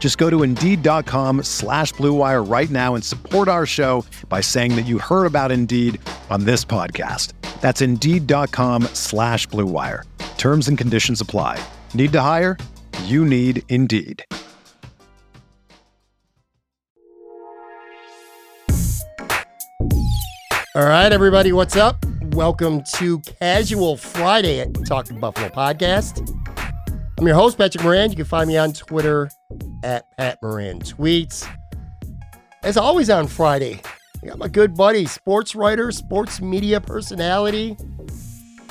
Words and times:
Just 0.00 0.16
go 0.18 0.28
to 0.30 0.42
Indeed.com 0.42 1.44
slash 1.44 1.92
BlueWire 1.94 2.50
right 2.50 2.70
now 2.70 2.94
and 2.96 3.04
support 3.04 3.46
our 3.46 3.66
show 3.66 4.04
by 4.28 4.40
saying 4.40 4.74
that 4.76 4.86
you 4.86 4.98
heard 4.98 5.26
about 5.26 5.52
Indeed 5.52 6.00
on 6.30 6.44
this 6.44 6.64
podcast. 6.64 7.34
That's 7.60 7.82
Indeed.com 7.82 8.84
slash 8.94 9.46
BlueWire. 9.48 10.04
Terms 10.38 10.68
and 10.68 10.78
conditions 10.78 11.20
apply. 11.20 11.62
Need 11.92 12.12
to 12.12 12.20
hire? 12.22 12.56
You 13.04 13.26
need 13.26 13.62
Indeed. 13.68 14.24
All 20.76 20.86
right, 20.86 21.12
everybody, 21.12 21.52
what's 21.52 21.76
up? 21.76 22.02
Welcome 22.32 22.82
to 22.94 23.18
Casual 23.20 23.96
Friday 23.96 24.60
at 24.60 24.72
Talking 24.86 25.18
Buffalo 25.18 25.48
Podcast. 25.48 26.39
I'm 27.20 27.26
your 27.26 27.36
host, 27.36 27.58
Patrick 27.58 27.84
Moran. 27.84 28.08
You 28.08 28.16
can 28.16 28.24
find 28.24 28.48
me 28.48 28.56
on 28.56 28.72
Twitter 28.72 29.28
at 29.84 30.06
Pat 30.16 30.38
Moran 30.42 30.80
Tweets. 30.80 31.46
As 32.62 32.78
always 32.78 33.10
on 33.10 33.26
Friday, 33.26 33.82
I 34.22 34.26
got 34.26 34.38
my 34.38 34.48
good 34.48 34.74
buddy, 34.74 35.04
sports 35.04 35.54
writer, 35.54 35.92
sports 35.92 36.40
media 36.40 36.80
personality, 36.80 37.76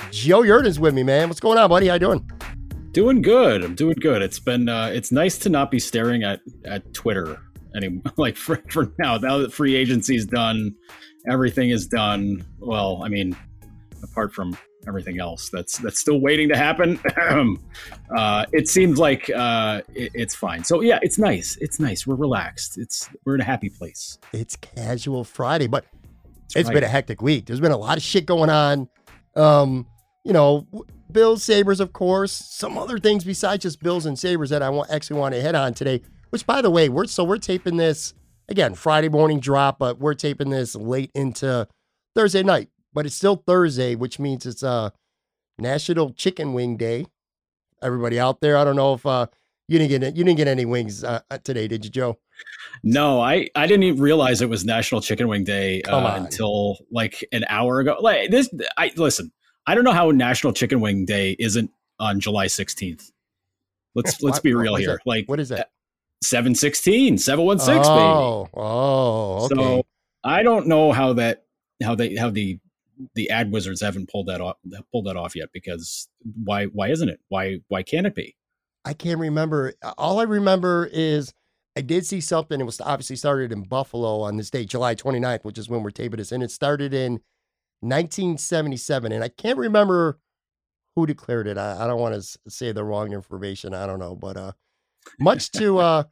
Joe 0.10 0.42
Yerdon's 0.42 0.80
with 0.80 0.96
me, 0.96 1.04
man. 1.04 1.28
What's 1.28 1.40
going 1.40 1.60
on, 1.60 1.70
buddy? 1.70 1.90
How 1.90 1.94
you 1.94 2.00
doing? 2.00 2.32
Doing 2.92 3.22
good. 3.22 3.64
I'm 3.64 3.76
doing 3.76 3.98
good. 4.02 4.24
It's 4.24 4.40
been 4.40 4.68
uh, 4.68 4.90
it's 4.92 5.12
nice 5.12 5.38
to 5.40 5.50
not 5.50 5.70
be 5.70 5.78
staring 5.78 6.24
at 6.24 6.40
at 6.66 6.92
Twitter 6.96 7.40
anymore. 7.76 8.02
Like 8.18 8.36
for, 8.36 8.64
for 8.72 8.92
now, 8.98 9.18
now 9.18 9.38
that 9.38 9.54
free 9.54 9.76
agency's 9.76 10.26
done, 10.26 10.74
everything 11.30 11.70
is 11.70 11.86
done. 11.86 12.44
Well, 12.58 13.04
I 13.04 13.10
mean, 13.10 13.38
apart 14.02 14.34
from 14.34 14.58
everything 14.90 15.20
else 15.20 15.50
that's 15.50 15.78
that's 15.78 16.00
still 16.00 16.20
waiting 16.20 16.50
to 16.50 16.58
happen, 16.58 17.00
uh, 18.16 18.46
it 18.52 18.68
seems 18.68 19.00
like 19.00 19.30
uh, 19.30 19.82
it, 19.94 20.12
it's 20.14 20.36
fine. 20.36 20.64
So 20.64 20.82
yeah, 20.82 21.00
it's 21.02 21.18
nice. 21.18 21.58
It's 21.62 21.80
nice. 21.80 22.06
We're 22.06 22.16
relaxed. 22.16 22.78
It's 22.78 23.10
we're 23.24 23.36
in 23.36 23.42
a 23.42 23.46
happy 23.46 23.70
place. 23.70 24.18
It's 24.34 24.58
Casual 24.58 25.24
Friday, 25.24 25.68
but 25.68 25.86
it's 26.56 26.68
right. 26.68 26.74
been 26.74 26.84
a 26.84 26.88
hectic 26.88 27.22
week. 27.22 27.46
There's 27.46 27.62
been 27.62 27.72
a 27.72 27.78
lot 27.78 27.98
of 27.98 28.04
shit 28.04 28.26
going 28.26 28.50
on. 28.50 28.90
Um, 29.36 29.88
you 30.26 30.34
know, 30.34 30.68
Bills, 31.12 31.44
Sabres, 31.44 31.80
of 31.80 31.94
course. 31.94 32.32
Some 32.32 32.78
other 32.78 33.00
things 33.00 33.24
besides 33.24 33.64
just 33.64 33.82
Bills 33.82 34.06
and 34.06 34.18
Sabres 34.18 34.50
that 34.50 34.62
I 34.62 34.70
want, 34.70 34.90
actually 34.92 35.20
want 35.20 35.36
to 35.36 35.42
hit 35.42 35.56
on 35.56 35.74
today. 35.74 36.02
Which, 36.32 36.46
by 36.46 36.62
the 36.62 36.70
way, 36.70 36.90
we're 36.90 37.06
so 37.06 37.24
we're 37.24 37.38
taping 37.38 37.78
this 37.78 38.14
again 38.48 38.76
Friday 38.76 39.10
morning 39.10 39.40
drop, 39.40 39.80
but 39.80 40.00
we're 40.00 40.14
taping 40.14 40.50
this 40.50 40.76
late 40.76 41.12
into 41.16 41.68
Thursday 42.16 42.44
night. 42.44 42.70
But 42.94 43.06
it's 43.06 43.16
still 43.16 43.36
Thursday, 43.36 43.96
which 43.96 44.20
means 44.20 44.46
it's 44.46 44.64
uh 44.64 44.90
National 45.58 46.12
Chicken 46.12 46.54
Wing 46.54 46.78
Day. 46.78 47.06
Everybody 47.82 48.20
out 48.20 48.42
there, 48.42 48.58
I 48.58 48.64
don't 48.64 48.76
know 48.76 48.94
if 48.94 49.06
uh 49.06 49.28
you 49.70 49.78
didn't 49.78 50.02
get 50.02 50.16
you 50.18 50.24
didn't 50.24 50.38
get 50.38 50.48
any 50.48 50.66
wings 50.66 51.04
uh, 51.04 51.22
uh, 51.30 51.38
today, 51.38 51.68
did 51.68 51.86
you, 51.86 51.92
Joe? 51.92 52.18
No, 52.84 53.22
I 53.22 53.48
I 53.56 53.68
didn't 53.68 53.84
even 53.84 54.02
realize 54.02 54.42
it 54.42 54.50
was 54.50 54.66
National 54.66 55.00
Chicken 55.00 55.28
Wing 55.28 55.44
Day 55.44 55.84
uh, 55.84 56.16
until 56.16 56.80
like 56.92 57.24
an 57.32 57.46
hour 57.48 57.80
ago. 57.80 57.98
Like 58.00 58.32
this, 58.32 58.50
I 58.78 58.92
listen. 58.96 59.32
I 59.68 59.76
don't 59.76 59.84
know 59.84 59.94
how 59.94 60.10
National 60.10 60.54
Chicken 60.54 60.80
Wing 60.80 61.06
Day 61.06 61.36
isn't 61.38 61.70
on 62.00 62.20
July 62.20 62.48
16th. 62.48 63.12
Let's 63.94 64.22
let's 64.24 64.40
be 64.40 64.56
real 64.56 64.76
here. 64.76 64.94
That? 64.94 65.00
Like 65.06 65.30
what 65.30 65.40
is 65.40 65.50
that? 65.50 65.70
716, 66.24 67.18
716, 67.18 67.84
oh, 67.86 68.44
baby. 68.44 68.52
Oh, 68.56 69.46
okay. 69.46 69.56
So 69.56 69.86
I 70.24 70.44
don't 70.44 70.68
know 70.68 70.92
how 70.92 71.14
that 71.14 71.44
how 71.84 71.96
they 71.96 72.16
how 72.16 72.30
the 72.30 72.60
the 73.16 73.30
ad 73.30 73.52
wizards 73.52 73.82
haven't 73.82 74.10
pulled 74.10 74.28
that 74.28 74.42
off 74.42 74.58
pulled 74.92 75.06
that 75.06 75.18
off 75.18 75.36
yet 75.36 75.50
because 75.54 76.08
why 76.44 76.66
why 76.66 76.90
isn't 76.90 77.10
it? 77.10 77.20
Why 77.30 77.60
why 77.68 77.84
can't 77.84 78.08
it 78.08 78.16
be? 78.16 78.36
I 78.86 78.94
can't 78.94 79.20
remember. 79.20 79.74
All 79.98 80.20
I 80.20 80.24
remember 80.24 80.90
is 80.92 81.34
I 81.78 81.82
did 81.82 82.06
see 82.06 82.22
something. 82.22 82.60
It 82.60 82.66
was 82.66 82.82
obviously 82.82 83.16
started 83.16 83.52
in 83.52 83.64
Buffalo 83.64 84.22
on 84.22 84.38
this 84.38 84.50
date, 84.50 84.70
July 84.70 84.96
29th, 84.96 85.44
which 85.44 85.58
is 85.58 85.70
when 85.70 85.84
we're 85.84 85.92
taping 85.92 86.18
this. 86.18 86.32
And 86.32 86.44
it 86.44 86.52
started 86.52 86.94
in 86.94 87.14
1977. 87.82 89.12
And 89.12 89.24
I 89.24 89.30
can't 89.30 89.58
remember 89.58 90.20
who 90.96 91.06
declared 91.06 91.48
it. 91.48 91.58
I, 91.58 91.84
I 91.84 91.88
don't 91.88 92.00
want 92.00 92.16
to 92.16 92.40
say 92.50 92.72
the 92.72 92.84
wrong 92.84 93.14
information. 93.14 93.74
I 93.74 93.86
don't 93.86 94.00
know. 94.00 94.16
But 94.16 94.38
uh, 94.38 94.52
much 95.20 95.52
to 95.52 95.78
uh, 95.80 96.04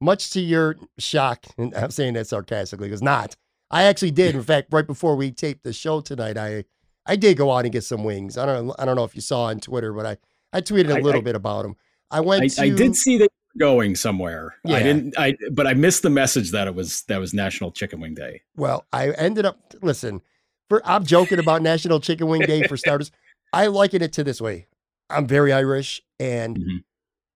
much 0.00 0.30
to 0.30 0.40
your 0.40 0.76
shock, 0.98 1.46
and 1.56 1.74
I'm 1.74 1.90
saying 1.90 2.14
that 2.14 2.26
sarcastically, 2.26 2.88
because 2.88 3.02
not. 3.02 3.36
I 3.70 3.84
actually 3.84 4.12
did. 4.12 4.34
In 4.34 4.42
fact, 4.42 4.68
right 4.72 4.86
before 4.86 5.16
we 5.16 5.30
taped 5.30 5.64
the 5.64 5.72
show 5.72 6.00
tonight, 6.00 6.36
I 6.36 6.64
I 7.04 7.16
did 7.16 7.36
go 7.36 7.52
out 7.52 7.64
and 7.64 7.72
get 7.72 7.84
some 7.84 8.04
wings. 8.04 8.38
I 8.38 8.46
don't 8.46 8.72
I 8.78 8.84
don't 8.84 8.96
know 8.96 9.04
if 9.04 9.14
you 9.14 9.20
saw 9.20 9.44
on 9.44 9.60
Twitter, 9.60 9.92
but 9.92 10.06
I 10.06 10.16
I 10.52 10.60
tweeted 10.60 10.96
a 10.96 11.02
little 11.02 11.20
I, 11.20 11.24
bit 11.24 11.36
about 11.36 11.62
them. 11.62 11.76
I 12.10 12.20
went. 12.20 12.44
I, 12.44 12.48
to, 12.48 12.62
I 12.62 12.68
did 12.70 12.94
see 12.94 13.18
that 13.18 13.24
you 13.24 13.66
were 13.66 13.70
going 13.70 13.96
somewhere. 13.96 14.56
Yeah. 14.64 14.76
I 14.76 14.82
didn't. 14.82 15.14
I 15.18 15.36
but 15.52 15.66
I 15.66 15.74
missed 15.74 16.02
the 16.02 16.10
message 16.10 16.52
that 16.52 16.66
it 16.66 16.74
was 16.74 17.02
that 17.02 17.18
was 17.18 17.34
National 17.34 17.72
Chicken 17.72 18.00
Wing 18.00 18.14
Day. 18.14 18.42
Well, 18.56 18.84
I 18.92 19.10
ended 19.10 19.46
up 19.46 19.74
listen. 19.82 20.22
For 20.68 20.82
I'm 20.84 21.04
joking 21.04 21.38
about 21.38 21.62
National 21.62 22.00
Chicken 22.00 22.26
Wing 22.26 22.42
Day 22.42 22.62
for 22.64 22.76
starters. 22.76 23.10
I 23.52 23.68
liken 23.68 24.02
it 24.02 24.12
to 24.14 24.24
this 24.24 24.40
way. 24.40 24.66
I'm 25.08 25.26
very 25.26 25.52
Irish, 25.52 26.02
and 26.18 26.58
mm-hmm. 26.58 26.76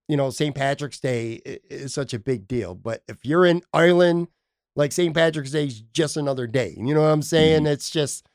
you 0.09 0.17
know 0.17 0.31
St. 0.31 0.55
Patrick's 0.55 0.99
Day 0.99 1.41
is 1.45 1.95
such 1.95 2.13
a 2.13 2.19
big 2.19 2.49
deal. 2.49 2.75
But 2.75 3.05
if 3.09 3.25
you're 3.25 3.47
in 3.47 3.63
Ireland, 3.73 4.29
like 4.77 4.93
St. 4.93 5.15
Patrick's 5.15 5.51
Day 5.51 5.67
is 5.67 5.81
just 5.81 6.17
another 6.17 6.47
day. 6.47 6.75
You 6.77 6.95
know 6.95 7.03
what 7.03 7.09
I'm 7.09 7.23
saying? 7.23 7.65
Mm-hmm. 7.65 7.73
It's 7.73 7.91
just 7.91 8.27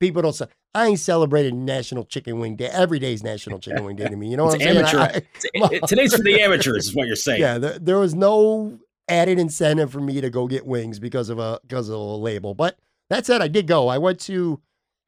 people 0.00 0.22
don't 0.22 0.34
say. 0.34 0.46
I 0.74 0.88
ain't 0.88 1.00
celebrating 1.00 1.64
National 1.64 2.04
Chicken 2.04 2.38
Wing 2.38 2.56
Day. 2.56 2.66
Every 2.66 2.98
day 2.98 3.14
is 3.14 3.22
National 3.22 3.58
Chicken 3.58 3.84
Wing 3.84 3.96
Day 3.96 4.08
to 4.08 4.16
me. 4.16 4.28
You 4.28 4.36
know 4.36 4.44
what 4.44 4.60
I'm 4.60 4.76
amateur. 4.76 5.08
saying? 5.10 5.24
I, 5.62 5.78
today's 5.86 6.14
for 6.14 6.22
the 6.22 6.38
amateurs, 6.42 6.88
is 6.88 6.94
what 6.94 7.06
you're 7.06 7.16
saying. 7.16 7.40
Yeah, 7.40 7.56
there, 7.56 7.78
there 7.78 7.98
was 7.98 8.14
no 8.14 8.78
added 9.08 9.38
incentive 9.38 9.90
for 9.90 10.00
me 10.00 10.20
to 10.20 10.28
go 10.28 10.46
get 10.46 10.66
wings 10.66 10.98
because 10.98 11.30
of 11.30 11.38
a 11.38 11.60
because 11.62 11.88
of 11.88 11.94
a 11.94 11.98
label. 11.98 12.54
But 12.54 12.78
that 13.08 13.24
said, 13.24 13.40
I 13.40 13.48
did 13.48 13.66
go. 13.66 13.88
I 13.88 13.96
went 13.96 14.20
to 14.22 14.60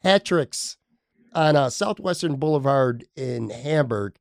Hattrick's 0.05 0.79
on 1.35 1.55
uh, 1.55 1.69
Southwestern 1.69 2.37
Boulevard 2.37 3.05
in 3.15 3.51
Hamburg, 3.51 4.17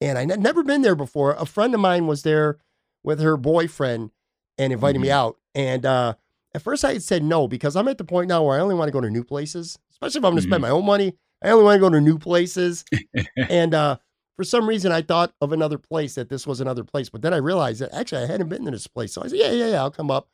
and 0.00 0.16
I 0.16 0.22
n- 0.22 0.40
never 0.40 0.62
been 0.62 0.82
there 0.82 0.94
before. 0.94 1.32
A 1.32 1.46
friend 1.46 1.74
of 1.74 1.80
mine 1.80 2.06
was 2.06 2.22
there 2.22 2.58
with 3.02 3.20
her 3.20 3.36
boyfriend 3.36 4.10
and 4.58 4.72
invited 4.72 4.96
mm-hmm. 4.96 5.02
me 5.02 5.10
out. 5.10 5.36
And 5.54 5.84
uh, 5.86 6.14
at 6.54 6.62
first, 6.62 6.84
I 6.84 6.94
had 6.94 7.02
said 7.02 7.22
no 7.22 7.48
because 7.48 7.76
I'm 7.76 7.88
at 7.88 7.98
the 7.98 8.04
point 8.04 8.28
now 8.28 8.42
where 8.44 8.58
I 8.58 8.62
only 8.62 8.74
want 8.74 8.88
to 8.88 8.92
go 8.92 9.00
to 9.00 9.10
new 9.10 9.24
places 9.24 9.78
especially 9.96 10.18
if 10.18 10.24
I'm 10.24 10.32
going 10.32 10.36
to 10.36 10.42
mm-hmm. 10.42 10.52
spend 10.52 10.62
my 10.62 10.70
own 10.70 10.84
money. 10.84 11.16
I 11.42 11.50
only 11.50 11.64
want 11.64 11.76
to 11.76 11.80
go 11.80 11.90
to 11.90 12.00
new 12.00 12.18
places. 12.18 12.84
and 13.36 13.74
uh, 13.74 13.98
for 14.36 14.44
some 14.44 14.68
reason, 14.68 14.92
I 14.92 15.02
thought 15.02 15.32
of 15.40 15.52
another 15.52 15.78
place 15.78 16.14
that 16.14 16.28
this 16.28 16.46
was 16.46 16.60
another 16.60 16.84
place. 16.84 17.08
But 17.08 17.22
then 17.22 17.32
I 17.32 17.38
realized 17.38 17.80
that 17.80 17.94
actually 17.94 18.22
I 18.22 18.26
hadn't 18.26 18.48
been 18.48 18.64
to 18.64 18.70
this 18.70 18.86
place. 18.86 19.12
So 19.12 19.22
I 19.22 19.28
said, 19.28 19.38
yeah, 19.38 19.50
yeah, 19.50 19.68
yeah, 19.68 19.82
I'll 19.82 19.90
come 19.90 20.10
up. 20.10 20.28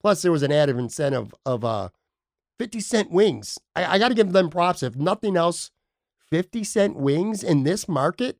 Plus, 0.00 0.22
there 0.22 0.32
was 0.32 0.42
an 0.42 0.52
added 0.52 0.76
incentive 0.76 1.34
of 1.46 1.64
uh, 1.64 1.88
50 2.58 2.80
cent 2.80 3.10
wings. 3.10 3.58
I, 3.74 3.94
I 3.94 3.98
got 3.98 4.08
to 4.08 4.14
give 4.14 4.32
them 4.32 4.50
props. 4.50 4.82
If 4.82 4.96
nothing 4.96 5.36
else, 5.36 5.70
50 6.30 6.64
cent 6.64 6.96
wings 6.96 7.42
in 7.42 7.62
this 7.62 7.88
market, 7.88 8.38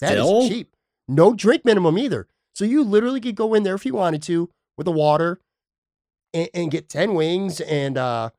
that 0.00 0.18
is 0.18 0.48
cheap. 0.48 0.76
No 1.08 1.34
drink 1.34 1.64
minimum 1.64 1.98
either. 1.98 2.28
So 2.54 2.64
you 2.64 2.84
literally 2.84 3.20
could 3.20 3.34
go 3.34 3.54
in 3.54 3.62
there 3.62 3.74
if 3.74 3.84
you 3.84 3.94
wanted 3.94 4.22
to 4.24 4.48
with 4.76 4.84
the 4.86 4.92
water 4.92 5.40
and, 6.34 6.48
and 6.54 6.70
get 6.70 6.88
10 6.88 7.14
wings 7.14 7.60
and 7.60 7.96
uh, 7.98 8.30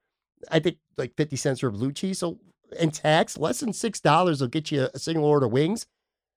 I 0.51 0.59
think 0.59 0.77
like 0.97 1.15
50 1.15 1.35
cents 1.35 1.59
for 1.62 1.71
blue 1.71 1.91
cheese. 1.91 2.19
So 2.19 2.39
and 2.80 2.94
tax, 2.94 3.38
less 3.38 3.59
than 3.59 3.71
six 3.74 4.00
dollars 4.00 4.41
will 4.41 4.47
get 4.47 4.71
you 4.71 4.89
a 4.94 5.00
single 5.00 5.25
order 5.25 5.45
of 5.45 5.51
wings. 5.51 5.85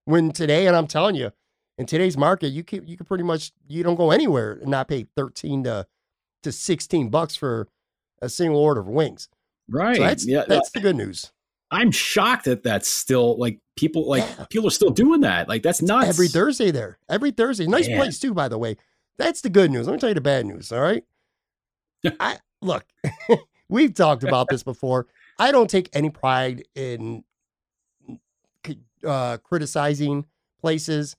When 0.04 0.30
today, 0.32 0.66
and 0.66 0.76
I'm 0.76 0.86
telling 0.86 1.14
you, 1.16 1.32
in 1.78 1.86
today's 1.86 2.16
market, 2.16 2.48
you 2.48 2.62
can 2.62 2.86
you 2.86 2.96
can 2.96 3.06
pretty 3.06 3.24
much 3.24 3.52
you 3.66 3.82
don't 3.82 3.96
go 3.96 4.10
anywhere 4.10 4.52
and 4.52 4.68
not 4.70 4.88
pay 4.88 5.06
13 5.16 5.64
to 5.64 5.86
to 6.42 6.52
16 6.52 7.08
bucks 7.08 7.34
for 7.36 7.68
a 8.22 8.28
single 8.28 8.58
order 8.60 8.80
of 8.80 8.86
wings. 8.88 9.28
Right. 9.68 9.96
So 9.96 10.02
that's 10.02 10.26
yeah, 10.26 10.44
that's 10.46 10.70
the 10.70 10.80
good 10.80 10.94
news. 10.96 11.32
I'm 11.70 11.90
shocked 11.90 12.44
that 12.44 12.62
that's 12.62 12.88
still 12.88 13.36
like 13.38 13.58
people 13.76 14.08
like 14.08 14.22
Yeah. 14.38 14.44
people 14.48 14.68
are 14.68 14.70
still 14.70 14.90
doing 14.90 15.22
that. 15.22 15.48
Like 15.48 15.62
that's 15.62 15.82
not 15.82 16.06
Every 16.06 16.28
Thursday 16.28 16.70
there. 16.70 16.98
Every 17.08 17.30
Thursday. 17.32 17.66
Nice 17.66 17.88
Man. 17.88 17.98
place 17.98 18.20
too, 18.20 18.32
by 18.34 18.48
the 18.48 18.58
way. 18.58 18.76
That's 19.18 19.40
the 19.40 19.50
good 19.50 19.70
news. 19.70 19.86
Let 19.86 19.94
me 19.94 19.98
tell 19.98 20.10
you 20.10 20.14
the 20.14 20.20
bad 20.20 20.46
news. 20.46 20.72
All 20.72 20.80
right. 20.80 21.04
I 22.20 22.38
look, 22.62 22.84
we've 23.68 23.94
talked 23.94 24.22
about 24.22 24.48
this 24.48 24.62
before. 24.62 25.06
I 25.38 25.52
don't 25.52 25.68
take 25.70 25.88
any 25.94 26.10
pride 26.10 26.64
in 26.74 27.24
uh, 29.04 29.36
criticizing 29.38 30.26
places. 30.60 31.16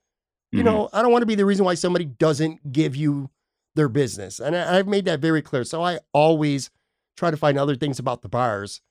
You 0.51 0.61
Mhm. 0.61 0.65
know, 0.65 0.89
I 0.93 1.01
don't 1.01 1.11
want 1.11 1.21
to 1.21 1.27
be 1.27 1.35
the 1.35 1.45
reason 1.45 1.65
why 1.65 1.75
somebody 1.75 2.05
doesn't 2.05 2.71
give 2.71 2.95
you 2.95 3.29
their 3.75 3.89
business. 3.89 4.39
And 4.39 4.55
I, 4.55 4.77
I've 4.77 4.87
made 4.87 5.05
that 5.05 5.19
very 5.19 5.41
clear. 5.41 5.63
So 5.63 5.83
I 5.83 5.99
always 6.13 6.69
try 7.15 7.31
to 7.31 7.37
find 7.37 7.57
other 7.57 7.75
things 7.75 7.99
about 7.99 8.21
the 8.21 8.29
bars 8.29 8.81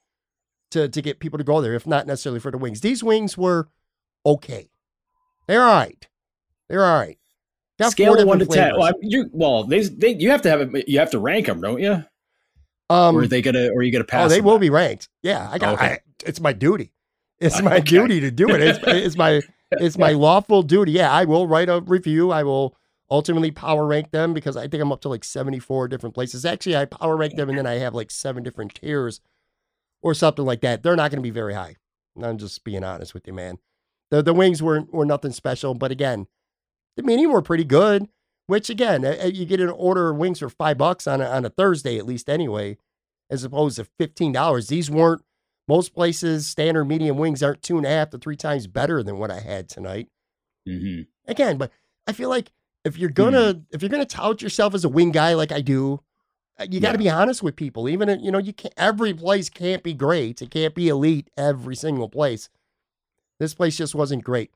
to, 0.71 0.89
to 0.89 1.03
get 1.03 1.19
people 1.19 1.39
to 1.39 1.45
go 1.45 1.61
there, 1.61 1.75
if 1.75 1.87
not 1.87 2.07
necessarily 2.07 2.41
for 2.41 2.51
the 2.51 2.59
wings. 2.59 2.81
These 2.81 3.03
wings 3.03 3.37
were 3.37 3.69
okay. 4.25 4.71
They're 5.47 5.63
all 5.63 5.75
right. 5.75 6.07
They're 6.69 6.85
all 6.85 6.99
right. 6.99 7.19
Got 7.79 7.93
scale 7.93 8.15
four 8.15 8.23
of 8.23 8.27
one 8.29 8.39
to 8.39 8.45
different 8.47 8.71
ten. 8.71 8.79
Well, 8.79 8.93
flavors. 8.93 9.01
I- 9.03 9.07
you 9.09 9.31
well, 9.33 9.65
they, 9.65 9.83
they 9.83 10.15
you 10.15 10.31
have 10.31 10.43
to 10.43 10.51
have 10.51 10.75
it. 10.75 10.89
You 10.89 10.99
have 10.99 11.11
to 11.11 11.19
rank 11.19 11.47
them, 11.47 11.61
don't 11.61 11.81
you? 11.81 12.05
Um, 12.89 13.17
or 13.17 13.23
are 13.23 13.27
they 13.27 13.43
gonna 13.43 13.69
or 13.69 13.79
are 13.79 13.83
you 13.83 13.93
gonna 13.93 14.05
pass? 14.05 14.27
oh, 14.27 14.29
they 14.29 14.37
them 14.37 14.45
will 14.47 14.55
that? 14.55 14.61
be 14.61 14.71
ranked. 14.71 15.09
Yeah, 15.23 15.49
I 15.51 15.59
got. 15.59 15.75
Okay. 15.75 15.87
I, 15.87 15.99
it's 16.25 16.41
my 16.41 16.53
duty. 16.53 16.93
It's 17.41 17.61
my 17.63 17.77
Okay. 17.77 17.83
duty 17.85 18.21
to 18.21 18.31
do 18.31 18.49
it. 18.51 18.63
It's, 18.63 18.79
it's 18.87 19.17
my 19.17 19.43
it's 19.73 19.99
my 19.99 20.13
lawful 20.13 20.63
duty. 20.63 20.93
Yeah, 20.93 21.11
I 21.13 21.25
will 21.25 21.47
write 21.47 21.69
a 21.69 21.81
review. 21.81 22.31
I 22.31 22.45
will 22.45 22.77
ultimately 23.11 23.51
power 23.51 23.87
rank 23.87 24.11
them 24.11 24.33
because 24.35 24.57
I 24.57 24.69
think 24.69 24.83
I'm 24.83 24.91
up 24.93 25.01
to 25.03 25.09
like 25.09 25.23
74 25.25 25.89
different 25.89 26.15
places. 26.15 26.45
Actually, 26.45 26.77
I 26.77 26.87
power 26.87 27.17
rank 27.17 27.37
them 27.37 27.49
and 27.49 27.59
then 27.59 27.67
I 27.67 27.75
have 27.75 27.95
like 27.95 28.11
seven 28.11 28.43
different 28.43 28.75
tiers 28.75 29.21
or 30.03 30.15
something 30.15 30.45
like 30.45 30.61
that. 30.63 30.83
They're 30.83 30.97
not 30.97 31.11
going 31.11 31.19
to 31.19 31.23
be 31.23 31.31
very 31.31 31.55
high. 31.55 31.77
I'm 32.21 32.39
just 32.39 32.65
being 32.65 32.83
honest 32.83 33.15
with 33.15 33.27
you, 33.27 33.33
man. 33.33 33.59
The 34.11 34.23
the 34.23 34.33
wings 34.33 34.63
were 34.63 34.83
were 34.93 35.05
nothing 35.05 35.33
special, 35.33 35.75
but 35.75 35.91
again, 35.91 36.27
the 36.97 37.03
medium 37.03 37.33
were 37.33 37.43
pretty 37.43 37.65
good. 37.65 38.09
Which 38.49 38.71
again, 38.71 39.03
you 39.35 39.45
get 39.45 39.59
an 39.61 39.71
order 39.71 40.11
of 40.11 40.19
wings 40.19 40.39
for 40.39 40.49
five 40.49 40.79
bucks 40.79 41.09
on 41.09 41.21
a, 41.21 41.25
on 41.25 41.45
a 41.45 41.51
Thursday 41.51 41.99
at 41.99 42.07
least 42.07 42.29
anyway, 42.29 42.79
as 43.29 43.43
opposed 43.43 43.77
to 43.77 43.87
fifteen 43.99 44.31
dollars. 44.31 44.69
These 44.69 44.89
weren't 44.89 45.23
most 45.67 45.93
places 45.93 46.47
standard 46.47 46.85
medium 46.85 47.17
wings 47.17 47.43
aren't 47.43 47.63
two 47.63 47.77
and 47.77 47.85
a 47.85 47.89
half 47.89 48.11
to 48.11 48.19
three 48.19 48.37
times 48.37 48.69
better 48.69 49.03
than 49.03 49.19
what 49.19 49.33
I 49.33 49.41
had 49.41 49.69
tonight. 49.69 50.09
Mhm. 50.69 51.09
Again, 51.27 51.59
but 51.59 51.73
I 52.07 52.13
feel 52.13 52.29
like 52.29 52.53
if 52.85 52.97
you're 52.97 53.11
gonna 53.11 53.63
if 53.73 53.83
you're 53.83 53.89
gonna 53.89 54.07
tout 54.07 54.41
yourself 54.43 54.75
as 54.75 54.85
a 54.85 54.89
wing 54.89 55.11
guy 55.11 55.35
like 55.35 55.51
I 55.51 55.61
do, 55.61 56.01
uh, 56.61 56.69
you 56.71 56.79
got 56.79 56.93
to 56.93 56.99
Yeah. 57.03 57.11
be 57.11 57.11
honest 57.11 57.43
with 57.43 57.57
people. 57.57 57.89
Even 57.89 58.09
if, 58.09 58.21
you 58.23 58.31
know 58.31 58.39
you 58.39 58.53
can't 58.53 58.75
every 58.77 59.13
place 59.13 59.49
can't 59.51 59.83
be 59.83 59.93
great. 59.93 60.41
It 60.41 60.53
can't 60.53 60.73
be 60.73 60.89
elite 60.89 61.31
every 61.37 61.75
single 61.75 62.09
place. 62.09 62.49
This 63.41 63.55
place 63.55 63.77
just 63.77 63.93
wasn't 63.97 64.23
great. 64.23 64.53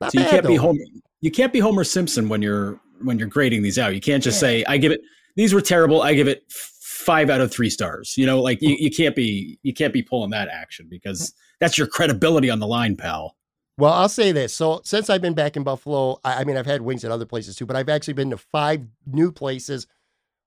Not 0.00 0.12
So 0.12 0.20
you 0.20 0.26
can't 0.26 0.46
be. 0.46 0.56
Homer. 0.56 0.80
You 1.20 1.30
can't 1.30 1.52
be 1.52 1.58
Homer 1.58 1.84
Simpson 1.84 2.28
when 2.28 2.42
you're 2.42 2.80
when 3.02 3.18
you're 3.18 3.28
grading 3.28 3.62
these 3.62 3.78
out. 3.78 3.94
You 3.94 4.00
can't 4.00 4.22
just 4.22 4.40
say 4.40 4.64
I 4.66 4.76
give 4.76 4.92
it. 4.92 5.00
These 5.36 5.54
were 5.54 5.60
terrible. 5.60 6.02
I 6.02 6.14
give 6.14 6.28
it 6.28 6.44
five 6.48 7.30
out 7.30 7.40
of 7.40 7.52
three 7.52 7.70
stars. 7.70 8.16
You 8.16 8.26
know, 8.26 8.40
like 8.40 8.60
you, 8.60 8.76
you 8.78 8.90
can't 8.90 9.16
be 9.16 9.58
you 9.62 9.72
can't 9.72 9.92
be 9.92 10.02
pulling 10.02 10.30
that 10.30 10.48
action 10.48 10.86
because 10.88 11.32
that's 11.60 11.78
your 11.78 11.86
credibility 11.86 12.50
on 12.50 12.58
the 12.58 12.66
line, 12.66 12.96
pal. 12.96 13.36
Well, 13.76 13.92
I'll 13.92 14.08
say 14.08 14.32
this. 14.32 14.52
So 14.52 14.80
since 14.84 15.08
I've 15.08 15.22
been 15.22 15.34
back 15.34 15.56
in 15.56 15.62
Buffalo, 15.62 16.18
I, 16.24 16.40
I 16.40 16.44
mean, 16.44 16.56
I've 16.56 16.66
had 16.66 16.82
wings 16.82 17.04
at 17.04 17.12
other 17.12 17.26
places 17.26 17.54
too, 17.54 17.64
but 17.66 17.76
I've 17.76 17.88
actually 17.88 18.14
been 18.14 18.30
to 18.30 18.36
five 18.36 18.82
new 19.06 19.30
places. 19.30 19.86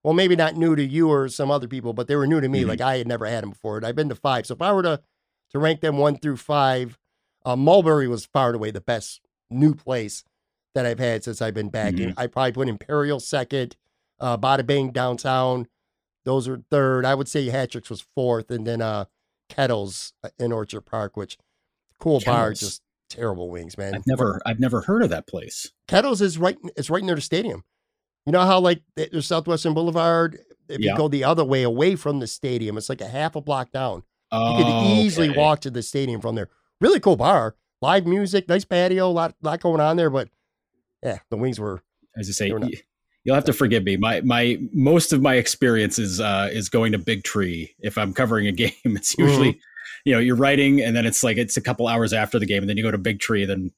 Well, 0.04 0.14
maybe 0.14 0.36
not 0.36 0.56
new 0.56 0.76
to 0.76 0.84
you 0.84 1.10
or 1.10 1.30
some 1.30 1.50
other 1.50 1.68
people, 1.68 1.94
but 1.94 2.08
they 2.08 2.16
were 2.16 2.28
new 2.28 2.42
to 2.42 2.50
me. 2.50 2.64
Mhm. 2.64 2.68
Like 2.68 2.82
I 2.82 2.98
had 2.98 3.08
never 3.08 3.26
had 3.26 3.44
them 3.44 3.52
before. 3.52 3.78
And 3.78 3.86
I've 3.86 3.96
been 3.96 4.10
to 4.10 4.16
five. 4.16 4.46
So 4.46 4.54
if 4.54 4.62
I 4.62 4.74
were 4.74 4.84
to 4.84 5.02
to 5.52 5.60
rank 5.60 5.82
them 5.82 5.98
one 5.98 6.18
through 6.18 6.38
five, 6.38 6.98
uh, 7.46 7.56
Mulberry 7.56 8.08
was 8.08 8.26
far 8.26 8.48
and 8.48 8.56
away 8.56 8.72
the 8.72 8.82
best 8.82 9.22
new 9.52 9.74
place 9.76 10.24
that 10.76 10.86
I've 10.86 11.00
had 11.00 11.24
since 11.24 11.42
I've 11.42 11.54
been 11.54 11.70
back. 11.70 11.94
And 12.00 12.14
I 12.18 12.28
probably 12.28 12.54
put 12.54 12.68
Imperial 12.70 13.20
second, 13.20 13.76
uh, 14.20 14.38
Bada 14.38 14.66
Bing 14.66 14.92
downtown. 14.92 15.68
Those 16.24 16.48
are 16.48 16.62
third. 16.72 17.06
I 17.06 17.16
would 17.16 17.28
say 17.28 17.48
Hattrick's 17.48 17.90
was 17.90 18.06
fourth, 18.16 18.52
and 18.52 18.66
then 18.66 18.82
uh, 18.82 19.06
Kettles 19.50 20.14
uh, 20.24 20.30
in 20.40 20.52
Orchard 20.52 20.82
Park, 20.82 21.18
which 21.18 21.38
cool 22.00 22.20
bar, 22.26 22.54
just 22.54 22.82
terrible 23.10 23.50
wings, 23.50 23.78
man. 23.78 23.96
I've 23.96 24.08
never 24.08 24.40
I've 24.46 24.60
never 24.60 24.82
heard 24.82 25.04
of 25.04 25.10
that 25.10 25.28
place. 25.28 25.72
Kettles 25.88 26.22
is 26.22 26.38
right. 26.38 26.58
It's 26.78 26.90
right 26.90 27.04
near 27.04 27.16
the 27.16 27.22
stadium. 27.22 27.64
You 28.26 28.32
know 28.32 28.42
how 28.42 28.60
like 28.60 28.82
th- 28.96 29.12
there's 29.12 29.26
Southwestern 29.26 29.74
Boulevard. 29.74 30.40
If 30.70 30.80
Yeah. 30.80 30.92
you 30.92 30.98
go 30.98 31.08
the 31.08 31.24
other 31.24 31.44
way 31.44 31.64
away 31.64 31.96
from 31.96 32.20
the 32.20 32.28
stadium, 32.28 32.78
it's 32.78 32.88
like 32.88 33.02
a 33.02 33.08
half 33.08 33.36
a 33.36 33.42
block 33.42 33.72
down. 33.72 34.04
You 34.32 34.38
Oh, 34.40 34.58
could 34.58 34.86
easily 34.98 35.30
okay. 35.32 35.38
walk 35.40 35.60
to 35.62 35.72
the 35.72 35.82
stadium 35.82 36.22
from 36.22 36.36
there. 36.36 36.48
Really 36.80 37.00
cool 37.02 37.18
bar, 37.18 37.56
live 37.82 38.06
music, 38.06 38.48
nice 38.48 38.66
patio, 38.66 39.08
a 39.08 39.12
lot 39.12 39.36
lot 39.42 39.60
going 39.62 39.82
on 39.82 39.98
there. 39.98 40.10
But 40.10 40.30
yeah, 41.04 41.20
the 41.30 41.38
wings 41.38 41.60
were 41.60 41.82
As 42.18 42.30
I 42.30 42.32
say, 42.32 42.50
not- 42.50 42.70
you'll 43.24 43.36
have 43.36 43.46
to 43.46 43.54
forgive 43.54 43.84
me. 43.84 43.98
My 43.98 44.22
my 44.22 44.60
most 44.74 45.14
of 45.14 45.22
my 45.22 45.36
experience 45.36 46.00
is 46.00 46.20
uh, 46.20 46.50
is 46.52 46.70
going 46.70 46.92
to 46.94 46.98
Big 46.98 47.24
Tree. 47.24 47.76
If 47.80 47.98
I'm 47.98 48.14
covering 48.14 48.48
a 48.48 48.52
game, 48.64 48.72
it's 48.86 49.16
Mm-hmm. 49.16 49.28
usually 49.28 49.60
you 50.06 50.14
know 50.14 50.20
you're 50.20 50.36
writing, 50.36 50.82
and 50.82 50.96
then 50.96 51.06
it's 51.06 51.24
like 51.24 51.38
it's 51.38 51.58
a 51.58 51.62
couple 51.62 51.88
hours 51.88 52.14
after 52.14 52.40
the 52.40 52.46
game, 52.46 52.64
and 52.64 52.70
then 52.70 52.78
you 52.78 52.84
go 52.84 52.92
to 52.92 52.98
Big 52.98 53.20
Tree. 53.20 53.46
Then 53.46 53.72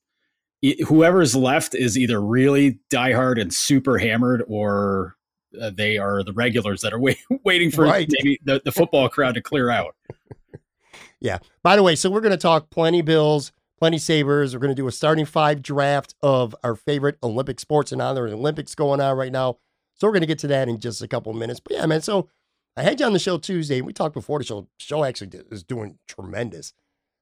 whoever's 0.87 1.35
left 1.35 1.75
is 1.75 1.97
either 1.97 2.21
really 2.21 2.79
diehard 2.89 3.39
and 3.41 3.53
super 3.53 3.97
hammered, 3.97 4.41
or 4.47 5.15
uh, 5.61 5.69
they 5.71 5.97
are 5.97 6.23
the 6.23 6.31
regulars 6.31 6.81
that 6.81 6.93
are 6.93 6.99
wait, 7.01 7.17
waiting 7.43 7.69
for 7.71 7.83
Right. 7.83 8.09
the, 8.45 8.61
the 8.63 8.71
football 8.71 9.09
crowd 9.09 9.35
to 9.35 9.41
clear 9.41 9.69
out. 9.69 9.95
Yeah. 11.19 11.39
By 11.63 11.77
the 11.77 11.83
way, 11.83 11.95
so 11.95 12.09
we're 12.09 12.19
going 12.21 12.31
to 12.31 12.37
talk 12.37 12.69
plenty 12.69 13.01
Bills, 13.01 13.53
plenty 13.83 13.97
Sabres. 13.97 14.53
We're 14.53 14.61
going 14.61 14.73
to 14.73 14.81
do 14.81 14.87
a 14.87 14.93
starting 14.93 15.25
five 15.25 15.61
draft 15.61 16.15
of 16.23 16.55
our 16.63 16.73
favorite 16.73 17.17
Olympic 17.21 17.59
sports 17.59 17.91
and 17.91 17.99
there 17.99 18.23
are 18.23 18.29
Olympics 18.29 18.75
going 18.75 19.01
on 19.01 19.17
right 19.17 19.29
now. 19.29 19.57
So 19.95 20.07
we're 20.07 20.13
going 20.13 20.21
to 20.21 20.27
get 20.27 20.39
to 20.39 20.47
that 20.47 20.69
in 20.69 20.79
just 20.79 21.01
a 21.01 21.07
couple 21.09 21.33
of 21.33 21.37
minutes. 21.37 21.59
But 21.59 21.73
yeah, 21.73 21.85
man, 21.85 22.01
so 22.01 22.29
I 22.77 22.83
had 22.83 22.97
you 23.01 23.05
on 23.05 23.11
the 23.11 23.19
show 23.19 23.37
Tuesday. 23.37 23.81
We 23.81 23.91
talked 23.91 24.13
before 24.13 24.39
the 24.39 24.45
show. 24.45 24.69
Show 24.77 25.03
actually 25.03 25.27
did- 25.27 25.51
is 25.51 25.63
doing 25.63 25.99
tremendous. 26.07 26.71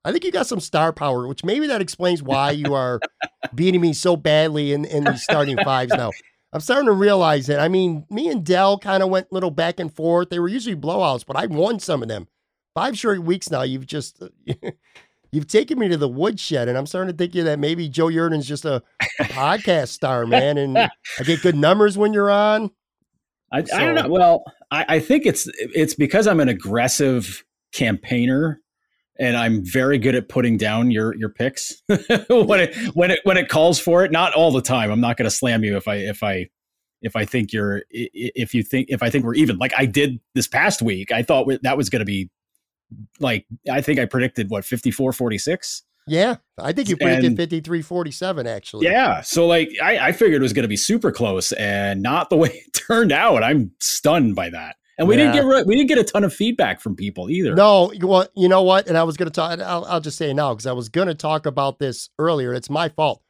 I 0.06 0.12
think 0.12 0.24
you 0.24 0.32
got 0.32 0.46
some 0.46 0.60
star 0.60 0.94
power, 0.94 1.28
which 1.28 1.44
maybe 1.44 1.66
that 1.66 1.82
explains 1.82 2.22
why 2.22 2.52
you 2.52 2.76
are 2.76 3.00
beating 3.56 3.82
me 3.82 3.94
so 3.94 4.16
badly 4.16 4.72
in, 4.72 4.86
in 4.86 5.06
these 5.06 5.24
starting 5.24 5.58
fives 5.64 5.94
now. 5.96 6.12
I'm 6.54 6.62
starting 6.62 6.86
to 6.86 6.92
realize 6.92 7.48
that. 7.48 7.60
I 7.60 7.70
mean, 7.70 8.06
me 8.12 8.28
and 8.28 8.46
Dell 8.46 8.78
kind 8.78 9.02
of 9.02 9.10
went 9.10 9.30
a 9.32 9.34
little 9.34 9.50
back 9.50 9.80
and 9.80 9.92
forth. 9.92 10.30
They 10.30 10.38
were 10.38 10.48
usually 10.48 10.76
blowouts, 10.76 11.26
but 11.26 11.38
I 11.38 11.48
won 11.48 11.80
some 11.80 12.04
of 12.04 12.08
them 12.08 12.28
five 12.76 12.98
straight 12.98 13.24
weeks 13.24 13.50
now. 13.50 13.64
You've 13.64 13.88
just 13.88 14.22
uh, 14.22 14.28
you've 15.32 15.48
taken 15.48 15.80
me 15.80 15.88
to 15.90 15.98
the 15.98 16.08
woodshed, 16.08 16.68
and 16.68 16.78
I'm 16.78 16.86
starting 16.86 17.16
to 17.16 17.18
think 17.18 17.34
that 17.34 17.60
maybe 17.60 17.90
Joe 17.90 18.08
Yerdon's 18.08 18.48
just 18.48 18.66
a, 18.66 18.84
podcast 19.20 19.90
star, 19.90 20.26
man. 20.26 20.58
And 20.58 20.78
I 20.78 20.90
get 21.24 21.42
good 21.42 21.56
numbers 21.56 21.98
when 21.98 22.14
you're 22.14 22.32
on. 22.32 22.72
I, 23.52 23.60
I 23.60 23.62
don't 23.62 23.96
know. 23.96 24.08
Well, 24.08 24.44
I, 24.72 24.86
I 24.88 25.00
think 25.00 25.26
it's 25.26 25.48
it's 25.56 25.94
because 25.94 26.28
I'm 26.28 26.40
an 26.40 26.50
aggressive 26.50 27.44
campaigner 27.74 28.62
and 29.20 29.38
I'm 29.38 29.64
very 29.64 29.98
good 29.98 30.16
at 30.16 30.30
putting 30.30 30.58
down 30.58 30.92
your 30.92 31.16
your 31.16 31.30
picks 31.30 31.82
when 31.88 32.60
it 32.60 32.76
when 32.96 33.12
it 33.12 33.20
when 33.24 33.38
it 33.38 33.50
calls 33.50 33.80
for 33.80 34.04
it. 34.04 34.12
Not 34.12 34.34
all 34.34 34.52
the 34.52 34.62
time. 34.62 34.92
I'm 34.92 35.02
not 35.02 35.18
going 35.18 35.30
to 35.30 35.36
slam 35.36 35.64
you 35.64 35.78
if 35.78 35.88
I 35.88 35.96
if 35.96 36.24
I 36.24 36.48
if 37.02 37.16
I 37.16 37.26
think 37.26 37.52
you're 37.52 37.84
if 37.90 38.54
you 38.54 38.64
think 38.64 38.88
if 38.90 39.04
I 39.04 39.10
think 39.10 39.26
we're 39.26 39.36
even. 39.36 39.58
Like 39.58 39.74
I 39.78 39.86
did 39.86 40.20
this 40.34 40.48
past 40.48 40.82
week. 40.82 41.12
I 41.12 41.22
thought 41.24 41.48
that 41.62 41.78
was 41.78 41.90
going 41.90 42.00
to 42.00 42.06
be 42.06 42.30
like 43.20 43.46
I 43.72 43.82
think 43.82 44.00
I 44.00 44.06
predicted 44.06 44.50
what 44.50 44.66
54 44.66 45.14
46. 45.14 45.84
Yeah, 46.08 46.38
I 46.58 46.72
think 46.74 46.90
you 46.90 46.98
predicted 46.98 47.26
And- 47.26 47.38
53 47.38 47.82
47, 47.84 48.48
actually. 48.48 48.86
Yeah. 48.88 49.22
So 49.22 49.46
like 49.46 49.70
I, 49.82 49.98
I 50.08 50.12
figured 50.12 50.42
it 50.42 50.44
was 50.44 50.54
going 50.54 50.64
to 50.64 50.68
be 50.70 50.76
super 50.78 51.12
close 51.12 51.52
and 51.54 52.02
not 52.02 52.30
the 52.30 52.38
way 52.44 52.50
it 52.50 52.74
turned 52.74 53.12
out. 53.12 53.44
I'm 53.44 53.72
stunned 53.80 54.36
by 54.36 54.50
that. 54.50 54.76
And 54.98 55.08
we 55.08 55.16
didn't 55.16 55.34
get 55.34 55.66
we 55.66 55.76
didn't 55.76 55.88
get 55.88 55.98
a 55.98 56.04
ton 56.04 56.24
of 56.24 56.34
feedback 56.34 56.80
from 56.82 56.96
people 56.96 57.30
either. 57.30 57.56
No, 57.56 57.92
you- 57.92 58.08
well, 58.08 58.28
you 58.36 58.48
know 58.50 58.62
what? 58.64 58.88
And 58.88 58.98
I 58.98 59.04
was 59.04 59.16
going 59.18 59.30
to 59.30 59.34
talk, 59.34 59.60
I'll, 59.60 59.86
I'll 59.86 60.02
just 60.02 60.18
say 60.18 60.32
now 60.34 60.54
because 60.54 60.68
I 60.68 60.74
was 60.74 60.90
going 60.90 61.08
to 61.08 61.16
talk 61.16 61.46
about 61.46 61.80
this 61.80 62.10
earlier. 62.20 62.54
It's 62.54 62.70
my 62.70 62.90
fault, 62.90 63.24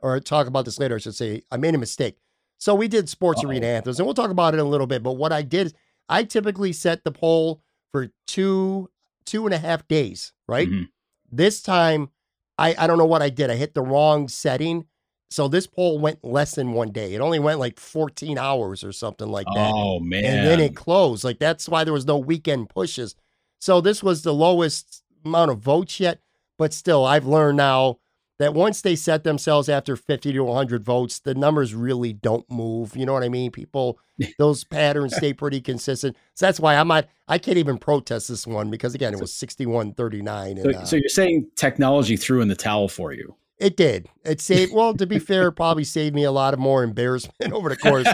or 0.00 0.18
talk 0.20 0.46
about 0.48 0.64
this 0.64 0.78
later. 0.80 0.96
I 0.96 0.98
should 0.98 1.14
say 1.14 1.42
I 1.50 1.58
made 1.58 1.74
a 1.74 1.78
mistake. 1.78 2.16
So 2.58 2.74
we 2.74 2.88
did 2.88 3.08
sports 3.08 3.40
Uh-oh. 3.40 3.50
arena 3.50 3.66
anthems, 3.66 3.98
and 4.00 4.06
we'll 4.06 4.14
talk 4.14 4.30
about 4.30 4.54
it 4.54 4.58
in 4.58 4.66
a 4.66 4.68
little 4.68 4.86
bit. 4.86 5.02
But 5.02 5.12
what 5.12 5.32
I 5.32 5.42
did, 5.42 5.74
I 6.08 6.24
typically 6.24 6.72
set 6.72 7.04
the 7.04 7.12
poll 7.12 7.62
for 7.92 8.08
two, 8.26 8.88
two 9.24 9.44
and 9.46 9.54
a 9.54 9.58
half 9.58 9.86
days, 9.88 10.32
right? 10.48 10.68
Mhm. 10.68 10.88
This 11.30 11.62
time, 11.62 12.10
I, 12.58 12.74
I 12.78 12.86
don't 12.86 12.98
know 12.98 13.06
what 13.06 13.22
I 13.22 13.30
did. 13.30 13.50
I 13.50 13.56
hit 13.56 13.74
the 13.74 13.82
wrong 13.82 14.28
setting. 14.28 14.86
So 15.30 15.48
this 15.48 15.66
poll 15.66 15.98
went 15.98 16.22
less 16.22 16.54
than 16.54 16.72
one 16.74 16.90
day. 16.92 17.14
It 17.14 17.20
only 17.22 17.38
went 17.38 17.58
like 17.58 17.80
14 17.80 18.36
hours 18.36 18.84
or 18.84 18.92
something 18.92 19.28
like 19.28 19.46
that 19.54 19.72
Oh 19.74 19.98
man. 19.98 20.24
and 20.24 20.46
then 20.46 20.60
it 20.60 20.76
closed. 20.76 21.24
Like 21.24 21.38
that's 21.38 21.68
why 21.68 21.84
there 21.84 21.92
was 21.94 22.04
no 22.04 22.18
weekend 22.18 22.68
pushes. 22.68 23.14
So 23.58 23.80
this 23.80 24.02
was 24.02 24.22
the 24.22 24.34
lowest 24.34 25.02
amount 25.24 25.50
of 25.50 25.58
votes 25.60 25.98
yet, 26.00 26.20
but 26.58 26.74
still, 26.74 27.06
I've 27.06 27.24
learned 27.26 27.56
now 27.56 27.98
that 28.42 28.54
once 28.54 28.80
they 28.80 28.96
set 28.96 29.24
themselves 29.24 29.68
after 29.68 29.96
50 29.96 30.32
to 30.32 30.44
100 30.44 30.84
votes, 30.84 31.20
the 31.20 31.34
numbers 31.34 31.74
really 31.74 32.12
don't 32.12 32.48
move. 32.50 32.96
You 32.96 33.06
know 33.06 33.12
what 33.12 33.22
I 33.22 33.28
mean? 33.28 33.50
People, 33.50 33.98
those 34.38 34.64
patterns 34.64 35.16
stay 35.16 35.32
pretty 35.32 35.60
consistent. 35.60 36.16
So 36.34 36.46
that's 36.46 36.60
why 36.60 36.76
I'm 36.76 36.88
not, 36.88 37.08
I 37.28 37.38
can't 37.38 37.58
even 37.58 37.78
protest 37.78 38.28
this 38.28 38.46
one 38.46 38.70
because 38.70 38.94
again, 38.94 39.14
it 39.14 39.20
was 39.20 39.32
61 39.32 39.94
39. 39.94 40.62
So, 40.62 40.70
uh, 40.70 40.84
so 40.84 40.96
you're 40.96 41.08
saying 41.08 41.48
technology 41.56 42.16
threw 42.16 42.40
in 42.40 42.48
the 42.48 42.56
towel 42.56 42.88
for 42.88 43.12
you? 43.12 43.36
It 43.58 43.76
did. 43.76 44.08
It 44.24 44.40
saved, 44.40 44.72
well, 44.74 44.92
to 44.94 45.06
be 45.06 45.20
fair, 45.20 45.48
it 45.48 45.52
probably 45.52 45.84
saved 45.98 46.14
me 46.14 46.24
a 46.24 46.32
lot 46.32 46.52
of 46.52 46.58
more 46.58 46.82
embarrassment 46.82 47.52
over 47.52 47.68
the 47.68 47.76
course 47.76 48.08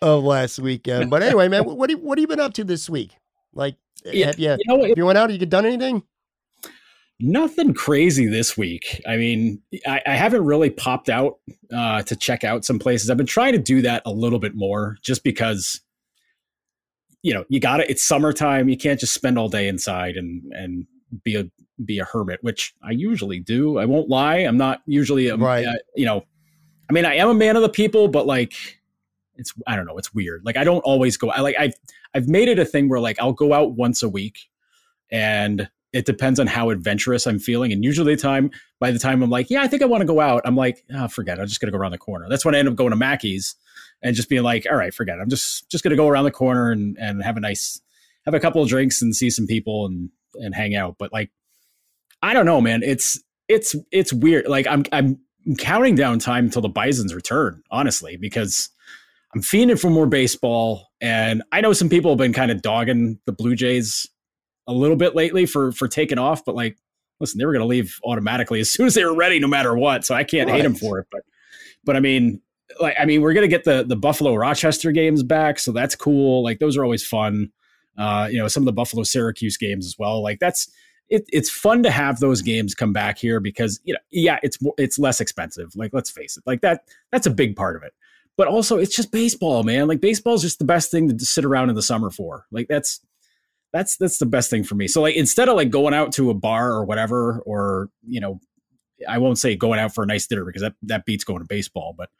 of 0.00 0.24
last 0.24 0.58
weekend. 0.58 1.08
But 1.08 1.22
anyway, 1.22 1.48
man, 1.48 1.64
what, 1.64 1.88
you, 1.88 1.98
what 1.98 2.18
have 2.18 2.22
you 2.22 2.28
been 2.28 2.40
up 2.40 2.54
to 2.54 2.64
this 2.64 2.90
week? 2.90 3.16
Like, 3.54 3.76
yeah, 4.04 4.26
have 4.26 4.38
you, 4.40 4.50
you, 4.50 4.58
know, 4.66 4.82
have 4.82 4.98
you 4.98 5.06
went 5.06 5.18
out? 5.18 5.30
Have 5.30 5.40
you 5.40 5.46
done 5.46 5.66
anything? 5.66 6.02
Nothing 7.20 7.72
crazy 7.72 8.26
this 8.26 8.56
week. 8.56 9.00
I 9.06 9.16
mean, 9.16 9.62
I, 9.86 10.00
I 10.06 10.14
haven't 10.14 10.44
really 10.44 10.70
popped 10.70 11.08
out 11.08 11.38
uh, 11.72 12.02
to 12.02 12.16
check 12.16 12.42
out 12.42 12.64
some 12.64 12.78
places. 12.80 13.10
I've 13.10 13.16
been 13.16 13.26
trying 13.26 13.52
to 13.52 13.58
do 13.58 13.80
that 13.82 14.02
a 14.04 14.10
little 14.10 14.40
bit 14.40 14.56
more 14.56 14.96
just 15.02 15.22
because, 15.22 15.80
you 17.22 17.32
know, 17.32 17.44
you 17.48 17.60
got 17.60 17.76
to, 17.76 17.88
it's 17.88 18.02
summertime. 18.02 18.68
You 18.68 18.76
can't 18.76 18.98
just 18.98 19.14
spend 19.14 19.38
all 19.38 19.48
day 19.48 19.68
inside 19.68 20.16
and, 20.16 20.52
and 20.52 20.86
be 21.22 21.36
a, 21.36 21.48
be 21.84 22.00
a 22.00 22.04
hermit, 22.04 22.42
which 22.42 22.74
I 22.82 22.90
usually 22.90 23.38
do. 23.38 23.78
I 23.78 23.84
won't 23.84 24.08
lie. 24.08 24.38
I'm 24.38 24.56
not 24.56 24.82
usually, 24.86 25.28
a, 25.28 25.36
right. 25.36 25.64
Uh, 25.64 25.74
you 25.94 26.06
know, 26.06 26.24
I 26.90 26.92
mean, 26.92 27.04
I 27.04 27.14
am 27.16 27.28
a 27.28 27.34
man 27.34 27.54
of 27.54 27.62
the 27.62 27.68
people, 27.68 28.08
but 28.08 28.26
like, 28.26 28.54
it's, 29.36 29.52
I 29.66 29.76
don't 29.76 29.86
know, 29.86 29.96
it's 29.96 30.12
weird. 30.12 30.44
Like, 30.44 30.56
I 30.56 30.64
don't 30.64 30.80
always 30.80 31.16
go, 31.16 31.30
I 31.30 31.40
like, 31.40 31.54
I've, 31.56 31.74
I've 32.14 32.28
made 32.28 32.48
it 32.48 32.58
a 32.58 32.64
thing 32.64 32.88
where 32.88 33.00
like 33.00 33.20
I'll 33.20 33.32
go 33.32 33.52
out 33.52 33.72
once 33.72 34.02
a 34.02 34.08
week 34.08 34.50
and 35.10 35.70
it 35.92 36.06
depends 36.06 36.40
on 36.40 36.46
how 36.46 36.70
adventurous 36.70 37.26
I'm 37.26 37.38
feeling. 37.38 37.72
And 37.72 37.84
usually, 37.84 38.14
the 38.14 38.22
time 38.22 38.50
by 38.80 38.90
the 38.90 38.98
time 38.98 39.22
I'm 39.22 39.30
like, 39.30 39.50
yeah, 39.50 39.62
I 39.62 39.68
think 39.68 39.82
I 39.82 39.86
want 39.86 40.00
to 40.00 40.06
go 40.06 40.20
out, 40.20 40.42
I'm 40.44 40.56
like, 40.56 40.84
oh, 40.94 41.08
forget. 41.08 41.38
It. 41.38 41.42
I'm 41.42 41.48
just 41.48 41.60
gonna 41.60 41.72
go 41.72 41.78
around 41.78 41.92
the 41.92 41.98
corner. 41.98 42.26
That's 42.28 42.44
when 42.44 42.54
I 42.54 42.58
end 42.58 42.68
up 42.68 42.74
going 42.74 42.90
to 42.90 42.96
Mackey's 42.96 43.54
and 44.02 44.16
just 44.16 44.28
being 44.28 44.42
like, 44.42 44.66
all 44.70 44.76
right, 44.76 44.92
forget. 44.92 45.18
It. 45.18 45.22
I'm 45.22 45.30
just 45.30 45.68
just 45.70 45.84
gonna 45.84 45.96
go 45.96 46.08
around 46.08 46.24
the 46.24 46.30
corner 46.30 46.70
and 46.70 46.96
and 46.98 47.22
have 47.22 47.36
a 47.36 47.40
nice, 47.40 47.80
have 48.24 48.34
a 48.34 48.40
couple 48.40 48.62
of 48.62 48.68
drinks 48.68 49.02
and 49.02 49.14
see 49.14 49.30
some 49.30 49.46
people 49.46 49.86
and 49.86 50.10
and 50.34 50.54
hang 50.54 50.74
out. 50.74 50.96
But 50.98 51.12
like, 51.12 51.30
I 52.22 52.32
don't 52.32 52.46
know, 52.46 52.60
man. 52.60 52.82
It's 52.82 53.22
it's 53.48 53.76
it's 53.90 54.12
weird. 54.12 54.46
Like 54.48 54.66
I'm 54.66 54.84
I'm 54.92 55.18
counting 55.58 55.94
down 55.94 56.18
time 56.18 56.46
until 56.46 56.62
the 56.62 56.68
Bisons 56.68 57.14
return, 57.14 57.62
honestly, 57.70 58.16
because 58.16 58.70
I'm 59.34 59.42
fiending 59.42 59.80
for 59.80 59.90
more 59.90 60.06
baseball. 60.06 60.88
And 61.00 61.42
I 61.52 61.60
know 61.60 61.72
some 61.72 61.88
people 61.88 62.12
have 62.12 62.18
been 62.18 62.32
kind 62.32 62.50
of 62.50 62.62
dogging 62.62 63.18
the 63.26 63.32
Blue 63.32 63.54
Jays 63.54 64.06
a 64.66 64.72
little 64.72 64.96
bit 64.96 65.14
lately 65.14 65.46
for 65.46 65.72
for 65.72 65.88
taking 65.88 66.18
off, 66.18 66.44
but 66.44 66.54
like, 66.54 66.78
listen, 67.20 67.38
they 67.38 67.44
were 67.44 67.52
going 67.52 67.62
to 67.62 67.66
leave 67.66 67.98
automatically 68.04 68.60
as 68.60 68.70
soon 68.72 68.86
as 68.86 68.94
they 68.94 69.04
were 69.04 69.14
ready, 69.14 69.38
no 69.38 69.48
matter 69.48 69.76
what. 69.76 70.04
So 70.04 70.14
I 70.14 70.24
can't 70.24 70.48
right. 70.48 70.56
hate 70.56 70.62
them 70.62 70.74
for 70.74 70.98
it. 70.98 71.06
But 71.10 71.22
but 71.84 71.96
I 71.96 72.00
mean, 72.00 72.40
like, 72.80 72.96
I 72.98 73.04
mean, 73.04 73.22
we're 73.22 73.32
going 73.32 73.48
to 73.48 73.48
get 73.48 73.64
the 73.64 73.84
the 73.84 73.96
Buffalo 73.96 74.34
Rochester 74.34 74.92
games 74.92 75.22
back, 75.22 75.58
so 75.58 75.72
that's 75.72 75.94
cool. 75.94 76.42
Like, 76.42 76.58
those 76.58 76.76
are 76.76 76.84
always 76.84 77.06
fun. 77.06 77.50
Uh, 77.98 78.26
you 78.30 78.38
know, 78.38 78.48
some 78.48 78.62
of 78.62 78.66
the 78.66 78.72
Buffalo 78.72 79.02
Syracuse 79.02 79.56
games 79.56 79.84
as 79.84 79.98
well. 79.98 80.22
Like, 80.22 80.38
that's 80.38 80.70
it, 81.10 81.24
it's 81.30 81.50
fun 81.50 81.82
to 81.82 81.90
have 81.90 82.20
those 82.20 82.40
games 82.40 82.74
come 82.74 82.92
back 82.92 83.18
here 83.18 83.38
because 83.38 83.80
you 83.84 83.92
know, 83.92 84.00
yeah, 84.10 84.38
it's 84.42 84.58
it's 84.78 84.98
less 84.98 85.20
expensive. 85.20 85.74
Like, 85.76 85.92
let's 85.92 86.10
face 86.10 86.36
it, 86.36 86.44
like 86.46 86.62
that 86.62 86.84
that's 87.10 87.26
a 87.26 87.30
big 87.30 87.56
part 87.56 87.76
of 87.76 87.82
it. 87.82 87.92
But 88.38 88.48
also, 88.48 88.78
it's 88.78 88.96
just 88.96 89.12
baseball, 89.12 89.62
man. 89.62 89.88
Like, 89.88 90.00
baseball 90.00 90.34
is 90.34 90.42
just 90.42 90.58
the 90.58 90.64
best 90.64 90.90
thing 90.90 91.14
to 91.16 91.24
sit 91.24 91.44
around 91.44 91.68
in 91.68 91.76
the 91.76 91.82
summer 91.82 92.10
for. 92.10 92.46
Like, 92.50 92.66
that's 92.66 93.00
that's 93.72 93.96
that's 93.96 94.18
the 94.18 94.26
best 94.26 94.50
thing 94.50 94.64
for 94.64 94.74
me. 94.74 94.86
So 94.86 95.00
like 95.00 95.16
instead 95.16 95.48
of 95.48 95.56
like 95.56 95.70
going 95.70 95.94
out 95.94 96.12
to 96.14 96.30
a 96.30 96.34
bar 96.34 96.72
or 96.72 96.84
whatever, 96.84 97.40
or 97.46 97.88
you 98.06 98.20
know, 98.20 98.40
I 99.08 99.18
won't 99.18 99.38
say 99.38 99.56
going 99.56 99.80
out 99.80 99.94
for 99.94 100.04
a 100.04 100.06
nice 100.06 100.26
dinner 100.26 100.44
because 100.44 100.62
that 100.62 100.74
that 100.82 101.06
beats 101.06 101.24
going 101.24 101.40
to 101.40 101.46
baseball, 101.46 101.94
but 101.96 102.10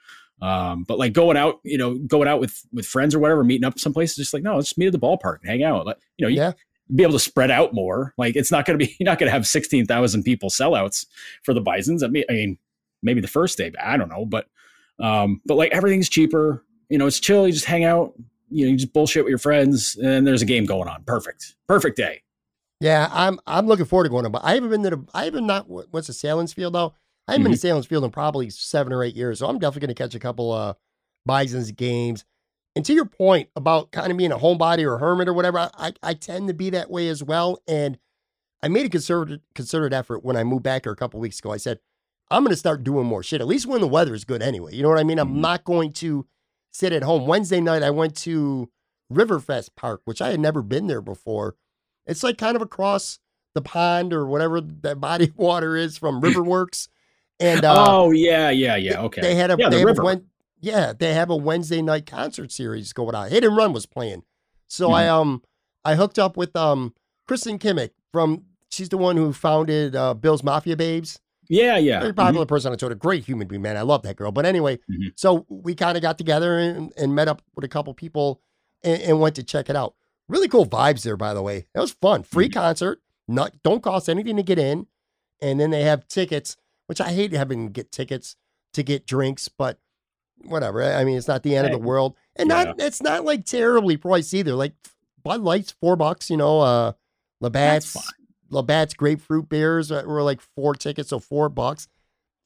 um, 0.40 0.84
but 0.84 0.98
like 0.98 1.12
going 1.12 1.36
out, 1.36 1.60
you 1.62 1.78
know, 1.78 1.94
going 1.94 2.26
out 2.26 2.40
with 2.40 2.66
with 2.72 2.86
friends 2.86 3.14
or 3.14 3.18
whatever, 3.20 3.44
meeting 3.44 3.64
up 3.64 3.78
someplace, 3.78 4.16
just 4.16 4.34
like 4.34 4.42
no, 4.42 4.56
let's 4.56 4.76
meet 4.76 4.86
at 4.86 4.92
the 4.92 4.98
ballpark 4.98 5.38
and 5.40 5.50
hang 5.50 5.62
out. 5.62 5.86
Like, 5.86 5.98
you 6.16 6.26
know, 6.26 6.30
you, 6.30 6.36
yeah. 6.36 6.52
Be 6.94 7.04
able 7.04 7.12
to 7.12 7.20
spread 7.20 7.50
out 7.50 7.72
more. 7.72 8.12
Like 8.18 8.36
it's 8.36 8.50
not 8.50 8.66
going 8.66 8.78
to 8.78 8.84
be 8.84 8.96
you're 9.00 9.06
not 9.06 9.18
going 9.18 9.28
to 9.28 9.32
have 9.32 9.46
sixteen 9.46 9.86
thousand 9.86 10.24
people 10.24 10.50
sellouts 10.50 11.06
for 11.42 11.54
the 11.54 11.60
Bisons. 11.60 12.02
I 12.02 12.08
mean, 12.08 12.24
I 12.28 12.32
mean, 12.32 12.58
maybe 13.02 13.20
the 13.20 13.28
first 13.28 13.56
day, 13.56 13.72
I 13.82 13.96
don't 13.96 14.08
know, 14.08 14.26
but 14.26 14.46
um, 14.98 15.40
but 15.46 15.54
like 15.54 15.72
everything's 15.72 16.08
cheaper. 16.08 16.64
You 16.88 16.98
know, 16.98 17.06
it's 17.06 17.20
chill. 17.20 17.46
You 17.46 17.52
just 17.52 17.64
hang 17.64 17.84
out, 17.84 18.12
you 18.52 18.66
know, 18.66 18.72
you 18.72 18.76
just 18.76 18.92
bullshit 18.92 19.24
with 19.24 19.30
your 19.30 19.38
friends, 19.38 19.96
and 19.96 20.26
there's 20.26 20.42
a 20.42 20.46
game 20.46 20.64
going 20.64 20.88
on. 20.88 21.02
Perfect, 21.04 21.56
perfect 21.66 21.96
day. 21.96 22.22
Yeah, 22.80 23.08
I'm 23.12 23.38
I'm 23.46 23.66
looking 23.66 23.86
forward 23.86 24.04
to 24.04 24.10
going 24.10 24.24
to. 24.24 24.30
But 24.30 24.44
I 24.44 24.54
haven't 24.54 24.70
been 24.70 24.82
to 24.82 24.90
the. 24.90 25.06
I 25.14 25.24
haven't 25.24 25.46
not. 25.46 25.68
What's 25.68 26.08
the 26.08 26.12
Sahlen's 26.12 26.52
Field 26.52 26.74
though? 26.74 26.94
I 27.28 27.32
haven't 27.32 27.44
mm-hmm. 27.44 27.52
been 27.52 27.58
to 27.58 27.66
mm-hmm. 27.66 27.88
Field 27.88 28.04
in 28.04 28.10
probably 28.10 28.50
seven 28.50 28.92
or 28.92 29.04
eight 29.04 29.14
years, 29.14 29.38
so 29.38 29.46
I'm 29.46 29.58
definitely 29.58 29.86
going 29.86 29.94
to 29.94 30.02
catch 30.02 30.14
a 30.14 30.18
couple 30.18 30.52
uh 30.52 30.74
Bisons 31.24 31.70
games. 31.72 32.24
And 32.74 32.84
to 32.86 32.94
your 32.94 33.04
point 33.04 33.50
about 33.54 33.92
kind 33.92 34.10
of 34.10 34.16
being 34.16 34.32
a 34.32 34.38
homebody 34.38 34.82
or 34.84 34.94
a 34.94 34.98
hermit 34.98 35.28
or 35.28 35.34
whatever, 35.34 35.70
I 35.74 35.92
I 36.02 36.14
tend 36.14 36.48
to 36.48 36.54
be 36.54 36.70
that 36.70 36.90
way 36.90 37.08
as 37.08 37.22
well. 37.22 37.62
And 37.68 37.98
I 38.62 38.68
made 38.68 38.86
a 38.86 38.88
concerted 38.88 39.42
concerted 39.54 39.92
effort 39.92 40.24
when 40.24 40.36
I 40.36 40.44
moved 40.44 40.62
back 40.62 40.84
here 40.84 40.92
a 40.92 40.96
couple 40.96 41.20
weeks 41.20 41.38
ago. 41.38 41.52
I 41.52 41.58
said 41.58 41.78
I'm 42.30 42.42
going 42.42 42.50
to 42.50 42.56
start 42.56 42.82
doing 42.82 43.06
more 43.06 43.22
shit. 43.22 43.40
At 43.40 43.46
least 43.46 43.66
when 43.66 43.82
the 43.82 43.86
weather 43.86 44.14
is 44.14 44.24
good, 44.24 44.42
anyway. 44.42 44.74
You 44.74 44.82
know 44.82 44.88
what 44.88 44.98
I 44.98 45.04
mean? 45.04 45.18
I'm 45.18 45.28
mm-hmm. 45.28 45.40
not 45.42 45.64
going 45.64 45.92
to 45.94 46.26
sit 46.72 46.92
at 46.92 47.02
home. 47.02 47.26
Wednesday 47.26 47.60
night, 47.60 47.82
I 47.82 47.90
went 47.90 48.16
to 48.18 48.70
Riverfest 49.12 49.70
Park, 49.76 50.02
which 50.04 50.20
I 50.20 50.30
had 50.30 50.40
never 50.40 50.62
been 50.62 50.86
there 50.86 51.02
before. 51.02 51.56
It's 52.06 52.22
like 52.22 52.38
kind 52.38 52.56
of 52.56 52.62
across 52.62 53.18
the 53.54 53.62
pond 53.62 54.12
or 54.12 54.26
whatever 54.26 54.60
that 54.60 55.00
body 55.00 55.26
of 55.26 55.38
water 55.38 55.76
is 55.76 55.96
from 55.96 56.20
Riverworks. 56.22 56.88
And 57.38 57.64
uh, 57.64 57.86
oh 57.88 58.10
yeah, 58.10 58.50
yeah, 58.50 58.76
yeah. 58.76 59.00
Okay. 59.02 59.20
They 59.20 59.34
had 59.34 59.50
a 59.50 59.56
yeah, 59.58 59.68
they 59.68 59.82
the 59.82 59.88
have 59.88 59.98
a, 59.98 60.22
yeah 60.60 60.92
they 60.96 61.14
have 61.14 61.30
a 61.30 61.36
Wednesday 61.36 61.82
night 61.82 62.06
concert 62.06 62.52
series 62.52 62.92
going 62.92 63.14
on. 63.14 63.30
Hit 63.30 63.44
and 63.44 63.56
Run 63.56 63.72
was 63.72 63.86
playing, 63.86 64.22
so 64.68 64.86
mm-hmm. 64.86 64.94
I 64.94 65.08
um 65.08 65.42
I 65.84 65.96
hooked 65.96 66.18
up 66.18 66.36
with 66.36 66.54
um 66.54 66.94
Kristen 67.26 67.58
Kimmick 67.58 67.90
from 68.12 68.44
she's 68.70 68.88
the 68.90 68.98
one 68.98 69.16
who 69.16 69.32
founded 69.32 69.96
uh, 69.96 70.14
Bill's 70.14 70.44
Mafia 70.44 70.76
Babes. 70.76 71.20
Yeah, 71.48 71.76
yeah. 71.76 72.00
Very 72.00 72.14
popular 72.14 72.44
mm-hmm. 72.44 72.54
person 72.54 72.72
on 72.72 72.78
Twitter. 72.78 72.94
Great 72.94 73.24
human 73.24 73.48
being, 73.48 73.62
man. 73.62 73.76
I 73.76 73.82
love 73.82 74.02
that 74.02 74.16
girl. 74.16 74.32
But 74.32 74.46
anyway, 74.46 74.76
mm-hmm. 74.76 75.08
so 75.16 75.44
we 75.48 75.74
kind 75.74 75.96
of 75.96 76.02
got 76.02 76.18
together 76.18 76.58
and, 76.58 76.92
and, 76.96 77.14
met 77.14 77.28
up 77.28 77.42
with 77.54 77.64
a 77.64 77.68
couple 77.68 77.92
people 77.94 78.40
and, 78.82 79.02
and, 79.02 79.20
went 79.20 79.34
to 79.36 79.42
check 79.42 79.68
it 79.68 79.76
out. 79.76 79.94
Really 80.28 80.48
cool 80.48 80.66
vibes 80.66 81.02
there, 81.02 81.16
by 81.16 81.34
the 81.34 81.42
way. 81.42 81.66
That 81.74 81.80
was 81.80 81.92
fun. 81.92 82.22
Free 82.22 82.48
mm-hmm. 82.48 82.58
concert. 82.58 83.02
Not 83.28 83.62
don't 83.62 83.82
cost 83.82 84.08
anything 84.08 84.36
to 84.36 84.42
get 84.42 84.58
in. 84.58 84.86
And 85.40 85.58
then 85.58 85.70
they 85.70 85.82
have 85.82 86.06
tickets, 86.06 86.56
which 86.86 87.00
I 87.00 87.12
hate 87.12 87.32
having 87.32 87.66
to 87.66 87.72
get 87.72 87.90
tickets 87.90 88.36
to 88.74 88.82
get 88.82 89.06
drinks, 89.06 89.48
but 89.48 89.78
whatever. 90.44 90.82
I 90.82 91.04
mean, 91.04 91.16
it's 91.16 91.28
not 91.28 91.42
the 91.42 91.56
end 91.56 91.66
of 91.66 91.72
the 91.72 91.78
world. 91.78 92.16
And 92.36 92.48
yeah. 92.48 92.64
not 92.64 92.80
it's 92.80 93.02
not 93.02 93.24
like 93.24 93.44
terribly 93.44 93.96
priced 93.96 94.32
either. 94.34 94.54
Like 94.54 94.74
Bud 95.22 95.40
Light's 95.40 95.72
four 95.72 95.96
bucks, 95.96 96.30
you 96.30 96.36
know, 96.36 96.60
uh 96.60 96.92
Labatt's 97.40 97.96
Labatt's 98.52 98.94
grapefruit 98.94 99.48
beers 99.48 99.90
were 99.90 100.22
like 100.22 100.40
four 100.54 100.74
tickets, 100.74 101.10
so 101.10 101.18
four 101.18 101.48
bucks. 101.48 101.88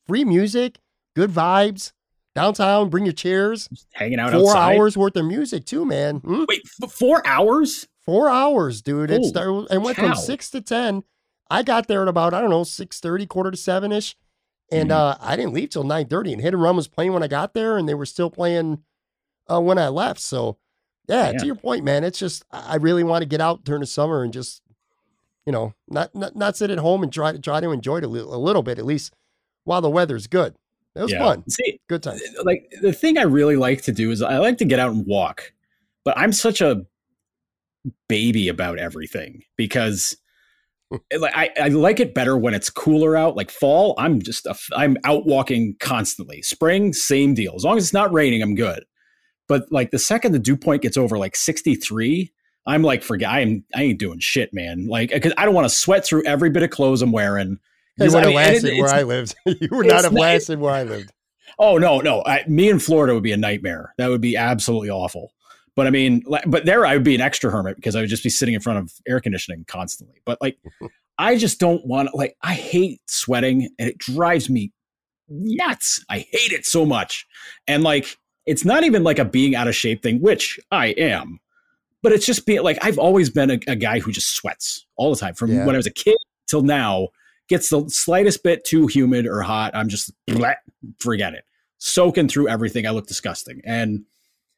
Free 0.07 0.25
music, 0.25 0.79
good 1.15 1.31
vibes. 1.31 1.93
Downtown, 2.35 2.91
bring 2.91 3.07
your 3.07 3.15
chairs. 3.15 3.67
Just 3.69 3.87
hanging 3.95 4.19
out 4.21 4.33
Four 4.33 4.51
outside. 4.51 4.77
hours 4.77 4.97
worth 4.97 5.17
of 5.17 5.25
music 5.25 5.65
too, 5.65 5.87
man. 5.87 6.19
Hmm? 6.19 6.45
Wait, 6.47 6.69
four 6.69 7.27
hours? 7.27 7.89
Four 8.05 8.29
hours, 8.29 8.83
dude. 8.83 9.11
It 9.11 9.25
started 9.25 9.69
and 9.71 9.83
went 9.83 9.97
cow. 9.97 10.09
from 10.09 10.17
six 10.17 10.51
to 10.51 10.61
ten. 10.61 11.03
I 11.49 11.63
got 11.63 11.89
there 11.89 12.03
at 12.03 12.09
about 12.09 12.35
I 12.35 12.41
don't 12.41 12.51
know 12.51 12.63
six 12.63 13.01
thirty, 13.01 13.25
quarter 13.27 13.51
to 13.51 13.57
seven 13.57 13.91
ish, 13.91 14.17
and 14.71 14.91
mm 14.91 14.95
uh, 14.95 15.17
I 15.21 15.35
didn't 15.35 15.55
leave 15.55 15.71
till 15.71 15.83
nine 15.83 16.07
thirty. 16.07 16.33
And 16.33 16.43
Hit 16.43 16.53
and 16.53 16.63
Run 16.63 16.77
was 16.77 16.89
playing 16.89 17.15
when 17.15 17.23
I 17.23 17.29
got 17.29 17.55
there, 17.55 17.79
and 17.79 17.89
they 17.89 17.95
were 17.95 18.07
still 18.07 18.31
playing 18.31 18.83
uh, 19.51 19.61
when 19.61 19.79
I 19.79 19.89
left. 19.89 20.21
So, 20.21 20.59
yeah, 21.09 21.31
yeah, 21.31 21.39
to 21.39 21.47
your 21.47 21.55
point, 21.55 21.85
man, 21.85 22.05
it's 22.05 22.19
just 22.19 22.45
I 22.53 22.77
really 22.77 23.03
want 23.03 23.23
to 23.23 23.27
get 23.27 23.41
out 23.41 23.65
during 23.65 23.81
the 23.81 23.87
summer 23.87 24.23
and 24.23 24.33
just 24.33 24.61
you 25.47 25.53
know, 25.53 25.75
not 25.89 26.15
not, 26.15 26.37
not 26.37 26.57
sit 26.57 26.71
at 26.71 26.79
home 26.79 27.03
and 27.03 27.13
try 27.13 27.33
to 27.33 27.39
try 27.39 27.61
to 27.61 27.71
enjoy 27.71 27.99
it 27.99 28.05
a 28.05 28.09
little, 28.09 28.35
a 28.35 28.37
little 28.37 28.63
bit, 28.63 28.79
at 28.79 28.85
least 28.85 29.15
while 29.65 29.81
the 29.81 29.91
weather's 29.91 30.27
good. 30.27 30.55
It 30.95 31.03
was 31.03 31.13
yeah. 31.13 31.19
fun. 31.19 31.49
See, 31.49 31.81
good 31.89 32.03
time. 32.03 32.19
Like 32.45 32.73
the 32.81 32.93
thing 32.93 33.19
I 33.19 33.23
really 33.23 33.57
like 33.57 33.83
to 33.83 33.93
do 33.93 34.11
is 34.11 34.23
I 34.23 34.39
like 34.39 34.59
to 34.59 34.65
get 34.65 34.81
out 34.81 34.93
and 34.93 35.07
walk, 35.07 35.53
but 36.05 36.17
I'm 36.19 36.33
such 36.33 36.61
a 36.61 36.87
baby 38.09 38.49
about 38.49 38.79
everything 38.79 39.43
because 39.57 40.17
like 41.19 41.37
I, 41.37 41.51
I 41.61 41.69
like 41.69 42.01
it 42.01 42.15
better 42.15 42.37
when 42.37 42.55
it's 42.55 42.71
cooler 42.71 43.17
out. 43.17 43.37
Like 43.37 43.51
fall, 43.51 43.95
I'm 43.99 44.23
just 44.23 44.47
a, 44.47 44.57
I'm 44.75 44.97
out 45.05 45.27
walking 45.27 45.77
constantly. 45.81 46.43
Spring, 46.43 46.93
same 46.93 47.35
deal. 47.35 47.55
As 47.55 47.65
long 47.65 47.77
as 47.77 47.85
it's 47.85 47.93
not 47.93 48.13
raining, 48.13 48.43
I'm 48.43 48.55
good. 48.55 48.85
But 49.49 49.71
like 49.71 49.91
the 49.91 49.99
second 49.99 50.33
the 50.33 50.39
dew 50.39 50.57
point 50.57 50.83
gets 50.83 50.97
over 50.97 51.19
like 51.19 51.37
63, 51.37 52.33
I'm 52.67 52.83
like, 52.83 53.03
forget, 53.03 53.31
I 53.31 53.41
am, 53.41 53.65
I 53.75 53.85
ain't 53.85 53.99
doing 53.99 54.19
shit, 54.19 54.53
man. 54.53 54.87
Like, 54.87 55.11
because 55.11 55.33
I 55.37 55.45
don't 55.45 55.55
want 55.55 55.67
to 55.67 55.75
sweat 55.75 56.05
through 56.05 56.25
every 56.25 56.51
bit 56.51 56.63
of 56.63 56.71
clothes 56.71 57.03
I'm 57.03 57.13
wearing. 57.13 57.59
You 57.99 58.13
would 58.13 58.25
have 58.25 58.35
lasted 58.35 58.75
it, 58.75 58.81
where 58.81 58.93
I 58.93 59.03
lived. 59.03 59.35
you 59.47 59.69
would 59.71 59.87
not 59.87 60.05
have 60.05 60.13
lasted 60.13 60.59
where 60.59 60.75
I 60.75 60.83
lived. 60.83 61.13
Oh 61.59 61.79
no, 61.79 62.01
no. 62.01 62.23
I, 62.27 62.45
me 62.47 62.69
in 62.69 62.79
Florida 62.79 63.15
would 63.15 63.23
be 63.23 63.33
a 63.33 63.37
nightmare. 63.37 63.95
That 63.97 64.09
would 64.09 64.21
be 64.21 64.37
absolutely 64.37 64.91
awful. 64.91 65.33
But 65.75 65.87
I 65.87 65.91
mean, 65.91 66.25
but 66.47 66.65
there 66.65 66.85
I 66.85 66.95
would 66.95 67.05
be 67.05 67.15
an 67.15 67.21
extra 67.21 67.51
hermit 67.51 67.77
because 67.77 67.97
I 67.97 68.01
would 68.01 68.11
just 68.11 68.23
be 68.23 68.31
sitting 68.31 68.55
in 68.55 68.61
front 68.61 68.79
of 68.79 68.93
air 69.07 69.21
conditioning 69.21 69.65
constantly. 69.69 70.21
But 70.25 70.39
like, 70.41 70.59
I 71.19 71.37
just 71.37 71.59
don't 71.61 71.87
want 71.87 72.15
like 72.15 72.37
I 72.43 72.55
hate 72.55 73.01
sweating 73.07 73.71
and 73.79 73.89
it 73.89 73.99
drives 73.99 74.51
me 74.51 74.73
nuts. 75.29 76.05
I 76.09 76.19
hate 76.19 76.53
it 76.53 76.67
so 76.67 76.85
much. 76.85 77.27
And 77.67 77.83
like, 77.83 78.17
it's 78.47 78.65
not 78.65 78.85
even 78.85 79.05
like 79.05 79.19
a 79.19 79.25
being 79.25 79.55
out 79.55 79.69
of 79.69 79.75
shape 79.75 80.03
thing, 80.03 80.21
which 80.21 80.59
I 80.71 80.89
am, 80.89 81.41
but 82.07 82.13
it's 82.13 82.25
just 82.25 82.47
being 82.47 82.63
like, 82.63 82.79
I've 82.83 83.01
always 83.01 83.31
been 83.31 83.51
a, 83.51 83.59
a 83.67 83.75
guy 83.75 83.99
who 83.99 84.13
just 84.13 84.37
sweats 84.37 84.87
all 84.95 85.11
the 85.11 85.19
time 85.19 85.35
from 85.35 85.51
yeah. 85.51 85.67
when 85.67 85.75
I 85.75 85.77
was 85.77 85.89
a 85.89 85.93
kid 85.93 86.17
till 86.47 86.63
now. 86.63 87.09
Gets 87.49 87.69
the 87.71 87.85
slightest 87.89 88.45
bit 88.45 88.65
too 88.65 88.87
humid 88.87 89.27
or 89.27 89.43
hot, 89.43 89.75
I'm 89.75 89.89
just 89.89 90.13
bleh, 90.31 90.55
forget 91.01 91.35
it. 91.35 91.43
Soaking 91.79 92.29
through 92.29 92.47
everything, 92.49 92.87
I 92.87 92.91
look 92.91 93.09
disgusting. 93.09 93.61
And 93.65 94.05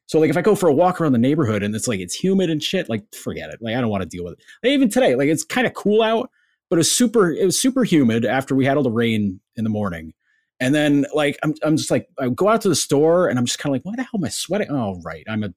so 0.04 0.20
like 0.20 0.28
if 0.28 0.36
I 0.36 0.42
go 0.42 0.54
for 0.54 0.68
a 0.68 0.74
walk 0.74 1.00
around 1.00 1.12
the 1.12 1.18
neighborhood 1.18 1.62
and 1.62 1.74
it's 1.74 1.88
like 1.88 2.00
it's 2.00 2.14
humid 2.14 2.50
and 2.50 2.62
shit, 2.62 2.90
like 2.90 3.02
forget 3.14 3.48
it. 3.48 3.62
Like 3.62 3.76
I 3.76 3.80
don't 3.80 3.88
want 3.88 4.02
to 4.02 4.08
deal 4.08 4.24
with 4.24 4.34
it. 4.34 4.40
Like, 4.62 4.72
even 4.72 4.90
today, 4.90 5.14
like 5.14 5.30
it's 5.30 5.42
kind 5.42 5.66
of 5.66 5.72
cool 5.72 6.02
out, 6.02 6.30
but 6.68 6.76
it 6.76 6.80
was 6.80 6.92
super 6.92 7.32
it 7.32 7.46
was 7.46 7.58
super 7.58 7.82
humid 7.82 8.26
after 8.26 8.54
we 8.54 8.66
had 8.66 8.76
all 8.76 8.82
the 8.82 8.90
rain 8.90 9.40
in 9.56 9.64
the 9.64 9.70
morning. 9.70 10.12
And 10.60 10.74
then 10.74 11.06
like 11.14 11.38
I'm 11.42 11.54
I'm 11.62 11.78
just 11.78 11.90
like 11.90 12.08
I 12.18 12.28
go 12.28 12.48
out 12.48 12.60
to 12.60 12.68
the 12.68 12.76
store 12.76 13.28
and 13.28 13.38
I'm 13.38 13.46
just 13.46 13.58
kind 13.58 13.74
of 13.74 13.78
like, 13.78 13.86
why 13.86 13.96
the 13.96 14.02
hell 14.02 14.20
am 14.20 14.24
I 14.24 14.28
sweating? 14.28 14.68
Oh 14.70 15.00
right, 15.02 15.24
I'm 15.26 15.44
a 15.44 15.54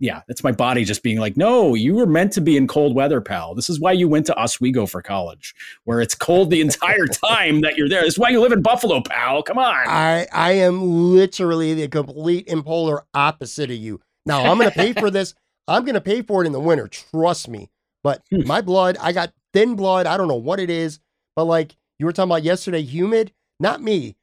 yeah, 0.00 0.22
that's 0.28 0.44
my 0.44 0.52
body 0.52 0.84
just 0.84 1.02
being 1.02 1.18
like, 1.18 1.36
no, 1.36 1.74
you 1.74 1.94
were 1.94 2.06
meant 2.06 2.32
to 2.32 2.40
be 2.40 2.56
in 2.56 2.68
cold 2.68 2.94
weather, 2.94 3.20
pal. 3.20 3.54
This 3.54 3.68
is 3.68 3.80
why 3.80 3.92
you 3.92 4.08
went 4.08 4.26
to 4.26 4.40
Oswego 4.40 4.86
for 4.86 5.02
college, 5.02 5.54
where 5.84 6.00
it's 6.00 6.14
cold 6.14 6.50
the 6.50 6.60
entire 6.60 7.06
time 7.12 7.62
that 7.62 7.76
you're 7.76 7.88
there. 7.88 8.02
This 8.02 8.14
is 8.14 8.18
why 8.18 8.30
you 8.30 8.40
live 8.40 8.52
in 8.52 8.62
Buffalo, 8.62 9.00
pal. 9.00 9.42
Come 9.42 9.58
on. 9.58 9.88
I 9.88 10.26
I 10.32 10.52
am 10.52 11.12
literally 11.14 11.74
the 11.74 11.88
complete 11.88 12.48
and 12.48 12.64
polar 12.64 13.04
opposite 13.12 13.70
of 13.70 13.76
you. 13.76 14.00
Now 14.24 14.44
I'm 14.44 14.58
gonna 14.58 14.70
pay 14.70 14.92
for 14.92 15.10
this. 15.10 15.34
I'm 15.66 15.84
gonna 15.84 16.00
pay 16.00 16.22
for 16.22 16.42
it 16.42 16.46
in 16.46 16.52
the 16.52 16.60
winter. 16.60 16.86
Trust 16.86 17.48
me. 17.48 17.70
But 18.04 18.22
hmm. 18.30 18.46
my 18.46 18.60
blood, 18.60 18.96
I 19.00 19.12
got 19.12 19.32
thin 19.52 19.74
blood. 19.74 20.06
I 20.06 20.16
don't 20.16 20.28
know 20.28 20.36
what 20.36 20.60
it 20.60 20.70
is, 20.70 21.00
but 21.34 21.44
like 21.44 21.76
you 21.98 22.06
were 22.06 22.12
talking 22.12 22.30
about 22.30 22.44
yesterday, 22.44 22.82
humid. 22.82 23.32
Not 23.58 23.82
me. 23.82 24.14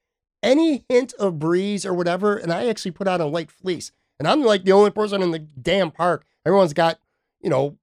Any 0.42 0.86
hint 0.88 1.14
of 1.16 1.40
breeze 1.40 1.86
or 1.86 1.94
whatever, 1.94 2.38
and 2.38 2.54
I 2.54 2.68
actually 2.68 2.92
put 2.92 3.08
out 3.08 3.20
a 3.20 3.26
light 3.26 3.52
fleece. 3.52 3.92
And 4.20 4.28
I'm 4.28 4.44
like 4.44 4.64
the 4.64 4.72
only 4.72 4.92
person 4.92 5.22
in 5.22 5.32
the 5.32 5.40
damn 5.40 5.92
park. 5.92 6.26
Everyone's 6.46 6.74
got, 6.74 7.00
you 7.42 7.50
know, 7.50 7.78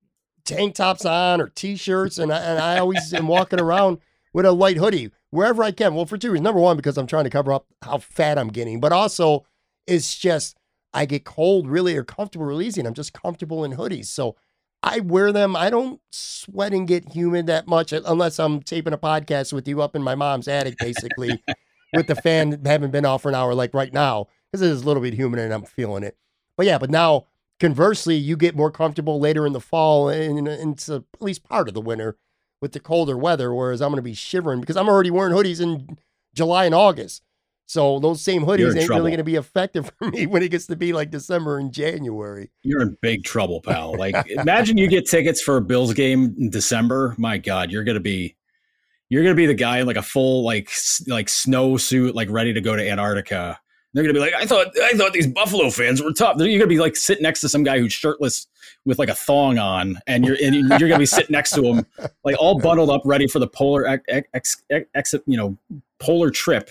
tank 0.44 0.74
tops 0.74 1.04
on 1.04 1.40
or 1.40 1.48
t-shirts, 1.48 2.18
and 2.18 2.32
I, 2.32 2.38
and 2.38 2.58
I 2.58 2.78
always 2.78 3.12
am 3.12 3.28
walking 3.28 3.60
around 3.60 3.98
with 4.32 4.46
a 4.46 4.52
light 4.52 4.76
hoodie 4.76 5.10
wherever 5.30 5.62
I 5.62 5.72
can. 5.72 5.94
Well, 5.94 6.06
for 6.06 6.18
two 6.18 6.30
reasons. 6.30 6.44
Number 6.44 6.60
one, 6.60 6.76
because 6.76 6.96
I'm 6.96 7.06
trying 7.06 7.24
to 7.24 7.30
cover 7.30 7.52
up 7.52 7.66
how 7.82 7.98
fat 7.98 8.38
I'm 8.38 8.48
getting, 8.48 8.80
but 8.80 8.92
also 8.92 9.44
it's 9.86 10.16
just 10.16 10.56
I 10.94 11.06
get 11.06 11.24
cold 11.24 11.68
really 11.68 11.96
or 11.96 12.04
comfortable 12.04 12.46
really 12.46 12.64
releasing. 12.64 12.86
I'm 12.86 12.94
just 12.94 13.12
comfortable 13.12 13.64
in 13.64 13.72
hoodies. 13.72 14.06
So 14.06 14.36
I 14.82 15.00
wear 15.00 15.32
them. 15.32 15.54
I 15.54 15.70
don't 15.70 16.00
sweat 16.10 16.72
and 16.72 16.88
get 16.88 17.12
humid 17.12 17.46
that 17.46 17.68
much 17.68 17.92
unless 17.92 18.38
I'm 18.38 18.62
taping 18.62 18.92
a 18.92 18.98
podcast 18.98 19.52
with 19.52 19.68
you 19.68 19.80
up 19.80 19.94
in 19.94 20.02
my 20.02 20.14
mom's 20.14 20.48
attic, 20.48 20.76
basically, 20.78 21.42
with 21.92 22.08
the 22.08 22.16
fan 22.16 22.60
having 22.64 22.90
been 22.90 23.06
off 23.06 23.22
for 23.22 23.28
an 23.28 23.34
hour, 23.34 23.54
like 23.54 23.74
right 23.74 23.92
now, 23.92 24.26
because 24.52 24.62
it 24.62 24.70
is 24.70 24.82
a 24.82 24.86
little 24.86 25.02
bit 25.02 25.14
humid 25.14 25.40
and 25.40 25.52
I'm 25.52 25.64
feeling 25.64 26.02
it. 26.02 26.16
But 26.56 26.66
yeah, 26.66 26.78
but 26.78 26.90
now 26.90 27.26
conversely, 27.58 28.16
you 28.16 28.36
get 28.36 28.54
more 28.54 28.70
comfortable 28.70 29.18
later 29.18 29.46
in 29.46 29.52
the 29.52 29.60
fall 29.60 30.08
and 30.08 30.46
into 30.46 30.96
at 30.96 31.22
least 31.22 31.44
part 31.44 31.68
of 31.68 31.74
the 31.74 31.80
winter 31.80 32.18
with 32.60 32.72
the 32.72 32.80
colder 32.80 33.16
weather, 33.16 33.54
whereas 33.54 33.80
I'm 33.80 33.88
going 33.88 33.96
to 33.96 34.02
be 34.02 34.14
shivering 34.14 34.60
because 34.60 34.76
I'm 34.76 34.88
already 34.88 35.10
wearing 35.10 35.34
hoodies 35.34 35.60
in 35.60 35.98
July 36.34 36.66
and 36.66 36.74
August. 36.74 37.22
So 37.66 37.98
those 38.00 38.20
same 38.20 38.42
hoodies 38.42 38.76
ain't 38.76 38.86
trouble. 38.86 39.00
really 39.00 39.12
going 39.12 39.18
to 39.18 39.24
be 39.24 39.36
effective 39.36 39.90
for 39.98 40.10
me 40.10 40.26
when 40.26 40.42
it 40.42 40.50
gets 40.50 40.66
to 40.66 40.76
be 40.76 40.92
like 40.92 41.10
December 41.10 41.58
and 41.58 41.72
January. 41.72 42.50
You're 42.62 42.82
in 42.82 42.98
big 43.00 43.24
trouble, 43.24 43.62
pal. 43.62 43.94
Like 43.98 44.28
imagine 44.28 44.76
you 44.76 44.88
get 44.88 45.08
tickets 45.08 45.40
for 45.40 45.56
a 45.56 45.62
Bills 45.62 45.94
game 45.94 46.34
in 46.38 46.50
December. 46.50 47.14
My 47.16 47.38
God, 47.38 47.70
you're 47.70 47.84
going 47.84 47.94
to 47.94 48.00
be 48.00 48.36
you're 49.08 49.22
going 49.22 49.34
to 49.34 49.40
be 49.40 49.46
the 49.46 49.54
guy 49.54 49.78
in 49.78 49.86
like 49.86 49.96
a 49.96 50.02
full 50.02 50.44
like 50.44 50.70
like 51.06 51.28
snow 51.28 51.76
suit, 51.76 52.14
like 52.14 52.28
ready 52.30 52.52
to 52.52 52.60
go 52.60 52.76
to 52.76 52.86
Antarctica 52.86 53.58
they're 53.92 54.04
gonna 54.04 54.14
be 54.14 54.20
like, 54.20 54.32
I 54.34 54.46
thought, 54.46 54.68
I 54.82 54.92
thought 54.96 55.12
these 55.12 55.26
Buffalo 55.26 55.70
fans 55.70 56.02
were 56.02 56.12
tough. 56.12 56.36
You're 56.38 56.58
gonna 56.58 56.66
be 56.66 56.78
like 56.78 56.96
sitting 56.96 57.22
next 57.22 57.40
to 57.42 57.48
some 57.48 57.62
guy 57.62 57.78
who's 57.78 57.92
shirtless 57.92 58.46
with 58.84 58.98
like 58.98 59.10
a 59.10 59.14
thong 59.14 59.58
on, 59.58 59.98
and 60.06 60.24
you're 60.24 60.36
and 60.42 60.54
you're 60.54 60.88
gonna 60.88 60.98
be 60.98 61.06
sitting 61.06 61.32
next 61.32 61.50
to 61.54 61.62
him, 61.62 61.86
like 62.24 62.36
all 62.38 62.58
bundled 62.58 62.90
up, 62.90 63.02
ready 63.04 63.26
for 63.26 63.38
the 63.38 63.46
polar 63.46 63.86
ex, 63.86 64.02
ex, 64.32 64.62
ex, 64.94 65.14
you 65.26 65.36
know 65.36 65.56
polar 65.98 66.30
trip. 66.30 66.70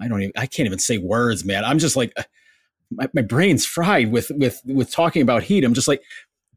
I 0.00 0.08
don't 0.08 0.22
even, 0.22 0.32
I 0.36 0.46
can't 0.46 0.66
even 0.66 0.78
say 0.78 0.98
words, 0.98 1.44
man. 1.44 1.64
I'm 1.64 1.78
just 1.78 1.96
like, 1.96 2.14
my, 2.90 3.08
my 3.14 3.22
brain's 3.22 3.66
fried 3.66 4.10
with 4.10 4.30
with 4.30 4.62
with 4.64 4.90
talking 4.90 5.22
about 5.22 5.42
heat. 5.42 5.62
I'm 5.62 5.74
just 5.74 5.88
like, 5.88 6.02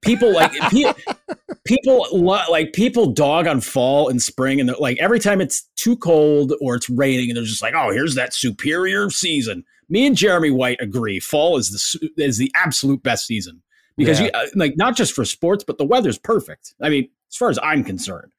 people 0.02 0.34
like 0.34 0.54
people 1.66 2.08
like 2.12 2.72
people 2.74 3.08
dog 3.08 3.48
on 3.48 3.60
fall 3.60 4.08
and 4.08 4.22
spring 4.22 4.60
and 4.60 4.70
they're 4.70 4.76
like 4.80 4.98
every 5.00 5.20
time 5.20 5.42
it's 5.42 5.64
too 5.76 5.98
cold 5.98 6.54
or 6.62 6.76
it's 6.76 6.90
raining 6.90 7.30
and 7.30 7.38
they're 7.38 7.44
just 7.44 7.62
like 7.62 7.74
oh 7.76 7.92
here's 7.92 8.16
that 8.16 8.34
superior 8.34 9.10
season 9.10 9.64
me 9.90 10.06
and 10.06 10.16
Jeremy 10.16 10.52
White 10.52 10.80
agree. 10.80 11.20
Fall 11.20 11.58
is 11.58 11.70
the 11.72 12.10
is 12.18 12.38
the 12.38 12.52
absolute 12.56 13.04
best 13.04 13.26
season 13.26 13.62
because 13.98 14.20
yeah. 14.20 14.28
you 14.28 14.32
uh, 14.34 14.46
like 14.56 14.78
not 14.78 14.96
just 14.96 15.14
for 15.14 15.26
sports, 15.26 15.64
but 15.64 15.78
the 15.78 15.86
weather's 15.86 16.18
perfect. 16.18 16.74
I 16.82 16.90
mean, 16.90 17.10
as 17.30 17.36
far 17.36 17.50
as 17.50 17.60
I'm 17.62 17.84
concerned. 17.84 18.32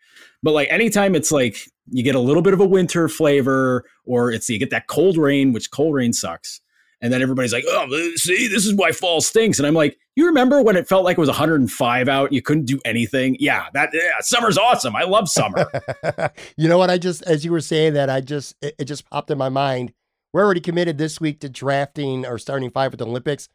But 0.43 0.53
like 0.53 0.69
anytime 0.71 1.15
it's 1.15 1.33
like 1.33 1.59
you 1.91 2.03
get 2.03 2.15
a 2.15 2.21
little 2.21 2.43
bit 2.43 2.55
of 2.55 2.61
a 2.61 2.67
winter 2.67 3.09
flavor, 3.09 3.85
or 4.05 4.31
it's 4.31 4.49
you 4.49 4.59
get 4.59 4.71
that 4.71 4.87
cold 4.87 5.17
rain, 5.17 5.53
which 5.53 5.71
cold 5.71 5.95
rain 5.95 6.13
sucks. 6.13 6.61
And 7.03 7.11
then 7.11 7.23
everybody's 7.23 7.53
like, 7.53 7.65
"Oh, 7.67 8.13
see, 8.17 8.47
this 8.47 8.67
is 8.67 8.75
why 8.75 8.93
fall 8.93 9.23
stinks." 9.23 9.59
And 9.59 9.67
I'm 9.67 9.73
like, 9.73 9.99
"You 10.17 10.27
remember 10.27 10.61
when 10.61 10.77
it 10.77 10.87
felt 10.87 11.03
like 11.03 11.17
it 11.17 11.21
was 11.21 11.31
105 11.31 12.09
out? 12.11 12.31
You 12.31 12.43
couldn't 12.43 12.67
do 12.67 12.79
anything? 12.85 13.39
Yeah, 13.41 13.69
that 13.73 13.89
yeah, 13.95 14.21
summer's 14.21 14.59
awesome. 14.59 14.95
I 14.95 15.05
love 15.05 15.27
summer." 15.27 15.67
you 16.59 16.69
know 16.69 16.77
what? 16.77 16.91
I 16.91 16.99
just, 16.99 17.23
as 17.23 17.43
you 17.43 17.53
were 17.53 17.63
saying 17.63 17.95
that, 17.95 18.11
I 18.11 18.21
just 18.21 18.55
it, 18.61 18.75
it 18.79 18.85
just 18.85 19.09
popped 19.09 19.31
in 19.31 19.39
my 19.39 19.49
mind 19.49 19.95
we're 20.33 20.45
already 20.45 20.61
committed 20.61 20.99
this 20.99 21.21
week 21.21 21.41
to 21.41 21.49
drafting 21.49 22.25
our 22.25 22.39
starting 22.39 22.71
five 22.71 22.93
with 22.93 22.99
the 22.99 23.07
Olympics. 23.07 23.49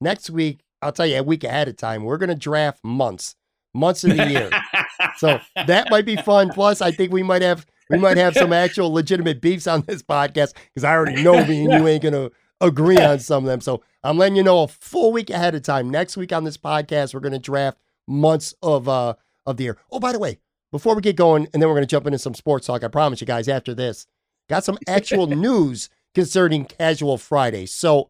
Next 0.00 0.30
week, 0.30 0.60
I'll 0.82 0.92
tell 0.92 1.06
you 1.06 1.18
a 1.18 1.22
week 1.22 1.44
ahead 1.44 1.68
of 1.68 1.76
time, 1.76 2.04
we're 2.04 2.18
going 2.18 2.28
to 2.28 2.34
draft 2.34 2.84
months, 2.84 3.36
months 3.74 4.04
of 4.04 4.16
the 4.16 4.28
year. 4.28 4.50
so 5.16 5.40
that 5.66 5.90
might 5.90 6.04
be 6.04 6.16
fun. 6.16 6.50
Plus, 6.50 6.80
I 6.80 6.90
think 6.90 7.12
we 7.12 7.22
might 7.22 7.42
have 7.42 7.66
we 7.88 7.98
might 7.98 8.16
have 8.16 8.34
some 8.34 8.52
actual 8.52 8.92
legitimate 8.92 9.40
beefs 9.40 9.66
on 9.66 9.82
this 9.82 10.02
podcast 10.02 10.54
because 10.74 10.84
I 10.84 10.92
already 10.92 11.22
know 11.22 11.44
me 11.46 11.64
and 11.64 11.72
you 11.72 11.86
ain't 11.86 12.02
going 12.02 12.14
to 12.14 12.32
agree 12.60 12.98
on 12.98 13.20
some 13.20 13.44
of 13.44 13.48
them. 13.48 13.60
So 13.60 13.82
I'm 14.02 14.18
letting 14.18 14.36
you 14.36 14.42
know 14.42 14.64
a 14.64 14.68
full 14.68 15.12
week 15.12 15.30
ahead 15.30 15.54
of 15.54 15.62
time. 15.62 15.90
Next 15.90 16.16
week 16.16 16.32
on 16.32 16.44
this 16.44 16.56
podcast, 16.56 17.14
we're 17.14 17.20
going 17.20 17.32
to 17.32 17.38
draft 17.38 17.78
months 18.08 18.54
of 18.62 18.88
uh 18.88 19.14
of 19.46 19.56
the 19.56 19.64
year. 19.64 19.78
Oh, 19.90 20.00
by 20.00 20.12
the 20.12 20.18
way, 20.18 20.38
before 20.72 20.94
we 20.94 21.00
get 21.02 21.16
going, 21.16 21.48
and 21.52 21.62
then 21.62 21.68
we're 21.68 21.76
going 21.76 21.86
to 21.86 21.90
jump 21.90 22.06
into 22.06 22.18
some 22.18 22.34
sports 22.34 22.66
talk. 22.66 22.82
I 22.82 22.88
promise 22.88 23.20
you 23.20 23.26
guys 23.26 23.48
after 23.48 23.74
this. 23.74 24.06
Got 24.48 24.64
some 24.64 24.78
actual 24.88 25.26
news 25.28 25.88
concerning 26.16 26.64
Casual 26.64 27.18
Friday. 27.18 27.66
So, 27.66 28.08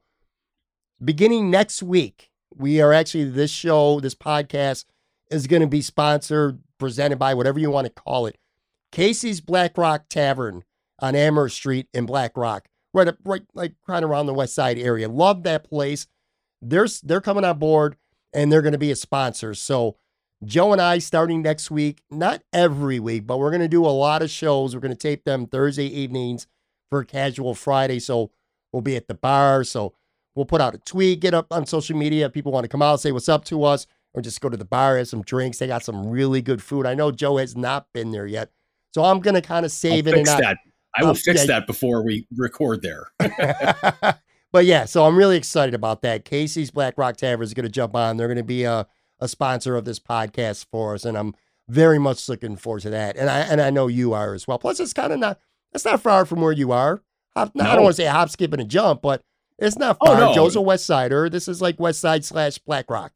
beginning 1.04 1.50
next 1.50 1.82
week, 1.82 2.30
we 2.54 2.80
are 2.80 2.92
actually, 2.92 3.24
this 3.24 3.50
show, 3.50 3.98
this 3.98 4.14
podcast 4.14 4.84
is 5.28 5.48
going 5.48 5.62
to 5.62 5.66
be 5.66 5.82
sponsored, 5.82 6.60
presented 6.78 7.18
by 7.18 7.34
whatever 7.34 7.58
you 7.58 7.68
want 7.68 7.88
to 7.88 7.92
call 7.92 8.26
it. 8.26 8.38
Casey's 8.92 9.40
Black 9.40 9.76
Rock 9.76 10.04
Tavern 10.08 10.62
on 11.00 11.16
Amherst 11.16 11.56
Street 11.56 11.88
in 11.92 12.06
Black 12.06 12.36
Rock, 12.36 12.68
right 12.94 13.08
up, 13.08 13.16
right 13.24 13.42
like 13.54 13.72
right 13.88 14.04
around 14.04 14.26
the 14.26 14.34
West 14.34 14.54
Side 14.54 14.78
area. 14.78 15.08
Love 15.08 15.42
that 15.42 15.64
place. 15.64 16.06
They're 16.62 16.86
they're 17.02 17.20
coming 17.20 17.44
on 17.44 17.58
board 17.58 17.96
and 18.32 18.52
they're 18.52 18.62
going 18.62 18.70
to 18.70 18.78
be 18.78 18.92
a 18.92 18.96
sponsor. 18.96 19.52
So 19.52 19.96
Joe 20.44 20.70
and 20.70 20.80
I 20.80 20.98
starting 20.98 21.42
next 21.42 21.72
week, 21.72 22.02
not 22.08 22.44
every 22.52 23.00
week, 23.00 23.26
but 23.26 23.40
we're 23.40 23.50
going 23.50 23.62
to 23.62 23.68
do 23.68 23.84
a 23.84 23.88
lot 23.88 24.22
of 24.22 24.30
shows. 24.30 24.76
We're 24.76 24.80
going 24.80 24.94
to 24.94 24.96
tape 24.96 25.24
them 25.24 25.48
Thursday 25.48 25.86
evenings 25.86 26.46
for 26.90 27.04
Casual 27.04 27.54
Friday. 27.54 27.98
So 27.98 28.30
we'll 28.72 28.82
be 28.82 28.96
at 28.96 29.08
the 29.08 29.14
bar. 29.14 29.64
So 29.64 29.94
we'll 30.34 30.46
put 30.46 30.60
out 30.60 30.74
a 30.74 30.78
tweet, 30.78 31.20
get 31.20 31.34
up 31.34 31.46
on 31.50 31.66
social 31.66 31.96
media. 31.96 32.30
People 32.30 32.52
want 32.52 32.64
to 32.64 32.68
come 32.68 32.82
out, 32.82 33.00
say 33.00 33.12
what's 33.12 33.28
up 33.28 33.44
to 33.46 33.64
us, 33.64 33.86
or 34.14 34.22
just 34.22 34.40
go 34.40 34.48
to 34.48 34.56
the 34.56 34.64
bar, 34.64 34.96
have 34.98 35.08
some 35.08 35.22
drinks. 35.22 35.58
They 35.58 35.66
got 35.66 35.84
some 35.84 36.06
really 36.08 36.42
good 36.42 36.62
food. 36.62 36.86
I 36.86 36.94
know 36.94 37.10
Joe 37.10 37.36
has 37.38 37.56
not 37.56 37.86
been 37.92 38.12
there 38.12 38.26
yet. 38.26 38.50
So 38.94 39.04
I'm 39.04 39.20
going 39.20 39.34
to 39.34 39.42
kind 39.42 39.66
of 39.66 39.72
save 39.72 40.06
I'll 40.06 40.14
it. 40.14 40.16
Fix 40.16 40.30
and 40.30 40.42
that. 40.42 40.56
I 40.96 41.02
will 41.02 41.10
um, 41.10 41.16
fix 41.16 41.40
yeah. 41.40 41.46
that 41.46 41.66
before 41.66 42.02
we 42.02 42.26
record 42.34 42.82
there. 42.82 43.08
but 44.52 44.64
yeah, 44.64 44.86
so 44.86 45.04
I'm 45.04 45.16
really 45.16 45.36
excited 45.36 45.74
about 45.74 46.02
that. 46.02 46.24
Casey's 46.24 46.70
Black 46.70 46.96
Rock 46.96 47.16
Tavern 47.16 47.44
is 47.44 47.52
going 47.52 47.64
to 47.64 47.70
jump 47.70 47.94
on. 47.94 48.16
They're 48.16 48.28
going 48.28 48.38
to 48.38 48.44
be 48.44 48.64
a, 48.64 48.86
a 49.20 49.28
sponsor 49.28 49.76
of 49.76 49.84
this 49.84 49.98
podcast 49.98 50.66
for 50.70 50.94
us. 50.94 51.04
And 51.04 51.18
I'm 51.18 51.34
very 51.68 51.98
much 51.98 52.28
looking 52.28 52.56
forward 52.56 52.82
to 52.82 52.90
that. 52.90 53.16
And 53.16 53.28
I, 53.28 53.40
and 53.40 53.60
I 53.60 53.70
know 53.70 53.88
you 53.88 54.14
are 54.14 54.34
as 54.34 54.46
well. 54.46 54.58
Plus, 54.58 54.80
it's 54.80 54.92
kind 54.94 55.12
of 55.12 55.18
not, 55.18 55.38
it's 55.76 55.84
not 55.84 56.00
far 56.00 56.26
from 56.26 56.40
where 56.40 56.52
you 56.52 56.72
are. 56.72 57.02
Hop, 57.36 57.52
no. 57.54 57.64
I 57.64 57.74
don't 57.74 57.84
want 57.84 57.94
to 57.94 58.02
say 58.02 58.08
hop, 58.08 58.30
skip, 58.30 58.52
and 58.52 58.62
a 58.62 58.64
jump, 58.64 59.02
but 59.02 59.22
it's 59.58 59.78
not 59.78 59.98
oh, 60.00 60.06
far. 60.06 60.16
Oh, 60.16 60.26
no. 60.28 60.34
Joe's 60.34 60.56
a 60.56 60.60
West 60.60 60.86
Sider. 60.86 61.30
This 61.30 61.46
is 61.46 61.62
like 61.62 61.78
West 61.78 62.00
Side 62.00 62.24
slash 62.24 62.58
Black 62.58 62.90
Rock. 62.90 63.12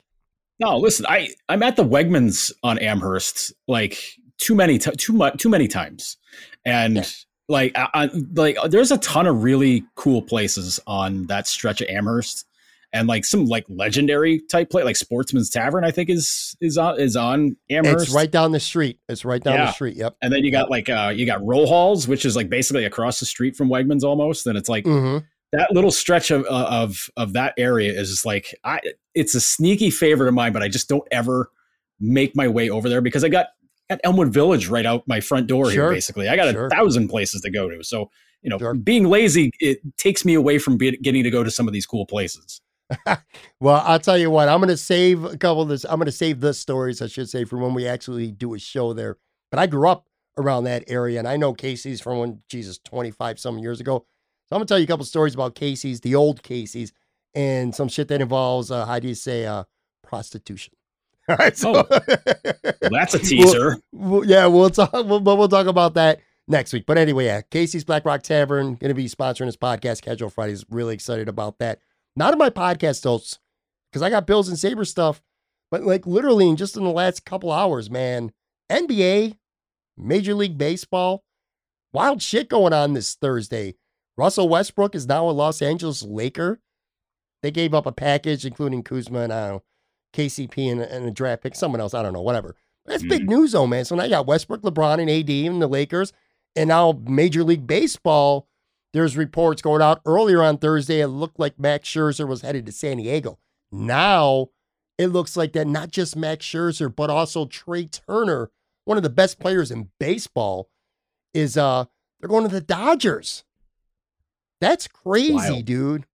No, 0.60 0.76
listen, 0.76 1.06
I 1.08 1.30
I'm 1.48 1.62
at 1.62 1.76
the 1.76 1.84
Wegmans 1.84 2.52
on 2.62 2.78
Amherst 2.78 3.52
like 3.66 3.98
too 4.38 4.54
many 4.54 4.78
t- 4.78 4.90
too 4.92 5.14
much 5.14 5.38
too 5.38 5.48
many 5.48 5.66
times, 5.66 6.18
and 6.66 6.96
yeah. 6.96 7.04
like 7.48 7.72
I, 7.76 7.88
I, 7.94 8.10
like 8.34 8.58
there's 8.68 8.92
a 8.92 8.98
ton 8.98 9.26
of 9.26 9.42
really 9.42 9.84
cool 9.94 10.20
places 10.20 10.78
on 10.86 11.26
that 11.26 11.46
stretch 11.46 11.80
of 11.80 11.88
Amherst, 11.88 12.44
and 12.92 13.06
like 13.08 13.24
some 13.24 13.46
like 13.46 13.64
legendary 13.68 14.40
type 14.50 14.70
play, 14.70 14.82
like 14.82 14.96
Sportsman's 14.96 15.48
Tavern, 15.50 15.84
I 15.84 15.90
think 15.90 16.10
is 16.10 16.56
is 16.60 16.76
on 16.76 17.00
is 17.00 17.16
on 17.16 17.56
Amherst. 17.70 18.06
It's 18.06 18.14
right 18.14 18.30
down 18.30 18.52
the 18.52 18.60
street. 18.60 18.98
It's 19.08 19.24
right 19.24 19.42
down 19.42 19.54
Yeah. 19.54 19.66
the 19.66 19.72
street. 19.72 19.96
Yep. 19.96 20.16
And 20.22 20.32
then 20.32 20.44
you 20.44 20.50
got 20.50 20.70
like 20.70 20.88
uh 20.88 21.12
you 21.14 21.26
got 21.26 21.40
Rohall's, 21.40 22.08
which 22.08 22.24
is 22.24 22.34
like 22.36 22.48
basically 22.48 22.84
across 22.84 23.20
the 23.20 23.26
street 23.26 23.54
from 23.56 23.68
Wegmans 23.68 24.02
almost. 24.02 24.46
And 24.46 24.56
it's 24.58 24.68
like 24.68 24.84
hmm 24.84 25.18
that 25.52 25.72
little 25.72 25.90
stretch 25.90 26.30
of 26.30 26.44
uh, 26.44 26.68
of 26.70 27.10
of 27.16 27.32
that 27.32 27.54
area 27.58 27.92
is 27.92 28.08
just 28.10 28.24
like 28.24 28.54
I 28.64 28.80
it's 29.14 29.34
a 29.34 29.40
sneaky 29.40 29.90
favorite 29.90 30.28
of 30.28 30.34
mine, 30.34 30.52
but 30.52 30.62
I 30.62 30.68
just 30.68 30.88
don't 30.88 31.06
ever 31.10 31.50
make 31.98 32.34
my 32.36 32.46
way 32.48 32.70
over 32.70 32.88
there 32.88 33.00
because 33.00 33.24
I 33.24 33.28
got 33.28 33.48
got 33.88 33.98
Elmwood 34.04 34.32
Village 34.32 34.68
right 34.68 34.86
out 34.86 35.02
my 35.08 35.20
front 35.20 35.48
door 35.48 35.64
Sure. 35.66 35.72
here. 35.72 35.90
Basically, 35.92 36.28
I 36.28 36.36
got 36.36 36.52
Sure. 36.52 36.66
a 36.66 36.70
thousand 36.70 37.08
places 37.08 37.40
to 37.42 37.50
go 37.50 37.68
to. 37.68 37.82
So 37.82 38.10
you 38.42 38.48
know, 38.48 38.58
Sure. 38.58 38.74
being 38.74 39.04
lazy 39.08 39.50
it 39.60 39.80
takes 39.98 40.24
me 40.24 40.34
away 40.34 40.58
from 40.58 40.76
be- 40.78 40.96
getting 40.98 41.24
to 41.24 41.30
go 41.30 41.42
to 41.44 41.50
some 41.50 41.66
of 41.66 41.74
these 41.74 41.84
cool 41.84 42.06
places. 42.06 42.60
Well, 43.60 43.82
I'll 43.84 44.00
tell 44.00 44.16
you 44.16 44.30
what. 44.30 44.48
I'm 44.48 44.58
going 44.58 44.68
to 44.68 44.76
save 44.76 45.22
a 45.24 45.36
couple 45.36 45.62
of 45.62 45.68
this. 45.68 45.84
I'm 45.84 45.96
going 45.98 46.06
to 46.06 46.12
save 46.12 46.40
the 46.40 46.54
stories, 46.54 47.02
I 47.02 47.08
should 47.08 47.28
say, 47.28 47.44
for 47.44 47.58
when 47.58 47.74
we 47.74 47.86
actually 47.86 48.30
do 48.30 48.54
a 48.54 48.58
show 48.58 48.94
there. 48.94 49.18
But 49.50 49.60
I 49.60 49.66
grew 49.66 49.86
up 49.88 50.06
around 50.38 50.64
that 50.64 50.84
area, 50.88 51.18
and 51.18 51.28
I 51.28 51.36
know 51.36 51.52
Casey's 51.52 52.00
from 52.00 52.18
when 52.18 52.42
Jesus 52.48 52.78
25 52.78 53.38
some 53.38 53.58
years 53.58 53.80
ago. 53.80 54.06
So 54.48 54.56
I'm 54.56 54.60
going 54.60 54.66
to 54.66 54.72
tell 54.72 54.78
you 54.78 54.84
a 54.84 54.88
couple 54.88 55.04
stories 55.04 55.34
about 55.34 55.54
Casey's, 55.54 56.00
the 56.00 56.14
old 56.14 56.42
Casey's, 56.42 56.92
and 57.34 57.74
some 57.74 57.88
shit 57.88 58.08
that 58.08 58.22
involves 58.22 58.70
uh, 58.70 58.86
how 58.86 58.98
do 58.98 59.08
you 59.08 59.14
say 59.14 59.44
uh, 59.44 59.64
prostitution. 60.02 60.74
All 61.28 61.36
right, 61.36 61.56
so 61.56 61.86
Oh. 61.88 62.00
Well, 62.82 62.90
that's 62.92 63.14
a 63.14 63.18
teaser. 63.18 63.76
Well, 63.92 64.24
yeah, 64.24 64.46
we'll 64.46 64.70
talk, 64.70 64.92
we'll, 64.92 65.20
but 65.20 65.36
we'll 65.36 65.48
talk 65.48 65.66
about 65.66 65.94
that 65.94 66.20
next 66.48 66.72
week. 66.72 66.86
But 66.86 66.96
anyway, 66.98 67.26
yeah, 67.26 67.42
Casey's 67.42 67.84
Black 67.84 68.04
Rock 68.06 68.22
Tavern 68.22 68.74
going 68.76 68.88
to 68.88 68.94
be 68.94 69.04
sponsoring 69.06 69.46
this 69.46 69.56
podcast, 69.56 70.00
Casual 70.02 70.30
Fridays. 70.30 70.64
Really 70.70 70.94
excited 70.94 71.28
about 71.28 71.58
that. 71.58 71.78
Not 72.16 72.32
in 72.32 72.38
my 72.38 72.50
podcast 72.50 73.04
notes 73.04 73.38
because 73.90 74.02
I 74.02 74.10
got 74.10 74.26
Bills 74.26 74.48
and 74.48 74.58
Saber 74.58 74.84
stuff, 74.84 75.22
but 75.70 75.84
like 75.84 76.06
literally 76.06 76.48
in 76.48 76.56
just 76.56 76.76
in 76.76 76.84
the 76.84 76.90
last 76.90 77.24
couple 77.24 77.52
hours, 77.52 77.90
man, 77.90 78.32
NBA, 78.70 79.36
Major 79.96 80.34
League 80.34 80.58
Baseball, 80.58 81.24
wild 81.92 82.22
shit 82.22 82.48
going 82.48 82.72
on 82.72 82.94
this 82.94 83.14
Thursday. 83.14 83.74
Russell 84.16 84.48
Westbrook 84.48 84.94
is 84.94 85.06
now 85.06 85.28
a 85.28 85.30
Los 85.30 85.62
Angeles 85.62 86.02
Laker. 86.02 86.60
They 87.42 87.50
gave 87.50 87.72
up 87.72 87.86
a 87.86 87.92
package, 87.92 88.44
including 88.44 88.82
Kuzma 88.82 89.20
and 89.20 89.32
I 89.32 89.48
don't 89.48 89.54
know, 89.54 89.62
KCP 90.14 90.72
and, 90.72 90.80
and 90.80 91.06
a 91.06 91.10
draft 91.10 91.42
pick, 91.42 91.54
someone 91.54 91.80
else, 91.80 91.94
I 91.94 92.02
don't 92.02 92.12
know, 92.12 92.20
whatever. 92.20 92.56
That's 92.86 93.02
big 93.02 93.22
hmm. 93.22 93.28
news, 93.28 93.52
though, 93.52 93.66
man. 93.66 93.84
So 93.84 93.94
now 93.94 94.04
you 94.04 94.10
got 94.10 94.26
Westbrook, 94.26 94.62
LeBron, 94.62 95.00
and 95.00 95.10
AD, 95.10 95.30
and 95.30 95.62
the 95.62 95.68
Lakers, 95.68 96.12
and 96.56 96.68
now 96.68 97.00
Major 97.06 97.44
League 97.44 97.66
Baseball. 97.66 98.46
There's 98.92 99.16
reports 99.16 99.62
going 99.62 99.82
out 99.82 100.00
earlier 100.04 100.42
on 100.42 100.58
Thursday. 100.58 101.00
It 101.00 101.08
looked 101.08 101.38
like 101.38 101.58
Max 101.58 101.88
Scherzer 101.88 102.26
was 102.26 102.42
headed 102.42 102.66
to 102.66 102.72
San 102.72 102.96
Diego. 102.96 103.38
Now 103.70 104.48
it 104.98 105.08
looks 105.08 105.36
like 105.36 105.52
that 105.52 105.66
not 105.66 105.90
just 105.90 106.16
Max 106.16 106.44
Scherzer, 106.44 106.94
but 106.94 107.08
also 107.08 107.46
Trea 107.46 107.86
Turner, 107.86 108.50
one 108.84 108.96
of 108.96 109.02
the 109.02 109.10
best 109.10 109.38
players 109.38 109.70
in 109.70 109.90
baseball, 109.98 110.68
is 111.32 111.56
uh 111.56 111.84
they're 112.18 112.28
going 112.28 112.42
to 112.44 112.54
the 112.54 112.60
Dodgers. 112.60 113.44
That's 114.60 114.86
crazy, 114.88 115.32
Wild. 115.34 115.64
dude. 115.64 116.06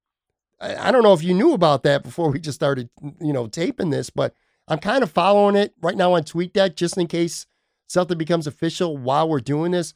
I, 0.61 0.89
I 0.89 0.93
don't 0.93 1.03
know 1.03 1.13
if 1.15 1.23
you 1.23 1.35
knew 1.35 1.53
about 1.53 1.83
that 1.83 2.05
before 2.05 2.31
we 2.31 2.39
just 2.39 2.57
started, 2.57 2.89
you 3.21 3.33
know, 3.33 3.47
taping 3.49 3.91
this, 3.91 4.09
but 4.11 4.35
I'm 4.69 4.79
kind 4.79 5.03
of 5.03 5.11
following 5.11 5.57
it 5.57 5.75
right 5.83 5.97
now 5.97 6.13
on 6.13 6.23
TweetDeck 6.23 6.77
just 6.77 6.97
in 6.97 7.07
case 7.07 7.47
something 7.89 8.19
becomes 8.19 8.47
official 8.47 8.97
while 8.97 9.29
we're 9.29 9.41
doing 9.41 9.73
this. 9.73 9.95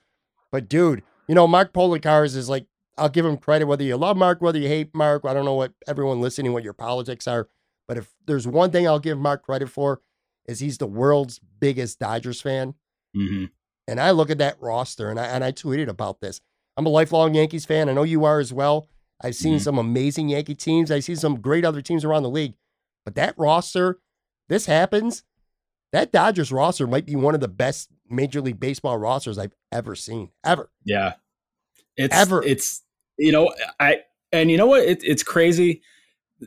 But 0.50 0.68
dude, 0.68 1.02
you 1.28 1.34
know, 1.34 1.46
Mark 1.46 1.72
Polikars 1.72 2.34
is 2.34 2.48
like, 2.48 2.66
I'll 3.00 3.08
give 3.08 3.24
him 3.26 3.36
credit 3.36 3.64
whether 3.66 3.82
you 3.82 3.96
love 3.96 4.16
Mark, 4.16 4.40
whether 4.40 4.58
you 4.58 4.68
hate 4.68 4.94
Mark. 4.94 5.24
I 5.24 5.34
don't 5.34 5.44
know 5.44 5.54
what 5.54 5.72
everyone 5.88 6.20
listening, 6.20 6.52
what 6.52 6.64
your 6.64 6.72
politics 6.74 7.26
are. 7.26 7.48
But 7.88 7.96
if 7.98 8.12
there's 8.26 8.46
one 8.46 8.70
thing 8.70 8.86
I'll 8.86 8.98
give 9.00 9.18
Mark 9.18 9.42
credit 9.42 9.68
for, 9.70 10.00
is 10.46 10.60
he's 10.60 10.78
the 10.78 10.86
world's 10.86 11.40
biggest 11.60 11.98
Dodgers 11.98 12.40
fan. 12.40 12.74
hmm 13.14 13.46
And 13.88 14.00
I 14.00 14.10
look 14.12 14.30
at 14.30 14.38
that 14.38 14.60
roster 14.60 15.10
and 15.10 15.18
I 15.18 15.26
and 15.26 15.42
I 15.42 15.50
tweeted 15.52 15.88
about 15.88 16.20
this. 16.20 16.40
I'm 16.76 16.86
a 16.86 16.90
lifelong 16.90 17.34
Yankees 17.34 17.64
fan. 17.66 17.88
I 17.88 17.92
know 17.92 18.04
you 18.04 18.24
are 18.24 18.38
as 18.38 18.52
well. 18.52 18.88
I've 19.22 19.34
seen 19.34 19.56
Mhm. 19.56 19.60
some 19.62 19.78
amazing 19.78 20.28
Yankee 20.28 20.54
teams. 20.54 20.90
I 20.90 21.00
see 21.00 21.14
some 21.14 21.40
great 21.40 21.64
other 21.64 21.82
teams 21.82 22.04
around 22.04 22.22
the 22.22 22.30
league. 22.30 22.54
But 23.04 23.16
that 23.16 23.34
roster, 23.36 23.98
this 24.48 24.66
happens. 24.66 25.24
That 25.92 26.12
Dodgers 26.12 26.52
roster 26.52 26.86
might 26.86 27.04
be 27.06 27.16
one 27.16 27.34
of 27.34 27.40
the 27.40 27.48
best 27.48 27.90
Major 28.08 28.40
League 28.40 28.60
Baseball 28.60 28.96
rosters 28.98 29.38
I've 29.38 29.54
ever 29.72 29.96
seen. 29.96 30.30
Ever. 30.44 30.70
Yeah. 30.84 31.14
It's 31.96 32.14
Ever. 32.14 32.42
it's 32.44 32.82
you 33.20 33.32
know, 33.32 33.52
I 33.78 33.98
and 34.32 34.50
you 34.50 34.56
know 34.56 34.66
what? 34.66 34.82
It, 34.82 35.02
it's 35.04 35.22
crazy. 35.22 35.82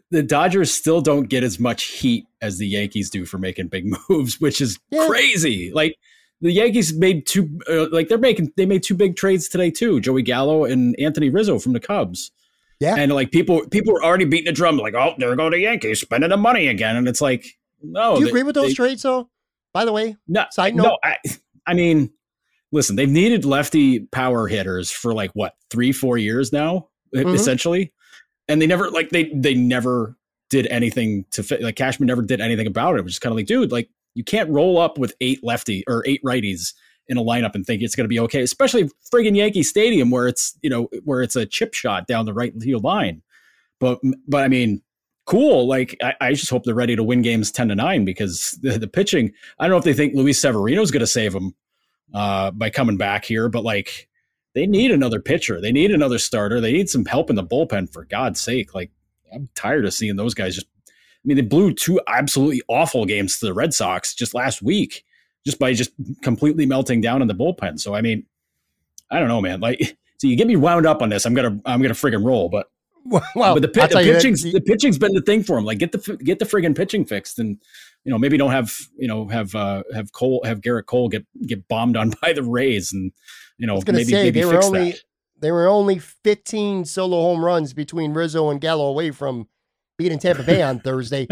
The 0.10 0.24
Dodgers 0.24 0.74
still 0.74 1.02
don't 1.02 1.30
get 1.30 1.44
as 1.44 1.60
much 1.60 1.84
heat 1.84 2.26
as 2.42 2.58
the 2.58 2.68
Yankees 2.68 3.10
do 3.10 3.26
for 3.26 3.38
making 3.38 3.68
big 3.68 3.86
moves, 4.10 4.42
which 4.42 4.60
is 4.60 4.80
Yeah. 4.92 5.08
crazy. 5.08 5.72
Like 5.74 5.96
the 6.42 6.52
Yankees 6.52 6.94
made 6.94 7.26
two 7.28 7.48
uh, 7.70 7.88
like 7.92 8.08
they're 8.10 8.18
making 8.18 8.52
they 8.58 8.66
made 8.66 8.84
two 8.84 8.96
big 8.96 9.16
trades 9.16 9.48
today 9.48 9.72
too, 9.72 10.00
Joey 10.02 10.24
Gallo 10.24 10.66
and 10.66 10.96
Anthony 11.00 11.30
Rizzo 11.30 11.60
from 11.60 11.74
the 11.74 11.80
Cubs. 11.80 12.32
Yeah. 12.80 12.96
And 12.98 13.12
like 13.14 13.32
people 13.32 13.68
people 13.70 13.94
were 13.94 14.04
already 14.04 14.26
beating 14.26 14.46
the 14.46 14.52
drum 14.52 14.78
like, 14.78 14.94
"Oh, 14.96 15.14
there 15.20 15.34
go 15.36 15.50
the 15.50 15.60
Yankees 15.60 16.02
spending 16.02 16.32
the 16.32 16.38
money 16.38 16.68
again." 16.68 16.96
And 16.98 17.08
it's 17.08 17.22
like, 17.22 17.46
no. 17.82 18.16
Do 18.16 18.20
you 18.22 18.26
they- 18.26 18.30
agree 18.32 18.44
with 18.44 18.56
those 18.56 18.70
they- 18.70 18.74
trades 18.74 19.04
though? 19.04 19.30
By 19.74 19.86
the 19.86 19.94
way, 19.94 20.16
no, 20.28 20.46
side 20.52 20.76
note. 20.76 20.84
no, 20.84 20.98
I, 21.04 21.18
I 21.66 21.74
mean, 21.76 22.12
listen, 22.74 22.98
they've 22.98 23.10
needed 23.10 23.46
lefty 23.46 24.02
power 24.08 24.48
hitters 24.48 24.92
for 24.92 25.14
like 25.14 25.32
what 25.34 25.54
three, 25.70 25.94
four 25.94 26.18
years 26.18 26.52
now, 26.52 26.90
Mhm. 27.16 27.34
essentially, 27.34 27.94
and 28.50 28.62
they 28.62 28.68
never 28.68 28.90
like 28.90 29.12
they 29.12 29.32
they 29.34 29.54
never 29.54 30.18
did 30.50 30.68
anything 30.68 31.26
to 31.32 31.42
fit. 31.44 31.62
Like 31.62 31.76
Cashman 31.78 32.08
never 32.08 32.22
did 32.22 32.42
anything 32.42 32.68
about 32.68 32.96
it. 32.96 33.00
It 33.00 33.06
was 33.06 33.20
kind 33.20 33.32
of 33.32 33.38
like, 33.38 33.46
dude, 33.48 33.72
like 33.72 33.90
you 34.16 34.24
can't 34.24 34.50
roll 34.50 34.78
up 34.78 34.98
with 34.98 35.14
eight 35.22 35.44
lefty 35.44 35.84
or 35.88 36.04
eight 36.06 36.22
righties 36.24 36.74
in 37.08 37.18
a 37.18 37.24
lineup 37.24 37.56
and 37.56 37.66
think 37.66 37.82
it's 37.82 37.96
going 37.96 38.06
to 38.06 38.10
be 38.10 38.20
okay, 38.20 38.42
especially 38.42 38.90
friggin' 39.14 39.36
Yankee 39.36 39.64
Stadium 39.64 40.10
where 40.12 40.28
it's 40.28 40.58
you 40.62 40.70
know 40.70 40.90
where 41.06 41.22
it's 41.22 41.36
a 41.36 41.46
chip 41.46 41.74
shot 41.74 42.08
down 42.08 42.26
the 42.26 42.34
right 42.34 42.54
field 42.62 42.84
line. 42.84 43.22
But 43.80 44.00
but 44.28 44.44
I 44.44 44.48
mean, 44.48 44.82
cool. 45.26 45.68
Like 45.68 45.98
I, 46.02 46.14
I 46.22 46.34
just 46.34 46.50
hope 46.50 46.64
they're 46.64 46.76
ready 46.76 46.96
to 46.96 47.04
win 47.04 47.22
games 47.22 47.52
ten 47.52 47.68
to 47.70 47.76
nine 47.76 48.06
because 48.06 48.58
the, 48.62 48.78
the 48.80 48.88
pitching. 48.88 49.32
I 49.60 49.64
don't 49.66 49.72
know 49.72 49.78
if 49.78 49.84
they 49.84 49.94
think 49.94 50.16
Luis 50.16 50.40
Severino's 50.40 50.92
going 50.92 51.02
to 51.02 51.08
save 51.08 51.34
them 51.34 51.54
uh, 52.14 52.52
by 52.52 52.70
coming 52.70 52.98
back 52.98 53.26
here, 53.26 53.50
but 53.50 53.64
like 53.64 54.08
they 54.54 54.68
need 54.68 54.92
another 54.92 55.20
pitcher. 55.20 55.60
They 55.60 55.72
need 55.72 55.92
another 55.92 56.20
starter. 56.20 56.62
They 56.62 56.74
need 56.74 56.90
some 56.90 57.06
help 57.06 57.30
in 57.30 57.36
the 57.36 57.44
bullpen 57.44 57.92
for 57.92 58.06
God's 58.06 58.40
sake. 58.40 58.74
Like 58.76 58.92
I'm 59.34 59.50
tired 59.56 59.86
of 59.86 59.94
seeing 59.94 60.16
those 60.16 60.34
guys 60.34 60.56
just. 60.56 60.68
I 60.88 61.26
mean, 61.26 61.38
they 61.38 61.44
blew 61.44 61.74
two 61.74 62.02
absolutely 62.08 62.62
awful 62.68 63.06
games 63.06 63.40
to 63.40 63.46
the 63.46 63.54
Red 63.54 63.74
Sox 63.74 64.14
just 64.14 64.34
last 64.34 64.62
week, 64.62 65.06
just 65.46 65.58
by 65.58 65.72
just 65.74 65.92
completely 66.22 66.66
melting 66.66 67.00
down 67.00 67.22
in 67.22 67.30
the 67.30 67.34
bullpen. 67.34 67.80
So 67.80 67.96
I 67.96 68.02
mean, 68.02 68.26
I 69.10 69.20
don't 69.20 69.30
know, 69.30 69.42
man. 69.42 69.60
Like, 69.62 69.98
so 70.18 70.28
you 70.28 70.36
get 70.36 70.48
me 70.48 70.56
wound 70.56 70.86
up 70.86 71.02
on 71.02 71.10
this. 71.10 71.26
I'm 71.26 71.34
gonna 71.34 71.60
I'm 71.66 71.82
gonna 71.82 71.94
friggin' 71.94 72.26
roll, 72.26 72.50
but 72.50 72.68
well, 73.06 73.24
but 73.36 73.74
the, 73.74 73.82
I'll 73.82 73.88
the 73.88 74.04
you 74.04 74.14
that- 74.14 74.22
pitching's 74.22 74.44
the 74.44 74.62
pitching's 74.62 74.98
been 74.98 75.14
the 75.14 75.22
thing 75.22 75.44
for 75.44 75.58
him. 75.58 75.66
Like 75.66 75.80
get 75.80 75.92
the 75.92 76.18
get 76.18 76.40
the 76.40 76.46
friggin' 76.46 76.76
pitching 76.76 77.06
fixed, 77.06 77.40
and 77.40 77.58
you 78.06 78.12
know 78.12 78.18
maybe 78.18 78.38
don't 78.38 78.52
have 78.52 78.76
you 78.98 79.08
know 79.08 79.28
have 79.28 79.56
uh, 79.56 79.84
have 79.94 80.12
Cole 80.12 80.42
have 80.46 80.62
Gerrit 80.62 80.86
Cole 80.86 81.10
get 81.10 81.26
get 81.46 81.68
bombed 81.68 81.98
on 81.98 82.14
by 82.22 82.34
the 82.34 82.44
Rays, 82.44 82.92
and 82.94 83.12
you 83.58 83.68
know 83.68 83.82
maybe 83.88 84.04
say 84.06 84.24
maybe 84.24 84.42
they 84.42 84.46
were 84.46 84.54
fix 84.54 84.66
only 84.66 84.92
that. 84.92 85.02
they 85.40 85.52
were 85.52 85.68
only 85.68 86.00
15 86.00 86.86
solo 86.86 87.22
home 87.22 87.44
runs 87.44 87.74
between 87.74 88.14
Rizzo 88.14 88.50
and 88.50 88.60
Gallo 88.60 88.86
away 88.86 89.12
from 89.12 89.48
beating 89.98 90.20
Tampa 90.20 90.44
Bay 90.44 90.62
on 90.62 90.80
Thursday. 90.84 91.28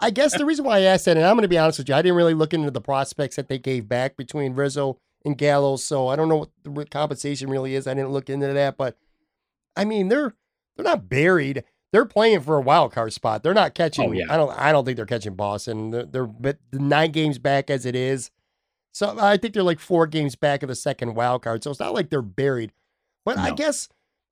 I 0.00 0.10
guess 0.10 0.36
the 0.36 0.46
reason 0.46 0.64
why 0.64 0.78
I 0.78 0.82
asked 0.82 1.06
that, 1.06 1.16
and 1.16 1.26
I'm 1.26 1.34
going 1.34 1.42
to 1.42 1.48
be 1.48 1.58
honest 1.58 1.78
with 1.78 1.88
you, 1.88 1.94
I 1.94 2.02
didn't 2.02 2.16
really 2.16 2.34
look 2.34 2.54
into 2.54 2.70
the 2.70 2.80
prospects 2.80 3.36
that 3.36 3.48
they 3.48 3.58
gave 3.58 3.88
back 3.88 4.16
between 4.16 4.54
Rizzo 4.54 4.98
and 5.24 5.36
Gallo, 5.36 5.76
so 5.76 6.08
I 6.08 6.16
don't 6.16 6.28
know 6.28 6.36
what 6.36 6.50
the 6.62 6.84
compensation 6.86 7.50
really 7.50 7.74
is. 7.74 7.86
I 7.86 7.94
didn't 7.94 8.12
look 8.12 8.30
into 8.30 8.52
that, 8.52 8.76
but 8.76 8.96
I 9.76 9.84
mean 9.84 10.08
they're 10.08 10.34
they're 10.76 10.84
not 10.84 11.08
buried. 11.08 11.64
They're 11.92 12.04
playing 12.04 12.40
for 12.40 12.56
a 12.56 12.60
wild 12.60 12.92
card 12.92 13.12
spot. 13.12 13.42
They're 13.42 13.54
not 13.54 13.70
oh, 13.70 13.74
catching. 13.74 14.10
Oh, 14.10 14.12
yeah. 14.12 14.26
I 14.28 14.36
don't. 14.36 14.50
I 14.58 14.72
don't 14.72 14.84
think 14.84 14.96
they're 14.96 15.06
catching 15.06 15.34
Boston. 15.34 15.90
They're, 15.90 16.04
they're 16.04 16.26
but 16.26 16.58
nine 16.72 17.12
games 17.12 17.38
back 17.38 17.70
as 17.70 17.86
it 17.86 17.94
is. 17.94 18.30
So 18.92 19.16
I 19.20 19.36
think 19.36 19.52
they're 19.52 19.62
like 19.62 19.78
four 19.78 20.06
games 20.06 20.36
back 20.36 20.62
of 20.62 20.68
the 20.68 20.74
second 20.74 21.14
wild 21.14 21.42
card. 21.42 21.62
So 21.62 21.70
it's 21.70 21.80
not 21.80 21.92
like 21.92 22.08
they're 22.08 22.22
buried. 22.22 22.72
But 23.24 23.38
I 23.38 23.50
guess 23.50 23.88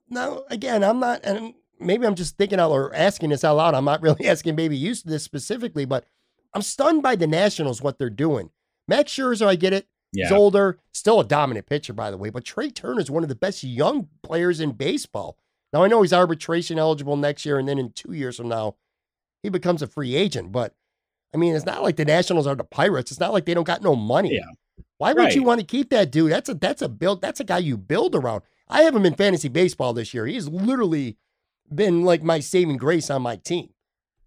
now 0.08 0.44
again, 0.48 0.82
I'm 0.82 1.00
not, 1.00 1.20
and 1.24 1.54
maybe 1.78 2.06
I'm 2.06 2.14
just 2.14 2.36
thinking 2.38 2.58
out 2.58 2.70
or 2.70 2.94
asking 2.94 3.30
this 3.30 3.44
out 3.44 3.56
loud. 3.56 3.74
I'm 3.74 3.84
not 3.84 4.02
really 4.02 4.26
asking 4.26 4.56
maybe 4.56 4.76
you 4.76 4.94
this 4.94 5.22
specifically, 5.22 5.84
but 5.84 6.06
I'm 6.54 6.62
stunned 6.62 7.02
by 7.02 7.16
the 7.16 7.26
Nationals 7.26 7.82
what 7.82 7.98
they're 7.98 8.08
doing. 8.08 8.50
Max 8.88 9.12
Scherzer, 9.12 9.46
I 9.46 9.56
get 9.56 9.72
it. 9.72 9.86
He's 10.12 10.30
older, 10.30 10.78
still 10.92 11.20
a 11.20 11.24
dominant 11.24 11.66
pitcher, 11.66 11.92
by 11.92 12.10
the 12.10 12.16
way. 12.16 12.30
But 12.30 12.44
Trea 12.44 12.70
Turner 12.70 13.00
is 13.00 13.10
one 13.10 13.24
of 13.24 13.28
the 13.28 13.34
best 13.34 13.64
young 13.64 14.08
players 14.22 14.60
in 14.60 14.72
baseball. 14.72 15.36
Now 15.74 15.82
I 15.82 15.88
know 15.88 16.02
he's 16.02 16.12
arbitration 16.12 16.78
eligible 16.78 17.16
next 17.16 17.44
year, 17.44 17.58
and 17.58 17.68
then 17.68 17.80
in 17.80 17.90
two 17.90 18.12
years 18.12 18.36
from 18.36 18.48
now, 18.48 18.76
he 19.42 19.48
becomes 19.48 19.82
a 19.82 19.88
free 19.88 20.14
agent. 20.14 20.52
But 20.52 20.72
I 21.34 21.36
mean, 21.36 21.56
it's 21.56 21.66
not 21.66 21.82
like 21.82 21.96
the 21.96 22.04
Nationals 22.04 22.46
are 22.46 22.54
the 22.54 22.62
Pirates. 22.62 23.10
It's 23.10 23.18
not 23.18 23.32
like 23.32 23.44
they 23.44 23.54
don't 23.54 23.66
got 23.66 23.82
no 23.82 23.96
money. 23.96 24.36
Yeah. 24.36 24.84
Why 24.98 25.12
would 25.12 25.34
you 25.34 25.42
want 25.42 25.58
to 25.60 25.66
keep 25.66 25.90
that 25.90 26.12
dude? 26.12 26.30
That's 26.30 26.48
a 26.48 26.54
that's 26.54 26.80
a 26.80 26.88
build. 26.88 27.20
That's 27.20 27.40
a 27.40 27.44
guy 27.44 27.58
you 27.58 27.76
build 27.76 28.14
around. 28.14 28.42
I 28.68 28.82
have 28.82 28.94
him 28.94 29.04
in 29.04 29.16
fantasy 29.16 29.48
baseball 29.48 29.92
this 29.92 30.14
year. 30.14 30.26
He's 30.26 30.46
literally 30.46 31.16
been 31.74 32.04
like 32.04 32.22
my 32.22 32.38
saving 32.38 32.76
grace 32.76 33.10
on 33.10 33.22
my 33.22 33.34
team. 33.34 33.70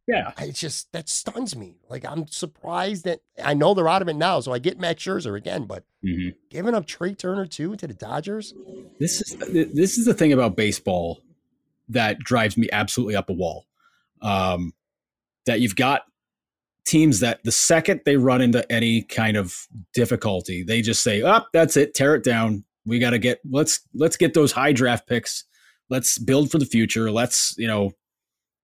Yeah. 0.06 0.34
It's 0.40 0.60
just 0.60 0.92
that 0.92 1.08
stuns 1.08 1.56
me. 1.56 1.78
Like 1.90 2.04
I'm 2.04 2.28
surprised 2.28 3.06
that 3.06 3.22
I 3.42 3.54
know 3.54 3.74
they're 3.74 3.88
out 3.88 4.02
of 4.02 4.10
it 4.10 4.18
now, 4.18 4.42
so 4.42 4.52
I 4.52 4.60
get 4.60 4.82
Max 4.82 5.02
Scherzer 5.02 5.38
again, 5.38 5.64
but 5.64 5.86
mm-hmm. 6.04 6.32
giving 6.50 6.76
up 6.76 6.86
Trea 6.86 7.16
Turner 7.16 7.46
too 7.46 7.78
to 7.78 7.88
the 7.88 7.94
Dodgers. 7.94 8.54
This 9.00 9.22
is 9.22 9.38
this 9.74 9.98
is 9.98 10.06
the 10.06 10.14
thing 10.14 10.34
about 10.34 10.58
baseball 10.58 11.22
that 11.90 12.20
drives 12.20 12.58
me 12.58 12.70
absolutely 12.72 13.16
up 13.16 13.30
a 13.30 13.34
wall. 13.34 13.66
Um, 14.22 14.74
that 15.46 15.62
you've 15.62 15.76
got 15.76 16.04
teams 16.86 17.20
that 17.20 17.44
the 17.44 17.52
second 17.52 18.02
they 18.06 18.18
run 18.18 18.42
into 18.42 18.70
any 18.72 19.04
kind 19.04 19.38
of 19.38 19.56
difficulty, 19.94 20.64
they 20.64 20.82
just 20.82 21.04
say, 21.04 21.22
"Up, 21.22 21.44
oh, 21.46 21.50
that's 21.54 21.78
it, 21.78 21.94
tear 21.94 22.16
it 22.16 22.24
down. 22.24 22.64
We 22.86 23.00
got 23.00 23.12
to 23.12 23.20
get 23.20 23.40
let's 23.50 23.82
let's 23.94 24.18
get 24.18 24.34
those 24.34 24.52
high 24.52 24.72
draft 24.72 25.08
picks. 25.08 25.46
Let's 25.90 26.18
build 26.18 26.52
for 26.52 26.58
the 26.58 26.66
future. 26.66 27.12
Let's 27.12 27.56
you 27.58 27.68
know." 27.68 27.92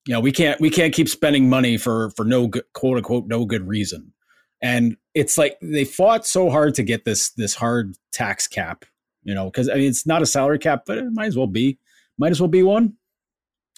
you 0.08 0.14
know 0.14 0.20
we 0.20 0.32
can't 0.32 0.60
we 0.60 0.70
can't 0.70 0.94
keep 0.94 1.08
spending 1.08 1.50
money 1.50 1.78
for 1.78 2.10
for 2.12 2.26
no 2.26 2.48
good 2.48 2.64
quote 2.74 2.98
unquote 2.98 3.28
no 3.28 3.46
good 3.46 3.68
reason 3.68 4.14
and 4.62 4.98
it's 5.14 5.38
like 5.38 5.58
they 5.62 5.86
fought 5.86 6.26
so 6.26 6.50
hard 6.50 6.76
to 6.76 6.84
get 6.84 7.06
this 7.06 7.32
this 7.32 7.56
hard 7.56 7.96
tax 8.12 8.48
cap 8.48 8.86
you 9.24 9.34
know 9.34 9.46
because 9.46 9.70
i 9.70 9.76
mean 9.76 9.88
it's 9.88 10.06
not 10.06 10.22
a 10.22 10.26
salary 10.26 10.60
cap 10.60 10.84
but 10.86 10.98
it 10.98 11.06
might 11.14 11.28
as 11.28 11.38
well 11.38 11.48
be 11.48 11.78
might 12.18 12.32
as 12.32 12.42
well 12.42 12.50
be 12.50 12.64
one 12.64 12.94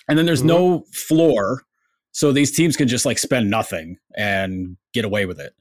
and 0.07 0.17
then 0.17 0.25
there's 0.25 0.39
mm-hmm. 0.39 0.47
no 0.47 0.85
floor 0.93 1.63
so 2.11 2.31
these 2.31 2.55
teams 2.55 2.77
can 2.77 2.87
just 2.87 3.05
like 3.05 3.17
spend 3.17 3.49
nothing 3.49 3.97
and 4.15 4.77
get 4.93 5.05
away 5.05 5.25
with 5.25 5.39
it 5.39 5.53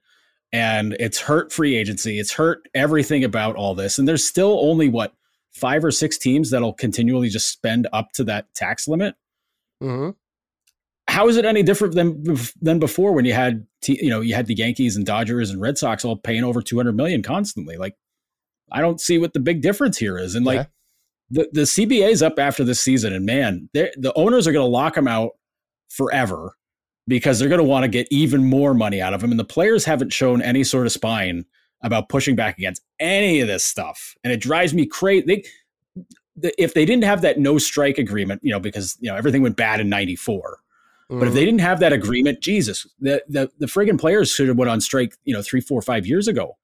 and 0.53 0.97
it's 1.01 1.21
hurt 1.21 1.53
free 1.53 1.77
agency 1.77 2.19
it's 2.19 2.33
hurt 2.33 2.69
everything 2.75 3.25
about 3.25 3.57
all 3.57 3.75
this 3.75 3.99
and 3.99 4.09
there's 4.09 4.27
still 4.27 4.59
only 4.61 4.89
what 4.89 5.15
five 5.53 5.85
or 5.85 5.91
six 5.91 6.19
teams 6.19 6.51
that'll 6.51 6.75
continually 6.75 7.29
just 7.29 7.51
spend 7.51 7.87
up 7.93 8.13
to 8.13 8.25
that 8.25 8.47
tax 8.55 8.89
limit 8.89 9.15
mm-hmm 9.83 10.11
how 11.07 11.29
is 11.29 11.37
it 11.37 11.45
any 11.45 11.63
different 11.63 11.95
than 11.95 12.25
than 12.61 12.79
before 12.79 13.13
when 13.13 13.25
you 13.25 13.33
had 13.33 13.67
you 13.87 14.11
know 14.11 14.21
you 14.21 14.35
had 14.35 14.47
the 14.47 14.55
Yankees 14.55 14.97
and 14.97 15.05
Dodgers 15.05 15.51
and 15.51 15.61
Red 15.61 15.79
Sox 15.79 16.05
all 16.05 16.17
paying 16.17 16.45
over 16.45 16.63
200 16.63 16.97
million 16.97 17.23
constantly 17.23 17.77
like 17.77 17.95
I 18.73 18.81
don't 18.81 19.01
see 19.01 19.19
what 19.19 19.33
the 19.33 19.41
big 19.41 19.61
difference 19.61 19.99
here 19.99 20.19
is 20.19 20.35
and 20.35 20.47
like 20.47 20.57
yeah. 20.57 20.67
The 21.31 21.49
the 21.53 21.63
CBA's 21.63 22.23
up 22.23 22.39
after 22.39 22.65
this 22.65 22.81
season 22.81 23.13
and 23.13 23.25
man 23.25 23.69
the 23.73 24.13
owners 24.17 24.47
are 24.47 24.53
going 24.53 24.65
to 24.65 24.71
lock 24.71 24.95
them 24.95 25.09
out 25.09 25.33
forever 25.89 26.57
because 27.07 27.39
they're 27.39 27.49
going 27.49 27.61
to 27.61 27.65
want 27.65 27.85
to 27.85 27.89
get 27.89 28.07
even 28.11 28.45
more 28.45 28.75
money 28.75 29.01
out 29.01 29.15
of 29.15 29.21
them 29.21 29.31
and 29.31 29.41
the 29.41 29.45
players 29.45 29.85
haven't 29.85 30.13
shown 30.13 30.43
any 30.43 30.65
sort 30.65 30.87
of 30.87 30.93
spine 30.93 31.45
about 31.83 32.09
pushing 32.09 32.35
back 32.35 32.59
against 32.59 32.83
any 32.99 33.41
of 33.41 33.49
this 33.49 33.65
stuff 33.65 34.15
and 34.25 34.33
it 34.33 34.41
drives 34.41 34.75
me 34.75 34.87
crazy 34.87 35.45
they, 36.37 36.53
if 36.59 36.75
they 36.75 36.85
didn't 36.85 37.05
have 37.05 37.23
that 37.23 37.39
no 37.39 37.59
strike 37.59 37.99
agreement 37.99 38.41
you 38.43 38.51
know 38.51 38.61
because 38.61 38.97
you 39.01 39.11
know 39.11 39.17
everything 39.17 39.43
went 39.43 39.57
bad 39.57 39.81
in 39.81 39.89
94 39.89 40.59
Mm-hmm. 41.11 41.19
But 41.19 41.29
if 41.29 41.35
they 41.35 41.41
mm-hmm. 41.41 41.47
didn't 41.47 41.61
have 41.61 41.81
that 41.81 41.93
agreement, 41.93 42.41
Jesus, 42.41 42.87
the 42.99 43.23
the 43.29 43.51
the 43.59 43.67
friggin' 43.67 44.01
players 44.01 44.33
should 44.33 44.49
have 44.49 44.57
went 44.57 44.71
on 44.71 44.81
strike, 44.81 45.15
you 45.25 45.35
know, 45.35 45.43
three, 45.43 45.61
four, 45.61 45.83
five 45.83 46.07
years 46.07 46.29
ago. 46.29 46.57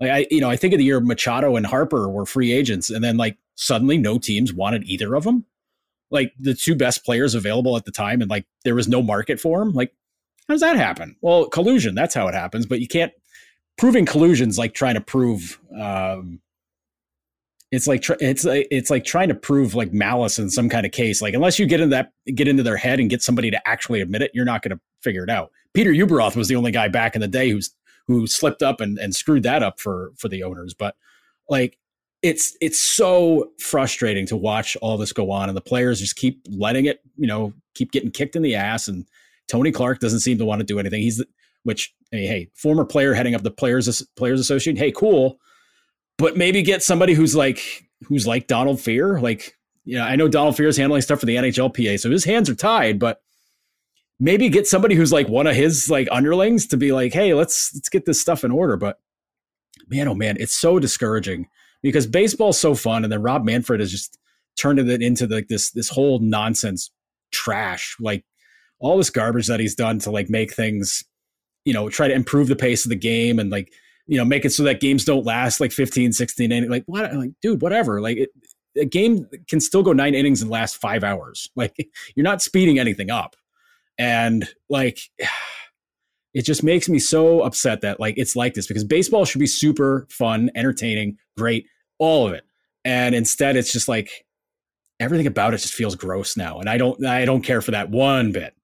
Like 0.00 0.10
I, 0.10 0.26
you 0.30 0.40
know, 0.40 0.50
I 0.50 0.56
think 0.56 0.74
of 0.74 0.78
the 0.78 0.84
year 0.84 1.00
Machado 1.00 1.54
and 1.56 1.64
Harper 1.64 2.08
were 2.08 2.26
free 2.26 2.52
agents, 2.52 2.90
and 2.90 3.04
then 3.04 3.16
like 3.16 3.38
suddenly 3.54 3.98
no 3.98 4.18
teams 4.18 4.52
wanted 4.52 4.84
either 4.84 5.14
of 5.14 5.24
them. 5.24 5.44
Like 6.10 6.32
the 6.38 6.54
two 6.54 6.74
best 6.74 7.04
players 7.04 7.34
available 7.34 7.76
at 7.76 7.84
the 7.84 7.90
time, 7.90 8.20
and 8.20 8.30
like 8.30 8.46
there 8.64 8.74
was 8.74 8.88
no 8.88 9.02
market 9.02 9.40
for 9.40 9.58
them. 9.58 9.72
Like, 9.72 9.92
how 10.46 10.54
does 10.54 10.60
that 10.60 10.76
happen? 10.76 11.16
Well, 11.22 11.46
collusion. 11.46 11.94
That's 11.94 12.14
how 12.14 12.28
it 12.28 12.34
happens. 12.34 12.66
But 12.66 12.80
you 12.80 12.88
can't 12.88 13.12
proving 13.76 14.06
collusions 14.06 14.58
like 14.58 14.74
trying 14.74 14.94
to 14.94 15.00
prove 15.00 15.58
um, 15.76 16.40
it's 17.74 17.88
like 17.88 18.04
it's 18.20 18.44
it's 18.46 18.90
like 18.90 19.04
trying 19.04 19.28
to 19.28 19.34
prove 19.34 19.74
like 19.74 19.92
malice 19.92 20.38
in 20.38 20.48
some 20.48 20.68
kind 20.68 20.86
of 20.86 20.92
case. 20.92 21.20
Like 21.20 21.34
unless 21.34 21.58
you 21.58 21.66
get 21.66 21.80
into 21.80 21.94
that 21.96 22.12
get 22.34 22.46
into 22.46 22.62
their 22.62 22.76
head 22.76 23.00
and 23.00 23.10
get 23.10 23.22
somebody 23.22 23.50
to 23.50 23.68
actually 23.68 24.00
admit 24.00 24.22
it, 24.22 24.30
you're 24.32 24.44
not 24.44 24.62
going 24.62 24.76
to 24.76 24.80
figure 25.02 25.24
it 25.24 25.30
out. 25.30 25.50
Peter 25.72 25.90
Ueberroth 25.90 26.36
was 26.36 26.46
the 26.46 26.56
only 26.56 26.70
guy 26.70 26.86
back 26.88 27.16
in 27.16 27.20
the 27.20 27.28
day 27.28 27.50
who's 27.50 27.74
who 28.06 28.26
slipped 28.26 28.62
up 28.62 28.80
and, 28.80 28.98
and 28.98 29.14
screwed 29.14 29.42
that 29.42 29.62
up 29.62 29.80
for 29.80 30.12
for 30.16 30.28
the 30.28 30.44
owners. 30.44 30.72
But 30.72 30.94
like 31.48 31.78
it's 32.24 32.56
it's 32.60 32.80
so 32.80 33.52
frustrating 33.60 34.26
to 34.26 34.36
watch 34.36 34.76
all 34.82 34.96
this 34.96 35.12
go 35.12 35.30
on 35.30 35.48
and 35.48 35.56
the 35.56 35.60
players 35.60 36.00
just 36.00 36.16
keep 36.16 36.40
letting 36.50 36.86
it, 36.86 37.00
you 37.16 37.28
know, 37.28 37.52
keep 37.74 37.92
getting 37.92 38.10
kicked 38.10 38.34
in 38.34 38.42
the 38.42 38.56
ass 38.56 38.88
and 38.88 39.06
Tony 39.46 39.70
Clark 39.70 40.00
doesn't 40.00 40.20
seem 40.20 40.38
to 40.38 40.44
want 40.44 40.60
to 40.60 40.64
do 40.64 40.78
anything. 40.78 41.02
He's 41.02 41.22
which 41.62 41.94
hey, 42.10 42.50
former 42.54 42.84
player 42.84 43.14
heading 43.14 43.34
up 43.34 43.42
the 43.42 43.50
players 43.50 44.02
players 44.16 44.40
association. 44.40 44.76
Hey, 44.76 44.90
cool 44.90 45.38
but 46.18 46.36
maybe 46.36 46.62
get 46.62 46.82
somebody 46.82 47.14
who's 47.14 47.34
like 47.34 47.88
who's 48.06 48.26
like 48.26 48.46
Donald 48.46 48.78
Fehr 48.78 49.20
Like, 49.20 49.56
you 49.84 49.96
know, 49.96 50.04
I 50.04 50.16
know 50.16 50.28
Donald 50.28 50.56
Fehr 50.56 50.68
is 50.68 50.76
handling 50.76 51.02
stuff 51.02 51.20
for 51.20 51.26
the 51.26 51.36
NHLPA, 51.36 52.00
so 52.00 52.10
his 52.10 52.24
hands 52.24 52.48
are 52.50 52.54
tied, 52.54 52.98
but 52.98 53.22
maybe 54.20 54.48
get 54.48 54.66
somebody 54.66 54.94
who's 54.94 55.12
like 55.12 55.28
one 55.28 55.46
of 55.46 55.56
his 55.56 55.88
like 55.90 56.08
underlings 56.10 56.66
to 56.68 56.76
be 56.76 56.92
like, 56.92 57.12
hey, 57.12 57.34
let's 57.34 57.72
let's 57.74 57.88
get 57.88 58.06
this 58.06 58.20
stuff 58.20 58.44
in 58.44 58.50
order. 58.50 58.76
But 58.76 58.98
man, 59.88 60.08
oh 60.08 60.14
man, 60.14 60.36
it's 60.38 60.54
so 60.54 60.78
discouraging 60.78 61.48
because 61.84 62.06
baseball's 62.06 62.58
so 62.58 62.74
fun, 62.74 63.04
and 63.04 63.12
then 63.12 63.22
Rob 63.22 63.44
Manfred 63.44 63.78
has 63.78 63.92
just 63.92 64.18
turned 64.58 64.80
it 64.80 65.02
into 65.02 65.26
like 65.26 65.48
this 65.48 65.70
this 65.70 65.88
whole 65.88 66.18
nonsense 66.18 66.90
trash, 67.30 67.96
like 68.00 68.24
all 68.80 68.96
this 68.96 69.10
garbage 69.10 69.46
that 69.46 69.60
he's 69.60 69.76
done 69.76 70.00
to 70.00 70.10
like 70.10 70.28
make 70.28 70.52
things, 70.52 71.04
you 71.64 71.72
know, 71.72 71.88
try 71.88 72.08
to 72.08 72.14
improve 72.14 72.48
the 72.48 72.56
pace 72.56 72.84
of 72.84 72.88
the 72.88 72.96
game 72.96 73.38
and 73.38 73.50
like 73.50 73.72
you 74.06 74.18
know, 74.18 74.24
make 74.24 74.44
it 74.44 74.50
so 74.50 74.62
that 74.64 74.80
games 74.80 75.04
don't 75.04 75.24
last 75.24 75.60
like 75.60 75.72
15, 75.72 76.12
16 76.12 76.52
innings. 76.52 76.70
Like, 76.70 76.84
what? 76.86 77.14
Like, 77.14 77.30
dude, 77.40 77.62
whatever. 77.62 78.00
Like, 78.00 78.18
it, 78.18 78.30
a 78.76 78.84
game 78.84 79.26
can 79.48 79.60
still 79.60 79.82
go 79.82 79.92
nine 79.92 80.14
innings 80.14 80.42
and 80.42 80.50
last 80.50 80.76
five 80.76 81.04
hours. 81.04 81.48
Like, 81.56 81.88
you're 82.14 82.24
not 82.24 82.42
speeding 82.42 82.78
anything 82.78 83.10
up. 83.10 83.36
And 83.98 84.46
like, 84.68 84.98
it 86.34 86.42
just 86.42 86.62
makes 86.62 86.88
me 86.88 86.98
so 86.98 87.42
upset 87.42 87.80
that 87.82 88.00
like 88.00 88.18
it's 88.18 88.34
like 88.34 88.54
this 88.54 88.66
because 88.66 88.82
baseball 88.82 89.24
should 89.24 89.38
be 89.38 89.46
super 89.46 90.06
fun, 90.10 90.50
entertaining, 90.56 91.16
great, 91.38 91.66
all 91.98 92.26
of 92.26 92.34
it. 92.34 92.44
And 92.84 93.14
instead, 93.14 93.56
it's 93.56 93.72
just 93.72 93.88
like 93.88 94.26
everything 95.00 95.26
about 95.26 95.54
it 95.54 95.58
just 95.58 95.74
feels 95.74 95.96
gross 95.96 96.36
now. 96.36 96.60
And 96.60 96.68
I 96.68 96.78
don't, 96.78 97.04
I 97.04 97.24
don't 97.24 97.42
care 97.42 97.62
for 97.62 97.70
that 97.72 97.90
one 97.90 98.32
bit. 98.32 98.54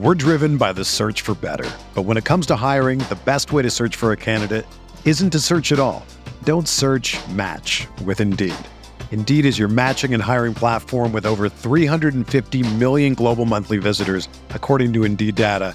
We're 0.00 0.14
driven 0.14 0.56
by 0.56 0.72
the 0.72 0.84
search 0.84 1.20
for 1.20 1.34
better. 1.34 1.70
But 1.94 2.02
when 2.02 2.16
it 2.16 2.24
comes 2.24 2.46
to 2.46 2.56
hiring, 2.56 3.00
the 3.10 3.18
best 3.26 3.52
way 3.52 3.60
to 3.60 3.70
search 3.70 3.96
for 3.96 4.12
a 4.12 4.16
candidate 4.16 4.64
isn't 5.04 5.30
to 5.30 5.40
search 5.40 5.72
at 5.72 5.78
all. 5.78 6.06
Don't 6.44 6.66
search 6.66 7.18
match 7.28 7.86
with 8.06 8.20
Indeed. 8.20 8.54
Indeed 9.10 9.44
is 9.44 9.58
your 9.58 9.68
matching 9.68 10.14
and 10.14 10.22
hiring 10.22 10.54
platform 10.54 11.12
with 11.12 11.26
over 11.26 11.50
350 11.50 12.74
million 12.76 13.12
global 13.12 13.44
monthly 13.44 13.76
visitors, 13.76 14.28
according 14.50 14.94
to 14.94 15.04
Indeed 15.04 15.34
data, 15.34 15.74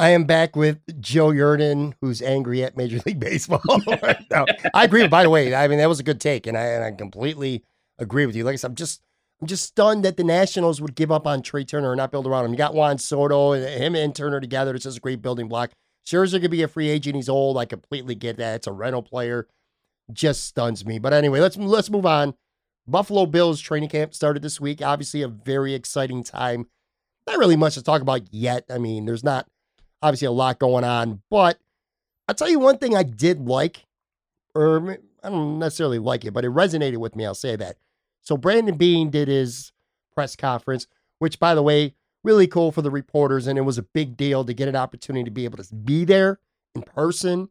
I 0.00 0.08
am 0.10 0.24
back 0.24 0.56
with 0.56 0.80
Joe 1.02 1.28
Yerdon, 1.28 1.92
who's 2.00 2.22
angry 2.22 2.64
at 2.64 2.74
Major 2.74 3.00
League 3.04 3.20
Baseball. 3.20 3.60
I 4.72 4.84
agree. 4.84 5.06
By 5.06 5.24
the 5.24 5.28
way, 5.28 5.54
I 5.54 5.68
mean 5.68 5.76
that 5.76 5.90
was 5.90 6.00
a 6.00 6.02
good 6.02 6.22
take, 6.22 6.46
and 6.46 6.56
I 6.56 6.62
and 6.68 6.82
I 6.82 6.90
completely 6.92 7.64
agree 7.98 8.24
with 8.24 8.34
you. 8.34 8.42
Like 8.42 8.54
I 8.54 8.56
said, 8.56 8.68
I'm 8.68 8.76
just 8.76 9.02
I'm 9.42 9.46
just 9.46 9.64
stunned 9.64 10.02
that 10.06 10.16
the 10.16 10.24
Nationals 10.24 10.80
would 10.80 10.94
give 10.94 11.12
up 11.12 11.26
on 11.26 11.42
Trea 11.42 11.66
Turner 11.66 11.92
and 11.92 11.98
not 11.98 12.12
build 12.12 12.26
around 12.26 12.46
him. 12.46 12.52
You 12.52 12.56
got 12.56 12.72
Juan 12.72 12.96
Soto 12.96 13.52
and 13.52 13.62
him 13.62 13.94
and 13.94 14.16
Turner 14.16 14.40
together. 14.40 14.74
It's 14.74 14.84
just 14.84 14.96
a 14.96 15.02
great 15.02 15.20
building 15.20 15.48
block. 15.48 15.70
Scherzer 16.06 16.40
could 16.40 16.50
be 16.50 16.62
a 16.62 16.68
free 16.68 16.88
agent. 16.88 17.14
He's 17.14 17.28
old. 17.28 17.58
I 17.58 17.66
completely 17.66 18.14
get 18.14 18.38
that. 18.38 18.54
It's 18.54 18.66
a 18.66 18.72
rental 18.72 19.02
player. 19.02 19.48
Just 20.10 20.44
stuns 20.44 20.86
me. 20.86 20.98
But 20.98 21.12
anyway, 21.12 21.40
let's 21.40 21.58
let's 21.58 21.90
move 21.90 22.06
on. 22.06 22.32
Buffalo 22.88 23.26
Bills 23.26 23.60
training 23.60 23.90
camp 23.90 24.14
started 24.14 24.42
this 24.42 24.62
week. 24.62 24.80
Obviously, 24.80 25.20
a 25.20 25.28
very 25.28 25.74
exciting 25.74 26.24
time. 26.24 26.68
Not 27.26 27.36
really 27.36 27.54
much 27.54 27.74
to 27.74 27.82
talk 27.82 28.00
about 28.00 28.32
yet. 28.32 28.64
I 28.70 28.78
mean, 28.78 29.04
there's 29.04 29.22
not 29.22 29.46
obviously 30.02 30.26
a 30.26 30.32
lot 30.32 30.58
going 30.58 30.84
on, 30.84 31.22
but 31.30 31.58
I'll 32.28 32.34
tell 32.34 32.48
you 32.48 32.58
one 32.58 32.78
thing 32.78 32.96
I 32.96 33.02
did 33.02 33.40
like, 33.40 33.84
or 34.54 34.98
I 35.22 35.30
don't 35.30 35.58
necessarily 35.58 35.98
like 35.98 36.24
it, 36.24 36.32
but 36.32 36.44
it 36.44 36.50
resonated 36.50 36.98
with 36.98 37.16
me. 37.16 37.26
I'll 37.26 37.34
say 37.34 37.56
that. 37.56 37.76
So 38.22 38.36
Brandon 38.36 38.76
Beane 38.76 39.10
did 39.10 39.28
his 39.28 39.72
press 40.14 40.36
conference, 40.36 40.86
which, 41.18 41.38
by 41.38 41.54
the 41.54 41.62
way, 41.62 41.94
really 42.22 42.46
cool 42.46 42.72
for 42.72 42.82
the 42.82 42.90
reporters, 42.90 43.46
and 43.46 43.58
it 43.58 43.62
was 43.62 43.78
a 43.78 43.82
big 43.82 44.16
deal 44.16 44.44
to 44.44 44.52
get 44.52 44.68
an 44.68 44.76
opportunity 44.76 45.24
to 45.24 45.30
be 45.30 45.44
able 45.44 45.62
to 45.62 45.74
be 45.74 46.04
there 46.04 46.38
in 46.74 46.82
person 46.82 47.48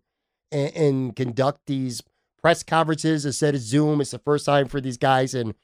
and, 0.52 0.76
and 0.76 1.16
conduct 1.16 1.62
these 1.66 2.02
press 2.42 2.64
conferences 2.64 3.26
instead 3.26 3.56
of 3.56 3.62
Zoom. 3.62 4.02
It's 4.02 4.12
the 4.12 4.20
first 4.20 4.46
time 4.46 4.68
for 4.68 4.80
these 4.80 4.98
guys 4.98 5.34
in 5.34 5.56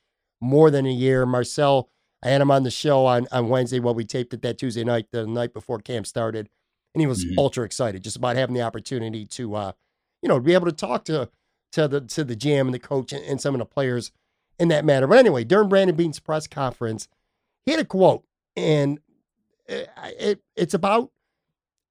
more 0.42 0.70
than 0.70 0.86
a 0.86 0.92
year. 0.92 1.26
Marcel, 1.26 1.90
I 2.24 2.30
had 2.30 2.42
him 2.42 2.52
on 2.52 2.64
the 2.64 2.72
show 2.72 3.06
on, 3.06 3.28
on 3.32 3.50
Wednesday 3.50 3.80
while 3.80 3.96
we 3.96 4.04
taped 4.04 4.34
it 4.34 4.42
that 4.42 4.58
Tuesday 4.58 4.84
night, 4.84 5.08
the 5.12 5.26
night 5.26 5.54
before 5.54 5.80
camp 5.80 6.08
started. 6.08 6.50
And 6.96 7.02
he 7.02 7.08
was 7.08 7.26
mm-hmm. 7.26 7.38
ultra 7.38 7.66
excited 7.66 8.04
just 8.04 8.16
about 8.16 8.38
having 8.38 8.56
the 8.56 8.62
opportunity 8.62 9.26
to, 9.26 9.56
uh, 9.56 9.72
you 10.22 10.30
know, 10.30 10.40
be 10.40 10.54
able 10.54 10.66
to 10.66 10.72
talk 10.72 11.04
to 11.06 11.30
to 11.74 11.90
the 11.90 12.02
to 12.02 12.24
the 12.24 12.38
GM 12.38 12.62
and 12.62 12.74
the 12.74 12.80
coach 12.80 13.12
and, 13.12 13.24
and 13.26 13.42
some 13.42 13.54
of 13.54 13.60
the 13.60 13.66
players 13.66 14.12
in 14.58 14.70
that 14.70 14.86
matter. 14.86 15.06
But 15.06 15.18
anyway, 15.18 15.44
during 15.44 15.68
Brandon 15.68 15.96
Beane's 15.96 16.20
press 16.20 16.48
conference, 16.48 17.10
he 17.66 17.72
had 17.72 17.82
a 17.82 17.86
quote, 17.86 18.24
and 18.56 19.00
it, 19.68 19.90
it, 20.00 20.42
it's 20.56 20.74
about 20.74 21.12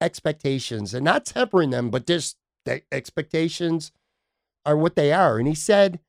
expectations 0.01 0.95
and 0.95 1.05
not 1.05 1.27
tempering 1.27 1.71
them, 1.71 1.91
but 1.91 2.07
just 2.07 2.39
the 2.65 2.83
expectations 2.91 3.93
are 4.65 4.77
what 4.77 4.97
they 4.97 5.13
are. 5.13 5.39
And 5.39 5.47
he 5.47 5.55
said, 5.55 6.01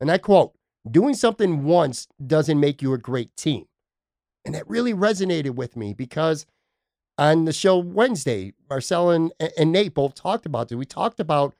and 0.00 0.10
I 0.10 0.18
quote, 0.18 0.54
doing 0.88 1.14
something 1.14 1.64
once 1.64 2.06
doesn't 2.24 2.60
make 2.60 2.82
you 2.82 2.92
a 2.92 2.98
great 2.98 3.36
team. 3.36 3.66
And 4.44 4.54
that 4.54 4.68
really 4.68 4.92
resonated 4.92 5.56
with 5.56 5.76
me 5.76 5.94
because 5.94 6.46
on 7.16 7.44
the 7.44 7.52
show 7.52 7.78
Wednesday, 7.78 8.52
Marcel 8.68 9.10
and, 9.10 9.32
and 9.56 9.72
Nate 9.72 9.94
both 9.94 10.14
talked 10.14 10.46
about 10.46 10.70
it. 10.70 10.76
We 10.76 10.84
talked 10.84 11.20
about 11.20 11.54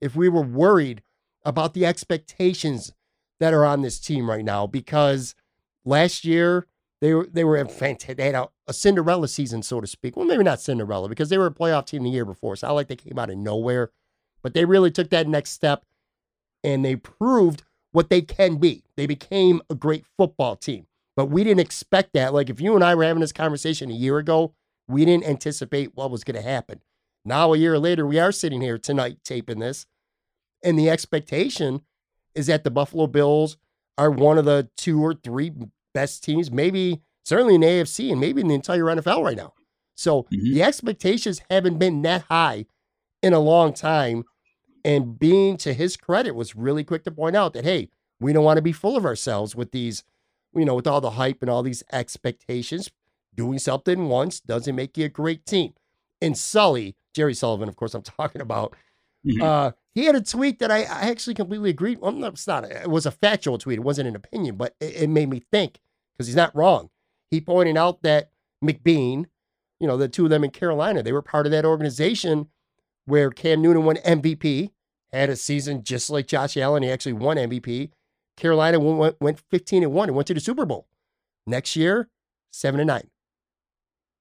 if 0.00 0.16
we 0.16 0.28
were 0.28 0.42
worried 0.42 1.02
about 1.44 1.74
the 1.74 1.86
expectations 1.86 2.92
that 3.40 3.54
are 3.54 3.64
on 3.64 3.82
this 3.82 4.00
team 4.00 4.28
right 4.28 4.44
now 4.44 4.66
because 4.66 5.34
last 5.84 6.24
year 6.24 6.66
they 7.00 7.12
were 7.12 7.28
they 7.30 7.44
were 7.44 7.62
fantastic. 7.66 8.16
They 8.16 8.26
had 8.26 8.34
a, 8.34 8.48
a, 8.66 8.72
Cinderella 8.72 9.28
season, 9.28 9.62
so 9.62 9.80
to 9.80 9.86
speak. 9.86 10.16
Well, 10.16 10.26
maybe 10.26 10.44
not 10.44 10.60
Cinderella 10.60 11.08
because 11.08 11.28
they 11.28 11.38
were 11.38 11.46
a 11.46 11.54
playoff 11.54 11.86
team 11.86 12.02
the 12.02 12.10
year 12.10 12.24
before. 12.24 12.56
So 12.56 12.68
I 12.68 12.70
like 12.70 12.88
they 12.88 12.96
came 12.96 13.18
out 13.18 13.30
of 13.30 13.36
nowhere, 13.36 13.90
but 14.42 14.54
they 14.54 14.64
really 14.64 14.90
took 14.90 15.10
that 15.10 15.28
next 15.28 15.50
step 15.50 15.84
and 16.64 16.84
they 16.84 16.96
proved 16.96 17.62
what 17.92 18.08
they 18.08 18.22
can 18.22 18.56
be. 18.56 18.82
They 18.96 19.06
became 19.06 19.60
a 19.68 19.74
great 19.74 20.06
football 20.16 20.56
team, 20.56 20.86
but 21.14 21.26
we 21.26 21.44
didn't 21.44 21.60
expect 21.60 22.14
that. 22.14 22.32
Like 22.32 22.48
if 22.48 22.60
you 22.60 22.74
and 22.74 22.82
I 22.82 22.94
were 22.94 23.04
having 23.04 23.20
this 23.20 23.32
conversation 23.32 23.90
a 23.90 23.94
year 23.94 24.16
ago, 24.16 24.54
we 24.88 25.04
didn't 25.04 25.26
anticipate 25.26 25.94
what 25.94 26.10
was 26.10 26.24
going 26.24 26.36
to 26.36 26.48
happen. 26.48 26.80
Now 27.24 27.52
a 27.52 27.58
year 27.58 27.78
later, 27.78 28.06
we 28.06 28.18
are 28.18 28.32
sitting 28.32 28.60
here 28.60 28.78
tonight 28.78 29.18
taping 29.24 29.58
this, 29.58 29.86
and 30.62 30.78
the 30.78 30.90
expectation 30.90 31.82
is 32.34 32.46
that 32.46 32.64
the 32.64 32.70
Buffalo 32.70 33.06
Bills 33.06 33.56
are 33.98 34.10
one 34.10 34.38
of 34.38 34.44
the 34.44 34.68
two 34.76 35.02
or 35.02 35.14
three 35.14 35.52
best 35.94 36.22
teams, 36.22 36.50
maybe 36.50 37.00
certainly 37.24 37.54
in 37.54 37.62
the 37.62 37.66
AFC 37.66 38.12
and 38.12 38.20
maybe 38.20 38.40
in 38.40 38.48
the 38.48 38.54
entire 38.54 38.84
NFL 38.84 39.24
right 39.24 39.36
now. 39.36 39.54
So 39.94 40.22
mm-hmm. 40.24 40.54
the 40.54 40.62
expectations 40.62 41.40
haven't 41.50 41.78
been 41.78 42.02
that 42.02 42.22
high 42.28 42.66
in 43.22 43.32
a 43.32 43.40
long 43.40 43.72
time. 43.72 44.24
And 44.84 45.18
Beane 45.18 45.56
to 45.58 45.74
his 45.74 45.96
credit 45.96 46.36
was 46.36 46.54
really 46.54 46.84
quick 46.84 47.02
to 47.04 47.10
point 47.10 47.34
out 47.34 47.54
that, 47.54 47.64
hey, 47.64 47.88
we 48.20 48.32
don't 48.32 48.44
want 48.44 48.58
to 48.58 48.62
be 48.62 48.72
full 48.72 48.96
of 48.96 49.04
ourselves 49.04 49.56
with 49.56 49.72
these, 49.72 50.04
you 50.54 50.64
know, 50.64 50.74
with 50.74 50.86
all 50.86 51.00
the 51.00 51.10
hype 51.10 51.38
and 51.40 51.50
all 51.50 51.62
these 51.62 51.82
expectations. 51.92 52.90
Doing 53.36 53.58
something 53.58 54.08
once 54.08 54.40
doesn't 54.40 54.74
make 54.74 54.96
you 54.96 55.04
a 55.04 55.10
great 55.10 55.46
team. 55.46 55.74
And 56.20 56.36
Sully, 56.36 56.96
Jerry 57.14 57.34
Sullivan, 57.34 57.68
of 57.68 57.76
course, 57.76 57.94
I'm 57.94 58.02
talking 58.18 58.40
about, 58.40 58.74
mm-hmm. 59.26 59.42
uh, 59.42 59.70
he 59.94 60.04
had 60.04 60.14
a 60.14 60.22
tweet 60.22 60.58
that 60.58 60.70
I, 60.70 60.82
I 60.82 61.10
actually 61.10 61.34
completely 61.34 61.70
agreed. 61.70 61.98
Well, 61.98 62.24
it's 62.24 62.46
not. 62.46 62.64
It 62.64 62.90
was 62.90 63.06
a 63.06 63.10
factual 63.10 63.58
tweet. 63.58 63.78
It 63.78 63.84
wasn't 63.84 64.08
an 64.08 64.16
opinion, 64.16 64.56
but 64.56 64.74
it, 64.80 65.02
it 65.02 65.10
made 65.10 65.28
me 65.28 65.42
think 65.52 65.78
because 66.12 66.26
he's 66.26 66.36
not 66.36 66.54
wrong. 66.54 66.90
He 67.30 67.40
pointed 67.40 67.76
out 67.76 68.02
that 68.02 68.30
McBeane, 68.64 69.26
you 69.80 69.86
know, 69.86 69.96
the 69.96 70.08
two 70.08 70.24
of 70.24 70.30
them 70.30 70.44
in 70.44 70.50
Carolina, 70.50 71.02
they 71.02 71.12
were 71.12 71.22
part 71.22 71.46
of 71.46 71.52
that 71.52 71.64
organization 71.64 72.48
where 73.04 73.30
Cam 73.30 73.62
Newton 73.62 73.84
won 73.84 73.96
MVP, 73.96 74.70
had 75.12 75.30
a 75.30 75.36
season 75.36 75.82
just 75.82 76.10
like 76.10 76.26
Josh 76.26 76.56
Allen. 76.56 76.82
He 76.82 76.90
actually 76.90 77.14
won 77.14 77.36
MVP. 77.36 77.90
Carolina 78.36 78.78
went, 78.78 79.16
went 79.20 79.40
15 79.50 79.82
and 79.82 79.92
1 79.92 80.08
and 80.08 80.16
went 80.16 80.26
to 80.26 80.34
the 80.34 80.40
Super 80.40 80.66
Bowl. 80.66 80.86
Next 81.46 81.76
year, 81.76 82.08
7 82.52 82.80
and 82.80 82.88
9. 82.88 83.08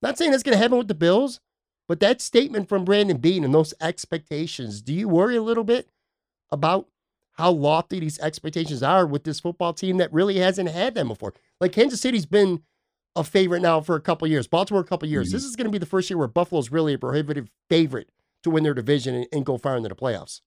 Not 0.06 0.20
saying 0.20 0.30
that's 0.30 0.44
going 0.44 0.56
to 0.56 0.62
happen 0.62 0.78
with 0.78 0.88
the 0.88 0.94
Bills, 0.94 1.40
but 1.88 2.00
that 2.00 2.22
statement 2.22 2.70
from 2.70 2.86
Brandon 2.86 3.18
Beane 3.18 3.44
and 3.44 3.52
those 3.52 3.74
expectations, 3.82 4.84
do 4.84 4.94
you 4.94 5.10
worry 5.10 5.36
a 5.36 5.42
little 5.42 5.64
bit 5.64 5.90
about 6.52 6.88
how 7.38 7.50
lofty 7.50 8.00
these 8.00 8.20
expectations 8.20 8.84
are 8.84 9.08
with 9.08 9.24
this 9.24 9.40
football 9.40 9.74
team 9.74 9.98
that 9.98 10.14
really 10.14 10.38
hasn't 10.38 10.70
had 10.70 10.94
them 10.94 11.08
before? 11.08 11.34
Like 11.60 11.72
Kansas 11.72 12.02
City's 12.02 12.28
been 12.28 12.62
a 13.16 13.24
favorite 13.24 13.62
now 13.62 13.82
for 13.82 13.96
a 13.96 14.00
couple 14.00 14.28
years, 14.28 14.46
Baltimore 14.46 14.84
a 14.84 14.86
couple 14.86 15.10
years. 15.10 15.30
Mm-hmm. 15.30 15.38
This 15.38 15.44
is 15.44 15.56
going 15.56 15.66
to 15.66 15.72
be 15.72 15.80
the 15.80 15.88
first 15.88 16.08
year 16.08 16.20
where 16.20 16.28
Buffalo's 16.28 16.72
really 16.72 16.94
a 16.94 17.00
prohibitive 17.00 17.50
favorite 17.68 18.12
to 18.44 18.52
win 18.52 18.64
their 18.64 18.76
division 18.76 19.16
and, 19.16 19.28
and 19.32 19.44
go 19.44 19.58
far 19.58 19.76
into 19.76 19.90
the 19.90 19.96
playoffs. 19.96 20.42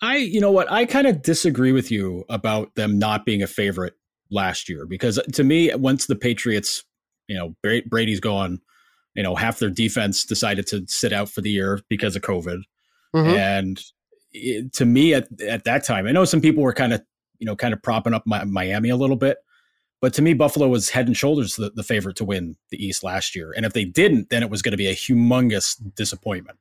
I, 0.00 0.16
you 0.16 0.40
know 0.40 0.52
what, 0.52 0.72
I 0.72 0.86
kind 0.86 1.06
of 1.06 1.20
disagree 1.20 1.72
with 1.72 1.90
you 1.90 2.24
about 2.30 2.76
them 2.76 2.98
not 2.98 3.26
being 3.26 3.42
a 3.42 3.46
favorite 3.46 3.92
last 4.30 4.70
year 4.70 4.86
because 4.86 5.20
to 5.34 5.44
me, 5.44 5.70
once 5.74 6.06
the 6.06 6.16
Patriots, 6.16 6.82
you 7.28 7.36
know, 7.36 7.54
Brady's 7.90 8.18
gone, 8.18 8.62
you 9.14 9.22
know, 9.22 9.34
half 9.34 9.58
their 9.58 9.70
defense 9.70 10.24
decided 10.24 10.66
to 10.68 10.84
sit 10.86 11.12
out 11.12 11.28
for 11.28 11.40
the 11.40 11.50
year 11.50 11.80
because 11.88 12.16
of 12.16 12.22
COVID. 12.22 12.62
Mm-hmm. 13.14 13.36
And 13.36 13.84
it, 14.32 14.72
to 14.74 14.84
me, 14.84 15.14
at, 15.14 15.28
at 15.42 15.64
that 15.64 15.84
time, 15.84 16.06
I 16.06 16.12
know 16.12 16.24
some 16.24 16.40
people 16.40 16.62
were 16.62 16.72
kind 16.72 16.92
of, 16.92 17.02
you 17.38 17.46
know, 17.46 17.56
kind 17.56 17.74
of 17.74 17.82
propping 17.82 18.14
up 18.14 18.24
Miami 18.26 18.88
a 18.88 18.96
little 18.96 19.16
bit. 19.16 19.38
But 20.00 20.14
to 20.14 20.22
me, 20.22 20.34
Buffalo 20.34 20.68
was 20.68 20.90
head 20.90 21.06
and 21.06 21.16
shoulders 21.16 21.56
the, 21.56 21.70
the 21.70 21.84
favorite 21.84 22.16
to 22.16 22.24
win 22.24 22.56
the 22.70 22.84
East 22.84 23.04
last 23.04 23.36
year. 23.36 23.52
And 23.56 23.64
if 23.64 23.72
they 23.72 23.84
didn't, 23.84 24.30
then 24.30 24.42
it 24.42 24.50
was 24.50 24.60
going 24.60 24.72
to 24.72 24.76
be 24.76 24.88
a 24.88 24.94
humongous 24.94 25.80
disappointment. 25.94 26.58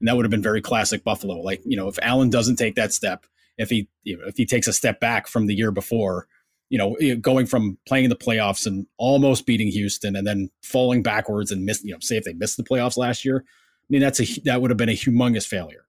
And 0.00 0.08
that 0.08 0.16
would 0.16 0.24
have 0.24 0.30
been 0.30 0.42
very 0.42 0.60
classic 0.60 1.04
Buffalo. 1.04 1.36
Like, 1.40 1.60
you 1.64 1.76
know, 1.76 1.86
if 1.86 1.98
Allen 2.02 2.30
doesn't 2.30 2.56
take 2.56 2.74
that 2.74 2.92
step, 2.92 3.26
if 3.58 3.70
he 3.70 3.88
you 4.02 4.16
know, 4.16 4.24
if 4.26 4.36
he 4.36 4.46
takes 4.46 4.66
a 4.66 4.72
step 4.72 4.98
back 4.98 5.28
from 5.28 5.46
the 5.46 5.54
year 5.54 5.70
before, 5.70 6.26
you 6.70 6.78
know, 6.78 6.96
going 7.20 7.46
from 7.46 7.76
playing 7.86 8.04
in 8.04 8.10
the 8.10 8.16
playoffs 8.16 8.64
and 8.64 8.86
almost 8.96 9.44
beating 9.44 9.68
Houston 9.68 10.14
and 10.14 10.26
then 10.26 10.48
falling 10.62 11.02
backwards 11.02 11.50
and 11.50 11.66
miss, 11.66 11.84
you 11.84 11.92
know, 11.92 11.98
say 12.00 12.16
if 12.16 12.24
they 12.24 12.32
missed 12.32 12.56
the 12.56 12.62
playoffs 12.62 12.96
last 12.96 13.24
year, 13.24 13.44
I 13.44 13.86
mean, 13.90 14.00
that's 14.00 14.20
a 14.20 14.40
that 14.44 14.62
would 14.62 14.70
have 14.70 14.78
been 14.78 14.88
a 14.88 14.92
humongous 14.92 15.46
failure. 15.46 15.86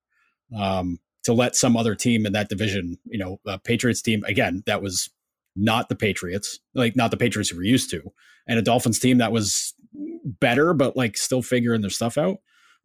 Um, 0.59 0.99
to 1.23 1.33
let 1.33 1.55
some 1.55 1.77
other 1.77 1.93
team 1.93 2.25
in 2.25 2.33
that 2.33 2.49
division, 2.49 2.97
you 3.05 3.19
know, 3.19 3.39
a 3.45 3.59
Patriots 3.59 4.01
team 4.01 4.23
again 4.25 4.63
that 4.65 4.81
was 4.81 5.09
not 5.55 5.87
the 5.87 5.95
Patriots, 5.95 6.59
like 6.73 6.95
not 6.95 7.11
the 7.11 7.17
Patriots 7.17 7.51
we 7.51 7.59
were 7.59 7.63
used 7.63 7.91
to, 7.91 8.01
and 8.47 8.57
a 8.57 8.63
Dolphins 8.63 8.97
team 8.97 9.19
that 9.19 9.31
was 9.31 9.75
better 10.23 10.73
but 10.73 10.97
like 10.97 11.15
still 11.15 11.43
figuring 11.43 11.81
their 11.81 11.89
stuff 11.91 12.17
out. 12.17 12.37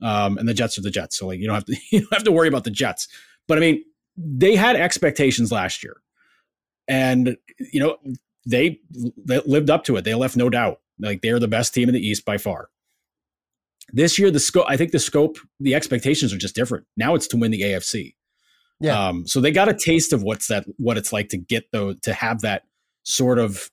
Um, 0.02 0.36
and 0.36 0.46
the 0.46 0.52
Jets 0.52 0.76
are 0.76 0.82
the 0.82 0.90
Jets, 0.90 1.16
so 1.16 1.28
like 1.28 1.40
you 1.40 1.46
don't 1.46 1.54
have 1.54 1.64
to 1.64 1.76
you 1.90 2.00
don't 2.00 2.12
have 2.12 2.24
to 2.24 2.32
worry 2.32 2.48
about 2.48 2.64
the 2.64 2.70
Jets. 2.70 3.08
But 3.48 3.56
I 3.56 3.62
mean, 3.62 3.82
they 4.18 4.54
had 4.54 4.76
expectations 4.76 5.50
last 5.50 5.82
year 5.82 5.96
and 6.88 7.36
you 7.58 7.80
know 7.80 7.96
they, 8.46 8.80
they 9.24 9.40
lived 9.40 9.70
up 9.70 9.84
to 9.84 9.96
it. 9.96 10.04
They 10.04 10.14
left 10.14 10.36
no 10.36 10.48
doubt. 10.48 10.80
Like 10.98 11.20
they're 11.20 11.40
the 11.40 11.48
best 11.48 11.74
team 11.74 11.88
in 11.88 11.94
the 11.94 12.06
East 12.06 12.24
by 12.24 12.38
far. 12.38 12.68
This 13.92 14.18
year, 14.18 14.30
the 14.30 14.40
scope, 14.40 14.66
I 14.68 14.76
think 14.76 14.92
the 14.92 14.98
scope, 14.98 15.38
the 15.60 15.74
expectations 15.74 16.32
are 16.32 16.38
just 16.38 16.54
different. 16.54 16.86
Now 16.96 17.14
it's 17.14 17.26
to 17.28 17.36
win 17.36 17.50
the 17.50 17.62
AFC. 17.62 18.14
Yeah. 18.80 19.08
Um, 19.08 19.26
so 19.26 19.40
they 19.40 19.52
got 19.52 19.68
a 19.68 19.74
taste 19.74 20.12
of 20.12 20.22
what's 20.22 20.48
that, 20.48 20.64
what 20.76 20.96
it's 20.96 21.12
like 21.12 21.28
to 21.30 21.36
get 21.36 21.64
though, 21.72 21.94
to 22.02 22.12
have 22.12 22.40
that 22.40 22.62
sort 23.04 23.38
of 23.38 23.70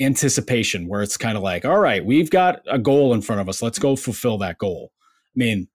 anticipation 0.00 0.88
where 0.88 1.02
it's 1.02 1.16
kind 1.16 1.36
of 1.36 1.42
like, 1.42 1.64
all 1.64 1.78
right, 1.78 2.04
we've 2.04 2.30
got 2.30 2.62
a 2.70 2.78
goal 2.78 3.12
in 3.12 3.22
front 3.22 3.40
of 3.40 3.48
us. 3.48 3.60
Let's 3.60 3.78
go 3.78 3.96
fulfill 3.96 4.38
that 4.38 4.58
goal. 4.58 4.92
I 4.94 5.38
mean, 5.38 5.68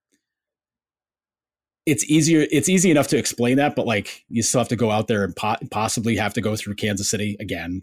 it's 1.86 2.04
easier 2.06 2.48
it's 2.52 2.70
easy 2.70 2.90
enough 2.92 3.08
to 3.08 3.18
explain 3.18 3.58
that 3.58 3.76
but 3.76 3.86
like 3.86 4.26
you 4.30 4.42
still 4.42 4.60
have 4.60 4.68
to 4.68 4.76
go 4.76 4.92
out 4.92 5.08
there 5.08 5.24
and 5.24 5.36
po- 5.36 5.58
possibly 5.72 6.16
have 6.16 6.34
to 6.34 6.42
go 6.42 6.56
through 6.56 6.76
kansas 6.76 7.10
city 7.10 7.36
again 7.40 7.82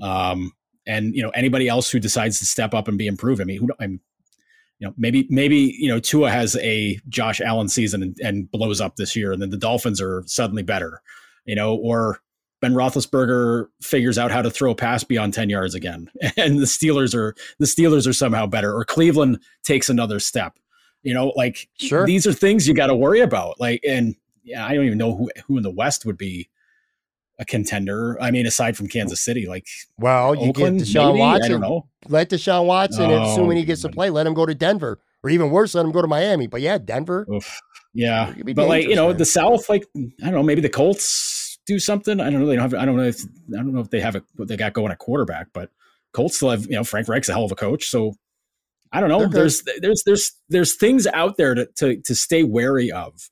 um, 0.00 0.52
and 0.86 1.14
you 1.14 1.22
know 1.22 1.30
anybody 1.30 1.68
else 1.68 1.90
who 1.90 1.98
decides 1.98 2.38
to 2.38 2.44
step 2.44 2.74
up 2.74 2.88
and 2.88 2.98
be 2.98 3.06
improved 3.06 3.40
i 3.40 3.44
mean 3.44 3.58
who 3.58 3.68
i'm 3.80 4.00
you 4.78 4.86
know 4.86 4.94
maybe 4.96 5.26
maybe 5.30 5.74
you 5.78 5.88
know 5.88 6.00
tua 6.00 6.30
has 6.30 6.56
a 6.56 6.98
josh 7.08 7.40
allen 7.40 7.68
season 7.68 8.02
and, 8.02 8.16
and 8.20 8.50
blows 8.50 8.80
up 8.80 8.96
this 8.96 9.14
year 9.16 9.32
and 9.32 9.40
then 9.40 9.50
the 9.50 9.56
dolphins 9.56 10.00
are 10.00 10.22
suddenly 10.26 10.62
better 10.62 11.00
you 11.44 11.54
know 11.54 11.74
or 11.76 12.20
Ben 12.62 12.72
Roethlisberger 12.72 13.66
figures 13.82 14.16
out 14.16 14.30
how 14.30 14.40
to 14.40 14.50
throw 14.50 14.70
a 14.70 14.74
pass 14.74 15.04
beyond 15.04 15.34
10 15.34 15.50
yards 15.50 15.74
again, 15.74 16.08
and 16.38 16.58
the 16.58 16.64
Steelers 16.64 17.14
are 17.14 17.34
the 17.58 17.66
Steelers 17.66 18.08
are 18.08 18.14
somehow 18.14 18.46
better, 18.46 18.74
or 18.74 18.84
Cleveland 18.84 19.40
takes 19.62 19.90
another 19.90 20.18
step. 20.18 20.58
You 21.02 21.14
know, 21.14 21.32
like 21.36 21.68
sure. 21.78 22.06
these 22.06 22.26
are 22.26 22.32
things 22.32 22.66
you 22.66 22.74
got 22.74 22.88
to 22.88 22.94
worry 22.94 23.20
about. 23.20 23.60
Like, 23.60 23.80
and 23.86 24.16
yeah, 24.42 24.66
I 24.66 24.74
don't 24.74 24.86
even 24.86 24.98
know 24.98 25.14
who 25.14 25.30
who 25.46 25.56
in 25.56 25.62
the 25.62 25.70
West 25.70 26.04
would 26.04 26.18
be 26.18 26.48
a 27.38 27.44
contender. 27.44 28.20
I 28.20 28.30
mean, 28.30 28.46
aside 28.46 28.76
from 28.76 28.88
Kansas 28.88 29.20
City, 29.20 29.46
like 29.46 29.66
well, 29.98 30.34
you 30.34 30.48
Oakland, 30.48 30.78
get 30.78 30.88
Deshaun 30.88 31.12
maybe? 31.12 31.20
Watson. 31.20 31.44
I 31.44 31.48
don't 31.48 31.60
know. 31.60 31.86
Let 32.08 32.30
Deshaun 32.30 32.66
Watson, 32.66 33.10
Oh, 33.10 33.32
assuming 33.32 33.58
he 33.58 33.64
gets 33.64 33.82
to 33.82 33.88
oh, 33.88 33.92
play, 33.92 34.10
let 34.10 34.26
him 34.26 34.34
go 34.34 34.46
to 34.46 34.54
Denver, 34.54 34.98
or 35.22 35.30
even 35.30 35.50
worse, 35.50 35.74
let 35.74 35.84
him 35.84 35.92
go 35.92 36.02
to 36.02 36.08
Miami. 36.08 36.46
But 36.46 36.60
yeah, 36.60 36.78
Denver. 36.78 37.26
Oof. 37.32 37.60
Yeah, 37.94 38.28
It 38.28 38.36
could 38.36 38.46
be 38.46 38.52
but 38.52 38.68
like 38.68 38.86
you 38.86 38.94
know, 38.94 39.08
man. 39.08 39.16
the 39.16 39.24
South, 39.24 39.68
like 39.70 39.86
I 39.96 40.26
don't 40.26 40.34
know, 40.34 40.42
maybe 40.42 40.60
the 40.60 40.68
Colts 40.68 41.58
do 41.66 41.78
something. 41.78 42.20
I 42.20 42.30
don't 42.30 42.40
know. 42.40 42.46
They 42.46 42.56
don't 42.56 42.70
have. 42.70 42.74
I 42.74 42.84
don't 42.84 42.96
know 42.96 43.04
if 43.04 43.22
I 43.22 43.56
don't 43.56 43.72
know 43.72 43.80
if 43.80 43.90
they 43.90 44.00
have 44.00 44.16
a, 44.16 44.22
what 44.36 44.48
they 44.48 44.56
got 44.56 44.74
going 44.74 44.92
at 44.92 44.98
quarterback, 44.98 45.48
but 45.52 45.70
Colts 46.12 46.36
still 46.36 46.50
have. 46.50 46.64
You 46.66 46.72
know, 46.72 46.84
Frank 46.84 47.08
Reich's 47.08 47.28
a 47.30 47.32
hell 47.32 47.44
of 47.44 47.52
a 47.52 47.56
coach, 47.56 47.88
so 47.88 48.14
I 48.92 49.00
don't 49.00 49.10
know. 49.10 49.26
There's 49.26 49.62
there's 49.80 50.02
there's 50.04 50.32
there's 50.48 50.76
things 50.76 51.06
out 51.08 51.36
there 51.36 51.54
to, 51.54 51.66
to 51.76 52.00
to 52.02 52.14
stay 52.14 52.42
wary 52.42 52.90
of, 52.90 53.30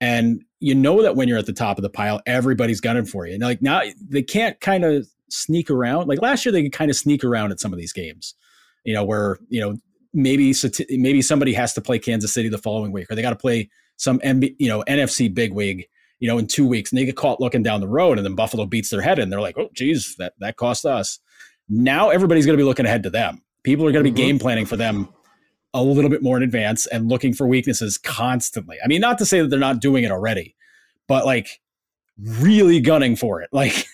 and 0.00 0.42
you 0.60 0.74
know 0.74 1.02
that 1.02 1.16
when 1.16 1.28
you're 1.28 1.38
at 1.38 1.46
the 1.46 1.52
top 1.52 1.78
of 1.78 1.82
the 1.82 1.90
pile, 1.90 2.20
everybody's 2.26 2.80
gunning 2.80 3.04
for 3.04 3.26
you. 3.26 3.34
And 3.34 3.42
like 3.42 3.62
now, 3.62 3.82
they 4.00 4.22
can't 4.22 4.58
kind 4.60 4.84
of 4.84 5.06
sneak 5.30 5.70
around. 5.70 6.08
Like 6.08 6.22
last 6.22 6.44
year, 6.44 6.52
they 6.52 6.62
could 6.62 6.72
kind 6.72 6.90
of 6.90 6.96
sneak 6.96 7.24
around 7.24 7.52
at 7.52 7.60
some 7.60 7.72
of 7.72 7.78
these 7.78 7.92
games. 7.92 8.34
You 8.84 8.94
know, 8.94 9.04
where 9.04 9.38
you 9.48 9.60
know 9.60 9.76
maybe 10.12 10.54
maybe 10.90 11.22
somebody 11.22 11.52
has 11.54 11.74
to 11.74 11.80
play 11.80 11.98
Kansas 11.98 12.32
City 12.32 12.48
the 12.48 12.58
following 12.58 12.92
week, 12.92 13.10
or 13.10 13.14
they 13.14 13.22
got 13.22 13.30
to 13.30 13.36
play 13.36 13.68
some 13.96 14.18
MB, 14.20 14.56
you 14.58 14.68
know 14.68 14.82
NFC 14.88 15.32
bigwig, 15.32 15.86
you 16.20 16.28
know, 16.28 16.38
in 16.38 16.46
two 16.46 16.66
weeks, 16.66 16.90
and 16.90 16.98
they 16.98 17.04
get 17.04 17.16
caught 17.16 17.40
looking 17.40 17.62
down 17.62 17.80
the 17.80 17.88
road, 17.88 18.18
and 18.18 18.24
then 18.24 18.34
Buffalo 18.34 18.66
beats 18.66 18.90
their 18.90 19.02
head, 19.02 19.18
and 19.18 19.30
they're 19.30 19.40
like, 19.40 19.58
oh, 19.58 19.68
geez, 19.74 20.14
that 20.18 20.34
that 20.38 20.56
cost 20.56 20.86
us. 20.86 21.18
Now 21.68 22.10
everybody's 22.10 22.46
going 22.46 22.56
to 22.56 22.62
be 22.62 22.66
looking 22.66 22.86
ahead 22.86 23.02
to 23.04 23.10
them. 23.10 23.42
People 23.64 23.86
are 23.86 23.92
going 23.92 24.04
to 24.04 24.10
be 24.10 24.14
Mhm. 24.14 24.24
game 24.24 24.38
planning 24.38 24.66
for 24.66 24.76
them 24.76 25.08
a 25.74 25.82
little 25.82 26.10
bit 26.10 26.22
more 26.22 26.36
in 26.36 26.42
advance 26.44 26.86
and 26.86 27.08
looking 27.08 27.34
for 27.34 27.46
weaknesses 27.48 27.98
constantly. 27.98 28.76
I 28.84 28.86
mean, 28.86 29.00
not 29.00 29.18
to 29.18 29.26
say 29.26 29.40
that 29.40 29.48
they're 29.48 29.58
not 29.58 29.80
doing 29.80 30.04
it 30.04 30.12
already, 30.12 30.54
but 31.08 31.26
like 31.26 31.60
really 32.16 32.80
gunning 32.80 33.16
for 33.16 33.42
it, 33.42 33.48
like 33.52 33.86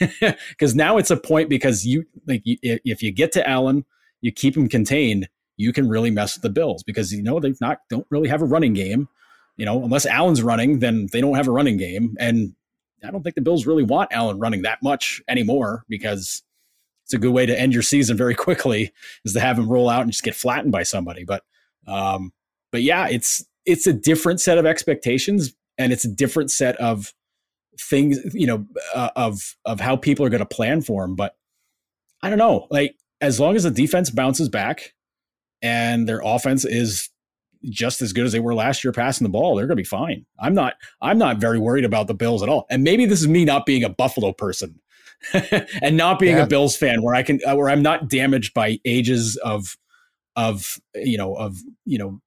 because 0.50 0.74
now 0.74 0.98
it's 0.98 1.10
a 1.10 1.16
point 1.16 1.48
because 1.48 1.86
you 1.86 2.04
like 2.26 2.42
you, 2.44 2.58
if 2.62 2.80
if 2.84 3.02
you 3.02 3.10
get 3.12 3.32
to 3.32 3.48
Allen, 3.48 3.84
you 4.20 4.30
keep 4.30 4.56
him 4.56 4.68
contained, 4.68 5.28
you 5.56 5.72
can 5.72 5.88
really 5.88 6.10
mess 6.10 6.36
with 6.36 6.42
the 6.42 6.50
Bills 6.50 6.82
because 6.82 7.12
you 7.12 7.22
know 7.22 7.40
they've 7.40 7.60
not 7.60 7.78
don't 7.88 8.06
really 8.10 8.28
have 8.28 8.42
a 8.42 8.46
running 8.46 8.74
game. 8.74 9.08
You 9.56 9.66
know, 9.66 9.82
unless 9.82 10.06
Allen's 10.06 10.42
running, 10.42 10.78
then 10.80 11.06
they 11.12 11.20
don't 11.20 11.34
have 11.34 11.48
a 11.48 11.52
running 11.52 11.76
game, 11.76 12.14
and 12.18 12.54
I 13.04 13.10
don't 13.10 13.22
think 13.22 13.34
the 13.36 13.40
Bills 13.42 13.66
really 13.66 13.82
want 13.82 14.12
Allen 14.12 14.38
running 14.38 14.62
that 14.62 14.82
much 14.82 15.22
anymore 15.28 15.84
because 15.88 16.42
it's 17.10 17.14
a 17.16 17.18
good 17.18 17.32
way 17.32 17.44
to 17.44 17.60
end 17.60 17.72
your 17.72 17.82
season 17.82 18.16
very 18.16 18.34
quickly 18.36 18.92
is 19.24 19.32
to 19.32 19.40
have 19.40 19.58
him 19.58 19.68
roll 19.68 19.88
out 19.88 20.02
and 20.02 20.12
just 20.12 20.22
get 20.22 20.36
flattened 20.36 20.70
by 20.70 20.84
somebody. 20.84 21.24
But 21.24 21.42
um, 21.88 22.32
but 22.70 22.82
yeah, 22.82 23.08
it's 23.08 23.44
it's 23.66 23.88
a 23.88 23.92
different 23.92 24.40
set 24.40 24.58
of 24.58 24.64
expectations 24.66 25.52
and 25.76 25.92
it's 25.92 26.04
a 26.04 26.08
different 26.08 26.52
set 26.52 26.76
of 26.76 27.12
things, 27.80 28.18
you 28.32 28.46
know, 28.46 28.64
uh, 28.94 29.10
of 29.16 29.56
of 29.64 29.80
how 29.80 29.96
people 29.96 30.24
are 30.24 30.28
going 30.28 30.38
to 30.38 30.46
plan 30.46 30.82
for 30.82 31.02
him. 31.02 31.16
But 31.16 31.34
I 32.22 32.28
don't 32.28 32.38
know, 32.38 32.68
like 32.70 32.94
as 33.20 33.40
long 33.40 33.56
as 33.56 33.64
the 33.64 33.72
defense 33.72 34.10
bounces 34.10 34.48
back 34.48 34.94
and 35.62 36.08
their 36.08 36.20
offense 36.24 36.64
is 36.64 37.10
just 37.64 38.02
as 38.02 38.12
good 38.12 38.24
as 38.24 38.30
they 38.30 38.40
were 38.40 38.54
last 38.54 38.84
year 38.84 38.92
passing 38.92 39.24
the 39.24 39.30
ball, 39.30 39.56
they're 39.56 39.66
going 39.66 39.76
to 39.76 39.82
be 39.82 39.84
fine. 39.84 40.26
I'm 40.38 40.54
not 40.54 40.74
I'm 41.02 41.18
not 41.18 41.38
very 41.38 41.58
worried 41.58 41.84
about 41.84 42.06
the 42.06 42.14
Bills 42.14 42.44
at 42.44 42.48
all. 42.48 42.66
And 42.70 42.84
maybe 42.84 43.04
this 43.04 43.20
is 43.20 43.26
me 43.26 43.44
not 43.44 43.66
being 43.66 43.82
a 43.82 43.88
Buffalo 43.88 44.32
person 44.32 44.80
and 45.82 45.96
not 45.96 46.18
being 46.18 46.36
Yeah. 46.36 46.44
a 46.44 46.46
Bills 46.46 46.76
fan 46.76 47.02
where 47.02 47.14
I 47.14 47.22
can 47.22 47.40
uh, 47.46 47.54
where 47.56 47.68
I'm 47.68 47.82
not 47.82 48.08
damaged 48.08 48.54
by 48.54 48.78
ages 48.84 49.36
of 49.44 49.76
of 50.36 50.78
you 50.94 51.18
know 51.18 51.34
of 51.34 51.58
you 51.84 51.98
know 51.98 52.20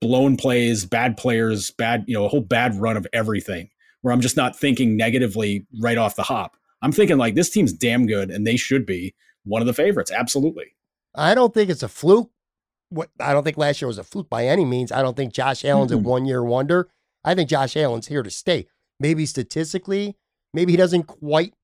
blown 0.00 0.36
plays, 0.36 0.84
bad 0.84 1.16
players, 1.16 1.70
bad 1.70 2.04
you 2.06 2.14
know 2.14 2.24
a 2.24 2.28
whole 2.28 2.40
bad 2.40 2.74
run 2.76 2.96
of 2.96 3.06
everything 3.12 3.68
where 4.00 4.12
I'm 4.12 4.20
just 4.20 4.36
not 4.36 4.58
thinking 4.58 4.96
negatively 4.96 5.64
right 5.80 5.96
off 5.98 6.16
the 6.16 6.24
hop. 6.24 6.56
I'm 6.82 6.90
thinking 6.92 7.18
like 7.18 7.34
this 7.36 7.50
team's 7.50 7.72
damn 7.72 8.06
good 8.06 8.30
and 8.30 8.44
they 8.46 8.56
should 8.56 8.84
be 8.84 9.14
one 9.44 9.62
of 9.62 9.66
the 9.66 9.74
favorites. 9.74 10.10
Absolutely. 10.10 10.74
I 11.14 11.34
don't 11.36 11.54
think 11.54 11.70
it's 11.70 11.84
a 11.84 11.88
fluke. 11.88 12.30
What 12.88 13.10
I 13.20 13.32
don't 13.32 13.44
think 13.44 13.56
last 13.56 13.80
year 13.80 13.86
was 13.86 13.98
a 13.98 14.04
fluke 14.04 14.28
by 14.28 14.46
any 14.46 14.64
means. 14.64 14.90
I 14.90 15.00
don't 15.02 15.16
think 15.16 15.32
Josh 15.32 15.64
Allen's 15.64 15.92
a 15.92 15.96
Mm-mm. 15.96 16.02
one 16.02 16.26
year 16.26 16.42
wonder. 16.42 16.88
I 17.24 17.34
think 17.36 17.48
Josh 17.48 17.76
Allen's 17.76 18.08
here 18.08 18.22
to 18.24 18.30
stay. 18.30 18.66
Maybe 18.98 19.24
statistically, 19.26 20.16
maybe 20.52 20.72
he 20.72 20.76
doesn't 20.76 21.04
quite 21.04 21.54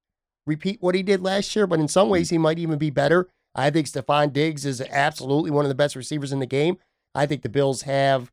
repeat 0.48 0.78
what 0.82 0.94
he 0.94 1.02
did 1.02 1.22
last 1.22 1.54
year, 1.54 1.66
but 1.66 1.78
in 1.80 1.86
some 1.88 2.08
ways 2.08 2.30
he 2.30 2.38
might 2.38 2.58
even 2.58 2.78
be 2.78 2.90
better. 2.90 3.28
I 3.54 3.70
think 3.70 3.86
Stefon 3.86 4.32
Diggs 4.32 4.64
is 4.66 4.80
absolutely 4.80 5.50
one 5.50 5.64
of 5.64 5.68
the 5.68 5.74
best 5.74 5.94
receivers 5.96 6.32
in 6.32 6.38
the 6.38 6.46
game. 6.46 6.78
I 7.14 7.26
think 7.26 7.42
the 7.42 7.48
Bills 7.48 7.82
have 7.82 8.30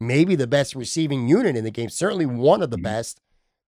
maybe 0.00 0.34
the 0.34 0.46
best 0.46 0.74
receiving 0.74 1.28
unit 1.28 1.56
in 1.56 1.64
the 1.64 1.70
game, 1.70 1.88
certainly 1.88 2.26
one 2.26 2.62
of 2.62 2.70
the 2.70 2.78
Mhm. 2.78 2.82
best. 2.82 3.20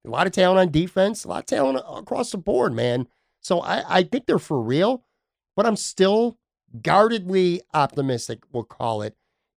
A 0.06 0.10
lot 0.10 0.26
of 0.26 0.32
talent 0.32 0.60
on 0.60 0.70
defense, 0.70 1.24
a 1.24 1.28
lot 1.28 1.40
of 1.40 1.46
talent 1.46 1.82
across 1.90 2.30
the 2.30 2.38
board, 2.38 2.72
man. 2.72 3.08
So 3.40 3.60
I, 3.60 3.98
I 3.98 4.02
think 4.02 4.26
they're 4.26 4.38
for 4.38 4.60
real, 4.60 5.04
but 5.56 5.66
I'm 5.66 5.76
still 5.76 6.38
guardedly 6.82 7.62
optimistic, 7.74 8.40
we'll 8.52 8.64
call 8.64 9.02
it. 9.02 9.16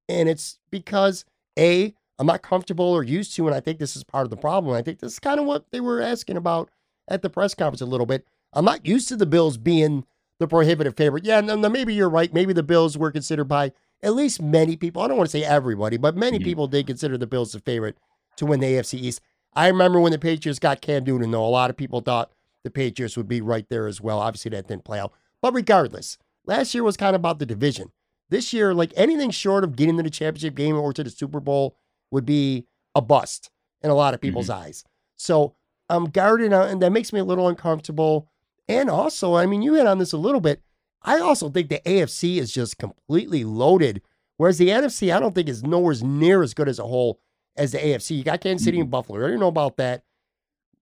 And 0.08 0.28
it's 0.28 0.58
because 0.70 1.24
A, 1.58 1.94
I'm 2.18 2.26
not 2.26 2.42
comfortable 2.42 2.84
or 2.84 3.02
used 3.02 3.34
to, 3.36 3.46
and 3.46 3.54
I 3.54 3.60
think 3.60 3.78
this 3.78 3.96
is 3.96 4.04
part 4.04 4.24
of 4.24 4.30
the 4.30 4.36
problem. 4.36 4.74
I 4.74 4.82
think 4.82 4.98
this 5.00 5.14
is 5.14 5.18
kind 5.18 5.40
of 5.40 5.46
what 5.46 5.70
they 5.72 5.80
were 5.80 6.00
asking 6.00 6.36
about 6.36 6.70
at 7.08 7.22
the 7.22 7.30
press 7.30 7.54
conference 7.54 7.80
a 7.80 7.86
little 7.86 8.06
bit. 8.06 8.26
I'm 8.52 8.64
not 8.64 8.86
used 8.86 9.08
to 9.08 9.16
the 9.16 9.26
Bills 9.26 9.56
being 9.56 10.04
the 10.38 10.48
prohibitive 10.48 10.96
favorite. 10.96 11.24
Yeah, 11.24 11.40
no, 11.40 11.54
no, 11.56 11.68
maybe 11.68 11.94
you're 11.94 12.08
right. 12.08 12.32
Maybe 12.32 12.52
the 12.52 12.62
Bills 12.62 12.96
were 12.96 13.12
considered 13.12 13.44
by 13.44 13.72
at 14.02 14.14
least 14.14 14.40
many 14.40 14.76
people. 14.76 15.02
I 15.02 15.08
don't 15.08 15.16
want 15.18 15.28
to 15.28 15.38
say 15.38 15.44
everybody, 15.44 15.96
but 15.98 16.16
many 16.16 16.38
Mhm. 16.38 16.44
people 16.44 16.66
did 16.66 16.86
consider 16.86 17.18
the 17.18 17.26
Bills 17.26 17.52
the 17.52 17.60
favorite 17.60 17.98
to 18.36 18.46
win 18.46 18.60
the 18.60 18.66
AFC 18.66 18.98
East. 18.98 19.20
I 19.52 19.66
remember 19.68 20.00
when 20.00 20.12
the 20.12 20.18
Patriots 20.18 20.58
got 20.58 20.80
Cam 20.80 21.04
Newton, 21.04 21.30
though, 21.30 21.44
a 21.44 21.48
lot 21.48 21.70
of 21.70 21.76
people 21.76 22.00
thought 22.00 22.32
the 22.64 22.70
Patriots 22.70 23.16
would 23.16 23.28
be 23.28 23.40
right 23.40 23.66
there 23.68 23.86
as 23.86 24.00
well. 24.00 24.18
Obviously, 24.20 24.50
that 24.52 24.68
didn't 24.68 24.84
play 24.84 24.98
out. 24.98 25.12
But 25.42 25.52
regardless, 25.54 26.18
last 26.46 26.72
year 26.74 26.82
was 26.84 26.96
kind 26.96 27.14
of 27.14 27.20
about 27.20 27.38
the 27.38 27.46
division. 27.46 27.92
This 28.30 28.52
year, 28.52 28.72
like 28.72 28.92
anything 28.96 29.30
short 29.30 29.64
of 29.64 29.76
getting 29.76 29.96
to 29.96 30.02
the 30.02 30.10
championship 30.10 30.54
game 30.54 30.76
or 30.76 30.92
to 30.92 31.02
the 31.04 31.10
Super 31.10 31.40
Bowl 31.40 31.76
would 32.10 32.24
be 32.24 32.66
a 32.94 33.02
bust 33.02 33.50
in 33.82 33.90
a 33.90 33.94
lot 33.94 34.14
of 34.14 34.20
people's 34.20 34.48
eyes. 34.50 34.84
So 35.16 35.54
I'm 35.90 36.06
guarded, 36.06 36.52
uh, 36.52 36.66
and 36.66 36.80
that 36.82 36.92
makes 36.92 37.12
me 37.12 37.20
a 37.20 37.24
little 37.24 37.48
uncomfortable. 37.48 38.28
And 38.68 38.88
also, 38.88 39.34
I 39.34 39.46
mean, 39.46 39.62
you 39.62 39.74
hit 39.74 39.86
on 39.86 39.98
this 39.98 40.12
a 40.12 40.18
little 40.18 40.40
bit. 40.40 40.62
I 41.02 41.18
also 41.18 41.48
think 41.48 41.68
the 41.68 41.80
AFC 41.84 42.36
is 42.36 42.52
just 42.52 42.78
completely 42.78 43.42
loaded, 43.44 44.02
whereas 44.36 44.58
the 44.58 44.68
NFC, 44.68 45.14
I 45.14 45.18
don't 45.18 45.34
think 45.34 45.48
is 45.48 45.62
nowhere 45.62 45.96
near 46.02 46.42
as 46.42 46.54
good 46.54 46.68
as 46.68 46.78
a 46.78 46.84
whole 46.84 47.18
as 47.56 47.72
the 47.72 47.78
AFC. 47.78 48.18
You 48.18 48.24
got 48.24 48.40
Kansas 48.40 48.64
City 48.64 48.80
and 48.80 48.90
Buffalo. 48.90 49.18
I 49.18 49.22
already 49.22 49.38
know 49.38 49.48
about 49.48 49.76
that. 49.78 50.04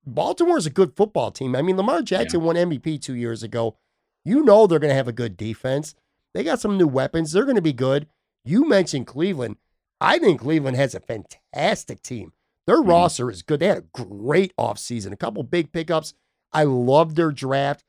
Baltimore's 0.06 0.66
a 0.66 0.70
good 0.70 0.96
football 0.96 1.30
team. 1.30 1.54
I 1.54 1.62
mean, 1.62 1.76
Lamar 1.76 2.02
Jackson 2.02 2.42
won 2.42 2.56
MVP 2.56 3.00
two 3.00 3.14
years 3.14 3.42
ago. 3.42 3.76
You 4.24 4.42
know 4.42 4.66
they're 4.66 4.78
going 4.78 4.90
to 4.90 4.94
have 4.94 5.09
a 5.09 5.12
good 5.12 5.36
defense. 5.36 5.94
They 6.34 6.44
got 6.44 6.61
some 6.61 6.76
new 6.76 6.88
weapons. 6.88 7.32
They're 7.32 7.44
going 7.44 7.56
to 7.56 7.62
be 7.62 7.72
good. 7.72 8.06
You 8.44 8.66
mentioned 8.66 9.06
Cleveland. 9.06 9.56
I 10.00 10.18
think 10.18 10.40
Cleveland 10.40 10.76
has 10.76 10.94
a 10.94 11.00
fantastic 11.00 12.02
team. 12.02 12.32
Their 12.68 12.82
Mhm. 12.82 12.88
roster 12.88 13.30
is 13.30 13.40
good. 13.40 13.60
They 13.60 13.68
had 13.68 13.78
a 13.78 14.04
great 14.04 14.54
offseason, 14.56 15.10
a 15.10 15.16
couple 15.16 15.42
big 15.42 15.72
pickups. 15.72 16.12
I 16.52 16.64
love 16.64 17.14
their 17.14 17.32
draft. 17.32 17.82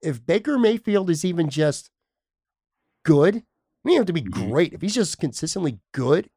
If 0.00 0.24
Baker 0.24 0.58
Mayfield 0.58 1.10
is 1.10 1.22
even 1.22 1.50
just 1.50 1.90
good, 3.04 3.44
mean, 3.84 3.98
have 3.98 4.06
to 4.06 4.12
be 4.14 4.22
Mhm. 4.22 4.30
great. 4.50 4.72
If 4.72 4.80
he's 4.80 4.94
just 4.94 5.18
consistently 5.18 5.80
good, 5.92 6.30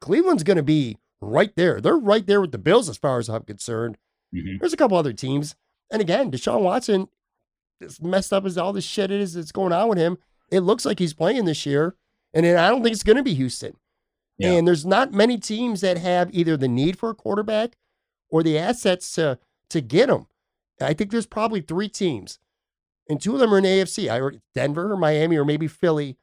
Cleveland's 0.00 0.44
going 0.44 0.56
to 0.56 0.62
be 0.62 0.98
right 1.20 1.54
there. 1.56 1.80
They're 1.80 1.98
right 1.98 2.24
there 2.24 2.40
with 2.40 2.52
the 2.52 2.58
Bills 2.58 2.88
as 2.88 2.96
far 2.96 3.18
as 3.18 3.28
I'm 3.28 3.42
concerned. 3.42 3.98
Mhm. 4.32 4.60
There's 4.60 4.72
a 4.72 4.76
couple 4.76 4.96
other 4.96 5.12
teams. 5.12 5.56
And 5.90 6.00
again, 6.00 6.30
Deshaun 6.30 6.60
Watson, 6.62 7.08
as 7.80 8.00
messed 8.00 8.32
up 8.32 8.44
as 8.44 8.56
all 8.56 8.72
this 8.72 8.84
shit 8.84 9.10
is 9.10 9.34
that's 9.34 9.50
going 9.50 9.72
on 9.72 9.88
with 9.88 9.98
him, 9.98 10.18
it 10.48 10.60
looks 10.60 10.84
like 10.84 11.00
he's 11.00 11.14
playing 11.14 11.44
this 11.44 11.66
year. 11.66 11.96
And 12.32 12.46
then 12.46 12.56
I 12.56 12.68
don't 12.68 12.84
think 12.84 12.92
it's 12.94 13.02
going 13.02 13.16
to 13.16 13.22
be 13.24 13.34
Houston. 13.34 13.76
Yeah. 14.38 14.52
And 14.52 14.66
there's 14.66 14.84
not 14.84 15.12
many 15.12 15.38
teams 15.38 15.80
that 15.82 15.98
have 15.98 16.34
either 16.34 16.56
the 16.56 16.68
need 16.68 16.98
for 16.98 17.10
a 17.10 17.14
quarterback 17.14 17.76
or 18.30 18.42
the 18.42 18.58
assets 18.58 19.12
to 19.14 19.38
to 19.70 19.80
get 19.80 20.08
him. 20.08 20.26
I 20.80 20.92
think 20.92 21.10
there's 21.10 21.26
probably 21.26 21.60
three 21.60 21.88
teams, 21.88 22.38
and 23.08 23.20
two 23.20 23.34
of 23.34 23.40
them 23.40 23.54
are 23.54 23.58
in 23.58 23.64
AFC. 23.64 24.08
I 24.10 24.20
already- 24.20 24.40
Denver 24.54 24.92
or 24.92 24.96
Miami 24.96 25.36
or 25.36 25.44
maybe 25.44 25.68
Philly, 25.68 26.16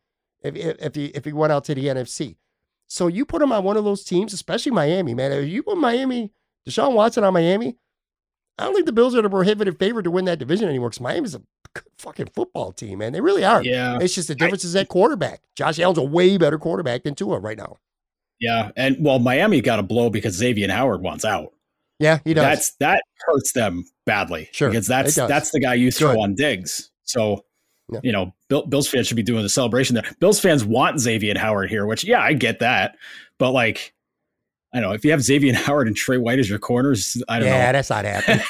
if 0.43 0.55
if 0.55 0.77
if 0.79 0.95
he 0.95 1.05
if 1.07 1.25
he 1.25 1.31
went 1.33 1.53
out 1.53 1.63
to 1.65 1.75
the 1.75 1.85
NFC. 1.87 2.35
So 2.87 3.07
you 3.07 3.25
put 3.25 3.41
him 3.41 3.53
on 3.53 3.63
one 3.63 3.77
of 3.77 3.85
those 3.85 4.03
teams, 4.03 4.33
especially 4.33 4.73
Miami, 4.73 5.13
man. 5.13 5.31
If 5.31 5.47
you 5.49 5.63
put 5.63 5.77
Miami, 5.77 6.33
Deshaun 6.67 6.93
Watson 6.93 7.23
on 7.23 7.31
Miami, 7.33 7.77
I 8.59 8.65
don't 8.65 8.73
think 8.73 8.85
the 8.85 8.91
Bills 8.91 9.15
are 9.15 9.21
the 9.21 9.29
prohibitive 9.29 9.77
favorite 9.79 10.03
to 10.03 10.11
win 10.11 10.25
that 10.25 10.39
division 10.39 10.67
anymore 10.67 10.89
because 10.89 10.99
Miami's 10.99 11.33
a 11.33 11.41
good 11.73 11.85
fucking 11.97 12.27
football 12.35 12.73
team, 12.73 12.99
man. 12.99 13.13
They 13.13 13.21
really 13.21 13.45
are. 13.45 13.63
Yeah. 13.63 13.97
It's 14.01 14.13
just 14.13 14.27
the 14.27 14.35
difference 14.35 14.65
is 14.65 14.75
at 14.75 14.89
quarterback. 14.89 15.43
Josh 15.55 15.79
Allen's 15.79 15.97
a 15.97 16.03
way 16.03 16.37
better 16.37 16.59
quarterback 16.59 17.03
than 17.03 17.15
Tua 17.15 17.39
right 17.39 17.57
now. 17.57 17.77
Yeah. 18.41 18.71
And 18.75 18.97
well, 18.99 19.19
Miami 19.19 19.61
got 19.61 19.79
a 19.79 19.83
blow 19.83 20.09
because 20.09 20.33
Xavier 20.33 20.69
Howard 20.69 21.01
wants 21.01 21.23
out. 21.23 21.53
Yeah, 21.99 22.17
he 22.25 22.33
does. 22.33 22.43
That's 22.43 22.71
that 22.79 23.03
hurts 23.27 23.53
them 23.53 23.85
badly. 24.05 24.49
Sure, 24.51 24.69
Because 24.69 24.87
that's 24.87 25.15
that's 25.15 25.51
the 25.51 25.59
guy 25.59 25.75
you 25.75 25.91
throw 25.91 26.13
Good. 26.13 26.19
on 26.19 26.35
Diggs. 26.35 26.89
So 27.03 27.45
Yeah. 27.91 27.99
you 28.03 28.11
know, 28.11 28.33
Bill, 28.49 28.65
Bills 28.65 28.89
fans 28.89 29.07
should 29.07 29.17
be 29.17 29.23
doing 29.23 29.43
the 29.43 29.49
celebration 29.49 29.93
there. 29.93 30.03
Bills 30.19 30.39
fans 30.39 30.65
want 30.65 30.99
Xavier 30.99 31.37
Howard 31.37 31.69
here, 31.69 31.85
which 31.85 32.03
yeah, 32.03 32.21
I 32.21 32.33
get 32.33 32.59
that. 32.59 32.97
But 33.37 33.51
like 33.51 33.93
I 34.73 34.79
don't 34.79 34.89
know 34.89 34.95
if 34.95 35.05
you 35.05 35.11
have 35.11 35.21
Xavier 35.21 35.53
Howard 35.53 35.87
and 35.87 35.95
Tre 35.95 36.17
White 36.17 36.39
as 36.39 36.49
your 36.49 36.57
corners. 36.57 37.21
I 37.29 37.37
don't 37.37 37.47
yeah, 37.47 37.53
know. 37.53 37.59
Yeah, 37.59 37.71
that's 37.73 37.89
not 37.91 38.05
happening. 38.05 38.43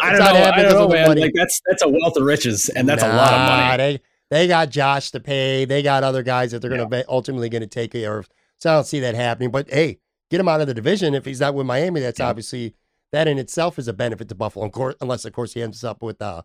I 0.00 0.10
don't 0.12 0.18
know. 0.18 0.52
I 0.54 0.62
don't 0.62 0.72
know, 0.72 0.88
man. 0.88 1.18
Like 1.18 1.32
that's 1.34 1.60
that's 1.66 1.82
a 1.82 1.88
wealth 1.88 2.16
of 2.16 2.22
riches, 2.22 2.68
and 2.68 2.88
that's 2.88 3.02
nah, 3.02 3.12
a 3.12 3.16
lot 3.16 3.32
of 3.32 3.38
money. 3.40 3.76
They 3.78 4.00
they 4.30 4.46
got 4.46 4.70
Josh 4.70 5.10
to 5.10 5.20
pay. 5.20 5.64
They 5.64 5.82
got 5.82 6.04
other 6.04 6.22
guys 6.22 6.52
that 6.52 6.60
they're 6.60 6.70
going 6.70 6.88
to 6.88 7.04
ultimately 7.08 7.48
going 7.48 7.62
to 7.62 7.66
take 7.66 7.92
care 7.92 8.18
of. 8.18 8.28
So 8.62 8.70
I 8.70 8.74
don't 8.74 8.84
see 8.84 9.00
that 9.00 9.16
happening. 9.16 9.50
But 9.50 9.68
hey, 9.68 9.98
get 10.30 10.38
him 10.38 10.46
out 10.46 10.60
of 10.60 10.68
the 10.68 10.74
division 10.74 11.16
if 11.16 11.24
he's 11.24 11.40
not 11.40 11.52
with 11.52 11.66
Miami. 11.66 11.98
That's 11.98 12.20
yeah. 12.20 12.28
obviously 12.28 12.76
that 13.10 13.26
in 13.26 13.36
itself 13.36 13.76
is 13.76 13.88
a 13.88 13.92
benefit 13.92 14.28
to 14.28 14.36
Buffalo, 14.36 14.70
unless 15.00 15.24
of 15.24 15.32
course 15.32 15.54
he 15.54 15.62
ends 15.62 15.82
up 15.82 16.00
with 16.00 16.22
uh 16.22 16.42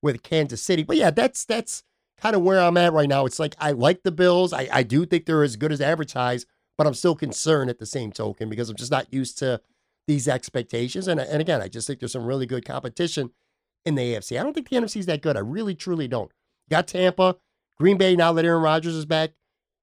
with 0.00 0.22
Kansas 0.22 0.62
City. 0.62 0.84
But 0.84 0.96
yeah, 0.96 1.10
that's 1.10 1.44
that's 1.44 1.82
kind 2.16 2.34
of 2.34 2.40
where 2.40 2.60
I'm 2.60 2.78
at 2.78 2.94
right 2.94 3.10
now. 3.10 3.26
It's 3.26 3.38
like 3.38 3.56
I 3.58 3.72
like 3.72 4.04
the 4.04 4.10
Bills. 4.10 4.54
I, 4.54 4.70
I 4.72 4.82
do 4.82 5.04
think 5.04 5.26
they're 5.26 5.42
as 5.42 5.56
good 5.56 5.70
as 5.70 5.82
advertised, 5.82 6.46
but 6.78 6.86
I'm 6.86 6.94
still 6.94 7.14
concerned 7.14 7.68
at 7.68 7.78
the 7.78 7.84
same 7.84 8.10
token 8.10 8.48
because 8.48 8.70
I'm 8.70 8.76
just 8.76 8.90
not 8.90 9.12
used 9.12 9.36
to 9.40 9.60
these 10.06 10.28
expectations. 10.28 11.08
And 11.08 11.20
and 11.20 11.42
again, 11.42 11.60
I 11.60 11.68
just 11.68 11.86
think 11.86 12.00
there's 12.00 12.12
some 12.12 12.24
really 12.24 12.46
good 12.46 12.64
competition 12.64 13.32
in 13.84 13.96
the 13.96 14.14
AFC. 14.14 14.40
I 14.40 14.42
don't 14.42 14.54
think 14.54 14.70
the 14.70 14.76
NFC 14.76 14.96
is 14.96 15.06
that 15.06 15.20
good. 15.20 15.36
I 15.36 15.40
really 15.40 15.74
truly 15.74 16.08
don't. 16.08 16.32
Got 16.70 16.88
Tampa, 16.88 17.36
Green 17.76 17.98
Bay 17.98 18.16
now 18.16 18.32
that 18.32 18.46
Aaron 18.46 18.62
Rodgers 18.62 18.94
is 18.94 19.04
back. 19.04 19.32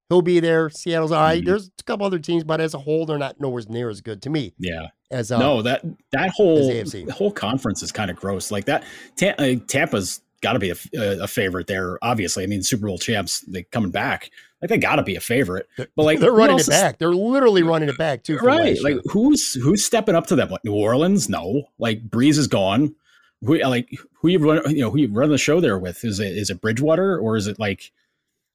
He'll 0.08 0.22
be 0.22 0.40
there. 0.40 0.70
Seattle's 0.70 1.12
all 1.12 1.22
right. 1.22 1.38
mm-hmm. 1.38 1.46
There's 1.46 1.70
a 1.78 1.82
couple 1.82 2.06
other 2.06 2.18
teams, 2.18 2.42
but 2.42 2.60
as 2.60 2.72
a 2.72 2.78
whole, 2.78 3.04
they're 3.04 3.18
not 3.18 3.40
nowhere 3.40 3.62
near 3.68 3.90
as 3.90 4.00
good 4.00 4.22
to 4.22 4.30
me. 4.30 4.54
Yeah. 4.58 4.88
As 5.10 5.30
uh, 5.30 5.38
no, 5.38 5.62
that 5.62 5.84
that 6.12 6.30
whole 6.30 6.84
whole 7.10 7.32
conference 7.32 7.82
is 7.82 7.92
kind 7.92 8.10
of 8.10 8.16
gross. 8.16 8.50
Like 8.50 8.66
that, 8.66 8.84
uh, 9.22 9.54
Tampa's 9.66 10.20
got 10.40 10.52
to 10.52 10.58
be 10.58 10.70
a, 10.70 10.76
a, 11.22 11.26
favorite 11.26 11.66
there. 11.66 11.98
Obviously, 12.02 12.44
I 12.44 12.46
mean 12.46 12.62
Super 12.62 12.86
Bowl 12.86 12.98
champs, 12.98 13.40
they 13.40 13.62
coming 13.64 13.90
back. 13.90 14.30
Like 14.60 14.70
they 14.70 14.78
got 14.78 14.96
to 14.96 15.02
be 15.02 15.16
a 15.16 15.20
favorite. 15.20 15.68
But 15.76 15.90
like 15.96 16.18
they're 16.20 16.32
running 16.32 16.58
it 16.58 16.66
back. 16.66 16.98
They're 16.98 17.12
literally 17.12 17.62
running 17.62 17.88
it 17.88 17.98
back 17.98 18.22
too. 18.22 18.38
Right. 18.38 18.80
Like 18.82 18.98
who's 19.04 19.54
who's 19.54 19.84
stepping 19.84 20.14
up 20.14 20.26
to 20.28 20.36
them? 20.36 20.50
Like 20.50 20.64
New 20.64 20.74
Orleans? 20.74 21.28
No. 21.28 21.64
Like 21.78 22.08
Brees 22.08 22.38
is 22.38 22.48
gone. 22.48 22.94
Who 23.44 23.58
like 23.58 23.88
who 24.20 24.28
you 24.28 24.38
run? 24.38 24.62
You 24.74 24.82
know 24.82 24.90
who 24.90 24.98
you 24.98 25.08
run 25.12 25.30
the 25.30 25.38
show 25.38 25.60
there 25.60 25.78
with? 25.78 26.04
Is 26.04 26.20
it 26.20 26.36
is 26.36 26.50
it 26.50 26.60
Bridgewater 26.60 27.18
or 27.18 27.36
is 27.36 27.46
it 27.46 27.58
like? 27.58 27.92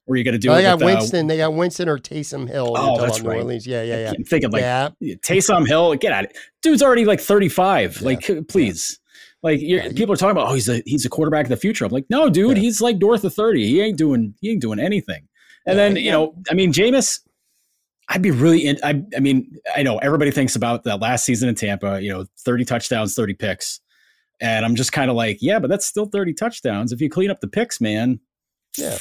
Or 0.05 0.13
are 0.13 0.17
you 0.17 0.23
going 0.23 0.33
to 0.33 0.39
do? 0.39 0.49
Oh, 0.49 0.55
they 0.55 0.63
got 0.63 0.79
with, 0.79 0.85
Winston. 0.85 1.25
Uh, 1.25 1.27
they 1.29 1.37
got 1.37 1.53
Winston 1.53 1.87
or 1.87 1.97
Taysom 1.97 2.49
Hill. 2.49 2.73
Oh, 2.77 2.99
that's 2.99 3.21
right. 3.21 3.35
New 3.35 3.39
Orleans. 3.39 3.65
Yeah, 3.65 3.83
yeah, 3.83 3.99
yeah. 3.99 4.13
I'm 4.17 4.25
thinking 4.25 4.51
like 4.51 4.61
yeah. 4.61 4.89
Taysom 5.01 5.65
Hill. 5.65 5.95
Get 5.95 6.11
out! 6.11 6.25
Dude's 6.61 6.83
already 6.83 7.05
like 7.05 7.21
35. 7.21 8.01
Yeah. 8.01 8.05
Like, 8.05 8.47
please. 8.49 8.99
Like 9.43 9.59
yeah. 9.61 9.89
people 9.89 10.13
are 10.13 10.17
talking 10.17 10.31
about, 10.31 10.49
oh, 10.49 10.53
he's 10.53 10.69
a 10.69 10.81
he's 10.85 11.05
a 11.05 11.09
quarterback 11.09 11.45
of 11.45 11.49
the 11.49 11.57
future. 11.57 11.83
I'm 11.83 11.91
like, 11.91 12.05
no, 12.09 12.29
dude, 12.29 12.57
he's 12.57 12.81
like 12.81 12.97
north 12.97 13.25
of 13.25 13.33
thirty. 13.33 13.67
He 13.67 13.81
ain't 13.81 13.97
doing 13.97 14.33
he 14.39 14.51
ain't 14.51 14.61
doing 14.61 14.79
anything. 14.79 15.27
And 15.65 15.77
then 15.77 15.97
you 15.97 16.11
know, 16.11 16.33
I 16.49 16.53
mean, 16.53 16.71
Jameis, 16.71 17.19
I'd 18.07 18.21
be 18.21 18.31
really. 18.31 18.65
In, 18.65 18.77
I 18.83 19.03
I 19.15 19.19
mean, 19.19 19.51
I 19.75 19.83
know 19.83 19.97
everybody 19.97 20.31
thinks 20.31 20.55
about 20.55 20.85
that 20.85 21.01
last 21.01 21.25
season 21.25 21.49
in 21.49 21.55
Tampa. 21.55 22.01
You 22.01 22.13
know, 22.13 22.25
thirty 22.39 22.63
touchdowns, 22.63 23.15
thirty 23.15 23.33
picks, 23.33 23.81
and 24.39 24.65
I'm 24.65 24.75
just 24.75 24.93
kind 24.93 25.09
of 25.09 25.17
like, 25.17 25.39
yeah, 25.41 25.59
but 25.59 25.69
that's 25.69 25.85
still 25.85 26.05
thirty 26.05 26.33
touchdowns. 26.33 26.93
If 26.93 27.01
you 27.01 27.09
clean 27.09 27.29
up 27.29 27.41
the 27.41 27.49
picks, 27.49 27.81
man, 27.81 28.21
yeah. 28.77 28.97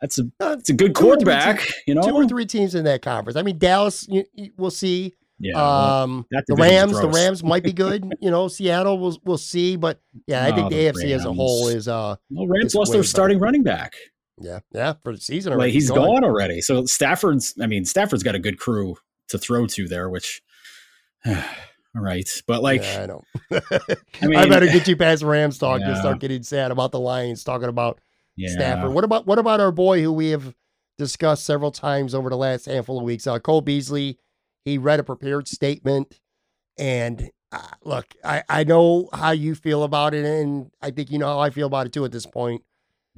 That's 0.00 0.18
a 0.18 0.24
that's 0.38 0.68
a 0.68 0.72
good 0.72 0.94
quarterback, 0.94 1.66
you 1.86 1.94
know. 1.94 2.02
Two 2.02 2.14
or 2.14 2.26
three 2.26 2.46
teams 2.46 2.74
in 2.74 2.84
that 2.84 3.02
conference. 3.02 3.36
I 3.36 3.42
mean, 3.42 3.58
Dallas, 3.58 4.06
you, 4.08 4.24
you, 4.34 4.50
we'll 4.56 4.70
see. 4.70 5.14
Yeah, 5.38 6.02
um, 6.02 6.26
the 6.30 6.54
Rams, 6.54 6.98
the 6.98 7.08
Rams 7.08 7.44
might 7.44 7.62
be 7.62 7.72
good. 7.72 8.10
you 8.20 8.30
know, 8.30 8.48
Seattle, 8.48 8.98
we'll 8.98 9.18
we'll 9.24 9.38
see. 9.38 9.76
But 9.76 10.00
yeah, 10.26 10.44
I 10.44 10.52
think 10.52 10.70
the, 10.70 10.76
the 10.76 10.84
AFC 10.84 11.10
Rams. 11.10 11.12
as 11.12 11.24
a 11.24 11.32
whole 11.32 11.68
is 11.68 11.88
uh. 11.88 12.16
Well, 12.30 12.46
Rams 12.46 12.74
lost 12.74 12.92
their 12.92 13.02
starting 13.02 13.38
running 13.38 13.62
back. 13.62 13.94
Yeah, 14.38 14.60
yeah, 14.72 14.94
for 15.02 15.14
the 15.14 15.20
season 15.20 15.52
already. 15.52 15.68
Like 15.68 15.74
he's 15.74 15.90
gone. 15.90 15.98
gone 15.98 16.24
already. 16.24 16.60
So 16.60 16.84
Stafford's. 16.84 17.54
I 17.60 17.66
mean, 17.66 17.84
Stafford's 17.84 18.22
got 18.22 18.34
a 18.34 18.38
good 18.38 18.58
crew 18.58 18.96
to 19.28 19.38
throw 19.38 19.66
to 19.66 19.88
there, 19.88 20.08
which. 20.08 20.42
All 21.26 22.02
right, 22.02 22.28
but 22.46 22.62
like 22.62 22.82
yeah, 22.82 23.02
I 23.02 23.06
know. 23.06 23.22
I 24.20 24.26
mean, 24.26 24.36
I 24.36 24.46
better 24.46 24.66
get 24.66 24.86
you 24.86 24.98
past 24.98 25.22
Rams 25.22 25.56
talk 25.56 25.80
yeah. 25.80 25.88
to 25.88 25.96
start 25.96 26.18
getting 26.18 26.42
sad 26.42 26.70
about 26.70 26.92
the 26.92 27.00
Lions 27.00 27.42
talking 27.42 27.70
about 27.70 28.00
yeah. 28.36 28.50
Stafford. 28.50 28.92
What 28.92 29.04
about 29.04 29.26
what 29.26 29.38
about 29.38 29.60
our 29.60 29.72
boy 29.72 30.02
who 30.02 30.12
we 30.12 30.30
have 30.30 30.54
discussed 30.98 31.44
several 31.44 31.70
times 31.70 32.14
over 32.14 32.30
the 32.30 32.36
last 32.36 32.66
handful 32.66 32.98
of 32.98 33.04
weeks? 33.04 33.26
Uh, 33.26 33.38
Cole 33.38 33.60
Beasley 33.60 34.18
he 34.66 34.76
read 34.78 35.00
a 35.00 35.04
prepared 35.04 35.48
statement. 35.48 36.20
And 36.76 37.30
uh, 37.52 37.62
look, 37.84 38.06
I, 38.22 38.42
I 38.48 38.64
know 38.64 39.08
how 39.12 39.30
you 39.30 39.54
feel 39.54 39.84
about 39.84 40.12
it. 40.12 40.26
And 40.26 40.70
I 40.82 40.90
think 40.90 41.10
you 41.10 41.18
know 41.18 41.28
how 41.28 41.38
I 41.38 41.50
feel 41.50 41.68
about 41.68 41.86
it 41.86 41.92
too 41.92 42.04
at 42.04 42.12
this 42.12 42.26
point. 42.26 42.62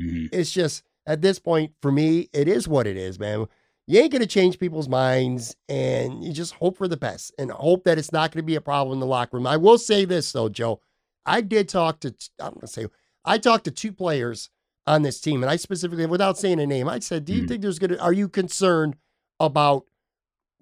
Mm-hmm. 0.00 0.26
It's 0.30 0.52
just 0.52 0.84
at 1.06 1.22
this 1.22 1.38
point, 1.38 1.72
for 1.80 1.90
me, 1.90 2.28
it 2.34 2.46
is 2.48 2.68
what 2.68 2.86
it 2.86 2.98
is, 2.98 3.18
man. 3.18 3.46
You 3.86 3.98
ain't 3.98 4.12
going 4.12 4.20
to 4.20 4.28
change 4.28 4.58
people's 4.58 4.90
minds. 4.90 5.56
And 5.70 6.22
you 6.22 6.34
just 6.34 6.52
hope 6.52 6.76
for 6.76 6.86
the 6.86 6.98
best 6.98 7.34
and 7.38 7.50
hope 7.50 7.84
that 7.84 7.96
it's 7.96 8.12
not 8.12 8.30
going 8.30 8.42
to 8.42 8.46
be 8.46 8.56
a 8.56 8.60
problem 8.60 8.92
in 8.92 9.00
the 9.00 9.06
locker 9.06 9.38
room. 9.38 9.46
I 9.46 9.56
will 9.56 9.78
say 9.78 10.04
this, 10.04 10.30
though, 10.30 10.50
Joe. 10.50 10.82
I 11.24 11.40
did 11.40 11.68
talk 11.68 12.00
to, 12.00 12.14
I'm 12.38 12.60
to 12.60 12.66
say, 12.66 12.86
I 13.24 13.38
talked 13.38 13.64
to 13.64 13.70
two 13.70 13.92
players 13.92 14.50
on 14.88 15.02
this 15.02 15.20
team. 15.20 15.42
And 15.42 15.50
I 15.50 15.56
specifically, 15.56 16.06
without 16.06 16.38
saying 16.38 16.60
a 16.60 16.66
name, 16.66 16.88
I 16.88 16.98
said, 16.98 17.24
Do 17.24 17.32
you 17.32 17.40
mm-hmm. 17.40 17.48
think 17.48 17.62
there's 17.62 17.78
going 17.78 17.90
to, 17.90 18.00
are 18.00 18.12
you 18.12 18.28
concerned 18.28 18.96
about 19.40 19.84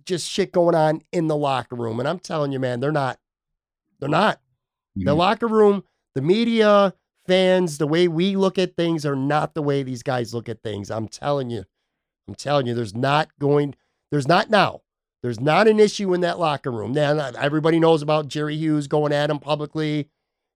just 0.07 0.31
shit 0.31 0.53
going 0.53 0.75
on 0.75 1.03
in 1.13 1.27
the 1.27 1.37
locker 1.37 1.77
room. 1.77 1.99
And 2.01 2.09
I'm 2.09 2.21
telling 2.21 2.53
you, 2.53 2.61
man, 2.61 2.81
they're 2.81 2.93
not. 2.93 3.19
They're 4.01 4.09
not. 4.09 4.37
Mm-hmm. 4.97 5.05
The 5.05 5.15
locker 5.15 5.49
room, 5.49 5.85
the 6.15 6.23
media, 6.23 6.95
fans, 7.27 7.79
the 7.79 7.87
way 7.87 8.09
we 8.09 8.37
look 8.37 8.59
at 8.59 8.77
things 8.77 9.05
are 9.05 9.17
not 9.17 9.55
the 9.55 9.63
way 9.63 9.83
these 9.83 10.03
guys 10.03 10.33
look 10.33 10.49
at 10.49 10.63
things. 10.63 10.91
I'm 10.91 11.09
telling 11.09 11.51
you. 11.51 11.65
I'm 12.29 12.35
telling 12.35 12.67
you, 12.67 12.75
there's 12.75 12.95
not 12.95 13.29
going, 13.39 13.75
there's 14.11 14.27
not 14.27 14.49
now. 14.51 14.83
There's 15.23 15.41
not 15.41 15.69
an 15.69 15.81
issue 15.81 16.15
in 16.15 16.21
that 16.21 16.39
locker 16.39 16.71
room. 16.71 16.93
Now, 16.93 17.31
everybody 17.39 17.81
knows 17.81 18.03
about 18.03 18.29
Jerry 18.29 18.57
Hughes 18.57 18.87
going 18.87 19.13
at 19.13 19.31
him 19.31 19.39
publicly 19.39 20.09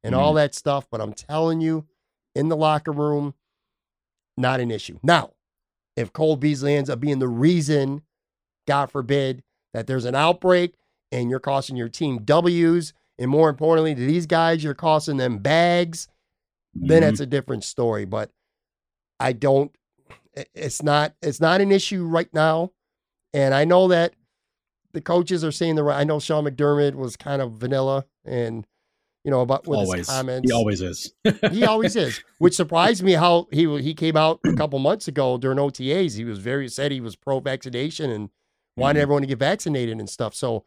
and 0.02 0.14
mm-hmm. 0.14 0.22
all 0.22 0.34
that 0.34 0.54
stuff, 0.54 0.86
but 0.90 1.00
I'm 1.00 1.12
telling 1.12 1.60
you, 1.60 1.86
in 2.34 2.48
the 2.48 2.56
locker 2.56 2.92
room, 2.92 3.34
not 4.40 4.60
an 4.60 4.70
issue. 4.70 4.98
Now, 5.02 5.30
if 5.96 6.12
Cole 6.12 6.36
Beasley 6.36 6.74
ends 6.74 6.90
up 6.90 7.00
being 7.00 7.18
the 7.18 7.28
reason 7.28 8.02
God 8.66 8.90
forbid, 8.90 9.42
that 9.74 9.86
there's 9.86 10.04
an 10.04 10.14
outbreak 10.14 10.74
and 11.12 11.30
you're 11.30 11.40
costing 11.40 11.76
your 11.76 11.88
team 11.88 12.24
W's. 12.24 12.92
And 13.18 13.30
more 13.30 13.50
importantly, 13.50 13.94
to 13.94 14.00
these 14.00 14.26
guys, 14.26 14.64
you're 14.64 14.74
costing 14.74 15.18
them 15.18 15.38
bags, 15.38 16.08
mm-hmm. 16.76 16.88
then 16.88 17.02
it's 17.02 17.20
a 17.20 17.26
different 17.26 17.64
story. 17.64 18.04
But 18.04 18.30
I 19.18 19.32
don't, 19.32 19.74
it's 20.54 20.82
not, 20.82 21.14
it's 21.20 21.40
not 21.40 21.60
an 21.60 21.70
issue 21.70 22.04
right 22.04 22.32
now. 22.32 22.72
And 23.34 23.54
I 23.54 23.64
know 23.64 23.88
that 23.88 24.14
the 24.92 25.00
coaches 25.00 25.44
are 25.44 25.52
saying 25.52 25.76
the 25.76 25.84
right. 25.84 26.00
I 26.00 26.04
know 26.04 26.18
Sean 26.18 26.44
McDermott 26.44 26.94
was 26.94 27.16
kind 27.16 27.42
of 27.42 27.52
vanilla 27.52 28.06
and, 28.24 28.66
you 29.24 29.30
know, 29.30 29.40
about 29.40 29.66
with 29.66 29.78
always. 29.78 29.98
his 30.00 30.08
comments. 30.08 30.48
He 30.48 30.54
always 30.54 30.80
is. 30.80 31.12
he 31.50 31.64
always 31.64 31.96
is, 31.96 32.22
which 32.38 32.54
surprised 32.54 33.02
me 33.02 33.12
how 33.12 33.48
he 33.50 33.80
he 33.80 33.94
came 33.94 34.16
out 34.16 34.40
a 34.44 34.54
couple 34.54 34.78
months 34.78 35.08
ago 35.08 35.36
during 35.36 35.58
OTAs. 35.58 36.16
He 36.16 36.24
was 36.24 36.38
very 36.38 36.68
said 36.68 36.92
he 36.92 37.00
was 37.00 37.16
pro 37.16 37.40
vaccination 37.40 38.10
and 38.10 38.30
wanted 38.76 38.98
mm-hmm. 38.98 39.02
everyone 39.02 39.22
to 39.22 39.28
get 39.28 39.38
vaccinated 39.38 39.98
and 39.98 40.08
stuff. 40.08 40.34
So, 40.34 40.64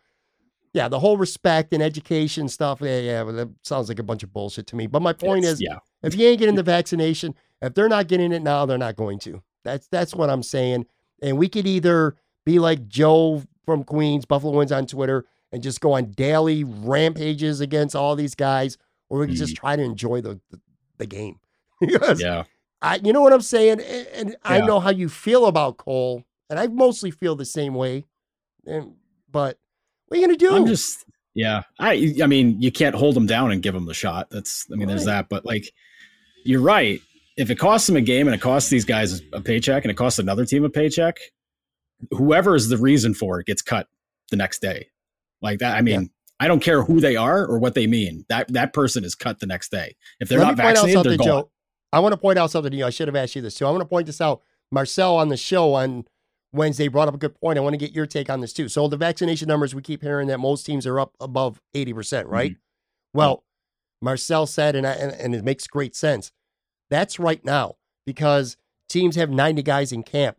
yeah, 0.74 0.88
the 0.88 1.00
whole 1.00 1.18
respect 1.18 1.74
and 1.74 1.82
education 1.82 2.48
stuff, 2.48 2.80
yeah, 2.82 3.00
yeah, 3.00 3.24
that 3.24 3.50
sounds 3.64 3.90
like 3.90 4.00
a 4.00 4.04
bunch 4.04 4.24
of 4.24 4.32
bullshit 4.32 4.68
to 4.68 4.76
me. 4.76 4.88
But 4.88 5.02
my 5.02 5.14
point 5.14 5.46
is, 5.46 5.62
yeah. 5.62 5.80
if 6.04 6.16
you 6.16 6.28
ain't 6.28 6.40
getting 6.40 6.56
the 6.56 6.64
vaccination, 6.64 7.36
if 7.62 7.74
they're 7.74 7.90
not 7.90 8.08
getting 8.08 8.32
it 8.32 8.42
now, 8.42 8.66
they're 8.66 8.78
not 8.78 8.96
going 8.96 9.20
to. 9.20 9.42
That's 9.64 9.88
that's 9.88 10.14
what 10.14 10.30
I'm 10.30 10.44
saying. 10.44 10.86
And 11.22 11.38
we 11.38 11.48
could 11.48 11.66
either 11.66 12.16
be 12.46 12.60
like 12.60 12.88
Joe 12.88 13.42
from 13.66 13.84
Queens, 13.84 14.26
Buffalo 14.26 14.58
Wins 14.58 14.72
on 14.72 14.86
Twitter, 14.86 15.26
and 15.54 15.64
just 15.64 15.80
go 15.80 15.94
on 15.94 16.12
daily 16.12 16.66
rampages 16.66 17.62
against 17.62 17.96
all 17.96 18.18
these 18.18 18.36
guys, 18.36 18.78
or 19.10 19.20
we 19.20 19.28
mm. 19.28 19.34
just 19.34 19.56
try 19.56 19.78
to 19.78 19.82
enjoy 19.82 20.20
the 20.20 20.42
the, 20.50 20.60
the 20.98 21.06
game. 21.06 21.40
because 21.80 22.22
yeah. 22.22 22.44
I, 22.82 23.00
you 23.02 23.14
know 23.14 23.22
what 23.22 23.32
I'm 23.32 23.42
saying, 23.42 23.80
and, 23.80 24.08
and 24.08 24.30
yeah. 24.30 24.36
I 24.44 24.60
know 24.60 24.82
how 24.82 24.90
you 24.90 25.08
feel 25.08 25.46
about 25.46 25.78
Cole 25.78 26.26
and 26.54 26.60
I 26.60 26.68
mostly 26.68 27.10
feel 27.10 27.36
the 27.36 27.46
same 27.46 27.74
way. 27.74 28.06
And 28.66 28.94
but 29.32 29.58
what 30.08 30.18
are 30.18 30.22
you 30.22 30.28
gonna 30.28 30.38
do? 30.38 30.56
I'm 30.56 30.68
just 30.68 31.04
yeah. 31.34 31.64
I 31.80 32.14
I 32.22 32.28
mean, 32.28 32.62
you 32.62 32.72
can't 32.72 32.96
hold 32.96 33.16
them 33.16 33.26
down 33.26 33.52
and 33.52 33.62
give 33.62 33.74
them 33.74 33.88
the 33.88 33.94
shot. 33.94 34.30
That's 34.30 34.68
I 34.72 34.76
mean, 34.76 34.82
right. 34.82 34.90
there's 34.90 35.06
that. 35.06 35.30
But 35.30 35.46
like, 35.46 35.74
you're 36.46 36.62
right. 36.62 37.02
If 37.38 37.50
it 37.50 37.56
costs 37.56 37.88
them 37.88 37.96
a 37.96 38.02
game 38.02 38.28
and 38.28 38.36
it 38.36 38.42
costs 38.42 38.70
these 38.70 38.86
guys 38.86 39.20
a 39.34 39.42
paycheck 39.42 39.84
and 39.84 39.90
it 39.90 39.96
costs 39.96 40.20
another 40.20 40.46
team 40.46 40.64
a 40.64 40.70
paycheck, 40.70 41.18
whoever 42.12 42.54
is 42.54 42.70
the 42.70 42.78
reason 42.78 43.16
for 43.16 43.40
it 43.40 43.48
gets 43.48 43.64
cut 43.64 43.88
the 44.30 44.38
next 44.38 44.62
day. 44.62 44.90
Like 45.44 45.60
that. 45.60 45.76
I 45.76 45.82
mean. 45.82 46.02
Yeah. 46.02 46.08
I 46.40 46.48
don't 46.48 46.62
care 46.62 46.84
who 46.84 47.00
they 47.00 47.16
are 47.16 47.46
or 47.46 47.58
what 47.58 47.74
they 47.74 47.88
mean. 47.88 48.26
That 48.28 48.52
that 48.52 48.74
person 48.74 49.06
is 49.06 49.16
cut 49.16 49.40
the 49.40 49.46
next 49.46 49.72
day. 49.72 49.96
If 50.20 50.28
they're 50.28 50.40
Let 50.40 50.48
not 50.48 50.58
vaccinated, 50.58 51.06
they're 51.06 51.18
gone. 51.18 51.26
Joe. 51.26 51.52
I 51.94 52.00
want 52.00 52.12
to 52.12 52.18
point 52.18 52.38
out 52.38 52.52
something 52.52 52.72
to 52.72 52.78
you. 52.78 52.86
I 52.86 52.90
should 52.90 53.08
have 53.08 53.16
asked 53.16 53.36
you 53.36 53.42
this 53.42 53.56
too. 53.56 53.66
I 53.66 53.70
want 53.70 53.82
to 53.82 53.88
point 53.88 54.08
this 54.08 54.20
out. 54.20 54.42
Marcel 54.72 55.16
on 55.16 55.30
the 55.30 55.38
show 55.38 55.76
on 55.76 56.06
Wednesday 56.52 56.88
brought 56.88 57.08
up 57.08 57.14
a 57.14 57.18
good 57.18 57.40
point. 57.40 57.58
I 57.58 57.62
want 57.62 57.74
to 57.74 57.78
get 57.78 57.92
your 57.92 58.06
take 58.06 58.30
on 58.30 58.42
this 58.42 58.52
too. 58.52 58.68
So 58.68 58.88
the 58.88 58.98
vaccination 58.98 59.48
numbers, 59.48 59.76
we 59.76 59.82
keep 59.82 60.02
hearing 60.02 60.28
that 60.28 60.40
most 60.40 60.66
teams 60.66 60.88
are 60.88 61.00
up 61.00 61.14
above 61.22 61.62
80%, 61.76 62.28
right? 62.28 62.52
Mm-hmm. 62.52 63.18
Well, 63.18 63.44
Marcel 64.02 64.48
said, 64.48 64.76
and, 64.76 64.86
I, 64.88 64.94
and, 64.94 65.12
and 65.14 65.36
it 65.36 65.44
makes 65.44 65.68
great 65.68 65.96
sense. 65.96 66.32
That's 66.90 67.20
right 67.20 67.44
now 67.46 67.76
because 68.06 68.58
teams 68.90 69.16
have 69.16 69.30
90 69.30 69.64
guys 69.64 69.92
in 69.92 70.04
camp. 70.04 70.38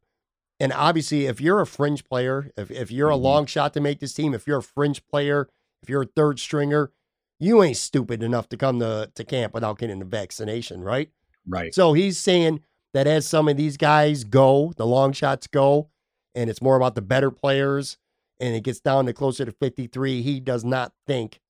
And 0.60 0.72
obviously, 0.72 1.26
if 1.26 1.40
you're 1.40 1.60
a 1.60 1.66
fringe 1.66 2.04
player, 2.04 2.50
if, 2.56 2.70
if 2.70 2.90
you're 2.90 3.10
a 3.10 3.14
Mhm. 3.16 3.22
long 3.22 3.46
shot 3.46 3.74
to 3.74 3.80
make 3.80 3.98
this 4.00 4.14
team, 4.14 4.34
if 4.34 4.46
you're 4.46 4.58
a 4.58 4.62
fringe 4.62 5.04
player, 5.06 5.48
if 5.82 5.88
you're 5.88 6.02
a 6.02 6.06
third 6.06 6.38
stringer, 6.38 6.92
you 7.40 7.62
ain't 7.62 7.76
stupid 7.76 8.22
enough 8.22 8.48
to 8.50 8.56
come 8.56 8.78
to, 8.78 9.10
to 9.14 9.24
camp 9.24 9.52
without 9.52 9.78
getting 9.78 9.98
the 9.98 10.04
vaccination, 10.04 10.82
right? 10.82 11.10
Right. 11.46 11.74
So 11.74 11.92
he's 11.92 12.18
saying 12.18 12.60
that 12.94 13.06
as 13.06 13.26
some 13.26 13.48
of 13.48 13.56
these 13.56 13.76
guys 13.76 14.22
go, 14.24 14.72
the 14.76 14.86
long 14.86 15.12
shots 15.12 15.46
go, 15.48 15.90
and 16.34 16.48
it's 16.48 16.62
more 16.62 16.76
about 16.76 16.94
the 16.94 17.02
better 17.02 17.30
players, 17.32 17.98
and 18.40 18.54
it 18.54 18.62
gets 18.62 18.80
down 18.80 19.06
to 19.06 19.12
closer 19.12 19.44
to 19.44 19.52
53, 19.52 20.22
he 20.22 20.38
does 20.40 20.64
not 20.64 20.92
think, 21.06 21.40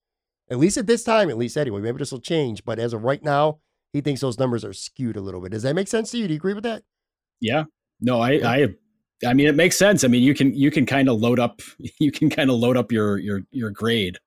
at 0.51 0.59
least 0.59 0.79
at 0.79 0.87
this 0.87 1.05
time, 1.05 1.29
at 1.29 1.37
least 1.37 1.57
anyway, 1.59 1.81
maybe 1.81 1.99
this 1.99 2.11
will 2.13 2.21
change, 2.21 2.65
but 2.65 2.79
as 2.79 2.93
of 2.95 3.05
right 3.05 3.23
now, 3.23 3.59
he 3.93 4.01
thinks 4.01 4.23
those 4.23 4.39
numbers 4.39 4.65
are 4.65 4.73
skewed 4.73 5.17
a 5.17 5.21
little 5.21 5.41
bit. 5.43 5.53
Does 5.53 5.63
that 5.63 5.75
make 5.75 5.89
sense 5.89 6.11
to 6.11 6.19
you? 6.19 6.27
Do 6.27 6.33
you 6.35 6.39
agree 6.39 6.55
with 6.55 6.65
that? 6.65 6.83
Yeah. 7.41 7.65
No, 8.01 8.21
I, 8.21 8.33
I, 8.45 8.69
I 9.27 9.35
mean, 9.35 9.47
it 9.47 9.55
makes 9.55 9.79
sense. 9.79 10.05
I 10.05 10.09
mean, 10.09 10.22
you 10.22 10.35
can, 10.35 10.55
you 10.55 10.70
can 10.70 10.87
kind 10.87 11.09
of 11.09 11.20
load 11.20 11.39
up, 11.39 11.61
you 11.99 12.11
can 12.12 12.31
kind 12.31 12.51
of 12.51 12.57
load 12.57 12.77
up 12.77 12.93
your, 12.93 13.18
your, 13.18 13.41
your 13.51 13.70
grade, 13.70 14.18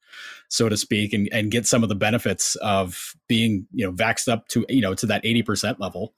so 0.50 0.70
to 0.70 0.78
speak, 0.78 1.14
and, 1.14 1.30
and 1.32 1.52
get 1.52 1.66
some 1.66 1.84
of 1.84 1.90
the 1.90 1.96
benefits 1.96 2.56
of 2.58 3.14
being, 3.28 3.68
you 3.74 3.86
know, 3.86 3.92
vaxxed 3.92 4.28
up 4.28 4.48
to, 4.50 4.66
you 4.70 4.82
know, 4.82 4.94
to 4.96 5.06
that 5.08 5.24
80% 5.24 5.80
level. 5.80 6.14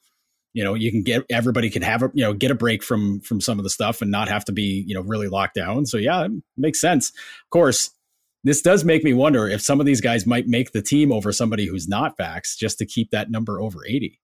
You 0.53 0.63
know, 0.63 0.73
you 0.73 0.91
can 0.91 1.03
get, 1.03 1.25
everybody 1.29 1.69
can 1.69 1.83
have 1.83 2.01
a, 2.01 2.11
you 2.13 2.23
know, 2.23 2.33
get 2.33 2.49
a 2.49 2.55
break 2.55 2.83
from, 2.83 3.19
from 3.21 3.39
some 3.39 3.59
of 3.59 3.63
the 3.63 3.69
stuff 3.69 4.01
and 4.01 4.09
not 4.09 4.29
have 4.29 4.45
to 4.45 4.51
be, 4.51 4.83
you 4.87 4.95
know, 4.95 5.01
really 5.01 5.27
locked 5.27 5.53
down. 5.53 5.85
So 5.85 5.97
yeah, 5.97 6.25
it 6.25 6.31
makes 6.57 6.81
sense. 6.81 7.09
Of 7.09 7.49
course, 7.51 7.91
this 8.43 8.61
does 8.61 8.83
make 8.83 9.03
me 9.03 9.13
wonder 9.13 9.47
if 9.47 9.61
some 9.61 9.79
of 9.79 9.85
these 9.85 10.01
guys 10.01 10.25
might 10.25 10.47
make 10.47 10.71
the 10.71 10.81
team 10.81 11.11
over 11.11 11.31
somebody 11.31 11.67
who's 11.67 11.87
not 11.87 12.17
vaxxed 12.17 12.57
just 12.57 12.77
to 12.79 12.85
keep 12.85 13.11
that 13.11 13.29
number 13.29 13.59
over 13.59 13.85
80. 13.85 14.19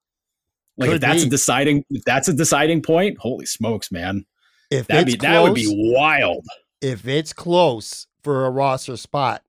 Like 0.78 0.89
Could 0.89 0.95
if 0.95 1.01
that's 1.01 1.22
be. 1.24 1.28
a 1.28 1.30
deciding 1.30 1.86
if 1.89 2.03
that's 2.03 2.28
a 2.28 2.34
deciding 2.34 2.82
point, 2.82 3.18
holy 3.20 3.45
smokes, 3.45 3.91
man. 3.91 4.26
If 4.72 4.88
That'd 4.88 5.07
it's 5.09 5.16
be 5.18 5.28
that 5.28 5.41
would 5.41 5.53
be 5.53 5.68
wild. 5.93 6.45
if 6.82 7.07
it's 7.07 7.34
close 7.34 8.07
for 8.24 8.45
a 8.45 8.49
roster 8.49 8.97
spot, 8.97 9.43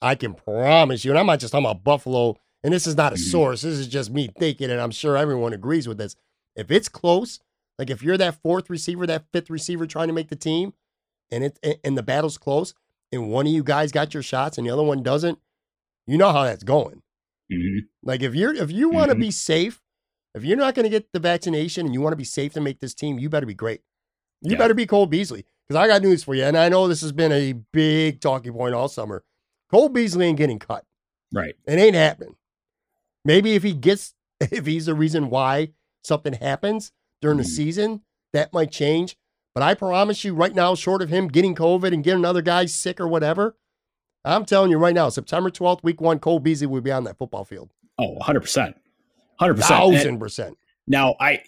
I 0.00 0.14
can 0.14 0.34
promise 0.34 1.04
you, 1.04 1.10
and 1.12 1.18
I'm 1.18 1.26
not 1.26 1.40
just 1.40 1.52
talking 1.52 1.64
about 1.66 1.84
Buffalo, 1.84 2.36
and 2.64 2.72
this 2.72 2.86
is 2.86 2.96
not 2.96 3.12
a 3.12 3.16
Mhm. 3.16 3.30
source, 3.30 3.62
this 3.62 3.78
is 3.78 3.88
just 3.88 4.10
me 4.10 4.28
thinking, 4.38 4.70
and 4.70 4.80
I'm 4.80 4.90
sure 4.90 5.16
everyone 5.16 5.52
agrees 5.52 5.86
with 5.88 5.98
this. 5.98 6.16
If 6.56 6.70
it's 6.70 6.88
close, 6.88 7.40
like 7.78 7.90
if 7.90 8.02
you're 8.02 8.18
that 8.18 8.40
fourth 8.42 8.68
receiver, 8.70 9.06
that 9.06 9.24
fifth 9.32 9.50
receiver 9.50 9.86
trying 9.86 10.08
to 10.08 10.14
make 10.14 10.28
the 10.28 10.36
team, 10.36 10.74
and 11.30 11.44
it 11.44 11.58
and 11.84 11.96
the 11.98 12.02
battle's 12.02 12.38
close, 12.38 12.74
and 13.10 13.30
one 13.30 13.46
of 13.46 13.52
you 13.52 13.62
guys 13.64 13.90
got 13.92 14.14
your 14.14 14.22
shots 14.22 14.58
and 14.58 14.66
the 14.66 14.70
other 14.72 14.82
one 14.82 15.02
doesn't, 15.02 15.38
you 16.06 16.16
know 16.18 16.30
how 16.32 16.44
that's 16.44 16.64
going. 16.64 17.02
Mhm. 17.52 17.88
Like 18.02 18.22
if 18.22 18.34
you're 18.34 18.54
if 18.54 18.70
you 18.70 18.88
want 18.90 19.10
to 19.10 19.16
Mhm. 19.16 19.20
be 19.20 19.30
safe, 19.30 19.80
if 20.34 20.44
you're 20.44 20.56
not 20.56 20.74
going 20.74 20.84
to 20.84 20.90
get 20.90 21.12
the 21.12 21.20
vaccination 21.20 21.86
and 21.86 21.94
you 21.94 22.00
want 22.00 22.12
to 22.12 22.16
be 22.16 22.24
safe 22.24 22.52
to 22.54 22.60
make 22.60 22.80
this 22.80 22.94
team, 22.94 23.18
you 23.18 23.28
better 23.28 23.46
be 23.46 23.54
great. 23.54 23.82
You 24.42 24.52
Yeah. 24.52 24.58
better 24.58 24.74
be 24.74 24.86
Cole 24.86 25.06
Beasley 25.06 25.44
because 25.66 25.80
I 25.80 25.86
got 25.86 26.02
news 26.02 26.24
for 26.24 26.34
you, 26.34 26.44
and 26.44 26.56
I 26.56 26.68
know 26.68 26.88
this 26.88 27.00
has 27.00 27.12
been 27.12 27.32
a 27.32 27.52
big 27.52 28.20
talking 28.20 28.52
point 28.52 28.74
all 28.74 28.88
summer. 28.88 29.24
Cole 29.70 29.88
Beasley 29.88 30.26
ain't 30.26 30.38
getting 30.38 30.58
cut. 30.58 30.84
Right. 31.32 31.54
It 31.66 31.78
ain't 31.78 31.94
happening. 31.96 32.36
Maybe 33.24 33.54
if 33.54 33.62
he 33.62 33.72
gets, 33.72 34.14
if 34.40 34.66
he's 34.66 34.86
the 34.86 34.94
reason 34.94 35.30
why 35.30 35.70
something 36.04 36.32
happens 36.34 36.92
during 37.20 37.38
the 37.38 37.44
Mhm. 37.44 37.48
season, 37.48 38.00
that 38.32 38.52
might 38.52 38.70
change. 38.72 39.16
But 39.54 39.62
I 39.62 39.74
promise 39.74 40.24
you, 40.24 40.34
right 40.34 40.54
now, 40.54 40.74
short 40.74 41.02
of 41.02 41.08
him 41.10 41.28
getting 41.28 41.54
COVID 41.54 41.92
and 41.92 42.02
getting 42.02 42.20
another 42.20 42.42
guy 42.42 42.66
sick 42.66 43.00
or 43.00 43.06
whatever, 43.06 43.56
I'm 44.24 44.44
telling 44.44 44.70
you 44.70 44.78
right 44.78 44.94
now, 44.94 45.08
September 45.10 45.50
12th, 45.50 45.82
week 45.82 46.00
one, 46.00 46.18
Cole 46.18 46.38
Beasley 46.40 46.66
will 46.66 46.80
be 46.80 46.90
on 46.92 47.04
that 47.04 47.18
football 47.18 47.44
field. 47.44 47.70
Oh, 47.98 48.16
100%. 48.20 48.74
100%. 49.40 49.50
And 49.50 49.58
Thousand 49.94 50.18
percent. 50.18 50.58
Now, 50.86 51.16
I 51.20 51.42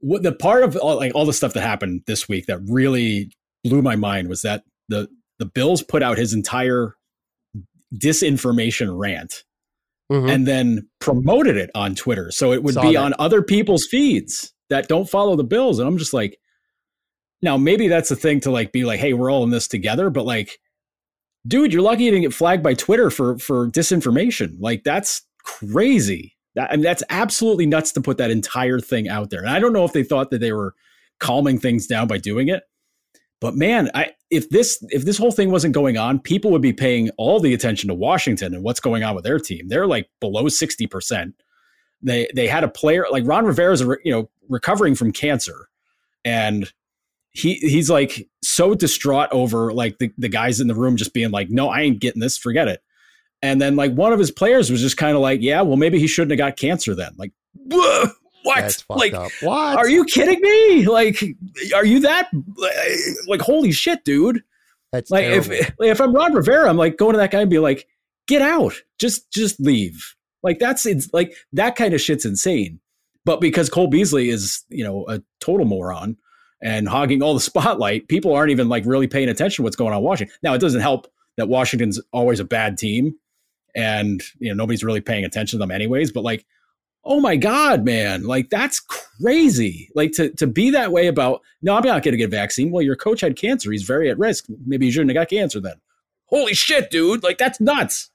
what 0.00 0.22
the 0.22 0.32
part 0.32 0.62
of 0.62 0.76
all, 0.76 0.96
like 0.96 1.12
all 1.14 1.24
the 1.26 1.32
stuff 1.32 1.54
that 1.54 1.62
happened 1.62 2.02
this 2.06 2.28
week 2.28 2.46
that 2.46 2.60
really 2.68 3.30
blew 3.64 3.82
my 3.82 3.96
mind 3.96 4.28
was 4.28 4.42
that 4.42 4.62
the 4.88 5.08
the 5.38 5.46
Bills 5.46 5.82
put 5.82 6.02
out 6.02 6.18
his 6.18 6.32
entire 6.32 6.94
disinformation 7.94 8.96
rant 8.98 9.44
Mhm. 10.10 10.30
and 10.32 10.46
then 10.46 10.88
promoted 11.00 11.56
it 11.56 11.70
on 11.74 11.94
Twitter. 11.94 12.30
So 12.30 12.52
it 12.52 12.62
would 12.62 12.74
Saw 12.74 12.82
be 12.82 12.92
that. 12.94 13.02
on 13.02 13.14
other 13.18 13.42
people's 13.42 13.86
feeds 13.86 14.52
that 14.70 14.88
don't 14.88 15.08
follow 15.08 15.36
the 15.36 15.44
Bills. 15.44 15.78
And 15.78 15.88
I'm 15.88 15.98
just 15.98 16.12
like, 16.14 16.38
now 17.42 17.56
maybe 17.56 17.88
that's 17.88 18.08
the 18.08 18.16
thing 18.16 18.40
to 18.40 18.50
like 18.50 18.72
be 18.72 18.84
like, 18.84 19.00
hey, 19.00 19.12
we're 19.12 19.30
all 19.30 19.44
in 19.44 19.50
this 19.50 19.68
together. 19.68 20.10
But 20.10 20.26
like, 20.26 20.58
dude, 21.46 21.72
you're 21.72 21.82
lucky 21.82 22.04
you 22.04 22.10
didn't 22.10 22.22
get 22.24 22.34
flagged 22.34 22.62
by 22.62 22.74
Twitter 22.74 23.10
for 23.10 23.38
for 23.38 23.68
disinformation. 23.70 24.56
Like 24.58 24.82
that's 24.84 25.22
crazy. 25.44 26.34
I 26.58 26.76
mean, 26.76 26.82
that's 26.82 27.02
absolutely 27.10 27.66
nuts 27.66 27.92
to 27.92 28.00
put 28.00 28.18
that 28.18 28.30
entire 28.30 28.80
thing 28.80 29.08
out 29.08 29.30
there. 29.30 29.40
And 29.40 29.50
I 29.50 29.58
don't 29.58 29.72
know 29.72 29.84
if 29.84 29.92
they 29.92 30.02
thought 30.02 30.30
that 30.30 30.40
they 30.40 30.52
were 30.52 30.74
calming 31.20 31.58
things 31.58 31.86
down 31.86 32.08
by 32.08 32.18
doing 32.18 32.48
it. 32.48 32.62
But 33.40 33.54
man, 33.54 33.90
I 33.94 34.14
if 34.30 34.50
this 34.50 34.84
if 34.90 35.04
this 35.04 35.16
whole 35.16 35.30
thing 35.30 35.50
wasn't 35.50 35.74
going 35.74 35.96
on, 35.96 36.18
people 36.18 36.50
would 36.50 36.62
be 36.62 36.72
paying 36.72 37.10
all 37.18 37.38
the 37.38 37.54
attention 37.54 37.88
to 37.88 37.94
Washington 37.94 38.52
and 38.52 38.64
what's 38.64 38.80
going 38.80 39.04
on 39.04 39.14
with 39.14 39.24
their 39.24 39.38
team. 39.38 39.68
They're 39.68 39.86
like 39.86 40.08
below 40.20 40.48
sixty 40.48 40.86
percent. 40.86 41.34
They 42.02 42.28
they 42.34 42.48
had 42.48 42.64
a 42.64 42.68
player 42.68 43.06
like 43.10 43.24
Ron 43.26 43.44
Rivera's 43.44 43.80
you 43.80 44.12
know 44.12 44.28
recovering 44.48 44.96
from 44.96 45.12
cancer, 45.12 45.68
and 46.24 46.72
he 47.30 47.54
he's 47.54 47.88
like 47.88 48.28
so 48.42 48.74
distraught 48.74 49.28
over 49.30 49.72
like 49.72 49.98
the, 49.98 50.12
the 50.18 50.28
guys 50.28 50.58
in 50.60 50.66
the 50.66 50.74
room 50.74 50.96
just 50.96 51.14
being 51.14 51.30
like, 51.30 51.48
no, 51.48 51.68
I 51.68 51.82
ain't 51.82 52.00
getting 52.00 52.20
this, 52.20 52.36
forget 52.36 52.66
it. 52.66 52.82
And 53.42 53.60
then 53.60 53.76
like 53.76 53.92
one 53.92 54.12
of 54.12 54.18
his 54.18 54.30
players 54.30 54.70
was 54.70 54.80
just 54.80 54.96
kind 54.96 55.14
of 55.14 55.22
like, 55.22 55.40
yeah, 55.40 55.60
well 55.62 55.76
maybe 55.76 55.98
he 55.98 56.06
shouldn't 56.06 56.32
have 56.32 56.38
got 56.38 56.56
cancer 56.56 56.94
then. 56.94 57.12
Like, 57.16 57.32
what? 58.48 58.84
Like, 58.88 59.14
up. 59.14 59.30
What? 59.42 59.78
are 59.78 59.88
you 59.88 60.04
kidding 60.04 60.40
me? 60.40 60.86
Like, 60.86 61.22
are 61.74 61.84
you 61.84 62.00
that 62.00 62.30
like 63.26 63.40
holy 63.40 63.72
shit, 63.72 64.04
dude? 64.04 64.42
That's 64.92 65.10
Like 65.10 65.24
if 65.24 65.50
if 65.80 66.00
I'm 66.00 66.14
Ron 66.14 66.34
Rivera, 66.34 66.68
I'm 66.68 66.76
like 66.76 66.96
going 66.96 67.12
to 67.12 67.18
that 67.18 67.30
guy 67.30 67.42
and 67.42 67.50
be 67.50 67.58
like, 67.58 67.86
get 68.26 68.42
out, 68.42 68.74
just 68.98 69.30
just 69.30 69.60
leave. 69.60 70.14
Like 70.42 70.58
that's 70.58 70.86
it's 70.86 71.12
like 71.12 71.34
that 71.52 71.76
kind 71.76 71.94
of 71.94 72.00
shit's 72.00 72.24
insane. 72.24 72.80
But 73.24 73.40
because 73.40 73.68
Cole 73.68 73.88
Beasley 73.88 74.30
is 74.30 74.64
you 74.68 74.84
know 74.84 75.04
a 75.08 75.20
total 75.40 75.66
moron 75.66 76.16
and 76.62 76.88
hogging 76.88 77.22
all 77.22 77.34
the 77.34 77.40
spotlight, 77.52 78.08
people 78.08 78.34
aren't 78.34 78.50
even 78.50 78.68
like 78.68 78.84
really 78.86 79.08
paying 79.08 79.28
attention 79.28 79.62
to 79.62 79.62
what's 79.64 79.76
going 79.76 79.92
on 79.92 79.98
in 79.98 80.04
Washington. 80.04 80.34
Now 80.42 80.54
it 80.54 80.60
doesn't 80.60 80.80
help 80.80 81.10
that 81.36 81.48
Washington's 81.48 82.00
always 82.12 82.40
a 82.40 82.44
bad 82.44 82.78
team, 82.78 83.14
and 83.74 84.22
you 84.38 84.48
know 84.48 84.54
nobody's 84.54 84.84
really 84.84 85.00
paying 85.00 85.24
attention 85.24 85.58
to 85.58 85.62
them 85.62 85.70
anyways. 85.70 86.12
But 86.12 86.24
like 86.24 86.46
oh 87.04 87.20
my 87.20 87.36
god 87.36 87.84
man 87.84 88.24
like 88.24 88.50
that's 88.50 88.80
crazy 88.80 89.88
like 89.94 90.10
to, 90.10 90.30
to 90.30 90.48
be 90.48 90.68
that 90.68 90.90
way 90.90 91.06
about 91.06 91.40
no 91.62 91.76
i'm 91.76 91.84
not 91.84 92.02
going 92.02 92.12
to 92.12 92.18
get 92.18 92.24
a 92.24 92.28
vaccine 92.28 92.72
well 92.72 92.82
your 92.82 92.96
coach 92.96 93.20
had 93.20 93.36
cancer 93.36 93.70
he's 93.70 93.84
very 93.84 94.10
at 94.10 94.18
risk 94.18 94.46
maybe 94.66 94.84
you 94.84 94.92
shouldn't 94.92 95.08
have 95.08 95.14
got 95.14 95.30
cancer 95.30 95.60
then 95.60 95.76
holy 96.26 96.54
shit 96.54 96.90
dude 96.90 97.22
like 97.22 97.38
that's 97.38 97.60
nuts 97.60 98.10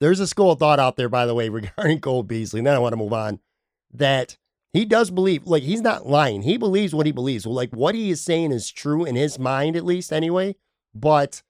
There's 0.00 0.20
a 0.20 0.26
school 0.26 0.52
of 0.52 0.58
thought 0.58 0.80
out 0.80 0.96
there, 0.96 1.08
by 1.08 1.26
the 1.26 1.34
way, 1.34 1.48
regarding 1.50 2.00
Cole 2.00 2.22
Beasley. 2.22 2.60
And 2.60 2.66
then 2.66 2.74
I 2.74 2.78
want 2.78 2.92
to 2.92 2.98
move 2.98 3.12
on. 3.12 3.40
That 3.92 4.36
he 4.72 4.84
does 4.84 5.10
believe, 5.10 5.46
like 5.46 5.62
he's 5.62 5.80
not 5.80 6.06
lying. 6.06 6.42
He 6.42 6.56
believes 6.56 6.94
what 6.94 7.06
he 7.06 7.12
believes. 7.12 7.46
Like 7.46 7.70
what 7.70 7.94
he 7.94 8.10
is 8.10 8.20
saying 8.20 8.50
is 8.52 8.70
true 8.70 9.04
in 9.04 9.14
his 9.14 9.38
mind, 9.38 9.76
at 9.76 9.84
least 9.84 10.12
anyway. 10.12 10.56
But 10.94 11.42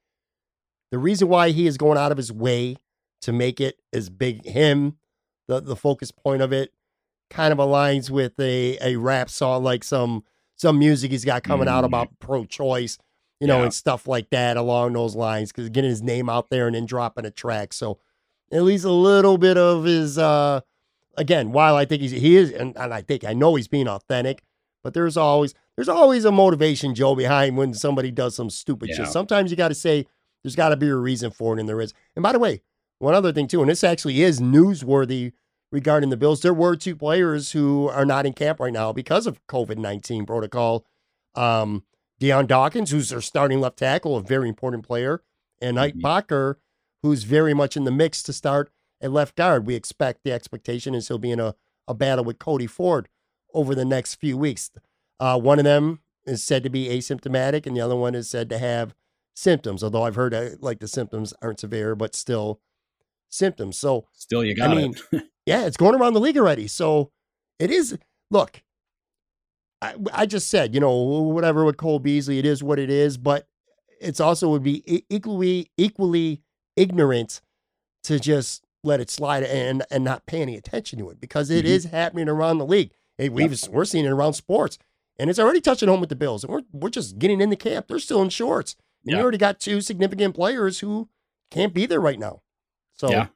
the 0.91 0.99
reason 0.99 1.29
why 1.29 1.51
he 1.51 1.67
is 1.67 1.79
going 1.79 1.97
out 1.97 2.13
of 2.13 2.19
his 2.19 2.31
way 2.31 2.77
to 3.25 3.33
make 3.33 3.61
it 3.61 3.81
as 3.93 4.09
big 4.11 4.45
him, 4.47 4.97
the 5.49 5.61
the 5.61 5.77
focus 5.77 6.11
point 6.11 6.41
of 6.43 6.53
it, 6.53 6.73
kind 7.31 7.53
of 7.53 7.59
aligns 7.59 8.11
with 8.11 8.39
a 8.41 8.79
a 8.81 8.97
rap 8.97 9.29
song, 9.31 9.63
like 9.65 9.85
some 9.85 10.25
some 10.57 10.79
music 10.79 11.11
he's 11.11 11.25
got 11.25 11.43
coming 11.43 11.69
out 11.69 11.83
Mm. 11.85 11.89
about 11.89 12.19
pro-choice, 12.21 12.97
you 13.41 13.47
know, 13.47 13.59
Yeah. 13.59 13.65
and 13.65 13.75
stuff 13.75 14.07
like 14.07 14.31
that 14.31 14.57
along 14.57 14.93
those 14.93 15.17
lines. 15.17 15.51
Because 15.53 15.69
getting 15.69 15.91
his 15.91 16.03
name 16.03 16.29
out 16.31 16.49
there 16.51 16.67
and 16.67 16.75
then 16.77 16.87
dropping 16.87 17.27
a 17.27 17.31
track, 17.31 17.73
so 17.73 17.99
at 18.53 18.63
least 18.63 18.85
a 18.85 18.93
little 18.93 19.37
bit 19.39 19.57
of 19.59 19.85
his 19.85 20.17
uh 20.19 20.61
again 21.17 21.53
while 21.53 21.77
i 21.77 21.85
think 21.85 22.03
he's 22.03 22.11
he 22.11 22.37
is 22.37 22.51
and, 22.51 22.77
and 22.77 22.93
i 22.93 23.01
think 23.01 23.25
i 23.25 23.33
know 23.33 23.55
he's 23.55 23.69
being 23.69 23.87
authentic 23.89 24.43
but 24.83 24.95
there's 24.95 25.17
always 25.17 25.55
there's 25.77 25.89
always 25.89 26.25
a 26.25 26.33
motivation 26.33 26.93
joe 26.95 27.15
behind 27.15 27.57
when 27.57 27.73
somebody 27.73 28.11
does 28.11 28.35
some 28.35 28.51
stupid 28.51 28.89
Yeah. 28.91 28.97
shit 28.97 29.07
sometimes 29.09 29.51
you 29.53 29.57
got 29.57 29.69
to 29.69 29.75
say 29.77 30.07
there's 30.43 30.57
got 30.57 30.71
to 30.71 30.77
be 30.77 30.89
a 30.89 30.97
reason 30.97 31.31
for 31.31 31.57
it 31.57 31.61
and 31.61 31.69
there 31.69 31.81
is 31.81 31.95
and 32.17 32.23
by 32.25 32.33
the 32.33 32.39
way 32.41 32.63
one 33.05 33.15
other 33.15 33.33
thing 33.33 33.47
too 33.47 33.61
and 33.61 33.71
this 33.71 33.85
actually 33.85 34.23
is 34.23 34.41
newsworthy 34.41 35.33
regarding 35.71 36.11
the 36.11 36.17
bills 36.17 36.41
there 36.43 36.55
were 36.55 36.75
two 36.77 36.97
players 36.97 37.53
who 37.53 37.89
are 37.89 38.05
not 38.05 38.27
in 38.27 38.33
camp 38.33 38.59
right 38.61 38.73
now 38.73 38.93
because 38.93 39.27
of 39.27 39.45
covid-19 39.47 40.27
protocol 40.27 40.85
um 41.35 41.85
Dion 42.21 42.47
Dawkins, 42.47 42.91
who's 42.91 43.09
their 43.11 43.21
starting 43.21 43.61
left 43.61 43.79
tackle, 43.79 44.17
a 44.17 44.23
very 44.23 44.49
important 44.49 44.87
player, 44.87 45.23
and 45.61 45.79
Ike 45.79 45.97
Mhm. 45.97 46.03
Boettger, 46.03 46.55
who's 47.03 47.25
very 47.25 47.53
much 47.53 47.77
in 47.77 47.85
the 47.85 47.91
mix 47.91 48.23
to 48.23 48.33
start 48.33 48.71
at 49.01 49.11
left 49.11 49.35
guard. 49.37 49.67
We 49.67 49.75
expect 49.75 50.23
the 50.23 50.33
expectation 50.33 50.95
is 50.95 51.09
he'll 51.09 51.19
be 51.19 51.33
in 51.33 51.41
a, 51.41 51.55
a 51.89 51.93
battle 51.93 52.25
with 52.25 52.39
Cody 52.39 52.67
Ford 52.67 53.09
over 53.53 53.75
the 53.75 53.85
next 53.85 54.15
few 54.15 54.39
weeks. 54.39 54.71
Uh, 55.21 55.39
one 55.39 55.59
of 55.59 55.65
them 55.65 56.01
is 56.25 56.43
said 56.43 56.63
to 56.63 56.71
be 56.71 56.87
asymptomatic, 56.89 57.67
and 57.67 57.77
the 57.77 57.81
other 57.81 57.97
one 57.97 58.15
is 58.15 58.31
said 58.31 58.49
to 58.51 58.59
have 58.59 58.95
symptoms. 59.35 59.83
Although 59.83 60.05
I've 60.05 60.15
heard 60.15 60.33
uh, 60.33 60.51
like 60.61 60.79
the 60.79 60.89
symptoms 60.89 61.35
aren't 61.43 61.61
severe, 61.61 61.95
but 61.95 62.15
still 62.15 62.61
symptoms. 63.35 63.79
So 63.79 64.07
still 64.13 64.45
you 64.45 64.55
got 64.55 64.71
I 64.71 64.75
mean, 64.75 64.95
it 65.13 65.25
yeah, 65.47 65.67
it's 65.67 65.77
going 65.77 65.95
around 65.95 66.15
the 66.15 66.21
league 66.21 66.39
already. 66.39 66.69
So 66.69 67.11
it 67.59 67.71
is. 67.71 67.99
Look, 68.31 68.63
I, 69.83 69.95
I 70.13 70.27
just 70.27 70.49
said, 70.49 70.75
you 70.75 70.81
know, 70.81 70.95
whatever 70.95 71.65
with 71.65 71.77
Cole 71.77 71.99
Beasley, 71.99 72.39
it 72.39 72.47
is 72.47 72.63
what 72.63 72.79
it 72.79 72.91
is, 72.91 73.19
but 73.19 73.47
it's 74.01 74.21
also 74.21 74.49
would 74.49 74.63
be 74.63 75.05
equally 75.11 75.71
equally 75.77 76.43
ignorant 76.77 77.43
to 78.05 78.19
just 78.19 78.65
let 78.83 79.01
it 79.01 79.11
slide 79.11 79.43
and 79.43 79.85
and 79.91 80.05
not 80.05 80.27
pay 80.27 80.43
any 80.43 80.57
attention 80.57 80.99
to 80.99 81.11
it 81.11 81.21
because 81.21 81.51
it 81.51 81.65
mm-hmm. 81.65 81.75
is 81.75 81.85
happening 81.85 82.29
around 82.29 82.59
the 82.59 82.67
league. 82.67 82.93
Hey, 83.19 83.29
we've 83.29 83.51
yep. 83.51 83.71
we're 83.71 83.85
seeing 83.85 84.05
it 84.05 84.11
around 84.11 84.35
sports, 84.35 84.79
and 85.19 85.31
it's 85.31 85.39
already 85.39 85.61
touching 85.61 85.89
home 85.89 86.01
with 86.01 86.09
the 86.09 86.17
Bills, 86.17 86.45
and 86.45 86.53
we're 86.53 86.63
we're 86.73 86.91
just 86.91 87.19
getting 87.19 87.41
in 87.41 87.51
the 87.51 87.57
camp. 87.57 87.89
They're 87.89 87.99
still 87.99 88.23
in 88.23 88.31
shorts. 88.31 88.77
And 89.05 89.13
yep. 89.13 89.19
you 89.19 89.23
already 89.23 89.39
got 89.39 89.61
two 89.61 89.83
significant 89.83 90.35
players 90.35 90.81
who 90.81 91.11
can't 91.51 91.75
be 91.75 91.85
there 91.85 92.01
right 92.01 92.19
now. 92.19 92.41
So 93.05 93.11
yeah. 93.11 93.27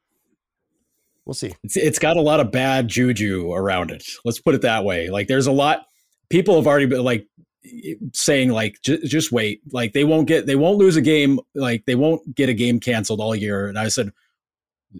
we'll 1.24 1.34
see. 1.34 1.54
It's, 1.62 1.76
it's 1.76 1.98
got 1.98 2.16
a 2.16 2.22
lot 2.22 2.40
of 2.40 2.50
bad 2.50 2.88
juju 2.88 3.52
around 3.52 3.90
it. 3.90 4.04
Let's 4.24 4.40
put 4.40 4.54
it 4.54 4.62
that 4.62 4.84
way. 4.84 5.10
Like 5.10 5.28
there's 5.28 5.46
a 5.46 5.52
lot. 5.52 5.86
People 6.30 6.56
have 6.56 6.66
already 6.66 6.86
been 6.86 7.04
like 7.04 7.26
saying 8.12 8.50
like 8.50 8.80
just 8.82 9.30
wait 9.30 9.60
like 9.72 9.92
they 9.92 10.04
won't 10.04 10.26
get 10.26 10.46
they 10.46 10.56
won't 10.56 10.78
lose 10.78 10.96
a 10.96 11.02
game 11.02 11.38
like 11.54 11.84
they 11.84 11.94
won't 11.94 12.34
get 12.34 12.48
a 12.48 12.54
game 12.54 12.80
canceled 12.80 13.20
all 13.20 13.34
year 13.34 13.66
and 13.66 13.78
i 13.78 13.88
said 13.88 14.10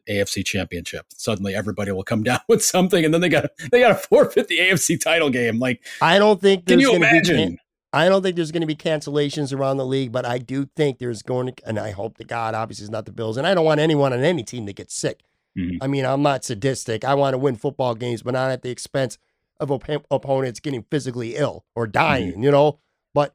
AFC 0.09 0.45
championship. 0.45 1.07
Suddenly 1.15 1.55
everybody 1.55 1.93
will 1.93 2.05
come 2.05 2.23
down 2.25 2.41
with 2.49 2.65
something 2.65 3.05
and 3.05 3.13
then 3.13 3.21
they 3.21 3.29
got 3.29 3.51
they 3.71 3.81
got 3.81 3.89
to 3.89 3.95
forfeit 3.95 4.49
the 4.49 4.59
AFC 4.59 5.01
title 5.01 5.31
game. 5.31 5.59
Like 5.59 5.85
I 6.01 6.19
don't 6.19 6.41
think 6.41 6.67
Can 6.67 6.81
you 6.81 6.95
imagine? 6.95 7.59
I 7.99 8.09
don't 8.09 8.23
think 8.23 8.37
there's 8.37 8.53
going 8.53 8.63
to 8.63 8.67
be 8.67 8.77
cancellations 8.77 9.53
around 9.53 9.77
the 9.77 9.87
league, 9.87 10.13
but 10.13 10.25
I 10.25 10.39
do 10.39 10.69
think 10.77 10.99
there's 10.99 11.23
going 11.23 11.53
to 11.53 11.69
and 11.69 11.79
I 11.79 11.91
hope 11.91 12.19
to 12.19 12.25
God 12.25 12.55
obviously 12.55 12.85
it's 12.85 12.93
not 12.93 13.07
the 13.07 13.13
Bills 13.13 13.37
and 13.37 13.47
I 13.47 13.55
don't 13.55 13.65
want 13.65 13.81
anyone 13.81 14.13
on 14.13 14.23
any 14.23 14.43
team 14.43 14.67
to 14.67 14.73
get 14.73 14.91
sick. 14.91 15.23
Mm-hmm. 15.59 15.83
I 15.83 15.87
mean, 15.87 16.05
I'm 16.05 16.23
not 16.23 16.45
sadistic. 16.45 17.05
I 17.05 17.15
want 17.15 17.35
to 17.35 17.39
win 17.39 17.57
football 17.57 17.95
games, 17.95 18.23
but 18.23 18.33
not 18.33 18.51
at 18.51 18.63
the 18.63 18.71
expense 18.71 19.19
of 19.59 19.71
op- 19.71 20.07
opponents 20.11 20.61
getting 20.61 20.85
physically 20.91 21.37
ill 21.37 21.65
or 21.75 21.87
dying, 21.87 22.33
mm-hmm. 22.33 22.45
you 22.45 22.51
know? 22.51 22.79
But 23.13 23.35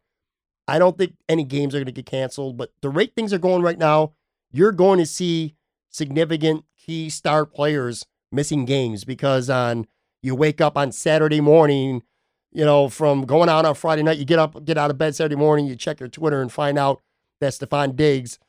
I 0.67 0.79
don't 0.79 0.97
think 0.97 1.15
any 1.27 1.43
games 1.43 1.75
are 1.75 1.79
going 1.79 1.85
to 1.87 1.91
get 1.91 2.05
canceled, 2.05 2.57
but 2.57 2.71
the 2.81 2.89
rate 2.89 3.13
things 3.15 3.33
are 3.33 3.39
going 3.39 3.61
right 3.61 3.77
now, 3.77 4.13
you're 4.51 4.71
going 4.71 4.99
to 4.99 5.05
see 5.05 5.55
significant 5.89 6.63
key 6.77 7.09
star 7.09 7.45
players 7.45 8.05
missing 8.31 8.65
games 8.65 9.03
because 9.03 9.49
on 9.49 9.85
you 10.21 10.35
wake 10.35 10.61
up 10.61 10.77
on 10.77 10.91
Saturday 10.91 11.41
morning, 11.41 12.03
you 12.53 12.63
know, 12.63 12.89
from 12.89 13.25
going 13.25 13.49
out 13.49 13.65
on 13.65 13.75
Friday 13.75 14.03
night, 14.03 14.17
you 14.17 14.25
get 14.25 14.39
up, 14.39 14.63
get 14.65 14.77
out 14.77 14.91
of 14.91 14.97
bed 14.97 15.15
Saturday 15.15 15.35
morning, 15.35 15.65
you 15.65 15.75
check 15.75 15.99
your 15.99 16.09
Twitter 16.09 16.41
and 16.41 16.51
find 16.51 16.77
out 16.77 17.01
that 17.39 17.53
Stefon 17.53 17.95
Diggs 17.95 18.39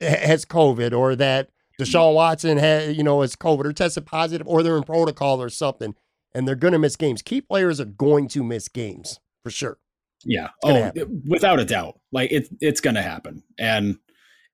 has 0.00 0.44
COVID 0.44 0.96
or 0.96 1.16
that 1.16 1.50
Deshaun 1.78 2.14
Watson 2.14 2.58
has, 2.58 2.96
you 2.96 3.02
know, 3.02 3.22
has 3.22 3.36
COVID 3.36 3.64
or 3.64 3.72
tested 3.72 4.06
positive 4.06 4.46
or 4.46 4.62
they're 4.62 4.76
in 4.76 4.82
protocol 4.82 5.42
or 5.42 5.48
something, 5.48 5.94
and 6.34 6.46
they're 6.46 6.54
going 6.54 6.72
to 6.72 6.78
miss 6.78 6.96
games. 6.96 7.22
Key 7.22 7.40
players 7.40 7.80
are 7.80 7.86
going 7.86 8.28
to 8.28 8.42
miss 8.42 8.68
games 8.68 9.18
for 9.42 9.50
sure. 9.50 9.78
Yeah. 10.24 10.48
Oh, 10.62 10.74
happen. 10.74 11.22
without 11.26 11.60
a 11.60 11.64
doubt. 11.64 11.98
Like 12.12 12.30
it, 12.30 12.48
it's 12.60 12.80
going 12.80 12.96
to 12.96 13.02
happen. 13.02 13.42
And 13.58 13.98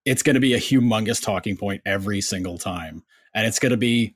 it's 0.05 0.23
going 0.23 0.35
to 0.35 0.41
be 0.41 0.55
a 0.55 0.59
humongous 0.59 1.23
talking 1.23 1.57
point 1.57 1.83
every 1.85 2.21
single 2.21 2.59
time. 2.59 3.03
And 3.35 3.47
it's 3.47 3.59
going 3.59 3.71
to 3.71 3.77
be, 3.77 4.15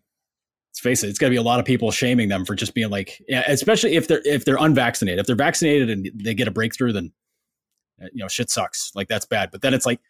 face 0.81 1.03
it, 1.03 1.09
it's 1.09 1.18
to 1.18 1.31
be 1.31 1.37
a 1.37 1.43
lot 1.43 1.61
of 1.61 1.66
people 1.66 1.91
shaming 1.91 2.28
them 2.28 2.45
for 2.45 2.55
just 2.55 2.74
being 2.74 2.91
like, 2.91 3.22
yeah, 3.28 3.45
especially 3.47 3.97
if 3.97 4.09
they're, 4.09 4.22
if 4.24 4.45
they're 4.45 4.57
unvaccinated, 4.59 5.20
if 5.20 5.26
they're 5.26 5.37
vaccinated 5.37 5.91
and 5.91 6.11
they 6.14 6.35
get 6.35 6.49
a 6.49 6.51
breakthrough, 6.51 6.93
then, 6.93 7.12
uh, 8.03 8.07
you 8.12 8.22
know, 8.22 8.28
shit 8.28 8.51
sucks. 8.51 8.91
Like 8.95 9.09
that's 9.09 9.26
bad. 9.26 9.51
But 9.51 9.62
then 9.62 9.74
it's 9.74 9.87
like, 9.87 10.01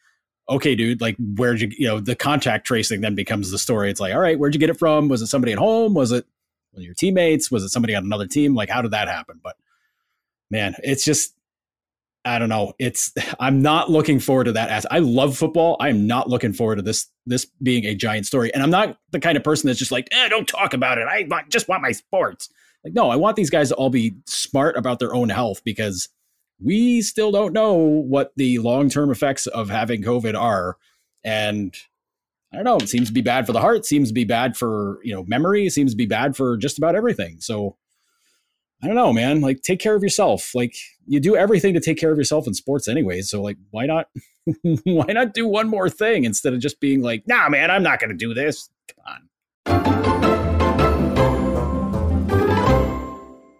okay, 0.49 0.75
dude, 0.75 1.01
like 1.01 1.16
where'd 1.18 1.61
you, 1.61 1.71
you 1.77 1.87
know, 1.87 2.01
the 2.01 2.16
contact 2.16 2.66
tracing 2.66 3.01
then 3.01 3.14
becomes 3.14 3.51
the 3.51 3.59
story. 3.59 3.91
It's 3.91 4.01
like, 4.01 4.14
all 4.14 4.21
right, 4.21 4.39
where'd 4.39 4.55
you 4.55 4.61
get 4.61 4.71
it 4.71 4.79
from? 4.79 5.09
Was 5.09 5.23
it 5.23 5.27
somebody 5.27 5.53
at 5.53 5.59
home? 5.59 5.95
Was 5.95 6.12
it 6.12 6.25
one 6.73 6.83
of 6.83 6.85
your 6.85 6.95
teammates? 6.95 7.51
Was 7.51 7.64
it 7.64 7.68
somebody 7.68 7.95
on 7.95 8.05
another 8.05 8.27
team? 8.27 8.55
Like, 8.55 8.68
how 8.68 8.83
did 8.83 8.93
that 8.93 9.09
happen? 9.09 9.41
But 9.43 9.57
man, 10.51 10.75
it's 10.83 11.05
just, 11.05 11.35
I 12.25 12.39
don't 12.39 12.49
know. 12.49 12.75
It's 12.79 13.12
I'm 13.41 13.62
not 13.62 13.91
looking 13.91 14.21
forward 14.21 14.45
to 14.45 14.53
that. 14.53 14.71
As 14.71 14.87
I 14.91 14.99
love 14.99 15.37
football, 15.37 15.77
I 15.81 15.89
am 15.89 16.07
not 16.07 16.29
looking 16.29 16.53
forward 16.53 16.77
to 16.77 16.83
this 16.83 17.09
this 17.27 17.47
being 17.62 17.85
a 17.85 17.95
giant 17.95 18.27
story. 18.27 18.53
And 18.53 18.62
I'm 18.62 18.71
not 18.71 18.99
the 19.11 19.21
kind 19.21 19.37
of 19.37 19.45
person 19.45 19.66
that's 19.66 19.79
just 19.79 19.93
like, 19.93 20.09
eh, 20.12 20.29
don't 20.29 20.49
talk 20.49 20.75
about 20.75 20.99
it. 20.99 21.07
I 21.09 21.27
just 21.49 21.68
want 21.68 21.83
my 21.83 21.93
sports. 21.93 22.49
Like, 22.85 22.95
no, 22.95 23.11
I 23.11 23.16
want 23.16 23.37
these 23.37 23.51
guys 23.51 23.68
to 23.68 23.75
all 23.75 23.91
be 23.91 24.14
smart 24.27 24.77
about 24.77 24.99
their 24.99 25.14
own 25.14 25.29
health 25.29 25.62
because 25.64 26.09
we 26.62 27.03
still 27.03 27.31
don't 27.31 27.53
know 27.53 27.75
what 27.75 28.33
the 28.37 28.59
long 28.59 28.89
term 28.89 29.11
effects 29.11 29.47
of 29.47 29.71
having 29.71 30.03
COVID 30.03 30.39
are. 30.39 30.77
And 31.25 31.75
I 32.53 32.57
don't 32.57 32.64
know. 32.64 32.77
It 32.79 32.89
seems 32.89 33.09
to 33.09 33.14
be 33.14 33.21
bad 33.21 33.47
for 33.47 33.53
the 33.53 33.61
heart. 33.61 33.87
Seems 33.87 34.09
to 34.09 34.14
be 34.14 34.25
bad 34.25 34.57
for 34.57 34.99
you 35.05 35.14
know 35.14 35.25
memory. 35.25 35.68
Seems 35.68 35.93
to 35.93 35.97
be 35.97 36.07
bad 36.07 36.37
for 36.37 36.57
just 36.57 36.79
about 36.79 36.97
everything. 36.97 37.41
So 37.41 37.77
I 38.83 38.87
don't 38.87 38.97
know, 38.97 39.12
man. 39.12 39.43
Like, 39.43 39.61
take 39.61 39.78
care 39.78 39.95
of 39.95 40.03
yourself. 40.03 40.55
Like, 40.55 40.74
you 41.07 41.20
do 41.20 41.37
everything 41.37 41.74
to 41.74 41.81
take 41.81 41.99
care 41.99 42.11
of 42.11 42.16
yourself 42.16 42.47
in 42.47 42.55
sports 42.55 42.89
anyway. 42.89 43.20
So, 43.20 43.43
like, 43.43 43.59
why 43.70 43.85
not? 43.85 44.07
why 44.85 45.05
not 45.09 45.35
do 45.35 45.47
one 45.47 45.68
more 45.68 45.91
thing 45.91 46.24
instead 46.24 46.55
of 46.55 46.61
just 46.61 46.81
being 46.81 47.03
like, 47.03 47.24
nah, 47.26 47.51
man, 47.51 47.70
I'm 47.70 47.83
not 47.83 48.01
going 48.01 48.09
to 48.11 48.16
do 48.16 48.33
this. 48.33 48.70
Come 48.89 49.05
on. 49.07 49.28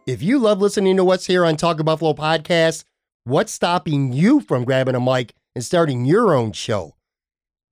If 0.07 0.23
you 0.23 0.39
love 0.39 0.61
listening 0.61 0.97
to 0.97 1.05
what's 1.05 1.27
here 1.27 1.45
on 1.45 1.57
Talking 1.57 1.85
Buffalo 1.85 2.15
podcast, 2.15 2.85
what's 3.25 3.53
stopping 3.53 4.15
you 4.15 4.41
from 4.41 4.65
grabbing 4.65 4.95
a 4.95 5.01
mic 5.01 5.35
and 5.55 5.63
starting 5.63 6.07
your 6.07 6.35
own 6.35 6.53
show? 6.53 6.97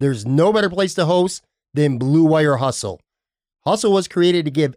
There's 0.01 0.27
no 0.27 0.53
better 0.53 0.69
place 0.69 0.93
to 0.95 1.07
host 1.07 1.43
than 1.73 1.99
Blue 1.99 2.25
Wire 2.25 2.59
Hustle. 2.59 3.01
Hustle 3.65 3.93
was 3.93 4.07
created 4.07 4.45
to 4.45 4.51
give 4.51 4.77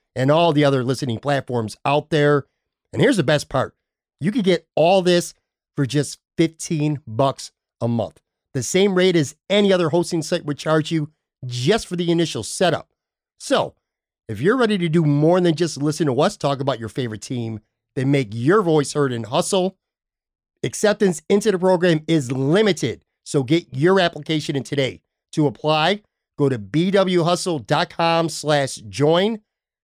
and 0.15 0.31
all 0.31 0.53
the 0.53 0.65
other 0.65 0.83
listening 0.83 1.19
platforms 1.19 1.77
out 1.85 2.09
there. 2.09 2.45
And 2.93 3.01
here's 3.01 3.17
the 3.17 3.23
best 3.23 3.49
part 3.49 3.75
you 4.19 4.31
could 4.31 4.43
get 4.43 4.67
all 4.75 5.01
this 5.01 5.33
for 5.75 5.85
just 5.85 6.19
15 6.37 7.01
bucks 7.07 7.51
a 7.79 7.87
month. 7.87 8.19
The 8.53 8.63
same 8.63 8.95
rate 8.95 9.15
as 9.15 9.35
any 9.49 9.71
other 9.71 9.89
hosting 9.89 10.21
site 10.21 10.45
would 10.45 10.57
charge 10.57 10.91
you 10.91 11.11
just 11.45 11.87
for 11.87 11.95
the 11.95 12.11
initial 12.11 12.43
setup. 12.43 12.89
So, 13.39 13.75
if 14.27 14.39
you're 14.39 14.57
ready 14.57 14.77
to 14.77 14.89
do 14.89 15.03
more 15.03 15.41
than 15.41 15.55
just 15.55 15.81
listen 15.81 16.07
to 16.07 16.21
us 16.21 16.37
talk 16.37 16.59
about 16.59 16.79
your 16.79 16.89
favorite 16.89 17.21
team, 17.21 17.59
then 17.95 18.11
make 18.11 18.29
your 18.31 18.61
voice 18.61 18.93
heard 18.93 19.11
and 19.11 19.25
hustle. 19.25 19.77
Acceptance 20.63 21.21
into 21.27 21.51
the 21.51 21.57
program 21.57 22.03
is 22.07 22.31
limited, 22.31 23.03
so 23.25 23.43
get 23.43 23.73
your 23.73 23.99
application 23.99 24.55
in 24.55 24.63
today. 24.63 25.01
To 25.33 25.47
apply, 25.47 26.03
go 26.37 26.49
to 26.49 26.59
bwhustle.com 26.59 28.29
slash 28.29 28.75
join 28.75 29.41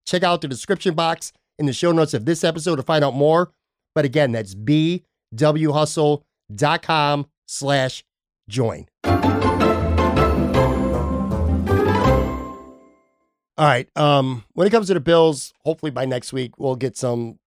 Check 0.05 0.23
out 0.23 0.41
the 0.41 0.47
description 0.47 0.93
box 0.93 1.33
in 1.57 1.65
the 1.65 1.73
show 1.73 1.91
notes 1.91 2.13
of 2.13 2.25
this 2.25 2.43
episode 2.43 2.75
to 2.77 2.83
find 2.83 3.03
out 3.03 3.15
more. 3.15 3.51
But 3.93 4.05
again, 4.05 4.31
that's 4.31 4.55
bwhustle.com 4.55 7.27
slash 7.47 8.03
join. 8.49 8.87
All 13.57 13.65
right. 13.65 13.87
Um, 13.95 14.43
when 14.53 14.67
it 14.67 14.71
comes 14.71 14.87
to 14.87 14.93
the 14.93 14.99
Bills, 14.99 15.53
hopefully 15.63 15.91
by 15.91 16.05
next 16.05 16.33
week 16.33 16.59
we'll 16.59 16.75
get 16.75 16.97
some 16.97 17.39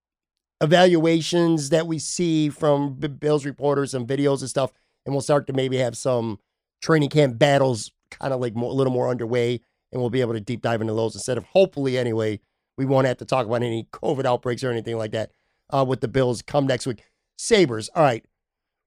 evaluations 0.61 1.69
that 1.69 1.87
we 1.87 1.99
see 1.99 2.49
from 2.49 2.95
Bills 2.95 3.45
reporters 3.45 3.95
and 3.95 4.09
videos 4.09 4.41
and 4.41 4.49
stuff, 4.49 4.73
and 5.05 5.15
we'll 5.15 5.21
start 5.21 5.47
to 5.49 5.53
maybe 5.53 5.77
have 5.77 5.97
some 5.97 6.39
training 6.81 7.11
camp 7.11 7.39
battles 7.39 7.93
kind 8.11 8.33
of 8.33 8.41
like 8.41 8.55
more, 8.55 8.71
a 8.71 8.75
little 8.75 8.93
more 8.93 9.11
underway, 9.11 9.61
and 9.93 10.01
we'll 10.01 10.11
be 10.11 10.23
able 10.23 10.33
to 10.33 10.41
deep 10.41 10.63
dive 10.63 10.81
into 10.81 10.95
those 10.95 11.15
instead 11.15 11.37
of 11.37 11.45
hopefully 11.45 11.99
anyway 11.99 12.41
we 12.79 12.87
won't 12.87 13.07
have 13.07 13.19
to 13.19 13.25
talk 13.27 13.45
about 13.45 13.63
any 13.63 13.89
COVID 13.93 14.25
outbreaks 14.25 14.65
or 14.65 14.71
anything 14.71 14.97
like 14.97 15.11
that 15.11 15.33
uh, 15.71 15.85
with 15.87 16.01
the 16.01 16.09
Bills 16.09 16.41
come 16.41 16.67
next 16.67 16.87
week. 16.87 17.05
Sabres, 17.37 17.91
all 17.95 18.03
right. 18.03 18.25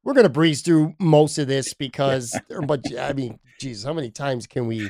We're 0.03 0.13
going 0.13 0.25
to 0.25 0.29
breeze 0.29 0.63
through 0.63 0.95
most 0.97 1.37
of 1.37 1.47
this 1.47 1.75
because, 1.75 2.35
but 2.65 2.81
I 2.97 3.13
mean, 3.13 3.37
Jesus, 3.59 3.83
how 3.83 3.93
many 3.93 4.09
times 4.09 4.47
can 4.47 4.65
we 4.65 4.89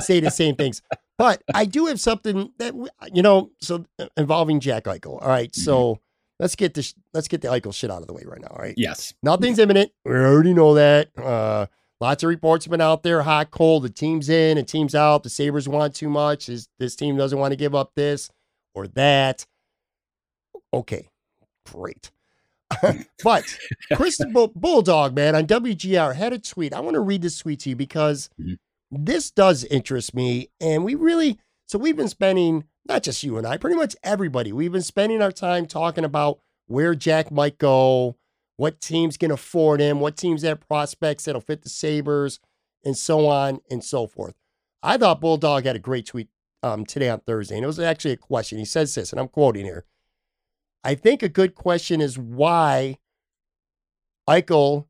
say 0.00 0.20
the 0.20 0.30
same 0.30 0.56
things? 0.56 0.82
But 1.16 1.42
I 1.54 1.64
do 1.64 1.86
have 1.86 2.00
something 2.00 2.52
that, 2.58 2.74
you 3.12 3.22
know, 3.22 3.52
so 3.62 3.86
uh, 3.98 4.08
involving 4.16 4.60
Jack 4.60 4.84
Eichel. 4.84 5.22
All 5.22 5.28
right. 5.28 5.54
So 5.54 5.94
mm-hmm. 5.94 6.00
let's 6.40 6.56
get 6.56 6.74
this, 6.74 6.94
let's 7.14 7.28
get 7.28 7.40
the 7.40 7.48
Eichel 7.48 7.72
shit 7.72 7.90
out 7.90 8.02
of 8.02 8.06
the 8.06 8.12
way 8.12 8.24
right 8.26 8.40
now. 8.40 8.48
All 8.48 8.60
right. 8.60 8.74
Yes. 8.76 9.14
Nothing's 9.22 9.58
imminent. 9.58 9.92
We 10.04 10.12
already 10.12 10.52
know 10.52 10.74
that. 10.74 11.16
Uh, 11.16 11.66
lots 12.00 12.22
of 12.22 12.28
reports 12.28 12.66
have 12.66 12.70
been 12.70 12.80
out 12.82 13.02
there, 13.02 13.22
hot, 13.22 13.50
cold. 13.50 13.84
The 13.84 13.90
team's 13.90 14.28
in, 14.28 14.56
the 14.56 14.62
team's 14.62 14.94
out. 14.94 15.22
The 15.22 15.30
Sabres 15.30 15.68
want 15.68 15.94
too 15.94 16.10
much. 16.10 16.46
This, 16.46 16.68
this 16.78 16.96
team 16.96 17.16
doesn't 17.16 17.38
want 17.38 17.52
to 17.52 17.56
give 17.56 17.74
up 17.74 17.92
this 17.94 18.28
or 18.74 18.86
that. 18.88 19.46
Okay, 20.72 21.08
great. 21.66 22.10
but 23.24 23.44
Chris 23.94 24.20
Bull- 24.32 24.52
Bulldog, 24.54 25.14
man, 25.14 25.34
on 25.34 25.46
WGR 25.46 26.14
had 26.14 26.32
a 26.32 26.38
tweet. 26.38 26.72
I 26.72 26.80
want 26.80 26.94
to 26.94 27.00
read 27.00 27.22
this 27.22 27.38
tweet 27.38 27.60
to 27.60 27.70
you 27.70 27.76
because 27.76 28.30
Mhm. 28.40 28.58
this 28.90 29.30
does 29.30 29.64
interest 29.64 30.14
me. 30.14 30.48
And 30.60 30.84
we 30.84 30.94
really, 30.94 31.38
so 31.66 31.78
we've 31.78 31.96
been 31.96 32.08
spending, 32.08 32.64
not 32.86 33.02
just 33.02 33.22
you 33.24 33.36
and 33.38 33.46
I, 33.46 33.56
pretty 33.56 33.76
much 33.76 33.96
everybody, 34.04 34.52
we've 34.52 34.70
been 34.72 34.82
spending 34.82 35.20
our 35.20 35.32
time 35.32 35.66
talking 35.66 36.04
about 36.04 36.38
where 36.66 36.94
Jack 36.94 37.32
might 37.32 37.58
go, 37.58 38.16
what 38.56 38.80
teams 38.80 39.16
can 39.16 39.32
afford 39.32 39.80
him, 39.80 39.98
what 39.98 40.16
teams 40.16 40.42
have 40.42 40.60
prospects 40.60 41.24
that'll 41.24 41.40
fit 41.40 41.62
the 41.62 41.68
Sabres, 41.68 42.38
and 42.84 42.96
so 42.96 43.26
on 43.26 43.60
and 43.70 43.82
so 43.82 44.06
forth. 44.06 44.34
I 44.82 44.96
thought 44.96 45.20
Bulldog 45.20 45.64
had 45.64 45.74
a 45.76 45.80
great 45.80 46.06
tweet 46.06 46.28
um, 46.62 46.84
today 46.84 47.08
on 47.08 47.20
Thursday, 47.20 47.56
and 47.56 47.64
it 47.64 47.66
was 47.66 47.80
actually 47.80 48.12
a 48.12 48.16
question. 48.16 48.58
He 48.58 48.64
says 48.64 48.94
this, 48.94 49.12
and 49.12 49.20
I'm 49.20 49.28
quoting 49.28 49.64
here. 49.64 49.84
I 50.82 50.94
think 50.94 51.22
a 51.22 51.28
good 51.28 51.54
question 51.54 52.00
is 52.00 52.18
why 52.18 52.98
Eichel, 54.28 54.86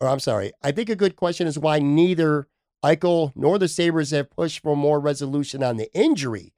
or 0.00 0.08
I'm 0.08 0.20
sorry, 0.20 0.52
I 0.62 0.72
think 0.72 0.88
a 0.88 0.96
good 0.96 1.16
question 1.16 1.46
is 1.46 1.58
why 1.58 1.78
neither 1.78 2.48
Eichel 2.84 3.32
nor 3.34 3.58
the 3.58 3.68
Sabres 3.68 4.10
have 4.10 4.30
pushed 4.30 4.60
for 4.60 4.76
more 4.76 5.00
resolution 5.00 5.62
on 5.62 5.76
the 5.76 5.92
injury 5.94 6.52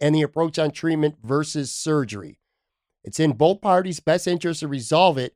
and 0.00 0.14
the 0.14 0.22
approach 0.22 0.58
on 0.58 0.70
treatment 0.70 1.16
versus 1.22 1.72
surgery. 1.72 2.38
It's 3.04 3.20
in 3.20 3.32
both 3.32 3.60
parties' 3.60 4.00
best 4.00 4.26
interest 4.26 4.60
to 4.60 4.68
resolve 4.68 5.18
it, 5.18 5.34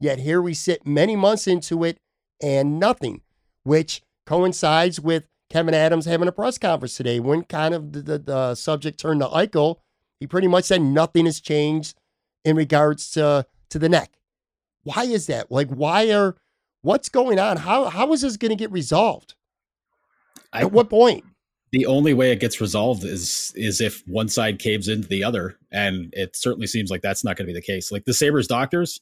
yet 0.00 0.18
here 0.18 0.40
we 0.40 0.54
sit 0.54 0.86
many 0.86 1.16
months 1.16 1.46
into 1.46 1.84
it 1.84 1.98
and 2.40 2.78
nothing, 2.78 3.22
which 3.64 4.02
coincides 4.26 5.00
with 5.00 5.28
Kevyn 5.52 5.74
Adams 5.74 6.06
having 6.06 6.28
a 6.28 6.32
press 6.32 6.58
conference 6.58 6.96
today 6.96 7.20
when 7.20 7.42
kind 7.44 7.74
of 7.74 7.92
the, 7.92 8.02
the, 8.02 8.18
the 8.18 8.54
subject 8.54 8.98
turned 8.98 9.20
to 9.20 9.28
Eichel. 9.28 9.76
He 10.18 10.26
pretty 10.26 10.48
much 10.48 10.64
said 10.64 10.82
nothing 10.82 11.26
has 11.26 11.40
changed 11.40 11.98
in 12.44 12.56
regards 12.56 13.10
to 13.12 13.46
to 13.70 13.78
the 13.78 13.88
neck. 13.88 14.12
Why 14.84 15.04
is 15.04 15.26
that? 15.26 15.50
Like, 15.50 15.68
why 15.68 16.10
are 16.12 16.36
what's 16.82 17.08
going 17.08 17.38
on? 17.38 17.58
How 17.58 17.86
how 17.86 18.12
is 18.12 18.22
this 18.22 18.36
going 18.36 18.50
to 18.50 18.56
get 18.56 18.72
resolved? 18.72 19.34
I, 20.52 20.62
At 20.62 20.72
what 20.72 20.90
point? 20.90 21.24
the 21.72 21.86
only 21.86 22.12
way 22.12 22.30
it 22.30 22.40
gets 22.40 22.60
resolved 22.60 23.02
is 23.02 23.52
is 23.56 23.80
if 23.80 24.06
one 24.06 24.28
side 24.28 24.58
caves 24.58 24.88
into 24.88 25.08
the 25.08 25.24
other, 25.24 25.58
and 25.72 26.12
it 26.12 26.36
certainly 26.36 26.66
seems 26.66 26.90
like 26.90 27.02
that's 27.02 27.24
not 27.24 27.36
going 27.36 27.46
to 27.46 27.52
be 27.52 27.58
the 27.58 27.64
case. 27.64 27.90
Like 27.90 28.04
the 28.04 28.14
Sabres 28.14 28.46
doctors, 28.46 29.00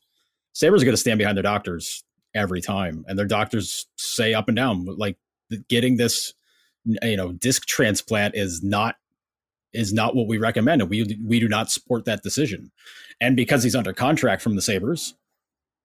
Sabres 0.52 0.82
are 0.82 0.84
going 0.84 0.94
to 0.94 1.00
stand 1.00 1.18
behind 1.18 1.36
their 1.36 1.42
doctors 1.42 2.04
every 2.34 2.60
time, 2.60 3.04
and 3.08 3.18
their 3.18 3.26
doctors 3.26 3.86
say 3.96 4.34
up 4.34 4.48
and 4.48 4.56
down 4.56 4.86
like 4.96 5.18
getting 5.68 5.96
this, 5.96 6.32
you 6.84 7.16
know, 7.16 7.32
disc 7.32 7.66
transplant 7.66 8.34
is 8.34 8.62
not 8.62 8.96
is 9.72 9.92
not 9.92 10.16
what 10.16 10.26
we 10.26 10.38
recommend, 10.38 10.80
and 10.80 10.90
we 10.90 11.18
we 11.24 11.40
do 11.40 11.48
not 11.48 11.70
support 11.70 12.04
that 12.04 12.22
decision. 12.22 12.70
And 13.20 13.36
because 13.36 13.62
he's 13.62 13.76
under 13.76 13.92
contract 13.92 14.42
from 14.42 14.56
the 14.56 14.62
Sabres, 14.62 15.14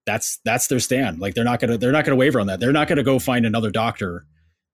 that's 0.06 0.40
that's 0.46 0.68
their 0.68 0.80
stand. 0.80 1.20
Like 1.20 1.34
they're 1.34 1.44
not 1.44 1.60
gonna 1.60 1.78
they're 1.78 1.92
not 1.92 2.06
gonna 2.06 2.16
waver 2.16 2.40
on 2.40 2.48
that. 2.48 2.60
They're 2.60 2.72
not 2.72 2.88
gonna 2.88 3.04
go 3.04 3.20
find 3.20 3.46
another 3.46 3.72
doctor 3.72 4.26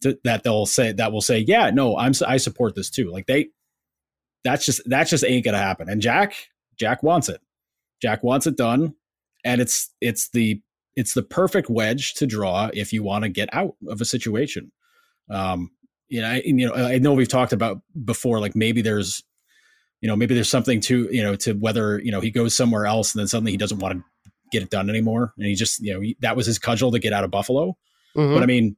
to, 0.01 0.17
that 0.23 0.43
they'll 0.43 0.65
say 0.65 0.91
that 0.91 1.11
will 1.11 1.21
say, 1.21 1.39
yeah, 1.39 1.69
no, 1.69 1.97
I'm 1.97 2.13
I 2.27 2.37
support 2.37 2.75
this 2.75 2.89
too. 2.89 3.09
Like 3.11 3.27
they, 3.27 3.49
that's 4.43 4.65
just 4.65 4.81
that 4.89 5.07
just 5.07 5.23
ain't 5.25 5.45
gonna 5.45 5.57
happen. 5.57 5.89
And 5.89 6.01
Jack 6.01 6.35
Jack 6.77 7.03
wants 7.03 7.29
it. 7.29 7.41
Jack 8.01 8.23
wants 8.23 8.47
it 8.47 8.57
done, 8.57 8.95
and 9.43 9.61
it's 9.61 9.89
it's 10.01 10.29
the 10.29 10.61
it's 10.95 11.13
the 11.13 11.23
perfect 11.23 11.69
wedge 11.69 12.13
to 12.15 12.27
draw 12.27 12.69
if 12.73 12.91
you 12.91 13.03
want 13.03 13.23
to 13.23 13.29
get 13.29 13.49
out 13.53 13.75
of 13.87 14.01
a 14.01 14.05
situation. 14.05 14.71
Um, 15.29 15.71
you 16.11 16.21
know, 16.21 16.27
I, 16.27 16.41
you 16.43 16.67
know, 16.67 16.73
I 16.73 16.97
know 16.97 17.13
we've 17.13 17.29
talked 17.29 17.53
about 17.53 17.81
before, 18.03 18.41
like 18.41 18.53
maybe 18.53 18.81
there's, 18.81 19.23
you 20.01 20.09
know, 20.09 20.15
maybe 20.17 20.35
there's 20.35 20.49
something 20.49 20.81
to, 20.81 21.07
you 21.09 21.23
know, 21.23 21.37
to 21.37 21.53
whether, 21.53 21.99
you 21.99 22.11
know, 22.11 22.19
he 22.19 22.29
goes 22.29 22.53
somewhere 22.53 22.85
else 22.85 23.13
and 23.13 23.19
then 23.21 23.29
suddenly 23.29 23.51
he 23.51 23.57
doesn't 23.57 23.79
want 23.79 23.97
to 23.97 24.31
get 24.51 24.61
it 24.61 24.69
done 24.69 24.89
anymore. 24.89 25.33
And 25.37 25.47
he 25.47 25.55
just, 25.55 25.79
you 25.79 25.93
know, 25.93 26.01
he, 26.01 26.17
that 26.19 26.35
was 26.35 26.45
his 26.45 26.59
cudgel 26.59 26.91
to 26.91 26.99
get 26.99 27.13
out 27.13 27.23
of 27.23 27.31
Buffalo. 27.31 27.77
Mhm. 28.17 28.33
But 28.33 28.43
I 28.43 28.45
mean, 28.45 28.75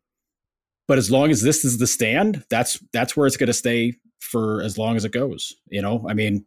but 0.88 1.00
as 1.00 1.10
long 1.10 1.32
as 1.32 1.42
this 1.42 1.66
is 1.66 1.80
the 1.80 1.88
stand, 1.88 2.44
that's, 2.52 2.80
that's 2.94 3.18
where 3.18 3.26
it's 3.26 3.38
going 3.38 3.48
to 3.48 3.54
stay 3.54 3.96
for 4.20 4.62
as 4.62 4.78
long 4.78 4.96
as 4.96 5.04
it 5.04 5.12
goes. 5.12 5.56
You 5.72 5.82
know, 5.82 6.06
I 6.08 6.14
mean, 6.14 6.46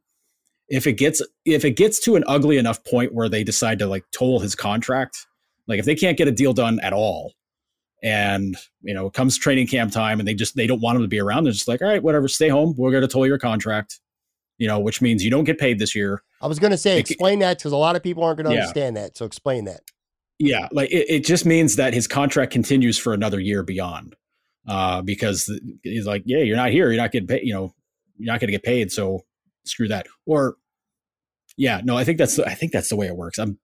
if 0.68 0.86
it 0.86 0.92
gets, 0.92 1.20
if 1.44 1.64
it 1.64 1.72
gets 1.72 1.98
to 2.04 2.14
an 2.14 2.22
ugly 2.28 2.58
enough 2.58 2.84
point 2.84 3.12
where 3.12 3.28
they 3.28 3.42
decide 3.42 3.80
to 3.80 3.88
like 3.88 4.04
toll 4.12 4.38
his 4.38 4.54
contract, 4.54 5.26
like 5.66 5.80
if 5.80 5.84
they 5.84 5.96
can't 5.96 6.16
get 6.16 6.28
a 6.28 6.32
deal 6.32 6.52
done 6.52 6.78
at 6.78 6.92
all, 6.92 7.32
and 8.06 8.56
you 8.82 8.94
know, 8.94 9.06
it 9.06 9.12
comes 9.14 9.36
training 9.36 9.66
camp 9.66 9.92
time 9.92 10.20
and 10.20 10.28
they 10.28 10.34
just 10.34 10.54
they 10.54 10.66
don't 10.66 10.80
want 10.80 10.96
him 10.96 11.02
to 11.02 11.08
be 11.08 11.18
around. 11.20 11.44
They're 11.44 11.52
just 11.52 11.66
like, 11.66 11.82
all 11.82 11.88
right, 11.88 12.02
whatever, 12.02 12.28
stay 12.28 12.48
home. 12.48 12.74
We're 12.78 12.92
going 12.92 13.02
to 13.02 13.08
toll 13.08 13.26
your 13.26 13.38
contract. 13.38 13.98
You 14.58 14.66
know, 14.68 14.78
which 14.80 15.02
means 15.02 15.22
you 15.22 15.30
don't 15.30 15.44
get 15.44 15.58
paid 15.58 15.78
this 15.78 15.94
year. 15.94 16.22
I 16.40 16.46
was 16.46 16.58
going 16.58 16.70
to 16.70 16.78
say, 16.78 16.96
It- 16.96 17.10
explain 17.10 17.40
that 17.40 17.58
because 17.58 17.72
a 17.72 17.76
lot 17.76 17.94
of 17.96 18.02
people 18.02 18.22
aren't 18.24 18.38
going 18.38 18.48
to 18.48 18.54
Yeah. 18.54 18.60
understand 18.60 18.96
that. 18.96 19.16
So 19.16 19.26
explain 19.26 19.64
that. 19.66 19.80
Yeah, 20.38 20.68
like 20.72 20.90
it, 20.90 21.06
it 21.10 21.24
just 21.26 21.44
means 21.44 21.76
that 21.76 21.92
his 21.92 22.06
contract 22.06 22.52
continues 22.52 22.96
for 22.96 23.12
another 23.12 23.40
year 23.40 23.62
beyond. 23.62 24.14
Uh, 24.68 25.00
because 25.02 25.50
he's 25.82 26.06
like, 26.06 26.22
yeah, 26.26 26.38
you're 26.38 26.56
not 26.56 26.70
here, 26.70 26.90
you're 26.90 27.00
not 27.02 27.12
getting 27.12 27.26
paid. 27.28 27.42
You 27.44 27.52
know, 27.54 27.74
you're 28.18 28.32
not 28.32 28.40
going 28.40 28.48
to 28.48 28.52
get 28.52 28.62
paid. 28.62 28.90
So 28.92 29.20
screw 29.64 29.88
that. 29.88 30.06
Or, 30.26 30.56
yeah, 31.56 31.80
no, 31.84 31.96
I 31.96 32.04
think 32.04 32.18
that's 32.18 32.38
I 32.38 32.54
think 32.54 32.72
that's 32.72 32.88
the 32.88 32.96
way 32.96 33.06
it 33.06 33.16
works. 33.16 33.38
I'm 33.38 33.58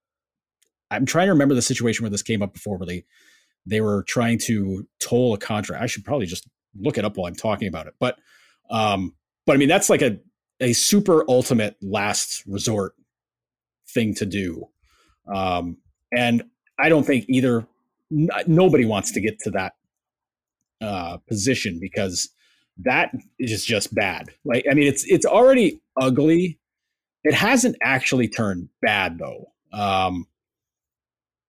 I'm 0.91 1.07
trying 1.07 1.27
to 1.29 1.33
remember 1.33 1.55
the 1.55 1.63
situation 1.63 2.05
where 2.05 2.11
this 2.11 2.23
came 2.23 2.43
up 2.43 2.53
before, 2.53 2.77
where 2.77 2.87
they 3.67 3.81
were 3.81 4.03
trying 4.05 4.39
to 4.39 4.87
toll 4.99 5.35
a 5.35 5.39
contract. 5.39 5.83
I 5.83 5.87
should 5.87 6.05
probably 6.05 6.27
just 6.27 6.49
look 6.79 6.99
it 6.99 7.05
up 7.05 7.17
while 7.17 7.27
I'm 7.27 7.35
talking 7.35 7.69
about 7.69 7.87
it. 7.87 7.95
But 7.99 8.19
um, 8.71 9.15
but 9.47 9.55
I 9.55 9.57
mean 9.57 9.69
that's 9.69 9.91
like 9.91 10.03
a 10.03 10.19
a 10.61 10.73
super 10.73 11.25
ultimate 11.29 11.77
last 11.83 12.45
resort 12.47 12.95
thing 13.89 14.15
to 14.15 14.27
do. 14.27 14.69
Um, 15.33 15.77
and 16.17 16.45
I 16.79 16.89
don't 16.89 17.05
think 17.05 17.27
either 17.29 17.67
n- 18.11 18.29
nobody 18.47 18.85
wants 18.85 19.13
to 19.13 19.21
get 19.21 19.39
to 19.41 19.51
that 19.53 19.75
uh, 20.81 21.19
position 21.29 21.79
because 21.81 22.29
that 22.79 23.13
is 23.39 23.65
just 23.65 23.95
bad. 23.95 24.31
Like 24.45 24.65
I 24.71 24.75
mean 24.75 24.89
it's 24.89 25.05
it's 25.05 25.27
already 25.27 25.81
ugly. 26.01 26.59
It 27.25 27.35
hasn't 27.35 27.77
actually 27.83 28.29
turned 28.29 28.69
bad 28.81 29.19
though. 29.19 29.53
Um, 29.73 30.27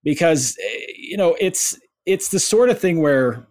because 0.03 0.57
eh, 0.61 0.85
you 0.95 1.17
know 1.17 1.35
it's 1.39 1.77
it's 2.05 2.29
the 2.29 2.39
sort 2.39 2.69
of 2.69 2.79
thing 2.79 3.01
where 3.01 3.45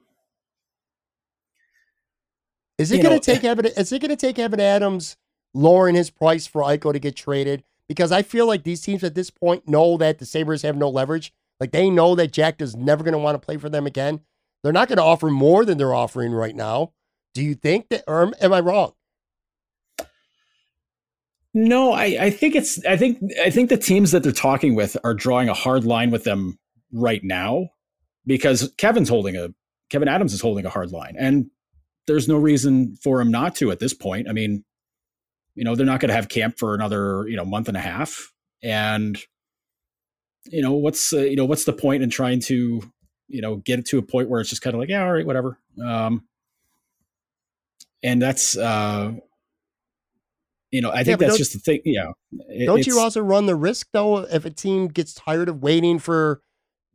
Is 2.79 2.91
it 2.91 3.03
going 3.03 3.19
to 3.19 3.25
take 3.25 3.43
Kevyn? 3.43 3.79
Is 3.79 3.93
it 3.93 4.01
going 4.01 4.11
to 4.11 4.17
take 4.17 4.37
Kevyn 4.37 4.59
Adams 4.59 5.17
lowering 5.55 5.95
his 5.95 6.11
price 6.11 6.47
for 6.47 6.63
Eichel 6.63 6.93
to 6.93 6.99
get 6.99 7.15
traded? 7.15 7.63
Because 7.89 8.11
I 8.11 8.23
feel 8.23 8.47
like 8.47 8.65
these 8.65 8.81
teams 8.81 9.05
at 9.05 9.15
this 9.15 9.31
point 9.31 9.69
know 9.69 9.97
that 9.99 10.19
the 10.19 10.27
Sabres 10.27 10.63
have 10.63 10.77
no 10.77 10.89
leverage. 10.89 11.33
Like 11.61 11.73
they 11.73 11.91
know 11.91 12.15
that 12.15 12.33
Jack 12.33 12.61
is 12.61 12.75
never 12.75 13.05
going 13.05 13.13
to 13.13 13.19
want 13.19 13.41
to 13.41 13.45
play 13.45 13.57
for 13.57 13.69
them 13.69 13.87
again. 13.87 14.21
They're 14.63 14.73
not 14.73 14.89
going 14.89 14.97
to 14.97 15.05
offer 15.05 15.29
more 15.29 15.65
than 15.65 15.79
they're 15.79 15.95
offering 15.95 16.33
right 16.33 16.55
now. 16.55 16.93
Do 17.35 17.43
you 17.43 17.55
think 17.55 17.89
that, 17.91 18.05
or 18.09 18.23
am- 18.23 18.35
am 18.41 18.53
I 18.53 18.61
wrong? 18.61 18.93
No, 21.55 21.93
I, 21.93 22.17
I 22.19 22.31
think 22.31 22.55
it's 22.55 22.83
I 22.87 22.97
think 22.97 23.19
I 23.45 23.51
think 23.51 23.69
the 23.69 23.77
teams 23.77 24.11
that 24.13 24.23
they're 24.23 24.33
talking 24.33 24.75
with 24.75 24.97
are 25.05 25.13
drawing 25.13 25.51
a 25.51 25.55
hard 25.55 25.85
line 25.85 26.11
with 26.11 26.25
them 26.25 26.59
right 26.93 27.23
now 27.23 27.69
because 28.27 28.73
Kevyn's 28.77 29.09
holding 29.09 29.37
a 29.37 29.49
Kevyn 29.93 30.09
Adams 30.09 30.33
is 30.33 30.41
holding 30.41 30.65
a 30.65 30.71
hard 30.71 30.91
line 30.91 31.17
and 31.19 31.51
there's 32.07 32.27
no 32.29 32.37
reason 32.37 32.97
for 32.97 33.21
him 33.21 33.31
not 33.31 33.55
to 33.57 33.71
at 33.71 33.79
this 33.79 33.95
point. 33.95 34.29
I 34.29 34.33
mean, 34.33 34.65
you 35.55 35.65
know, 35.65 35.75
they're 35.77 35.87
not 35.87 36.01
going 36.01 36.09
to 36.09 36.15
have 36.15 36.29
camp 36.29 36.59
for 36.59 36.75
another, 36.75 37.27
you 37.29 37.37
know, 37.37 37.45
month 37.45 37.69
and 37.69 37.77
a 37.77 37.81
half 37.81 38.33
and 38.63 39.19
you 40.47 40.61
know, 40.63 40.73
what's 40.73 41.13
uh, 41.13 41.19
you 41.19 41.37
know, 41.37 41.45
what's 41.45 41.65
the 41.65 41.73
point 41.73 42.03
in 42.03 42.11
trying 42.11 42.41
to, 42.41 42.83
you 43.29 43.41
know, 43.41 43.57
get 43.57 43.79
it 43.79 43.87
to 43.87 43.99
a 43.99 44.03
point 44.03 44.29
where 44.29 44.41
it's 44.41 44.51
just 44.51 44.63
kind 44.63 44.75
of 44.75 44.81
like, 44.81 44.89
yeah, 44.89 45.05
all 45.05 45.13
right, 45.13 45.27
whatever. 45.27 45.59
Um 45.85 46.25
and 48.03 48.21
that's 48.21 48.57
uh 48.57 49.13
you 50.71 50.81
know, 50.81 50.91
I 50.91 51.05
think 51.05 51.19
but 51.19 51.27
that's 51.27 51.39
just 51.39 51.53
the 51.53 51.59
thing. 51.59 51.83
Yeah. 51.85 52.13
It- 52.49 52.65
Don't 52.67 52.87
you 52.87 52.99
also 52.99 53.21
run 53.21 53.47
the 53.47 53.55
risk 53.55 53.89
though 53.93 54.19
if 54.19 54.45
a 54.45 54.51
team 54.51 54.89
gets 54.89 55.13
tired 55.15 55.49
of 55.49 55.63
waiting 55.63 55.99
for 55.99 56.41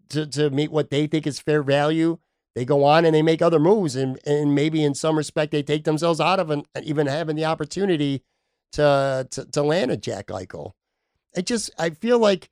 to 0.10 0.26
to 0.28 0.50
meet 0.50 0.72
what 0.72 0.90
they 0.90 1.08
think 1.08 1.28
is 1.28 1.40
fair 1.40 1.64
value? 1.64 2.20
They 2.56 2.66
go 2.66 2.84
on 2.84 3.06
and 3.06 3.14
they 3.14 3.22
make 3.22 3.42
other 3.42 3.60
moves, 3.60 3.96
and 3.96 4.20
and 4.26 4.56
maybe 4.56 4.84
in 4.84 4.94
some 4.96 5.18
respect 5.18 5.52
they 5.52 5.64
take 5.64 5.84
themselves 5.84 6.20
out 6.20 6.40
of 6.40 6.50
an, 6.50 6.64
even 6.82 7.08
having 7.08 7.36
the 7.36 7.46
opportunity 7.46 8.24
to 8.74 9.28
to, 9.32 9.46
to 9.46 9.64
land 9.64 9.92
a 9.92 9.98
Jack 9.98 10.28
Eichel. 10.28 10.72
It 11.36 11.46
just 11.46 11.70
I 11.78 11.92
feel 11.92 12.20
like 12.20 12.50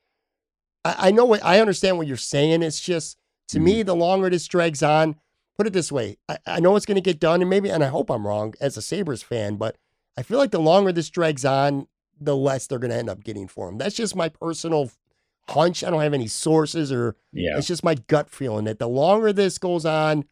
I, 0.84 0.96
I 1.08 1.12
know 1.12 1.26
what 1.26 1.44
I 1.44 1.60
understand 1.60 1.98
what 1.98 2.08
you're 2.08 2.18
saying. 2.18 2.62
It's 2.62 2.80
just 2.80 3.18
to 3.50 3.60
me 3.60 3.80
mm-hmm. 3.80 3.88
the 3.88 3.96
longer 3.96 4.30
this 4.30 4.48
drags 4.48 4.84
on. 4.84 5.16
Put 5.58 5.68
it 5.68 5.74
this 5.74 5.92
way: 5.92 6.18
I, 6.30 6.38
I 6.46 6.60
know 6.60 6.76
it's 6.76 6.86
going 6.86 6.96
to 6.96 7.02
get 7.02 7.20
done, 7.20 7.42
and 7.42 7.50
maybe, 7.50 7.70
and 7.70 7.84
I 7.84 7.88
hope 7.88 8.12
I'm 8.12 8.28
wrong 8.28 8.54
as 8.60 8.78
a 8.78 8.82
Sabres 8.82 9.24
fan, 9.24 9.56
but 9.56 9.78
I 10.18 10.22
feel 10.22 10.38
like 10.38 10.52
the 10.52 10.60
longer 10.60 10.92
this 10.92 11.10
drags 11.10 11.46
on, 11.46 11.88
the 12.20 12.36
less 12.36 12.68
they're 12.68 12.80
going 12.80 12.92
to 12.92 12.98
end 12.98 13.10
up 13.10 13.24
getting 13.24 13.48
for 13.48 13.70
him. 13.70 13.78
That's 13.78 13.96
just 13.96 14.16
my 14.16 14.30
personal 14.30 14.92
hunch. 15.50 15.84
I 15.84 15.90
don't 15.90 16.02
have 16.02 16.14
any 16.14 16.28
sources 16.28 16.92
or 16.92 17.16
Yeah. 17.34 17.58
it's 17.58 17.68
just 17.68 17.84
my 17.84 17.96
gut 17.96 18.30
feeling 18.30 18.66
that 18.66 18.80
the 18.80 18.88
longer 18.88 19.32
this 19.34 19.58
goes 19.58 19.86
on, 19.86 20.26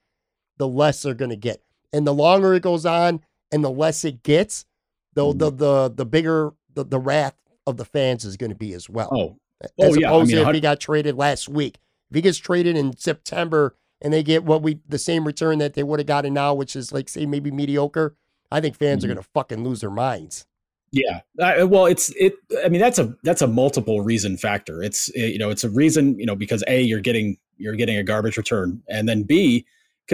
the 0.57 0.67
less 0.67 1.01
they're 1.01 1.13
going 1.13 1.29
to 1.31 1.35
get. 1.37 1.61
And 1.91 2.05
the 2.07 2.13
longer 2.13 2.53
it 2.53 2.63
goes 2.63 2.85
on 2.85 3.21
and 3.51 3.63
the 3.63 3.69
less 3.71 4.03
it 4.05 4.23
gets, 4.23 4.65
the 5.13 5.31
the 5.33 5.51
the, 5.51 5.89
the 5.95 6.05
bigger 6.05 6.53
the, 6.73 6.83
the 6.83 6.99
wrath 6.99 7.35
of 7.67 7.77
the 7.77 7.85
fans 7.85 8.25
is 8.25 8.35
going 8.37 8.49
to 8.49 8.55
be 8.55 8.73
as 8.73 8.89
well. 8.89 9.09
Oh, 9.11 9.37
Oh, 9.79 9.85
As 9.91 9.97
yeah, 9.97 10.07
I 10.07 10.15
opposed 10.15 10.31
mean, 10.33 10.43
to 10.43 10.49
if 10.49 10.55
he 10.55 10.59
got 10.59 10.79
traded 10.81 11.15
last 11.15 11.47
week. 11.47 11.77
If 12.09 12.15
he 12.15 12.21
gets 12.21 12.37
traded 12.37 12.75
in 12.75 12.97
September 12.97 13.77
and 14.01 14.11
they 14.11 14.21
get 14.21 14.43
what 14.43 14.61
we 14.61 14.79
the 14.89 14.97
same 14.97 15.25
return 15.25 15.59
that 15.59 15.73
they 15.73 15.83
would 15.83 15.99
have 16.01 16.07
gotten 16.07 16.33
now, 16.33 16.53
which 16.53 16.75
is 16.75 16.91
like 16.91 17.07
say 17.07 17.25
maybe 17.25 17.49
mediocre, 17.49 18.15
I 18.51 18.59
think 18.59 18.75
fans 18.75 19.01
Mhm. 19.01 19.05
are 19.05 19.13
gonna 19.13 19.27
fucking 19.33 19.63
lose 19.63 19.79
their 19.81 19.89
minds. 19.89 20.45
Yeah. 20.93 21.21
Uh, 21.39 21.67
well, 21.67 21.87
it's 21.87 22.09
it. 22.11 22.35
I 22.63 22.69
mean, 22.69 22.79
that's 22.79 22.99
a 22.99 23.15
that's 23.23 23.41
a 23.41 23.47
multiple 23.47 24.01
reason 24.01 24.37
factor. 24.37 24.83
It's 24.83 25.09
uh, 25.17 25.21
you 25.21 25.39
know, 25.39 25.49
it's 25.49 25.63
a 25.63 25.69
reason 25.69 26.19
you 26.19 26.25
know 26.27 26.35
because 26.35 26.63
a 26.67 26.81
you're 26.83 27.01
getting 27.01 27.37
you're 27.57 27.75
getting 27.75 27.97
a 27.97 28.03
garbage 28.03 28.37
return, 28.37 28.83
and 28.87 29.09
then 29.09 29.23
b 29.23 29.65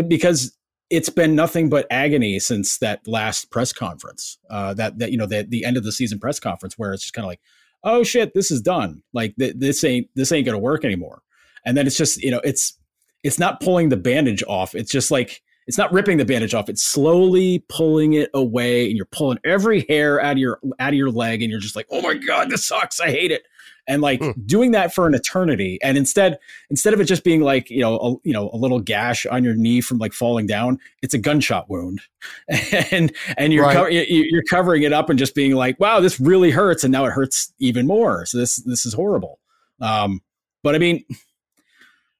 because 0.07 0.55
it's 0.89 1.09
been 1.09 1.35
nothing 1.35 1.69
but 1.69 1.85
agony 1.91 2.39
since 2.39 2.77
that 2.77 3.05
last 3.05 3.51
press 3.51 3.73
conference. 3.73 4.37
Uh, 4.49 4.73
that 4.75 4.97
that 4.99 5.11
you 5.11 5.17
know 5.17 5.25
the 5.25 5.45
the 5.49 5.65
end 5.65 5.75
of 5.75 5.83
the 5.83 5.91
season 5.91 6.17
press 6.17 6.39
conference 6.39 6.77
where 6.77 6.93
it's 6.93 7.03
just 7.03 7.13
kind 7.13 7.25
of 7.25 7.29
like, 7.29 7.41
oh 7.83 8.01
shit, 8.01 8.33
this 8.33 8.49
is 8.49 8.61
done. 8.61 9.03
Like 9.11 9.35
th- 9.35 9.55
this 9.57 9.83
ain't 9.83 10.07
this 10.15 10.31
ain't 10.31 10.45
gonna 10.45 10.59
work 10.59 10.85
anymore. 10.85 11.23
And 11.65 11.75
then 11.75 11.87
it's 11.87 11.97
just 11.97 12.23
you 12.23 12.31
know 12.31 12.39
it's 12.45 12.79
it's 13.21 13.37
not 13.37 13.59
pulling 13.59 13.89
the 13.89 13.97
bandage 13.97 14.43
off. 14.47 14.75
It's 14.75 14.91
just 14.91 15.11
like 15.11 15.41
it's 15.69 15.77
not 15.77 15.93
ripping 15.93 16.17
the 16.17 16.25
bandage 16.25 16.55
off. 16.55 16.67
It's 16.67 16.81
slowly 16.81 17.63
pulling 17.69 18.13
it 18.13 18.31
away, 18.33 18.87
and 18.87 18.97
you're 18.97 19.05
pulling 19.05 19.37
every 19.45 19.85
hair 19.87 20.19
out 20.19 20.31
of 20.33 20.37
your 20.39 20.59
out 20.79 20.89
of 20.89 20.95
your 20.95 21.11
leg, 21.11 21.43
and 21.43 21.51
you're 21.51 21.59
just 21.59 21.75
like, 21.75 21.85
oh 21.91 22.01
my 22.01 22.15
god, 22.15 22.49
this 22.49 22.65
sucks. 22.65 22.99
I 22.99 23.11
hate 23.11 23.29
it. 23.31 23.43
And 23.87 24.01
like 24.01 24.19
Hmm. 24.19 24.31
doing 24.47 24.71
that 24.71 24.93
for 24.95 25.05
an 25.05 25.13
eternity, 25.13 25.77
and 25.83 25.95
instead 25.95 26.39
instead 26.71 26.95
of 26.95 26.99
it 27.01 27.05
just 27.05 27.23
being 27.23 27.41
like 27.41 27.69
you 27.69 27.81
know 27.81 27.97
a, 27.99 28.27
you 28.27 28.33
know 28.33 28.49
a 28.51 28.57
little 28.57 28.79
gash 28.79 29.27
on 29.27 29.43
your 29.43 29.53
knee 29.53 29.79
from 29.79 29.99
like 29.99 30.11
falling 30.13 30.47
down, 30.47 30.79
it's 31.03 31.13
a 31.13 31.19
gunshot 31.19 31.69
wound, 31.69 32.01
and 32.91 33.11
and 33.37 33.53
you're 33.53 33.63
Right. 33.65 33.93
you- 33.93 34.25
you're 34.31 34.43
covering 34.49 34.81
it 34.81 34.91
up 34.91 35.09
and 35.11 35.19
just 35.19 35.35
being 35.35 35.53
like, 35.53 35.79
wow, 35.79 35.99
this 35.99 36.19
really 36.19 36.49
hurts, 36.49 36.83
and 36.83 36.91
now 36.91 37.05
it 37.05 37.11
hurts 37.11 37.53
even 37.59 37.85
more. 37.85 38.25
So 38.25 38.39
this 38.39 38.55
this 38.57 38.87
is 38.87 38.93
horrible. 38.95 39.39
Um, 39.81 40.21
but 40.63 40.73
I 40.73 40.79
mean, 40.79 41.03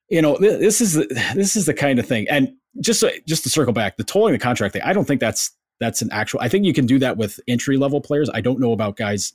you 0.10 0.22
know, 0.22 0.38
this 0.40 0.82
is 0.82 0.94
the, 0.94 1.06
this 1.36 1.56
is 1.56 1.66
the 1.66 1.74
kind 1.74 1.98
of 2.00 2.06
thing, 2.08 2.28
and 2.30 2.54
just 2.82 3.00
so, 3.00 3.10
just 3.28 3.44
to 3.44 3.50
circle 3.50 3.74
back, 3.74 3.98
the 3.98 4.04
tolling 4.04 4.34
the 4.34 4.40
contract 4.40 4.74
thing, 4.74 4.82
I 4.84 4.94
don't 4.94 5.06
think 5.06 5.20
that's 5.22 5.52
that's 5.80 6.02
an 6.02 6.10
actual. 6.12 6.40
I 6.42 6.50
think 6.50 6.66
you 6.66 6.74
can 6.74 6.86
do 6.86 7.00
that 7.00 7.18
with 7.18 7.40
entry 7.48 7.78
level 7.78 8.02
players. 8.02 8.30
I 8.34 8.42
don't 8.42 8.60
know 8.60 8.72
about 8.74 8.96
guys 8.98 9.34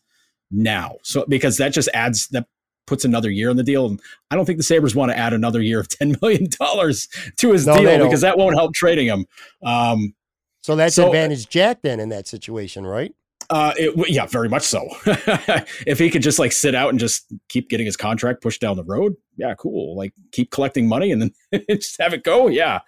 now, 0.50 0.96
so 1.02 1.24
because 1.28 1.56
that 1.56 1.72
just 1.72 1.88
adds 1.94 2.28
that 2.28 2.46
puts 2.86 3.04
another 3.04 3.30
year 3.30 3.48
on 3.50 3.56
the 3.56 3.62
deal, 3.62 3.86
and 3.86 4.00
I 4.30 4.36
don't 4.36 4.44
think 4.44 4.58
the 4.58 4.64
Sabres 4.64 4.94
want 4.94 5.10
to 5.10 5.18
add 5.18 5.32
another 5.32 5.62
year 5.62 5.80
of 5.80 5.88
ten 5.98 6.16
million 6.20 6.48
dollars 6.60 7.08
to 7.38 7.52
his 7.52 7.66
No, 7.66 7.76
deal 7.78 8.04
because 8.04 8.20
that 8.20 8.38
won't 8.38 8.56
help 8.56 8.74
trading 8.74 9.06
him. 9.06 9.26
Um, 9.64 10.14
So 10.62 10.76
that's 10.76 10.94
So- 10.94 11.06
advantage 11.06 11.48
Jack 11.48 11.82
then 11.82 11.98
in 12.00 12.10
that 12.10 12.26
situation, 12.28 12.86
right? 12.86 13.12
Uh, 13.50 13.74
it, 13.76 14.10
yeah, 14.10 14.24
very 14.24 14.48
much 14.48 14.62
so. 14.62 14.88
if 15.86 15.98
he 15.98 16.08
could 16.08 16.22
just 16.22 16.38
like 16.38 16.50
sit 16.50 16.74
out 16.74 16.88
and 16.88 16.98
just 16.98 17.26
keep 17.50 17.68
getting 17.68 17.84
his 17.84 17.96
contract 17.96 18.40
pushed 18.42 18.58
down 18.60 18.74
the 18.74 18.84
road, 18.84 19.14
yeah, 19.36 19.54
cool. 19.58 19.94
Like 19.96 20.14
keep 20.32 20.50
collecting 20.50 20.88
money 20.88 21.12
and 21.12 21.20
then 21.52 21.62
just 21.70 22.00
have 22.00 22.14
it 22.14 22.24
go. 22.24 22.48
Yeah, 22.48 22.80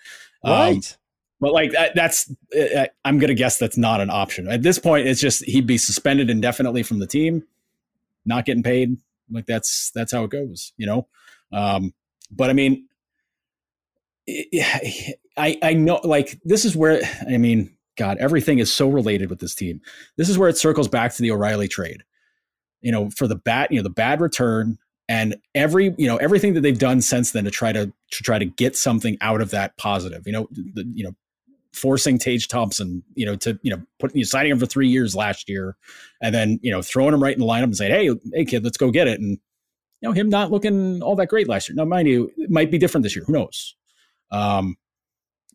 Um, 0.47 0.53
Right. 0.55 0.97
but 1.40 1.53
like 1.53 1.72
that, 1.72 1.94
that's 1.94 2.32
uh, 2.59 2.86
I'm 3.05 3.18
gonna 3.18 3.34
guess 3.34 3.59
that's 3.59 3.76
not 3.76 4.01
an 4.01 4.11
option 4.11 4.49
at 4.49 4.62
this 4.62 4.78
point. 4.78 5.07
It's 5.09 5.20
just 5.20 5.44
he'd 5.44 5.66
be 5.66 5.78
suspended 5.78 6.30
indefinitely 6.30 6.84
from 6.84 7.01
the 7.01 7.07
team, 7.07 7.44
not 8.24 8.47
getting 8.47 8.62
paid. 8.62 8.97
Like 9.30 9.47
that's 9.47 9.90
that's 9.92 10.12
how 10.12 10.24
it 10.24 10.30
goes, 10.30 10.72
you 10.78 10.86
know. 10.86 11.09
Um, 11.53 11.92
but 12.30 12.51
I 12.51 12.55
mean, 12.55 12.86
I 15.36 15.59
I 15.62 15.74
know 15.74 16.01
like 16.05 16.40
this 16.44 16.64
is 16.64 16.76
where 16.76 17.03
I 17.28 17.36
mean, 17.38 17.76
God, 17.99 18.18
everything 18.18 18.59
is 18.59 18.72
so 18.72 18.88
related 18.88 19.30
with 19.30 19.40
this 19.40 19.55
team. 19.55 19.80
This 20.16 20.28
is 20.28 20.38
where 20.38 20.49
it 20.49 20.57
circles 20.59 20.88
back 20.88 21.14
to 21.14 21.22
the 21.22 21.30
O'Reilly 21.32 21.68
trade. 21.68 22.05
You 22.82 22.92
know, 22.92 23.11
for 23.11 23.26
the 23.26 23.36
bad, 23.36 23.68
you 23.70 23.78
know, 23.78 23.82
the 23.82 23.90
bad 23.90 24.20
return 24.20 24.78
and 25.09 25.36
every 25.54 25.94
you 25.98 26.07
know 26.07 26.16
everything 26.16 26.54
that 26.54 26.62
they've 26.62 26.78
done 26.78 27.00
since 27.00 27.32
then 27.32 27.44
to 27.44 27.50
try 27.50 27.72
to 27.72 27.86
to 28.11 28.22
try 28.22 28.38
to 28.38 28.44
get 28.44 28.76
something 28.76 29.16
out 29.20 29.40
of 29.40 29.50
that 29.50 29.76
positive. 29.76 30.26
You 30.26 30.32
know, 30.32 30.48
the, 30.50 30.84
you 30.94 31.04
know, 31.04 31.14
forcing 31.72 32.18
Tage 32.18 32.48
Thompson, 32.48 33.02
you 33.14 33.26
know, 33.26 33.36
to 33.36 33.59
you 33.62 33.70
know 33.70 33.82
put 33.98 34.14
you 34.14 34.22
know, 34.22 34.26
signing 34.26 34.52
him 34.52 34.59
for 34.59 34.66
three 34.66 34.88
years 34.88 35.14
last 35.14 35.48
year, 35.48 35.76
and 36.20 36.34
then 36.34 36.59
you 36.62 36.70
know 36.70 36.82
throwing 36.82 37.14
him 37.14 37.22
right 37.22 37.34
in 37.34 37.40
the 37.40 37.46
lineup 37.46 37.64
and 37.64 37.76
saying, 37.76 37.92
hey, 37.92 38.11
hey 38.34 38.44
kid, 38.44 38.64
let's 38.64 38.78
go 38.78 38.90
get 38.90 39.09
it. 39.09 39.20
And 39.20 39.38
you 40.00 40.09
know 40.09 40.12
him 40.12 40.28
not 40.28 40.50
looking 40.50 41.02
all 41.02 41.16
that 41.16 41.28
great 41.28 41.48
last 41.48 41.68
year. 41.68 41.76
Now, 41.76 41.84
mind 41.84 42.09
you, 42.09 42.32
it 42.36 42.50
might 42.50 42.70
be 42.70 42.78
different 42.78 43.02
this 43.02 43.14
year. 43.14 43.24
Who 43.26 43.32
knows? 43.32 43.76
Um, 44.32 44.76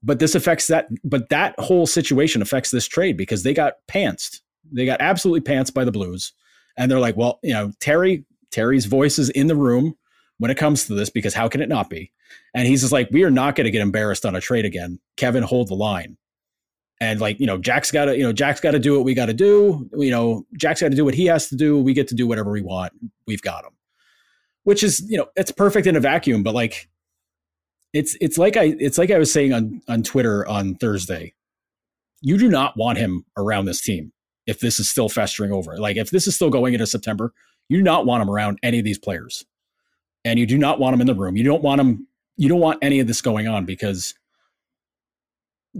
but 0.02 0.20
this 0.20 0.34
affects 0.34 0.68
that. 0.68 0.88
But 1.04 1.30
that 1.30 1.60
whole 1.60 1.88
situation 1.88 2.41
affects 2.41 2.72
this 2.72 2.88
trade 2.88 3.18
because 3.18 3.43
they 3.43 3.54
got 3.54 3.74
pantsed. 3.88 4.39
They 4.72 4.86
got 4.86 5.02
absolutely 5.02 5.41
pantsed 5.41 5.74
by 5.74 5.84
the 5.84 5.91
Blues, 5.91 6.32
and 6.78 6.89
they're 6.89 6.99
like, 6.99 7.18
well, 7.18 7.39
you 7.43 7.54
know, 7.54 7.72
Terry 7.80 8.26
Terry's 8.52 8.86
voice 8.86 9.18
is 9.18 9.30
in 9.30 9.47
the 9.47 9.56
room 9.56 9.95
when 10.38 10.52
it 10.52 10.58
comes 10.58 10.86
to 10.86 10.93
this 10.93 11.10
because 11.10 11.34
how 11.34 11.47
can 11.47 11.62
it 11.62 11.70
not 11.70 11.89
be? 11.89 12.12
And 12.54 12.68
he's 12.68 12.82
just 12.82 12.91
like, 12.91 13.10
we 13.12 13.24
are 13.24 13.32
not 13.32 13.56
going 13.56 13.66
to 13.66 13.72
get 13.72 13.82
embarrassed 13.82 14.26
on 14.26 14.36
a 14.36 14.41
trade 14.41 14.66
again. 14.66 14.99
Kevyn, 15.18 15.43
hold 15.43 15.70
the 15.70 15.76
line. 15.76 16.18
And 16.99 17.20
like, 17.20 17.39
you 17.39 17.47
know, 17.47 17.58
Jack's 17.58 17.91
got 17.91 18.06
to, 18.06 18.18
you 18.18 18.24
know, 18.24 18.34
Jack's 18.34 18.60
got 18.60 18.72
to 18.72 18.80
do 18.80 18.95
what 18.95 19.06
we 19.06 19.14
got 19.14 19.26
to 19.26 19.34
do. 19.34 19.89
You 19.97 20.12
know, 20.12 20.45
Jack's 20.56 20.82
got 20.82 20.89
to 20.89 20.95
do 20.95 21.06
what 21.06 21.16
he 21.16 21.26
has 21.26 21.49
to 21.49 21.56
do. 21.56 21.82
We 21.82 21.93
get 21.93 22.08
to 22.10 22.16
do 22.16 22.28
whatever 22.28 22.52
we 22.52 22.62
want. 22.62 22.93
We've 23.26 23.41
got 23.41 23.66
him. 23.66 23.72
Which 24.64 24.84
is, 24.84 25.02
you 25.10 25.18
know, 25.18 25.28
it's 25.36 25.52
perfect 25.52 25.88
in 25.88 25.95
a 25.95 25.99
vacuum, 25.99 26.43
but 26.43 26.54
like 26.54 26.88
it's 27.93 28.16
it's 28.22 28.38
like 28.38 28.58
I 28.58 28.76
it's 28.80 28.97
like 28.97 29.12
I 29.12 29.18
was 29.18 29.34
saying 29.34 29.54
on 29.54 29.82
on 29.88 30.04
Twitter 30.04 30.47
on 30.47 30.76
Thursday. 30.76 31.34
You 32.22 32.38
do 32.38 32.49
not 32.49 32.78
want 32.78 32.99
him 32.99 33.26
around 33.36 33.66
this 33.66 33.82
team 33.82 34.14
if 34.45 34.60
this 34.60 34.80
is 34.80 34.89
still 34.89 35.10
festering 35.10 35.52
over. 35.52 35.78
Like 35.78 35.97
if 35.97 36.12
this 36.12 36.28
is 36.28 36.36
still 36.36 36.52
going 36.52 36.74
into 36.74 36.86
September, 36.86 37.34
you 37.72 37.78
do 37.78 37.84
not 37.84 38.05
want 38.05 38.22
him 38.22 38.30
around 38.30 38.59
any 38.63 38.80
of 38.80 38.84
these 38.84 38.99
players. 38.99 39.45
And 40.26 40.38
you 40.38 40.45
do 40.45 40.57
not 40.57 40.78
want 40.78 40.93
him 40.93 40.99
in 40.99 41.07
the 41.07 41.15
room. 41.15 41.38
You 41.38 41.45
don't 41.45 41.63
want 41.63 41.80
him 41.80 42.05
you 42.36 42.49
don't 42.49 42.59
want 42.59 42.80
any 42.82 42.99
of 42.99 43.07
this 43.07 43.22
going 43.22 43.47
on 43.47 43.65
because 43.65 44.13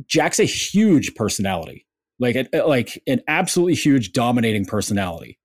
Jack's 0.05 0.39
a 0.39 0.45
huge 0.45 1.15
personality. 1.15 1.85
Like 2.17 2.35
a, 2.35 2.63
uh, 2.63 2.67
like 2.67 3.01
an 3.07 3.21
absolutely 3.27 3.73
huge 3.73 4.13
dominating 4.13 4.63
personality. 4.63 5.37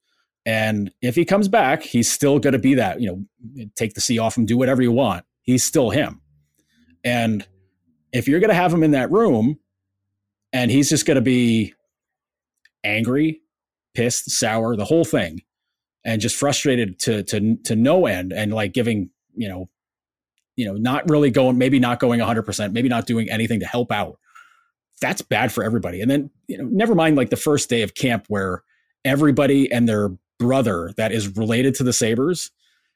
And 0.44 0.92
if 1.02 1.16
he 1.16 1.24
comes 1.24 1.48
back, 1.48 1.82
he's 1.82 2.10
still 2.10 2.38
going 2.38 2.52
to 2.52 2.60
be 2.60 2.74
that, 2.74 3.00
you 3.00 3.08
know, 3.08 3.66
take 3.74 3.94
the 3.94 4.00
C 4.00 4.20
off 4.20 4.38
him, 4.38 4.46
do 4.46 4.56
whatever 4.56 4.82
you 4.82 4.92
want. 4.92 5.24
He's 5.42 5.64
still 5.64 5.90
him. 5.90 6.20
And 7.02 7.44
if 8.12 8.28
you're 8.28 8.38
going 8.38 8.50
to 8.50 8.54
have 8.54 8.72
him 8.72 8.84
in 8.84 8.92
that 8.92 9.10
room 9.10 9.58
and 10.52 10.70
he's 10.70 10.90
just 10.90 11.06
going 11.06 11.16
to 11.16 11.22
be 11.22 11.74
angry, 12.84 13.40
pissed, 13.94 14.30
sour, 14.30 14.76
the 14.76 14.84
whole 14.84 15.04
thing, 15.04 15.40
and 16.06 16.20
just 16.20 16.36
frustrated 16.36 16.98
to 17.00 17.22
to 17.24 17.56
to 17.64 17.76
no 17.76 18.06
end 18.06 18.32
and 18.32 18.54
like 18.54 18.72
giving, 18.72 19.10
you 19.34 19.48
know, 19.48 19.68
you 20.54 20.64
know, 20.64 20.74
not 20.74 21.10
really 21.10 21.30
going 21.30 21.58
maybe 21.58 21.78
not 21.78 21.98
going 21.98 22.20
100%, 22.20 22.72
maybe 22.72 22.88
not 22.88 23.06
doing 23.06 23.28
anything 23.28 23.60
to 23.60 23.66
help 23.66 23.92
out. 23.92 24.18
That's 25.02 25.20
bad 25.20 25.52
for 25.52 25.62
everybody. 25.62 26.00
And 26.00 26.10
then, 26.10 26.30
you 26.46 26.56
know, 26.56 26.64
never 26.64 26.94
mind 26.94 27.16
like 27.16 27.28
the 27.28 27.36
first 27.36 27.68
day 27.68 27.82
of 27.82 27.94
camp 27.94 28.24
where 28.28 28.62
everybody 29.04 29.70
and 29.70 29.86
their 29.86 30.10
brother 30.38 30.92
that 30.96 31.12
is 31.12 31.36
related 31.36 31.74
to 31.74 31.84
the 31.84 31.92
Sabres 31.92 32.50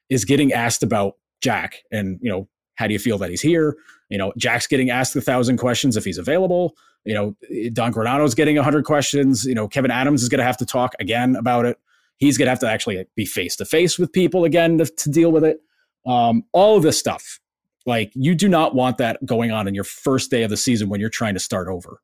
is 0.09 0.25
getting 0.25 0.51
asked 0.53 0.81
about 0.81 1.17
Jack 1.41 1.83
and, 1.91 2.17
you 2.21 2.31
know, 2.31 2.47
how 2.75 2.87
do 2.87 2.93
you 2.93 2.99
feel 2.99 3.17
that 3.19 3.29
he's 3.29 3.41
here? 3.41 3.75
You 4.09 4.17
know, 4.17 4.33
Jack's 4.37 4.67
getting 4.67 4.89
asked 4.89 5.15
a 5.15 5.21
thousand 5.21 5.57
questions 5.57 5.97
if 5.97 6.05
he's 6.05 6.17
available. 6.17 6.75
You 7.05 7.13
know, 7.13 7.35
Don 7.73 7.91
Granato's 7.91 8.35
getting 8.35 8.57
a 8.57 8.63
hundred 8.63 8.85
questions. 8.85 9.45
You 9.45 9.53
know, 9.53 9.67
Kevyn 9.67 9.89
Adams 9.89 10.23
is 10.23 10.29
going 10.29 10.39
to 10.39 10.45
have 10.45 10.57
to 10.57 10.65
talk 10.65 10.95
again 10.99 11.35
about 11.35 11.65
it. 11.65 11.77
He's 12.21 12.37
going 12.37 12.45
to 12.45 12.51
have 12.51 12.59
to 12.59 12.69
actually 12.69 13.03
be 13.15 13.25
face 13.25 13.55
to 13.57 13.65
face 13.65 13.99
with 13.99 14.13
people 14.13 14.45
again 14.45 14.77
to, 14.77 14.85
to 14.85 15.09
deal 15.09 15.31
with 15.31 15.43
it. 15.43 15.57
Um, 16.05 16.43
all 16.53 16.77
of 16.77 16.83
this 16.83 16.97
stuff. 16.97 17.39
Like, 17.85 18.11
you 18.13 18.35
do 18.35 18.47
not 18.47 18.75
want 18.75 18.99
that 18.99 19.25
going 19.25 19.51
on 19.51 19.67
in 19.67 19.73
your 19.73 19.83
first 19.83 20.29
day 20.29 20.43
of 20.43 20.51
the 20.51 20.57
season 20.57 20.87
when 20.87 20.99
you're 20.99 21.09
trying 21.09 21.33
to 21.33 21.39
start 21.39 21.67
over, 21.67 21.99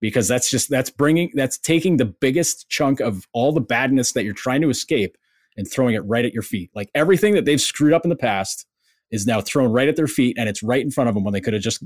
because 0.00 0.26
that's 0.26 0.50
just 0.50 0.70
that's 0.70 0.88
bringing 0.88 1.30
that's 1.34 1.58
taking 1.58 1.98
the 1.98 2.06
biggest 2.06 2.68
chunk 2.70 3.00
of 3.00 3.28
all 3.34 3.52
the 3.52 3.60
badness 3.60 4.12
that 4.12 4.24
you're 4.24 4.32
trying 4.32 4.62
to 4.62 4.70
escape 4.70 5.18
and 5.58 5.70
throwing 5.70 5.94
it 5.94 6.00
right 6.00 6.24
at 6.24 6.32
your 6.32 6.42
feet. 6.42 6.70
Like 6.74 6.90
everything 6.94 7.34
that 7.34 7.44
they've 7.44 7.60
screwed 7.60 7.92
up 7.92 8.04
in 8.04 8.08
the 8.08 8.16
past 8.16 8.66
is 9.10 9.26
now 9.26 9.42
thrown 9.42 9.70
right 9.70 9.88
at 9.88 9.96
their 9.96 10.06
feet 10.06 10.36
and 10.38 10.48
it's 10.48 10.62
right 10.62 10.82
in 10.82 10.90
front 10.90 11.08
of 11.08 11.14
them 11.14 11.24
when 11.24 11.32
they 11.34 11.40
could 11.42 11.52
have 11.52 11.62
just 11.62 11.82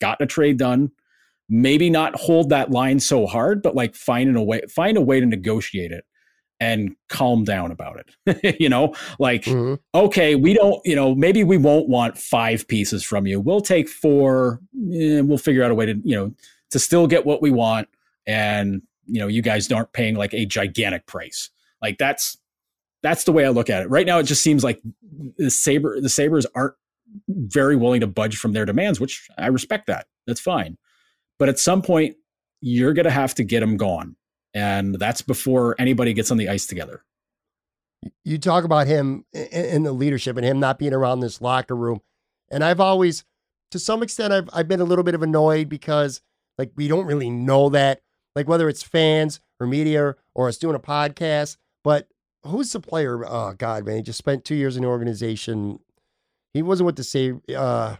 gotten 0.00 0.24
a 0.24 0.26
trade 0.26 0.56
done 0.56 0.90
maybe 1.48 1.90
not 1.90 2.16
hold 2.16 2.48
that 2.48 2.70
line 2.70 2.98
so 2.98 3.26
hard 3.26 3.62
but 3.62 3.74
like 3.74 3.94
find 3.94 4.34
a 4.36 4.42
way 4.42 4.60
find 4.68 4.96
a 4.96 5.00
way 5.00 5.20
to 5.20 5.26
negotiate 5.26 5.92
it 5.92 6.04
and 6.60 6.94
calm 7.08 7.44
down 7.44 7.70
about 7.72 8.00
it 8.26 8.56
you 8.60 8.68
know? 8.68 8.94
Like 9.18 9.44
Mhm. 9.44 9.78
okay 9.94 10.34
we 10.34 10.54
don't 10.54 10.80
you 10.84 10.94
know 10.96 11.14
maybe 11.14 11.42
we 11.44 11.56
won't 11.56 11.88
want 11.88 12.16
five 12.16 12.66
pieces 12.68 13.04
from 13.04 13.26
you. 13.26 13.40
We'll 13.40 13.60
take 13.60 13.88
four 13.88 14.60
and 14.72 15.28
we'll 15.28 15.38
figure 15.38 15.62
out 15.64 15.70
a 15.70 15.74
way 15.74 15.86
to 15.86 15.94
you 16.04 16.14
know 16.16 16.32
to 16.70 16.78
still 16.78 17.06
get 17.06 17.26
what 17.26 17.42
we 17.42 17.50
want. 17.50 17.88
And 18.26 18.82
you 19.06 19.20
know 19.20 19.26
you 19.26 19.42
guys 19.42 19.70
aren't 19.70 19.92
paying 19.92 20.14
like 20.14 20.32
a 20.32 20.46
gigantic 20.46 21.06
price. 21.06 21.50
Like 21.82 21.98
that's 21.98 22.38
that's 23.02 23.24
the 23.24 23.32
way 23.32 23.44
i 23.44 23.50
look 23.50 23.68
at 23.68 23.82
it. 23.82 23.90
Right 23.90 24.06
now 24.06 24.18
it 24.18 24.22
just 24.24 24.42
seems 24.42 24.64
like 24.64 24.80
the 25.36 25.50
Sabre 25.50 26.00
the 26.00 26.08
Sabres 26.08 26.46
aren't 26.54 26.74
very 27.28 27.76
willing 27.76 28.00
to 28.00 28.06
budge 28.06 28.36
from 28.38 28.52
their 28.54 28.64
demands 28.64 28.98
which 29.00 29.28
i 29.38 29.46
respect 29.48 29.86
that. 29.88 30.06
That's 30.26 30.40
fine. 30.40 30.78
But 31.38 31.48
at 31.48 31.58
some 31.58 31.82
point 31.82 32.16
you're 32.60 32.94
going 32.94 33.04
to 33.04 33.10
have 33.10 33.34
to 33.34 33.44
get 33.44 33.60
them 33.60 33.76
gone 33.76 34.16
and 34.54 34.94
that's 34.94 35.20
before 35.20 35.74
anybody 35.78 36.14
gets 36.14 36.30
on 36.30 36.36
the 36.36 36.48
ice 36.48 36.66
together 36.66 37.02
you 38.24 38.38
talk 38.38 38.64
about 38.64 38.86
him 38.86 39.24
in 39.32 39.82
the 39.82 39.92
leadership 39.92 40.36
and 40.36 40.44
him 40.44 40.60
not 40.60 40.78
being 40.78 40.92
around 40.92 41.20
this 41.20 41.40
locker 41.40 41.76
room. 41.76 42.00
And 42.50 42.64
I've 42.64 42.80
always, 42.80 43.24
to 43.70 43.78
some 43.78 44.02
extent, 44.02 44.32
I've, 44.32 44.48
I've 44.52 44.68
been 44.68 44.80
a 44.80 44.84
little 44.84 45.04
bit 45.04 45.14
of 45.14 45.22
annoyed 45.22 45.68
because 45.68 46.20
like 46.58 46.72
we 46.76 46.88
don't 46.88 47.06
really 47.06 47.30
know 47.30 47.68
that, 47.70 48.00
like 48.34 48.48
whether 48.48 48.68
it's 48.68 48.82
fans 48.82 49.40
or 49.60 49.66
media 49.66 50.16
or 50.34 50.48
us 50.48 50.58
doing 50.58 50.76
a 50.76 50.80
podcast. 50.80 51.56
But 51.82 52.08
who's 52.44 52.72
the 52.72 52.80
player? 52.80 53.24
Oh 53.26 53.54
God, 53.56 53.86
man, 53.86 53.96
he 53.96 54.02
just 54.02 54.18
spent 54.18 54.44
two 54.44 54.54
years 54.54 54.76
in 54.76 54.82
the 54.82 54.88
organization. 54.88 55.80
He 56.52 56.62
wasn't 56.62 56.86
with 56.86 56.96
the 56.96 57.04
same. 57.04 57.42
Uh, 57.54 57.96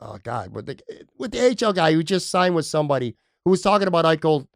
oh 0.00 0.18
God, 0.22 0.54
with 0.54 0.66
the 0.66 0.80
with 1.18 1.32
the 1.32 1.38
HL 1.38 1.74
guy 1.74 1.92
who 1.92 2.02
just 2.02 2.30
signed 2.30 2.54
with 2.54 2.66
somebody 2.66 3.16
who 3.44 3.50
was 3.50 3.62
talking 3.62 3.88
about 3.88 4.04
Eichel. 4.04 4.46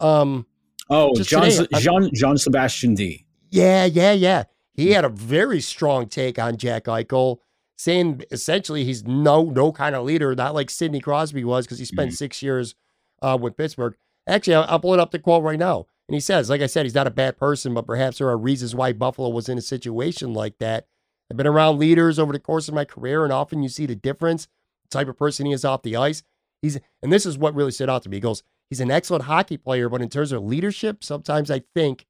Um, 0.00 0.46
oh, 0.90 1.14
John, 1.14 1.50
Jean 1.78 2.10
Jean-Sébastien 2.14 2.96
Dea. 2.96 3.26
Yeah, 3.50 3.84
yeah, 3.84 4.12
yeah. 4.12 4.44
He 4.74 4.92
had 4.92 5.04
a 5.04 5.08
very 5.08 5.60
strong 5.60 6.06
take 6.06 6.38
on 6.38 6.56
Jack 6.56 6.84
Eichel, 6.84 7.38
saying 7.76 8.22
essentially 8.30 8.84
he's 8.84 9.04
no 9.04 9.44
no 9.44 9.72
kind 9.72 9.94
of 9.94 10.04
leader, 10.04 10.34
not 10.34 10.54
like 10.54 10.70
Sidney 10.70 11.00
Crosby 11.00 11.44
was 11.44 11.66
because 11.66 11.78
he 11.78 11.84
spent 11.84 12.10
mm-hmm. 12.10 12.16
six 12.16 12.42
years 12.42 12.74
uh, 13.22 13.38
with 13.40 13.56
Pittsburgh. 13.56 13.96
Actually, 14.28 14.56
I'll, 14.56 14.66
I'll 14.68 14.80
pull 14.80 14.94
it 14.94 15.00
up 15.00 15.10
the 15.10 15.18
quote 15.18 15.42
right 15.42 15.58
now. 15.58 15.86
And 16.08 16.14
he 16.14 16.20
says, 16.20 16.48
like 16.48 16.62
I 16.62 16.66
said, 16.66 16.86
he's 16.86 16.94
not 16.94 17.06
a 17.06 17.10
bad 17.10 17.36
person, 17.36 17.74
but 17.74 17.86
perhaps 17.86 18.18
there 18.18 18.28
are 18.28 18.38
reasons 18.38 18.74
why 18.74 18.92
Buffalo 18.92 19.28
was 19.28 19.48
in 19.48 19.58
a 19.58 19.62
situation 19.62 20.32
like 20.32 20.58
that. 20.58 20.86
I've 21.30 21.36
been 21.36 21.46
around 21.46 21.78
leaders 21.78 22.18
over 22.18 22.32
the 22.32 22.38
course 22.38 22.66
of 22.66 22.74
my 22.74 22.86
career, 22.86 23.24
and 23.24 23.32
often 23.32 23.62
you 23.62 23.68
see 23.68 23.84
the 23.84 23.94
difference, 23.94 24.48
the 24.84 24.96
type 24.96 25.08
of 25.08 25.18
person 25.18 25.44
he 25.44 25.52
is 25.52 25.66
off 25.66 25.82
the 25.82 25.96
ice. 25.96 26.22
He's, 26.62 26.78
and 27.02 27.12
this 27.12 27.26
is 27.26 27.36
what 27.36 27.54
really 27.54 27.72
stood 27.72 27.90
out 27.90 28.02
to 28.04 28.08
me. 28.08 28.16
He 28.16 28.20
goes, 28.20 28.42
he's 28.70 28.80
an 28.80 28.90
excellent 28.90 29.24
hockey 29.24 29.56
player, 29.56 29.88
but 29.88 30.02
in 30.02 30.08
terms 30.08 30.32
of 30.32 30.42
leadership, 30.42 31.02
sometimes 31.02 31.50
I 31.50 31.62
think 31.74 32.06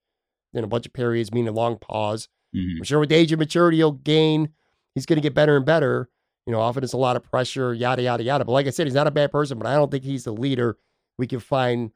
then 0.53 0.65
a 0.65 0.69
bunch 0.69 0.87
of 0.87 0.93
periods, 0.93 1.33
meaning 1.33 1.49
a 1.49 1.53
long 1.53 1.79
pause. 1.79 2.29
Mm-hmm. 2.55 2.79
I'm 2.79 2.85
sure 2.85 3.01
with 3.01 3.13
age 3.13 3.33
of 3.33 3.39
maturity, 3.39 3.79
he'll 3.79 3.93
gain. 3.93 4.51
He's 4.95 5.07
going 5.07 5.19
to 5.19 5.23
get 5.23 5.35
better 5.35 5.57
and 5.57 5.67
better. 5.67 6.09
You 6.47 6.53
know, 6.53 6.61
often 6.61 6.83
it's 6.83 6.95
a 6.95 6.99
lot 6.99 7.17
of 7.17 7.23
pressure, 7.23 7.75
yada, 7.75 8.03
yada, 8.03 8.23
yada. 8.23 8.45
But 8.45 8.53
like 8.53 8.67
I 8.67 8.71
said, 8.71 8.87
he's 8.87 8.95
not 8.95 9.07
a 9.07 9.13
bad 9.13 9.31
person, 9.31 9.59
but 9.59 9.67
I 9.67 9.75
don't 9.75 9.91
think 9.91 10.05
he's 10.05 10.25
the 10.25 10.33
leader 10.33 10.79
we 11.19 11.27
can 11.27 11.41
find 11.41 11.91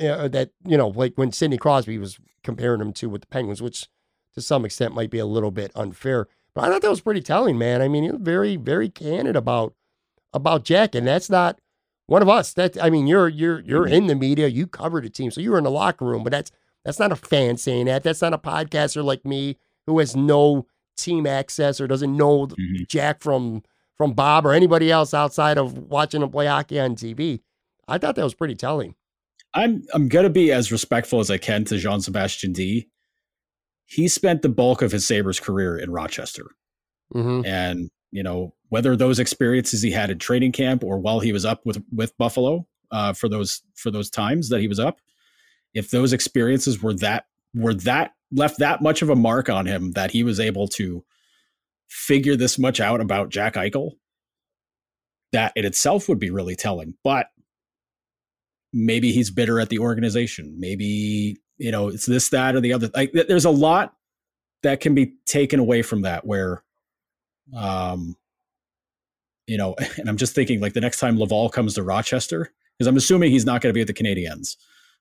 uh, 0.00 0.28
that, 0.28 0.50
you 0.66 0.76
know, 0.76 0.88
like 0.88 1.12
when 1.16 1.30
Sidney 1.30 1.58
Crosby 1.58 1.98
was 1.98 2.18
comparing 2.42 2.80
him 2.80 2.92
to 2.94 3.08
with 3.08 3.20
the 3.20 3.26
Penguins, 3.28 3.62
which 3.62 3.86
to 4.34 4.40
some 4.40 4.64
extent 4.64 4.94
might 4.94 5.10
be 5.10 5.18
a 5.18 5.26
little 5.26 5.50
bit 5.50 5.70
unfair. 5.74 6.26
But 6.54 6.64
I 6.64 6.68
thought 6.68 6.82
that 6.82 6.90
was 6.90 7.00
pretty 7.00 7.20
telling, 7.20 7.56
man. 7.58 7.80
I 7.80 7.88
mean, 7.88 8.02
he 8.02 8.10
was 8.10 8.20
very, 8.20 8.56
very 8.56 8.88
candid 8.88 9.36
about 9.36 9.74
about 10.34 10.64
Jack, 10.64 10.94
and 10.94 11.06
that's 11.06 11.30
not 11.30 11.60
one 12.12 12.20
of 12.20 12.28
us. 12.28 12.52
That 12.52 12.80
I 12.82 12.90
mean, 12.90 13.06
you're 13.06 13.28
you're 13.28 13.60
you're 13.60 13.84
mm-hmm. 13.86 13.94
in 13.94 14.06
the 14.06 14.14
media, 14.14 14.46
you 14.46 14.66
covered 14.66 15.06
a 15.06 15.10
team, 15.10 15.30
so 15.30 15.40
you 15.40 15.50
were 15.50 15.58
in 15.58 15.64
the 15.64 15.70
locker 15.70 16.04
room, 16.04 16.22
but 16.22 16.30
that's 16.30 16.52
that's 16.84 16.98
not 16.98 17.10
a 17.10 17.16
fan 17.16 17.56
saying 17.56 17.86
that. 17.86 18.02
That's 18.04 18.20
not 18.20 18.34
a 18.34 18.38
podcaster 18.38 19.02
like 19.02 19.24
me 19.24 19.56
who 19.86 19.98
has 19.98 20.14
no 20.14 20.66
team 20.96 21.26
access 21.26 21.80
or 21.80 21.86
doesn't 21.86 22.14
know 22.14 22.46
mm-hmm. 22.46 22.82
Jack 22.86 23.22
from 23.22 23.62
from 23.96 24.12
Bob 24.12 24.44
or 24.44 24.52
anybody 24.52 24.90
else 24.90 25.14
outside 25.14 25.56
of 25.56 25.76
watching 25.78 26.22
him 26.22 26.30
play 26.30 26.46
hockey 26.46 26.78
on 26.78 26.96
TV. 26.96 27.40
I 27.88 27.96
thought 27.96 28.14
that 28.16 28.24
was 28.24 28.34
pretty 28.34 28.56
telling. 28.56 28.94
I'm 29.54 29.82
I'm 29.94 30.08
gonna 30.08 30.30
be 30.30 30.52
as 30.52 30.70
respectful 30.70 31.18
as 31.18 31.30
I 31.30 31.38
can 31.38 31.64
to 31.64 31.78
Jean-Sébastien 31.78 32.52
Dea. 32.52 32.88
He 33.86 34.06
spent 34.06 34.42
the 34.42 34.48
bulk 34.50 34.82
of 34.82 34.92
his 34.92 35.06
Sabres 35.06 35.40
career 35.40 35.78
in 35.78 35.90
Rochester. 35.90 36.44
Mm-hmm. 37.14 37.44
And, 37.44 37.90
you 38.10 38.22
know, 38.22 38.54
whether 38.72 38.96
those 38.96 39.18
experiences 39.18 39.82
he 39.82 39.90
had 39.90 40.08
in 40.08 40.18
training 40.18 40.50
camp 40.50 40.82
or 40.82 40.98
while 40.98 41.20
he 41.20 41.30
was 41.30 41.44
up 41.44 41.60
with 41.66 41.84
with 41.92 42.16
Buffalo 42.16 42.66
uh, 42.90 43.12
for 43.12 43.28
those 43.28 43.60
for 43.74 43.90
those 43.90 44.08
times 44.08 44.48
that 44.48 44.60
he 44.60 44.66
was 44.66 44.80
up, 44.80 44.98
if 45.74 45.90
those 45.90 46.14
experiences 46.14 46.82
were 46.82 46.94
that 46.94 47.26
were 47.54 47.74
that 47.74 48.12
left 48.30 48.60
that 48.60 48.80
much 48.80 49.02
of 49.02 49.10
a 49.10 49.14
mark 49.14 49.50
on 49.50 49.66
him 49.66 49.92
that 49.92 50.10
he 50.10 50.24
was 50.24 50.40
able 50.40 50.66
to 50.68 51.04
figure 51.90 52.34
this 52.34 52.58
much 52.58 52.80
out 52.80 53.02
about 53.02 53.28
Jack 53.28 53.56
Eichel, 53.56 53.90
that 55.32 55.52
in 55.54 55.66
itself 55.66 56.08
would 56.08 56.18
be 56.18 56.30
really 56.30 56.56
telling. 56.56 56.94
But 57.04 57.26
maybe 58.72 59.12
he's 59.12 59.30
bitter 59.30 59.60
at 59.60 59.68
the 59.68 59.80
organization. 59.80 60.56
Maybe, 60.58 61.36
you 61.58 61.72
know, 61.72 61.88
it's 61.88 62.06
this, 62.06 62.30
that, 62.30 62.56
or 62.56 62.62
the 62.62 62.72
other. 62.72 62.88
Like 62.94 63.12
there's 63.12 63.44
a 63.44 63.50
lot 63.50 63.92
that 64.62 64.80
can 64.80 64.94
be 64.94 65.12
taken 65.26 65.60
away 65.60 65.82
from 65.82 66.02
that 66.02 66.26
where 66.26 66.62
um 67.54 68.16
you 69.46 69.58
know, 69.58 69.74
and 69.96 70.08
I'm 70.08 70.16
just 70.16 70.34
thinking 70.34 70.60
like 70.60 70.72
the 70.72 70.80
next 70.80 70.98
time 70.98 71.18
Laval 71.18 71.48
comes 71.48 71.74
to 71.74 71.82
Rochester, 71.82 72.52
because 72.78 72.86
I'm 72.86 72.96
assuming 72.96 73.30
he's 73.30 73.46
not 73.46 73.60
going 73.60 73.72
to 73.72 73.74
be 73.74 73.80
at 73.80 73.86
the 73.86 73.94
Canadiens. 73.94 74.56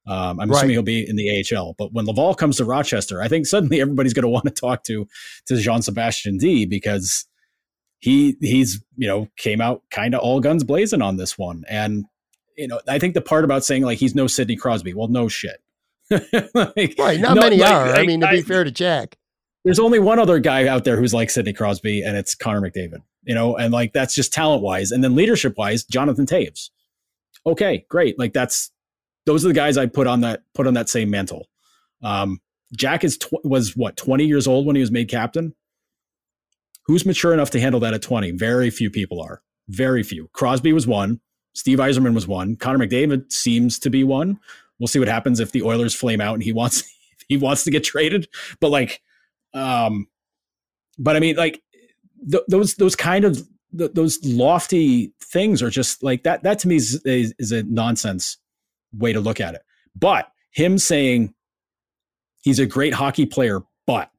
Um, 0.07 0.39
I'm 0.39 0.49
right. 0.49 0.57
assuming 0.57 0.73
he'll 0.73 0.83
be 0.83 1.07
in 1.07 1.15
the 1.15 1.45
AHL. 1.55 1.75
But 1.77 1.93
when 1.93 2.05
Laval 2.05 2.33
comes 2.33 2.57
to 2.57 2.65
Rochester, 2.65 3.21
I 3.21 3.27
think 3.27 3.45
suddenly 3.45 3.81
everybody's 3.81 4.13
going 4.13 4.23
to 4.23 4.29
want 4.29 4.45
to 4.45 4.51
talk 4.51 4.83
to 4.85 5.07
to 5.47 5.57
Jean-Sébastien 5.57 6.39
Dea 6.39 6.65
because 6.65 7.25
he 7.99 8.35
he's 8.41 8.83
you 8.97 9.07
know 9.07 9.27
came 9.37 9.61
out 9.61 9.83
kind 9.91 10.15
of 10.15 10.21
all 10.21 10.39
guns 10.39 10.63
blazing 10.63 11.01
on 11.01 11.17
this 11.17 11.37
one. 11.37 11.63
And 11.69 12.05
you 12.57 12.67
know, 12.67 12.81
I 12.87 12.99
think 12.99 13.13
the 13.13 13.21
part 13.21 13.43
about 13.43 13.63
saying 13.63 13.83
like 13.83 13.99
he's 13.99 14.15
no 14.15 14.27
Sidney 14.27 14.55
Crosby, 14.55 14.93
well, 14.93 15.07
no 15.07 15.27
shit. 15.27 15.61
like, 16.09 16.95
right, 16.99 17.19
not 17.19 17.35
no, 17.35 17.41
many 17.41 17.57
like, 17.57 17.71
are. 17.71 17.89
Like, 17.89 17.99
I 17.99 18.05
mean, 18.05 18.19
to 18.21 18.27
be 18.27 18.39
I, 18.39 18.41
fair 18.41 18.63
to 18.63 18.71
Jack, 18.71 19.17
there's 19.63 19.79
only 19.79 19.99
one 19.99 20.19
other 20.19 20.39
guy 20.39 20.67
out 20.67 20.83
there 20.83 20.97
who's 20.97 21.13
like 21.13 21.29
Sidney 21.29 21.53
Crosby, 21.53 22.01
and 22.01 22.17
it's 22.17 22.35
Connor 22.35 22.61
McDavid. 22.61 23.01
You 23.23 23.35
know, 23.35 23.55
and 23.55 23.71
like 23.71 23.93
that's 23.93 24.15
just 24.15 24.33
talent 24.33 24.63
wise, 24.63 24.91
and 24.91 25.03
then 25.03 25.15
leadership 25.15 25.57
wise, 25.57 25.83
Jonathan 25.83 26.25
Toews. 26.25 26.69
Okay, 27.45 27.85
great. 27.89 28.17
Like 28.17 28.33
that's 28.33 28.71
those 29.25 29.45
are 29.45 29.47
the 29.47 29.53
guys 29.53 29.77
I 29.77 29.85
put 29.85 30.07
on 30.07 30.21
that 30.21 30.43
put 30.53 30.67
on 30.67 30.73
that 30.73 30.89
same 30.89 31.09
mantle. 31.09 31.47
Um, 32.03 32.41
Jack 32.75 33.03
is 33.03 33.17
tw- 33.17 33.43
was 33.43 33.75
what 33.75 33.97
20 33.97 34.25
years 34.25 34.47
old 34.47 34.65
when 34.65 34.75
he 34.75 34.81
was 34.81 34.91
made 34.91 35.09
captain. 35.09 35.53
Who's 36.85 37.05
mature 37.05 37.33
enough 37.33 37.51
to 37.51 37.59
handle 37.59 37.79
that 37.81 37.93
at 37.93 38.01
20? 38.01 38.31
Very 38.31 38.69
few 38.69 38.89
people 38.89 39.21
are. 39.21 39.41
Very 39.67 40.03
few. 40.03 40.29
Crosby 40.33 40.73
was 40.73 40.87
one. 40.87 41.19
Steve 41.53 41.79
Yzerman 41.79 42.15
was 42.15 42.27
one. 42.27 42.55
Connor 42.55 42.85
McDavid 42.85 43.31
seems 43.31 43.77
to 43.79 43.89
be 43.89 44.03
one. 44.03 44.39
We'll 44.79 44.87
see 44.87 44.99
what 44.99 45.07
happens 45.07 45.39
if 45.39 45.51
the 45.51 45.61
Oilers 45.63 45.93
flame 45.93 46.21
out 46.21 46.33
and 46.33 46.43
he 46.43 46.53
wants 46.53 46.83
he 47.27 47.37
wants 47.37 47.63
to 47.65 47.71
get 47.71 47.83
traded. 47.83 48.27
But 48.59 48.69
like, 48.69 49.01
um, 49.53 50.07
but 50.97 51.15
I 51.15 51.19
mean, 51.19 51.35
like 51.35 51.61
th- 52.29 52.43
those 52.47 52.75
those 52.75 52.95
kind 52.95 53.25
of 53.25 53.47
th- 53.77 53.91
those 53.93 54.23
lofty 54.23 55.13
things 55.21 55.61
are 55.61 55.69
just 55.69 56.03
like 56.03 56.23
that. 56.23 56.43
That 56.43 56.59
to 56.59 56.67
me 56.67 56.75
is, 56.77 57.01
is, 57.05 57.33
is 57.39 57.51
a 57.51 57.63
nonsense 57.63 58.37
way 58.97 59.13
to 59.13 59.19
look 59.19 59.39
at 59.39 59.55
it. 59.55 59.61
But 59.95 60.31
him 60.51 60.77
saying 60.77 61.33
he's 62.43 62.59
a 62.59 62.65
great 62.65 62.93
hockey 62.93 63.25
player, 63.25 63.61
but 63.87 64.11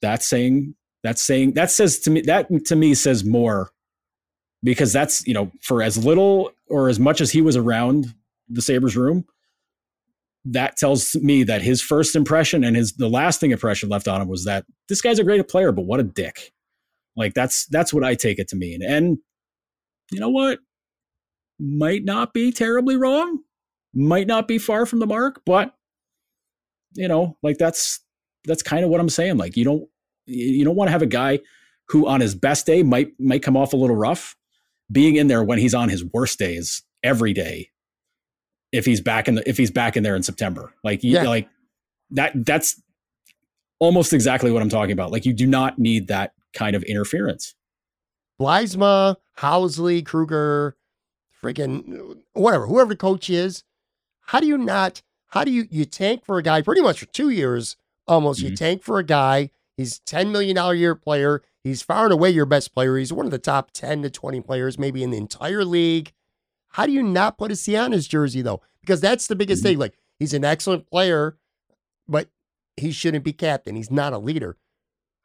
that's 0.00 0.26
saying 0.26 0.74
that's 1.02 1.22
saying 1.22 1.52
that 1.52 1.70
says 1.70 1.98
to 2.00 2.10
me 2.10 2.22
that 2.22 2.48
to 2.66 2.76
me 2.76 2.94
says 2.94 3.24
more 3.24 3.70
because 4.62 4.92
that's 4.92 5.26
you 5.26 5.34
know 5.34 5.50
for 5.62 5.82
as 5.82 6.02
little 6.02 6.50
or 6.68 6.88
as 6.88 6.98
much 6.98 7.20
as 7.20 7.30
he 7.30 7.42
was 7.42 7.56
around 7.56 8.14
the 8.48 8.62
Sabres 8.62 8.96
room, 8.96 9.24
that 10.46 10.76
tells 10.76 11.14
me 11.16 11.42
that 11.44 11.62
his 11.62 11.80
first 11.80 12.14
impression 12.14 12.64
and 12.64 12.76
his 12.76 12.92
the 12.94 13.08
lasting 13.08 13.50
impression 13.50 13.88
left 13.88 14.08
on 14.08 14.20
him 14.20 14.28
was 14.28 14.44
that 14.44 14.64
this 14.88 15.00
guy's 15.00 15.18
a 15.18 15.24
great 15.24 15.48
player, 15.48 15.72
but 15.72 15.86
what 15.86 16.00
a 16.00 16.04
dick. 16.04 16.52
Like 17.16 17.34
that's 17.34 17.66
that's 17.66 17.92
what 17.92 18.04
I 18.04 18.14
take 18.14 18.38
it 18.38 18.48
to 18.48 18.56
mean. 18.56 18.82
And 18.82 19.18
you 20.10 20.20
know 20.20 20.28
what? 20.28 20.58
might 21.58 22.04
not 22.04 22.34
be 22.34 22.52
terribly 22.52 22.96
wrong, 22.96 23.40
might 23.94 24.26
not 24.26 24.48
be 24.48 24.58
far 24.58 24.86
from 24.86 24.98
the 24.98 25.06
mark, 25.06 25.42
but 25.44 25.74
you 26.94 27.08
know, 27.08 27.36
like 27.42 27.58
that's 27.58 28.00
that's 28.44 28.62
kind 28.62 28.84
of 28.84 28.90
what 28.90 29.00
I'm 29.00 29.08
saying. 29.08 29.36
Like 29.36 29.56
you 29.56 29.64
don't 29.64 29.88
you 30.26 30.64
don't 30.64 30.76
want 30.76 30.88
to 30.88 30.92
have 30.92 31.02
a 31.02 31.06
guy 31.06 31.40
who 31.88 32.06
on 32.06 32.20
his 32.20 32.34
best 32.34 32.66
day 32.66 32.82
might 32.82 33.08
might 33.18 33.42
come 33.42 33.56
off 33.56 33.72
a 33.72 33.76
little 33.76 33.96
rough, 33.96 34.36
being 34.90 35.16
in 35.16 35.26
there 35.26 35.42
when 35.42 35.58
he's 35.58 35.74
on 35.74 35.88
his 35.88 36.04
worst 36.04 36.38
days 36.38 36.82
every 37.02 37.32
day. 37.32 37.70
If 38.74 38.84
he's 38.84 39.00
back 39.00 39.28
in 39.28 39.36
the 39.36 39.48
if 39.48 39.56
he's 39.56 39.70
back 39.70 39.96
in 39.96 40.02
there 40.02 40.16
in 40.16 40.22
September, 40.22 40.74
like 40.82 41.00
yeah. 41.02 41.22
like 41.22 41.48
that 42.10 42.32
that's 42.34 42.80
almost 43.78 44.12
exactly 44.12 44.50
what 44.50 44.62
I'm 44.62 44.68
talking 44.68 44.92
about. 44.92 45.12
Like 45.12 45.24
you 45.24 45.32
do 45.32 45.46
not 45.46 45.78
need 45.78 46.08
that 46.08 46.32
kind 46.52 46.74
of 46.74 46.82
interference. 46.84 47.54
Bylsma, 48.40 49.16
Housley, 49.38 50.04
Kruger, 50.04 50.76
freaking 51.42 52.18
whatever, 52.32 52.66
whoever 52.66 52.90
the 52.90 52.96
coach 52.96 53.30
is, 53.30 53.64
how 54.26 54.40
do 54.40 54.46
you 54.46 54.58
not, 54.58 55.02
how 55.28 55.44
do 55.44 55.50
you, 55.50 55.66
you 55.70 55.84
tank 55.84 56.24
for 56.24 56.38
a 56.38 56.42
guy 56.42 56.62
pretty 56.62 56.80
much 56.80 57.00
for 57.00 57.06
two 57.06 57.30
years 57.30 57.76
almost? 58.06 58.40
Mm-hmm. 58.40 58.50
You 58.50 58.56
tank 58.56 58.82
for 58.82 58.98
a 58.98 59.04
guy. 59.04 59.50
He's 59.76 60.00
$10 60.00 60.30
million 60.30 60.56
a 60.56 60.72
year 60.74 60.94
player. 60.94 61.42
He's 61.62 61.82
far 61.82 62.04
and 62.04 62.12
away 62.12 62.30
your 62.30 62.46
best 62.46 62.72
player. 62.72 62.96
He's 62.96 63.12
one 63.12 63.26
of 63.26 63.32
the 63.32 63.38
top 63.38 63.70
10 63.72 64.02
to 64.02 64.10
20 64.10 64.40
players, 64.40 64.78
maybe 64.78 65.02
in 65.02 65.10
the 65.10 65.16
entire 65.16 65.64
league. 65.64 66.12
How 66.74 66.86
do 66.86 66.92
you 66.92 67.02
not 67.02 67.38
put 67.38 67.52
a 67.52 67.56
C 67.56 67.76
on 67.76 67.92
his 67.92 68.06
jersey, 68.06 68.42
though? 68.42 68.62
Because 68.80 69.00
that's 69.00 69.26
the 69.26 69.36
biggest 69.36 69.62
mm-hmm. 69.62 69.70
thing. 69.70 69.78
Like, 69.78 69.98
he's 70.18 70.34
an 70.34 70.44
excellent 70.44 70.88
player, 70.88 71.36
but 72.08 72.28
he 72.76 72.92
shouldn't 72.92 73.24
be 73.24 73.32
captain. 73.32 73.76
He's 73.76 73.90
not 73.90 74.12
a 74.12 74.18
leader. 74.18 74.56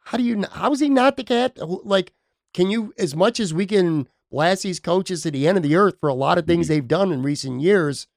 How 0.05 0.17
do 0.17 0.23
you, 0.23 0.43
how 0.51 0.71
is 0.71 0.79
he 0.79 0.89
not 0.89 1.17
the 1.17 1.23
captain? 1.23 1.79
Like, 1.83 2.13
can 2.53 2.69
you, 2.69 2.93
as 2.97 3.15
much 3.15 3.39
as 3.39 3.53
we 3.53 3.65
can 3.65 4.07
blast 4.31 4.63
these 4.63 4.79
coaches 4.79 5.25
at 5.25 5.33
the 5.33 5.47
end 5.47 5.57
of 5.57 5.63
the 5.63 5.75
earth 5.75 5.95
for 5.99 6.09
a 6.09 6.13
lot 6.13 6.37
of 6.37 6.45
things 6.45 6.67
mm-hmm. 6.67 6.75
they've 6.75 6.87
done 6.87 7.11
in 7.11 7.23
recent 7.23 7.61
years. 7.61 8.07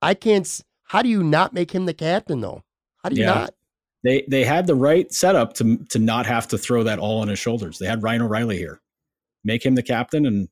I 0.00 0.14
can't. 0.14 0.48
How 0.84 1.02
do 1.02 1.08
you 1.08 1.22
not 1.22 1.52
make 1.52 1.72
him 1.72 1.86
the 1.86 1.94
captain 1.94 2.40
though? 2.40 2.64
How 3.02 3.08
do 3.08 3.16
you 3.16 3.22
yeah. 3.22 3.34
not? 3.34 3.54
they 4.02 4.24
they 4.28 4.44
had 4.44 4.66
the 4.66 4.74
right 4.74 5.12
setup 5.12 5.54
to 5.54 5.76
to 5.90 5.98
not 5.98 6.26
have 6.26 6.48
to 6.48 6.58
throw 6.58 6.82
that 6.84 6.98
all 6.98 7.20
on 7.20 7.28
his 7.28 7.38
shoulders. 7.38 7.78
They 7.78 7.86
had 7.86 8.02
Ryan 8.02 8.22
O'Reilly 8.22 8.56
here, 8.56 8.80
make 9.44 9.64
him 9.64 9.74
the 9.74 9.82
captain 9.82 10.26
and 10.26 10.48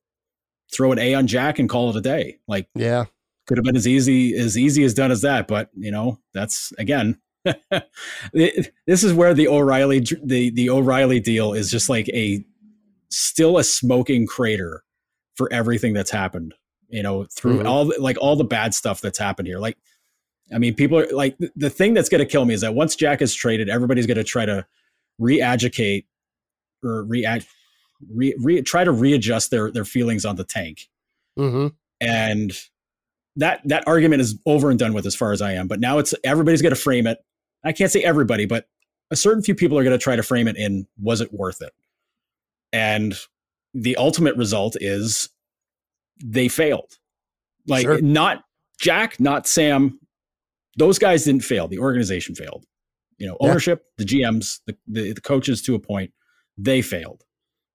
throw 0.72 0.92
an 0.92 0.98
A 0.98 1.14
on 1.14 1.26
Jack 1.26 1.58
and 1.58 1.68
call 1.68 1.90
it 1.90 1.96
a 1.96 2.00
day. 2.00 2.38
Like 2.46 2.68
yeah, 2.74 3.06
could 3.46 3.58
have 3.58 3.64
been 3.64 3.76
as 3.76 3.86
easy 3.86 4.34
as 4.34 4.56
easy 4.56 4.84
as 4.84 4.94
done 4.94 5.10
as 5.10 5.22
that. 5.22 5.48
But 5.48 5.70
you 5.74 5.90
know, 5.90 6.18
that's 6.34 6.72
again, 6.78 7.20
this 8.32 9.04
is 9.04 9.12
where 9.14 9.34
the 9.34 9.48
O'Reilly 9.48 10.00
the 10.22 10.50
the 10.50 10.70
O'Reilly 10.70 11.20
deal 11.20 11.52
is 11.52 11.70
just 11.70 11.88
like 11.88 12.08
a 12.10 12.44
still 13.10 13.58
a 13.58 13.64
smoking 13.64 14.26
crater 14.26 14.82
for 15.34 15.52
everything 15.52 15.94
that's 15.94 16.10
happened. 16.10 16.54
You 16.88 17.02
know, 17.02 17.24
through 17.24 17.58
mm-hmm. 17.58 17.66
all 17.66 17.92
like 17.98 18.16
all 18.20 18.36
the 18.36 18.44
bad 18.44 18.74
stuff 18.74 19.00
that's 19.00 19.18
happened 19.18 19.48
here. 19.48 19.58
Like 19.58 19.76
I 20.52 20.58
mean, 20.58 20.74
people 20.74 20.98
are 20.98 21.06
like 21.12 21.36
the 21.56 21.70
thing 21.70 21.94
that's 21.94 22.08
going 22.08 22.20
to 22.20 22.26
kill 22.26 22.44
me 22.44 22.54
is 22.54 22.62
that 22.62 22.74
once 22.74 22.96
Jack 22.96 23.20
is 23.20 23.34
traded, 23.34 23.68
everybody's 23.68 24.06
going 24.06 24.16
to 24.16 24.24
try 24.24 24.46
to 24.46 24.66
re-educate 25.18 26.06
or 26.82 27.04
re, 27.04 27.26
re, 28.12 28.34
re 28.40 28.62
try 28.62 28.84
to 28.84 28.92
readjust 28.92 29.50
their 29.50 29.70
their 29.70 29.84
feelings 29.84 30.24
on 30.24 30.36
the 30.36 30.44
tank. 30.44 30.88
Mm-hmm. 31.38 31.68
And 32.00 32.52
that 33.36 33.60
that 33.64 33.86
argument 33.86 34.22
is 34.22 34.38
over 34.46 34.70
and 34.70 34.78
done 34.78 34.92
with 34.92 35.06
as 35.06 35.14
far 35.14 35.32
as 35.32 35.42
I 35.42 35.52
am. 35.52 35.68
But 35.68 35.80
now 35.80 35.98
it's 35.98 36.14
everybody's 36.24 36.62
going 36.62 36.74
to 36.74 36.80
frame 36.80 37.06
it. 37.06 37.18
I 37.64 37.72
can't 37.72 37.90
say 37.90 38.02
everybody, 38.02 38.46
but 38.46 38.68
a 39.10 39.16
certain 39.16 39.42
few 39.42 39.54
people 39.54 39.78
are 39.78 39.84
going 39.84 39.98
to 39.98 40.02
try 40.02 40.16
to 40.16 40.22
frame 40.22 40.48
it 40.48 40.56
in 40.56 40.86
was 41.00 41.20
it 41.20 41.32
worth 41.32 41.62
it? 41.62 41.72
And 42.72 43.14
the 43.74 43.96
ultimate 43.96 44.36
result 44.36 44.76
is 44.80 45.28
they 46.22 46.48
failed. 46.48 46.98
Like 47.66 47.82
sure. 47.82 48.00
not 48.00 48.44
Jack, 48.80 49.18
not 49.20 49.46
Sam, 49.46 49.98
those 50.76 50.98
guys 50.98 51.24
didn't 51.24 51.42
fail. 51.42 51.68
The 51.68 51.78
organization 51.78 52.34
failed. 52.34 52.64
You 53.18 53.26
know, 53.26 53.36
ownership, 53.40 53.84
yeah. 53.98 54.04
the 54.04 54.04
GMs, 54.04 54.60
the, 54.66 54.76
the, 54.86 55.12
the 55.14 55.20
coaches 55.20 55.60
to 55.62 55.74
a 55.74 55.78
point, 55.78 56.12
they 56.56 56.82
failed. 56.82 57.24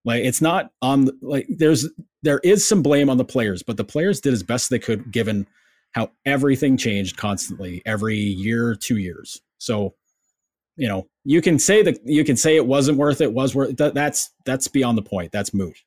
Like 0.06 0.24
it's 0.24 0.42
not 0.42 0.72
on 0.82 1.10
like 1.22 1.48
there's 1.50 1.88
there 2.24 2.40
is 2.44 2.68
some 2.68 2.82
blame 2.82 3.10
on 3.10 3.18
the 3.18 3.26
players, 3.26 3.64
but 3.64 3.78
the 3.78 3.84
players 3.84 4.20
did 4.20 4.34
as 4.34 4.44
best 4.44 4.70
they 4.70 4.80
could 4.80 5.12
given 5.12 5.48
how 5.94 6.10
everything 6.26 6.76
changed 6.76 7.18
constantly 7.18 7.82
every 7.86 8.18
year, 8.18 8.76
two 8.76 8.98
years. 8.98 9.42
So, 9.60 9.94
you 10.76 10.88
know, 10.88 11.08
you 11.24 11.42
can 11.42 11.60
say 11.60 11.84
that 11.84 12.00
you 12.04 12.24
can 12.24 12.36
say 12.36 12.56
it 12.56 12.68
wasn't 12.68 12.98
worth 12.98 13.22
it, 13.22 13.32
was 13.32 13.56
worth 13.56 13.78
that, 13.78 13.94
that's 13.94 14.32
that's 14.46 14.68
beyond 14.68 14.98
the 14.98 15.04
point. 15.04 15.32
That's 15.32 15.54
moot. 15.54 15.78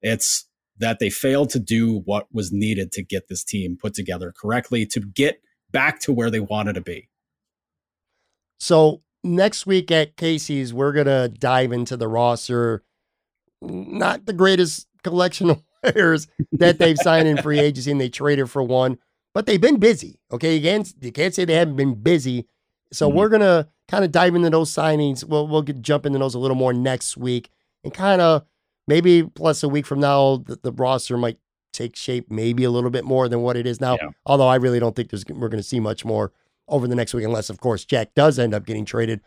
It's 0.00 0.46
that 0.78 1.00
they 1.00 1.10
failed 1.10 1.50
to 1.50 1.58
do 1.58 1.98
what 2.04 2.26
was 2.32 2.52
needed 2.52 2.92
to 2.92 3.02
get 3.02 3.28
this 3.28 3.42
team 3.42 3.76
put 3.76 3.94
together 3.94 4.32
correctly 4.40 4.86
to 4.86 5.00
get 5.00 5.40
back 5.72 6.00
to 6.00 6.12
where 6.12 6.30
they 6.30 6.40
wanted 6.40 6.74
to 6.74 6.80
be. 6.80 7.08
So 8.60 9.02
next 9.24 9.66
week 9.66 9.90
at 9.90 10.16
Casey's, 10.16 10.72
we're 10.72 10.92
gonna 10.92 11.28
dive 11.28 11.72
into 11.72 11.96
the 11.96 12.08
roster. 12.08 12.84
Not 13.60 14.26
the 14.26 14.32
greatest 14.32 14.86
collection 15.02 15.50
of 15.50 15.62
players 15.82 16.28
that 16.52 16.78
they've 16.78 16.98
signed 16.98 17.28
in 17.28 17.38
free 17.38 17.58
agency 17.58 17.90
and 17.90 18.00
they 18.00 18.08
traded 18.08 18.50
for 18.50 18.62
one, 18.62 18.98
but 19.34 19.46
they've 19.46 19.60
been 19.60 19.78
busy. 19.78 20.18
Okay, 20.32 20.56
you 20.56 20.62
can't 20.62 20.92
you 21.00 21.12
can't 21.12 21.34
say 21.34 21.44
they 21.44 21.54
haven't 21.54 21.76
been 21.76 21.94
busy. 21.94 22.46
So 22.92 23.08
mm-hmm. 23.08 23.18
we're 23.18 23.28
gonna 23.28 23.68
kind 23.88 24.04
of 24.04 24.12
dive 24.12 24.34
into 24.34 24.50
those 24.50 24.72
signings. 24.72 25.24
We'll 25.24 25.46
we'll 25.46 25.62
get, 25.62 25.80
jump 25.82 26.06
into 26.06 26.18
those 26.18 26.34
a 26.34 26.38
little 26.38 26.56
more 26.56 26.72
next 26.72 27.16
week 27.16 27.50
and 27.84 27.92
kind 27.92 28.20
of 28.20 28.44
maybe 28.86 29.22
plus 29.22 29.62
a 29.62 29.68
week 29.68 29.86
from 29.86 30.00
now 30.00 30.38
the, 30.38 30.58
the 30.62 30.72
roster 30.72 31.16
might 31.16 31.38
take 31.72 31.94
shape 31.94 32.30
maybe 32.30 32.64
a 32.64 32.70
little 32.70 32.90
bit 32.90 33.04
more 33.04 33.28
than 33.28 33.42
what 33.42 33.56
it 33.56 33.66
is 33.66 33.80
now. 33.80 33.96
Yeah. 34.00 34.08
Although 34.26 34.48
I 34.48 34.56
really 34.56 34.80
don't 34.80 34.96
think 34.96 35.10
there's 35.10 35.24
we're 35.26 35.48
going 35.48 35.62
to 35.62 35.68
see 35.68 35.80
much 35.80 36.04
more 36.04 36.32
over 36.66 36.86
the 36.88 36.94
next 36.94 37.14
week, 37.14 37.24
unless 37.24 37.50
of 37.50 37.60
course 37.60 37.84
Jack 37.84 38.14
does 38.14 38.38
end 38.38 38.54
up 38.54 38.66
getting 38.66 38.84
traded. 38.84 39.20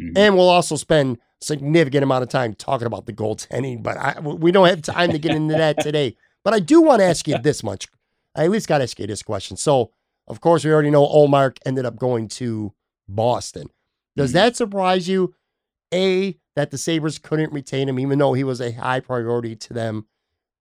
Mm-hmm. 0.00 0.16
And 0.16 0.36
we'll 0.36 0.48
also 0.48 0.76
spend 0.76 1.18
significant 1.40 2.02
amount 2.02 2.22
of 2.22 2.28
time 2.28 2.54
talking 2.54 2.86
about 2.86 3.06
the 3.06 3.12
goaltending, 3.12 3.82
but 3.82 3.96
I, 3.96 4.20
we 4.20 4.52
don't 4.52 4.68
have 4.68 4.82
time 4.82 5.12
to 5.12 5.18
get 5.18 5.34
into 5.34 5.54
that 5.54 5.78
today. 5.82 6.16
But 6.44 6.54
I 6.54 6.60
do 6.60 6.80
want 6.80 7.00
to 7.00 7.06
ask 7.06 7.26
you 7.28 7.38
this 7.38 7.62
much. 7.62 7.86
I 8.34 8.44
at 8.44 8.50
least 8.50 8.68
got 8.68 8.78
to 8.78 8.84
ask 8.84 8.98
you 8.98 9.06
this 9.06 9.22
question. 9.22 9.56
So, 9.56 9.92
of 10.26 10.40
course, 10.40 10.64
we 10.64 10.72
already 10.72 10.90
know 10.90 11.06
Ullmark 11.06 11.58
ended 11.66 11.84
up 11.84 11.96
going 11.96 12.28
to 12.28 12.72
Boston. 13.08 13.68
Does 14.16 14.30
mm-hmm. 14.30 14.36
that 14.36 14.56
surprise 14.56 15.08
you? 15.08 15.34
A, 15.92 16.38
that 16.54 16.70
the 16.70 16.78
Sabres 16.78 17.18
couldn't 17.18 17.52
retain 17.52 17.88
him, 17.88 17.98
even 17.98 18.18
though 18.18 18.34
he 18.34 18.44
was 18.44 18.60
a 18.60 18.72
high 18.72 19.00
priority 19.00 19.56
to 19.56 19.72
them. 19.72 20.06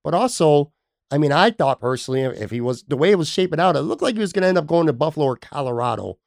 But 0.04 0.14
also, 0.14 0.72
I 1.12 1.18
mean, 1.18 1.32
I 1.32 1.52
thought 1.52 1.82
personally, 1.82 2.22
if 2.22 2.52
he 2.52 2.62
was 2.62 2.84
the 2.84 2.98
way 2.98 3.12
it 3.12 3.18
was 3.18 3.30
shaping 3.30 3.60
out, 3.60 3.76
it 3.76 3.82
looked 3.82 4.02
like 4.02 4.16
he 4.16 4.22
was 4.22 4.34
going 4.34 4.44
to 4.44 4.48
end 4.48 4.58
up 4.58 4.68
going 4.68 4.88
to 4.88 4.94
Buffalo 4.94 5.26
or 5.26 5.36
Colorado. 5.36 6.18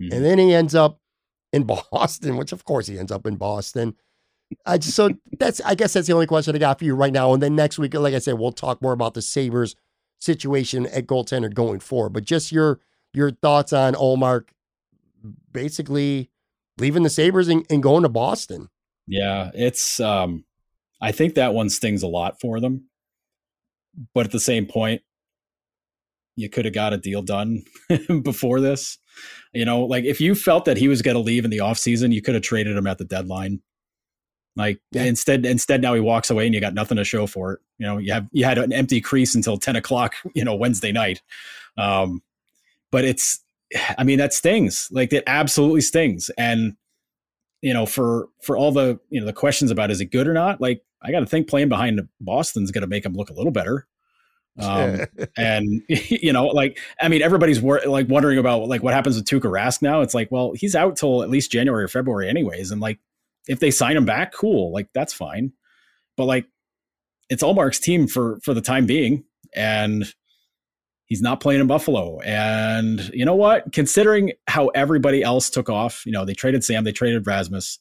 Mm-hmm. 0.00 0.14
And 0.14 0.24
then 0.24 0.38
he 0.38 0.54
ends 0.54 0.74
up 0.74 1.00
in 1.52 1.64
Boston, 1.92 2.36
which 2.36 2.52
of 2.52 2.64
course 2.64 2.86
he 2.86 2.98
ends 2.98 3.12
up 3.12 3.26
in 3.26 3.36
Boston. 3.36 3.94
I 4.66 4.78
just, 4.78 4.94
so 4.94 5.10
that's, 5.38 5.60
I 5.62 5.74
guess 5.74 5.94
that's 5.94 6.06
the 6.06 6.12
only 6.12 6.26
question 6.26 6.54
I 6.54 6.58
got 6.58 6.78
for 6.78 6.84
you 6.84 6.94
right 6.94 7.12
now. 7.12 7.32
And 7.32 7.42
then 7.42 7.56
next 7.56 7.78
week, 7.78 7.94
like 7.94 8.14
I 8.14 8.18
said, 8.18 8.38
we'll 8.38 8.52
talk 8.52 8.82
more 8.82 8.92
about 8.92 9.14
the 9.14 9.22
Sabres 9.22 9.74
situation 10.18 10.86
at 10.86 11.06
goaltender 11.06 11.52
going 11.52 11.80
forward. 11.80 12.12
But 12.12 12.24
just 12.24 12.52
your, 12.52 12.78
your 13.14 13.30
thoughts 13.30 13.72
on 13.72 13.94
Ullmark 13.94 14.48
basically 15.50 16.30
leaving 16.78 17.02
the 17.02 17.10
Sabres 17.10 17.48
and, 17.48 17.64
and 17.70 17.82
going 17.82 18.02
to 18.02 18.10
Boston. 18.10 18.68
Yeah, 19.06 19.50
it's, 19.54 20.00
um, 20.00 20.44
I 21.00 21.12
think 21.12 21.34
that 21.34 21.54
one 21.54 21.70
stings 21.70 22.02
a 22.02 22.08
lot 22.08 22.38
for 22.38 22.60
them 22.60 22.90
but 24.14 24.26
at 24.26 24.32
the 24.32 24.40
same 24.40 24.66
point, 24.66 25.02
you 26.36 26.48
could 26.48 26.64
have 26.64 26.74
got 26.74 26.92
a 26.92 26.98
deal 26.98 27.22
done 27.22 27.62
before 28.22 28.60
this. 28.60 28.98
You 29.52 29.64
know, 29.64 29.82
like 29.82 30.04
if 30.04 30.20
you 30.20 30.34
felt 30.34 30.64
that 30.64 30.76
he 30.76 30.88
was 30.88 31.02
going 31.02 31.16
to 31.16 31.22
leave 31.22 31.44
in 31.44 31.50
the 31.50 31.58
offseason, 31.58 32.12
you 32.12 32.22
could 32.22 32.34
have 32.34 32.42
traded 32.42 32.76
him 32.76 32.86
at 32.86 32.98
the 32.98 33.04
deadline. 33.04 33.60
Like 34.56 34.80
yeah. 34.92 35.04
instead, 35.04 35.46
instead 35.46 35.80
now 35.82 35.94
he 35.94 36.00
walks 36.00 36.30
away 36.30 36.46
and 36.46 36.54
you 36.54 36.60
got 36.60 36.74
nothing 36.74 36.96
to 36.96 37.04
show 37.04 37.26
for 37.26 37.54
it. 37.54 37.60
You 37.78 37.86
know, 37.86 37.98
you 37.98 38.12
have 38.12 38.28
you 38.32 38.44
had 38.44 38.58
an 38.58 38.72
empty 38.72 39.00
crease 39.00 39.34
until 39.34 39.56
ten 39.56 39.76
o'clock, 39.76 40.14
you 40.34 40.44
know, 40.44 40.54
Wednesday 40.54 40.92
night. 40.92 41.22
Um, 41.76 42.22
but 42.90 43.04
it's, 43.04 43.40
I 43.98 44.04
mean, 44.04 44.18
that 44.18 44.34
stings. 44.34 44.88
Like 44.90 45.12
it 45.12 45.24
absolutely 45.26 45.80
stings. 45.80 46.30
And 46.38 46.76
you 47.62 47.72
know, 47.72 47.86
for 47.86 48.28
for 48.42 48.56
all 48.56 48.72
the 48.72 48.98
you 49.10 49.20
know 49.20 49.26
the 49.26 49.32
questions 49.32 49.70
about 49.70 49.90
is 49.90 50.00
it 50.00 50.06
good 50.06 50.26
or 50.26 50.34
not, 50.34 50.60
like 50.60 50.82
I 51.02 51.10
got 51.12 51.20
to 51.20 51.26
think 51.26 51.48
playing 51.48 51.68
behind 51.68 52.00
Boston's 52.20 52.70
going 52.70 52.82
to 52.82 52.88
make 52.88 53.04
him 53.04 53.14
look 53.14 53.30
a 53.30 53.34
little 53.34 53.52
better. 53.52 53.86
Um, 54.58 55.00
and 55.36 55.82
you 55.88 56.32
know, 56.32 56.46
like 56.46 56.78
I 57.00 57.08
mean, 57.08 57.22
everybody's 57.22 57.60
wor- 57.60 57.82
like 57.86 58.08
wondering 58.08 58.38
about 58.38 58.68
like 58.68 58.82
what 58.82 58.94
happens 58.94 59.16
with 59.16 59.24
Tuukka 59.26 59.50
Rask 59.50 59.82
now. 59.82 60.00
It's 60.00 60.14
like, 60.14 60.30
well, 60.30 60.52
he's 60.54 60.74
out 60.74 60.96
till 60.96 61.22
at 61.22 61.30
least 61.30 61.50
January 61.50 61.84
or 61.84 61.88
February, 61.88 62.28
anyways. 62.28 62.70
And 62.70 62.80
like, 62.80 62.98
if 63.48 63.60
they 63.60 63.70
sign 63.70 63.96
him 63.96 64.04
back, 64.04 64.32
cool, 64.32 64.72
like 64.72 64.88
that's 64.94 65.12
fine. 65.12 65.52
But 66.16 66.24
like, 66.24 66.46
it's 67.28 67.42
Ullmark's 67.42 67.80
team 67.80 68.06
for 68.06 68.38
for 68.42 68.54
the 68.54 68.60
time 68.60 68.86
being, 68.86 69.24
and 69.54 70.12
he's 71.06 71.22
not 71.22 71.40
playing 71.40 71.60
in 71.60 71.66
Buffalo. 71.66 72.20
And 72.20 73.10
you 73.12 73.24
know 73.24 73.34
what? 73.34 73.72
Considering 73.72 74.32
how 74.46 74.68
everybody 74.68 75.22
else 75.22 75.50
took 75.50 75.68
off, 75.68 76.06
you 76.06 76.12
know, 76.12 76.24
they 76.24 76.34
traded 76.34 76.64
Sam, 76.64 76.84
they 76.84 76.92
traded 76.92 77.26
Rasmus. 77.26 77.78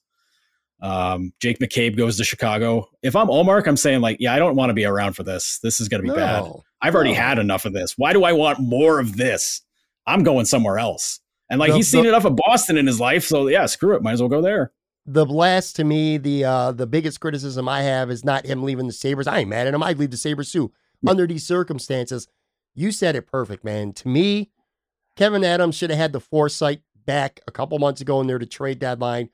Um, 0.81 1.31
Jake 1.39 1.59
McCabe 1.59 1.95
goes 1.95 2.17
to 2.17 2.23
Chicago. 2.23 2.89
If 3.03 3.15
I'm 3.15 3.27
Ullmark, 3.27 3.67
I'm 3.67 3.77
saying 3.77 4.01
like, 4.01 4.17
yeah, 4.19 4.33
I 4.33 4.39
don't 4.39 4.55
want 4.55 4.71
to 4.71 4.73
be 4.73 4.85
around 4.85 5.13
for 5.13 5.23
this. 5.23 5.59
This 5.61 5.79
is 5.79 5.87
going 5.87 6.01
to 6.01 6.03
be 6.03 6.09
no, 6.09 6.15
bad. 6.15 6.51
I've 6.81 6.95
already 6.95 7.13
no. 7.13 7.19
had 7.19 7.37
enough 7.37 7.65
of 7.65 7.73
this. 7.73 7.97
Why 7.97 8.13
do 8.13 8.23
I 8.23 8.33
want 8.33 8.59
more 8.59 8.99
of 8.99 9.15
this? 9.15 9.61
I'm 10.07 10.23
going 10.23 10.45
somewhere 10.45 10.79
else. 10.79 11.19
And 11.49 11.59
like 11.59 11.71
the, 11.71 11.77
he's 11.77 11.91
seen 11.91 12.03
the, 12.03 12.09
enough 12.09 12.25
of 12.25 12.35
Boston 12.35 12.77
in 12.77 12.87
his 12.87 12.99
life, 12.99 13.25
so 13.25 13.47
yeah, 13.47 13.65
screw 13.65 13.95
it. 13.95 14.01
Might 14.01 14.13
as 14.13 14.21
well 14.21 14.29
go 14.29 14.41
there. 14.41 14.71
The 15.05 15.25
blast 15.25 15.75
to 15.75 15.83
me, 15.83 16.17
the 16.17 16.45
uh 16.45 16.71
the 16.71 16.87
biggest 16.87 17.19
criticism 17.19 17.67
I 17.67 17.81
have 17.81 18.09
is 18.09 18.23
not 18.23 18.45
him 18.45 18.63
leaving 18.63 18.87
the 18.87 18.93
Sabres. 18.93 19.27
I 19.27 19.39
ain't 19.39 19.49
mad 19.49 19.67
at 19.67 19.73
him. 19.73 19.83
I'd 19.83 19.99
leave 19.99 20.11
the 20.11 20.17
Sabres 20.17 20.51
too. 20.51 20.71
Under 21.05 21.27
these 21.27 21.45
circumstances, 21.45 22.27
you 22.73 22.91
said 22.91 23.15
it 23.15 23.27
perfect, 23.27 23.63
man. 23.63 23.91
To 23.93 24.07
me, 24.07 24.51
Kevyn 25.17 25.43
Adams 25.43 25.75
should 25.75 25.89
have 25.89 25.99
had 25.99 26.13
the 26.13 26.19
foresight 26.19 26.81
back 27.05 27.41
a 27.47 27.51
couple 27.51 27.77
months 27.79 28.01
ago 28.01 28.21
in 28.21 28.27
there 28.27 28.39
to 28.39 28.45
trade 28.45 28.79
deadline 28.79 29.29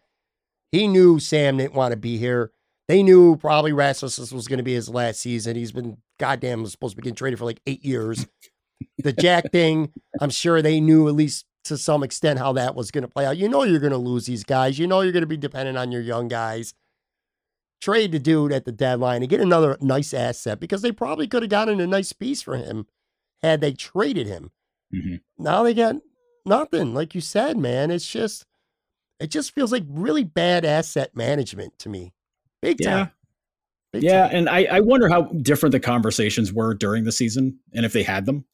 he 0.71 0.87
knew 0.87 1.19
Sam 1.19 1.57
didn't 1.57 1.73
want 1.73 1.91
to 1.91 1.97
be 1.97 2.17
here. 2.17 2.51
They 2.87 3.03
knew 3.03 3.35
probably 3.35 3.73
Rasmus 3.73 4.31
was 4.31 4.47
going 4.47 4.57
to 4.57 4.63
be 4.63 4.73
his 4.73 4.89
last 4.89 5.19
season. 5.19 5.55
He's 5.55 5.71
been 5.71 5.97
goddamn 6.19 6.65
supposed 6.67 6.95
to 6.95 7.01
be 7.01 7.03
getting 7.03 7.15
traded 7.15 7.39
for 7.39 7.45
like 7.45 7.61
eight 7.65 7.83
years. 7.83 8.27
The 8.99 9.13
Jack 9.13 9.51
thing, 9.51 9.91
I'm 10.21 10.29
sure 10.29 10.61
they 10.61 10.79
knew 10.79 11.07
at 11.07 11.15
least 11.15 11.47
to 11.63 11.77
some 11.77 12.03
extent 12.03 12.37
how 12.37 12.53
that 12.53 12.75
was 12.75 12.91
going 12.91 13.01
to 13.01 13.07
play 13.07 13.25
out. 13.25 13.37
You 13.37 13.49
know 13.49 13.63
you're 13.63 13.79
going 13.79 13.91
to 13.91 13.97
lose 13.97 14.27
these 14.27 14.43
guys. 14.43 14.77
You 14.77 14.85
know 14.85 15.01
you're 15.01 15.11
going 15.11 15.21
to 15.21 15.27
be 15.27 15.35
dependent 15.37 15.79
on 15.79 15.91
your 15.91 16.01
young 16.01 16.27
guys. 16.27 16.75
Trade 17.81 18.11
the 18.11 18.19
dude 18.19 18.51
at 18.51 18.65
the 18.65 18.71
deadline 18.71 19.23
and 19.23 19.29
get 19.29 19.39
another 19.39 19.77
nice 19.81 20.13
asset 20.13 20.59
because 20.59 20.83
they 20.83 20.91
probably 20.91 21.27
could 21.27 21.41
have 21.41 21.49
gotten 21.49 21.79
a 21.79 21.87
nice 21.87 22.13
piece 22.13 22.43
for 22.43 22.55
him 22.55 22.85
had 23.41 23.61
they 23.61 23.73
traded 23.73 24.27
him. 24.27 24.51
Mm-hmm. 24.93 25.43
Now 25.43 25.63
they 25.63 25.73
got 25.73 25.95
nothing. 26.45 26.93
Like 26.93 27.13
you 27.13 27.21
said, 27.21 27.57
man, 27.57 27.91
it's 27.91 28.07
just 28.07 28.45
it 29.19 29.31
just 29.31 29.53
feels 29.53 29.71
like 29.71 29.83
really 29.89 30.23
bad 30.23 30.65
asset 30.65 31.15
management 31.15 31.77
to 31.79 31.89
me. 31.89 32.13
Big 32.61 32.77
time. 32.83 32.97
Yeah. 32.97 33.07
Big 33.93 34.03
yeah. 34.03 34.27
Time. 34.27 34.35
And 34.35 34.49
I, 34.49 34.63
I 34.65 34.79
wonder 34.81 35.09
how 35.09 35.23
different 35.23 35.71
the 35.71 35.79
conversations 35.79 36.51
were 36.53 36.73
during 36.73 37.03
the 37.03 37.11
season 37.11 37.59
and 37.73 37.85
if 37.85 37.93
they 37.93 38.03
had 38.03 38.25
them. 38.25 38.45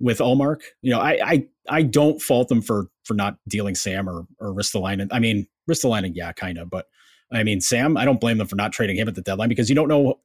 with 0.00 0.18
Ullmark. 0.18 0.60
You 0.82 0.90
know, 0.92 1.00
I 1.00 1.18
I 1.24 1.46
I 1.68 1.82
don't 1.82 2.20
fault 2.20 2.48
them 2.48 2.60
for 2.62 2.88
for 3.04 3.14
not 3.14 3.36
dealing 3.48 3.74
Sam 3.74 4.08
or 4.08 4.26
or 4.40 4.52
Ristolainen. 4.52 5.08
I 5.12 5.18
mean, 5.20 5.46
Ristolainen, 5.70 6.12
yeah, 6.14 6.32
kind 6.32 6.58
of, 6.58 6.68
but 6.70 6.86
I 7.32 7.42
mean, 7.42 7.60
Sam, 7.60 7.96
I 7.96 8.04
don't 8.04 8.20
blame 8.20 8.38
them 8.38 8.46
for 8.46 8.56
not 8.56 8.72
trading 8.72 8.96
him 8.96 9.08
at 9.08 9.14
the 9.14 9.22
deadline 9.22 9.48
because 9.48 9.68
you 9.68 9.74
don't 9.76 9.88
know. 9.88 10.20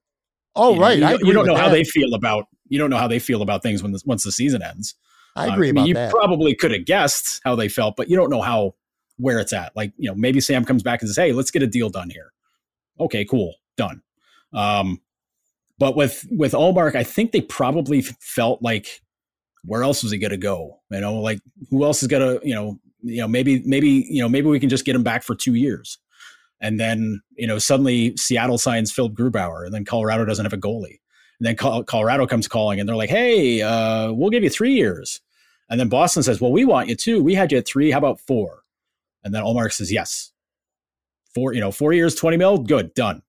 Oh, 0.55 0.73
you 0.75 0.81
right. 0.81 0.97
You, 0.97 1.07
don't- 1.07 1.25
you 1.25 1.33
don't 1.33 1.45
know 1.45 1.55
how 1.55 1.69
they 1.69 1.83
feel 1.83 2.13
about 2.13 2.45
you 2.67 2.77
don't 2.79 2.89
know 2.89 2.97
how 2.97 3.07
they 3.07 3.19
feel 3.19 3.41
about 3.41 3.61
things 3.63 3.81
when 3.83 3.95
once 4.05 4.23
the 4.23 4.31
season 4.31 4.61
ends. 4.63 4.95
I 5.35 5.47
Uh, 5.49 5.53
agree 5.53 5.67
mean, 5.67 5.77
about 5.77 5.87
you 5.87 5.93
that. 5.93 6.11
probably 6.11 6.55
could 6.55 6.71
have 6.71 6.85
guessed 6.85 7.39
how 7.45 7.55
they 7.55 7.69
felt, 7.69 7.95
but 7.95 8.09
you 8.09 8.15
don't 8.17 8.29
know 8.31 8.41
how 8.41 8.73
where 9.19 9.39
it's 9.39 9.53
at. 9.53 9.75
Like 9.75 9.93
you 9.97 10.09
know, 10.09 10.15
maybe 10.15 10.41
Sam 10.41 10.65
comes 10.65 10.83
back 10.83 11.01
and 11.01 11.09
says, 11.09 11.17
"Hey, 11.17 11.33
let's 11.33 11.51
get 11.51 11.63
a 11.63 11.67
deal 11.67 11.89
done 11.89 12.09
here." 12.09 12.31
Okay, 12.99 13.25
cool, 13.25 13.55
done. 13.77 14.01
Um, 14.53 15.01
but 15.77 15.95
with 15.95 16.25
with 16.31 16.53
Ullmark, 16.53 16.95
I 16.95 17.03
think 17.03 17.31
they 17.31 17.41
probably 17.41 18.01
felt 18.01 18.61
like, 18.61 19.01
where 19.63 19.83
else 19.83 20.03
was 20.03 20.11
he 20.11 20.17
going 20.17 20.31
to 20.31 20.37
go? 20.37 20.79
You 20.89 21.01
know, 21.01 21.15
like 21.15 21.39
who 21.69 21.83
else 21.83 22.01
is 22.01 22.07
going 22.07 22.39
to 22.39 22.47
you 22.47 22.55
know 22.55 22.79
you 23.01 23.21
know 23.21 23.27
maybe 23.27 23.61
maybe 23.65 24.07
you 24.09 24.21
know 24.21 24.29
maybe 24.29 24.47
we 24.47 24.59
can 24.59 24.69
just 24.69 24.85
get 24.85 24.95
him 24.95 25.03
back 25.03 25.23
for 25.23 25.35
two 25.35 25.55
years, 25.55 25.97
and 26.61 26.79
then 26.79 27.21
you 27.35 27.47
know 27.47 27.59
suddenly 27.59 28.15
Seattle 28.17 28.57
signs 28.57 28.91
Philipp 28.91 29.13
Grubauer, 29.13 29.65
and 29.65 29.73
then 29.73 29.85
Colorado 29.85 30.25
doesn't 30.25 30.45
have 30.45 30.53
a 30.53 30.57
goalie. 30.57 30.99
And 31.39 31.47
then 31.47 31.55
Colorado 31.85 32.27
comes 32.27 32.49
calling 32.49 32.79
and 32.79 32.89
they're 32.89 32.97
like, 32.97 33.09
hey, 33.09 33.61
uh, 33.61 34.11
we'll 34.11 34.29
give 34.29 34.43
you 34.43 34.49
three 34.49 34.73
years. 34.73 35.21
And 35.69 35.79
then 35.79 35.87
Boston 35.87 36.21
says, 36.21 36.41
well, 36.41 36.51
we 36.51 36.65
want 36.65 36.89
you 36.89 36.95
too. 36.95 37.23
We 37.23 37.33
had 37.33 37.51
you 37.51 37.59
at 37.59 37.65
three. 37.65 37.91
How 37.91 37.99
about 37.99 38.19
four? 38.19 38.63
And 39.23 39.33
then 39.33 39.43
Ullmark 39.43 39.73
says, 39.73 39.91
yes. 39.91 40.31
Four, 41.33 41.53
you 41.53 41.59
know, 41.59 41.71
four 41.71 41.93
years, 41.93 42.15
20 42.15 42.37
mil, 42.37 42.57
good, 42.57 42.93
done. 42.93 43.21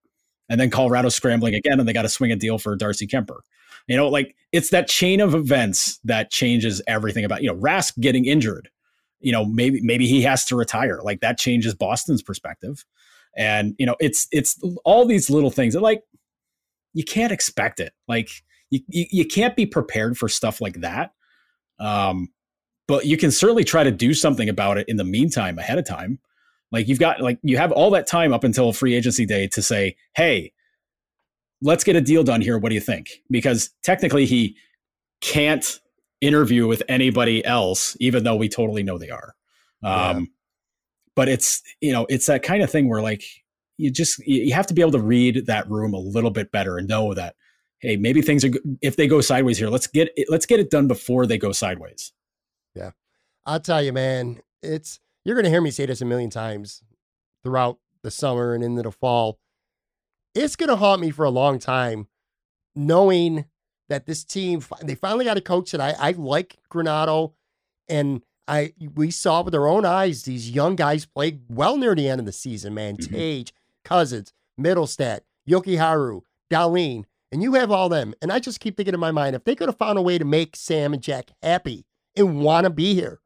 And 0.49 0.61
then 0.61 0.71
Colorado 0.71 1.09
scrambling 1.09 1.55
again 1.55 1.79
and 1.79 1.89
they 1.89 1.93
got 1.93 2.03
to 2.03 2.09
swing 2.09 2.33
a 2.33 2.37
deal 2.37 2.59
for 2.59 2.75
Darcy 2.77 3.07
Kuemper. 3.07 3.41
You 3.87 3.97
know, 3.97 4.09
like 4.09 4.37
it's 4.53 4.71
that 4.71 4.89
chain 4.89 5.21
of 5.21 5.35
events 5.35 5.99
that 6.05 6.31
changes 6.31 6.83
everything 6.87 7.25
about, 7.25 7.43
you 7.43 7.49
know, 7.49 7.59
Rask 7.59 7.99
getting 8.01 8.25
injured. 8.25 8.69
You 9.21 9.33
know, 9.33 9.45
maybe 9.45 9.81
maybe 9.83 10.07
he 10.07 10.23
has 10.23 10.45
to 10.47 10.57
retire. 10.57 11.01
Like 11.03 11.21
that 11.21 11.39
changes 11.39 11.75
Boston's 11.75 12.23
perspective. 12.23 12.85
And, 13.37 13.75
you 13.79 13.87
know, 13.87 13.97
it's 14.01 14.27
it's 14.33 14.61
all 14.85 15.07
these 15.07 15.31
little 15.31 15.51
things 15.51 15.75
that 15.75 15.81
like 15.81 16.03
you 16.95 17.05
can't 17.05 17.33
expect 17.33 17.81
it. 17.81 17.93
Like 18.09 18.31
you, 18.71 18.81
you, 18.89 19.07
you 19.11 19.25
can't 19.27 19.57
be 19.57 19.67
prepared 19.67 20.17
for 20.17 20.29
stuff 20.29 20.61
like 20.61 20.81
that. 20.81 21.13
Um, 21.79 22.29
but 22.91 23.07
you 23.07 23.17
can 23.17 23.31
certainly 23.31 23.63
try 23.63 23.85
to 23.85 23.93
do 23.93 24.13
something 24.13 24.49
about 24.49 24.77
it 24.77 24.89
in 24.89 24.97
the 24.97 25.05
meantime 25.05 25.61
ahead 25.61 25.79
of 25.79 25.87
time. 25.87 26.19
Like 26.73 26.89
you've 26.89 26.99
got 26.99 27.21
like 27.21 27.39
you 27.45 27.57
have 27.57 27.71
all 27.71 27.89
that 27.91 28.09
time 28.09 28.33
up 28.33 28.43
until 28.43 28.73
free 28.73 28.97
agency 28.97 29.25
day 29.25 29.47
to 29.47 29.63
say, 29.63 29.95
hey, 30.17 30.53
let's 31.63 31.85
get 31.85 31.95
a 31.95 32.01
deal 32.01 32.25
done 32.25 32.41
here. 32.41 32.59
What 32.59 32.71
do 32.71 32.75
you 32.75 32.81
think? 32.81 33.11
Because 33.31 33.71
technically 33.85 34.27
he 34.27 34.57
can't 35.21 35.79
interview 36.21 36.67
with 36.67 36.83
anybody 36.89 37.45
else, 37.45 37.97
even 38.01 38.25
though 38.25 38.35
we 38.35 38.49
totally 38.49 38.83
know 38.83 38.99
they 38.99 39.11
are. 39.11 39.37
Um, 39.85 40.19
Yeah. 40.19 40.21
But 41.15 41.29
it's 41.29 41.63
you 41.81 41.93
know 41.93 42.07
it's 42.09 42.27
that 42.27 42.43
kind 42.43 42.61
of 42.61 42.71
thing 42.73 42.89
where 42.89 43.03
like 43.03 43.23
you 43.77 43.93
just 43.93 44.19
you 44.27 44.43
you 44.43 44.53
have 44.55 44.67
to 44.67 44.75
be 44.75 44.81
able 44.81 44.93
to 44.93 45.01
read 45.01 45.47
that 45.47 45.71
room 45.71 45.95
a 45.95 45.99
little 45.99 46.31
bit 46.33 46.51
better 46.51 46.77
and 46.77 46.89
know 46.89 47.15
that 47.15 47.37
hey 47.81 47.97
maybe 47.97 48.21
things 48.23 48.45
are 48.45 48.51
if 48.81 48.97
they 48.97 49.07
go 49.07 49.21
sideways 49.21 49.59
here 49.59 49.69
let's 49.69 49.87
get 49.87 50.09
it, 50.17 50.29
let's 50.31 50.47
get 50.47 50.61
it 50.61 50.71
done 50.71 50.89
before 50.89 51.27
they 51.27 51.37
go 51.37 51.53
sideways. 51.53 52.13
I'll 53.47 53.61
tell 53.61 53.83
you, 53.83 53.93
man, 53.93 54.41
it's 54.63 55.01
you're 55.25 55.35
gonna 55.35 55.49
hear 55.49 55.63
me 55.63 55.71
say 55.71 55.87
this 55.87 56.01
a 56.03 56.05
million 56.05 56.31
times 56.31 56.83
throughout 57.43 57.79
the 58.03 58.11
summer 58.11 58.55
and 58.55 58.63
into 58.63 58.83
the 58.83 58.93
fall. 58.93 59.39
It's 60.35 60.57
gonna 60.57 60.77
haunt 60.77 61.01
me 61.01 61.11
for 61.11 61.25
a 61.25 61.31
long 61.31 61.59
time, 61.59 62.07
knowing 62.77 63.47
that 63.89 64.07
this 64.07 64.25
team 64.25 64.63
they 64.83 64.95
finally 64.95 65.25
got 65.25 65.37
a 65.39 65.41
coach 65.41 65.73
that 65.73 65.81
I, 65.81 65.95
I 65.99 66.11
like 66.13 66.59
Granato, 66.73 67.33
and 67.89 68.23
I 68.47 68.73
we 68.95 69.11
saw 69.11 69.43
with 69.43 69.55
our 69.55 69.67
own 69.67 69.85
eyes 69.85 70.23
these 70.25 70.51
young 70.51 70.77
guys 70.77 71.07
play 71.07 71.39
well 71.49 71.77
near 71.77 71.95
the 71.95 72.09
end 72.09 72.21
of 72.21 72.27
the 72.27 72.33
season. 72.33 72.75
Man, 72.75 72.97
Mhm. 72.99 73.11
Tage, 73.11 73.53
Cozens, 73.85 74.33
Mittelstadt, 74.61 75.21
Jokiharju, 75.49 76.23
Dahlin, 76.51 77.05
and 77.33 77.43
you 77.43 77.55
have 77.55 77.71
all 77.71 77.89
them. 77.89 78.15
And 78.23 78.31
I 78.31 78.39
just 78.39 78.61
keep 78.61 78.77
thinking 78.77 78.95
in 78.95 79.01
my 79.01 79.11
mind 79.13 79.35
if 79.35 79.45
they 79.45 79.55
could 79.57 79.69
have 79.69 79.79
found 79.79 79.99
a 79.99 80.03
way 80.03 80.19
to 80.19 80.25
make 80.25 80.57
Sam 80.57 80.93
and 80.93 81.03
Jack 81.03 81.31
happy 81.43 81.85
and 82.17 82.41
want 82.41 82.65
to 82.65 82.71
be 82.71 82.95
here. 82.95 83.21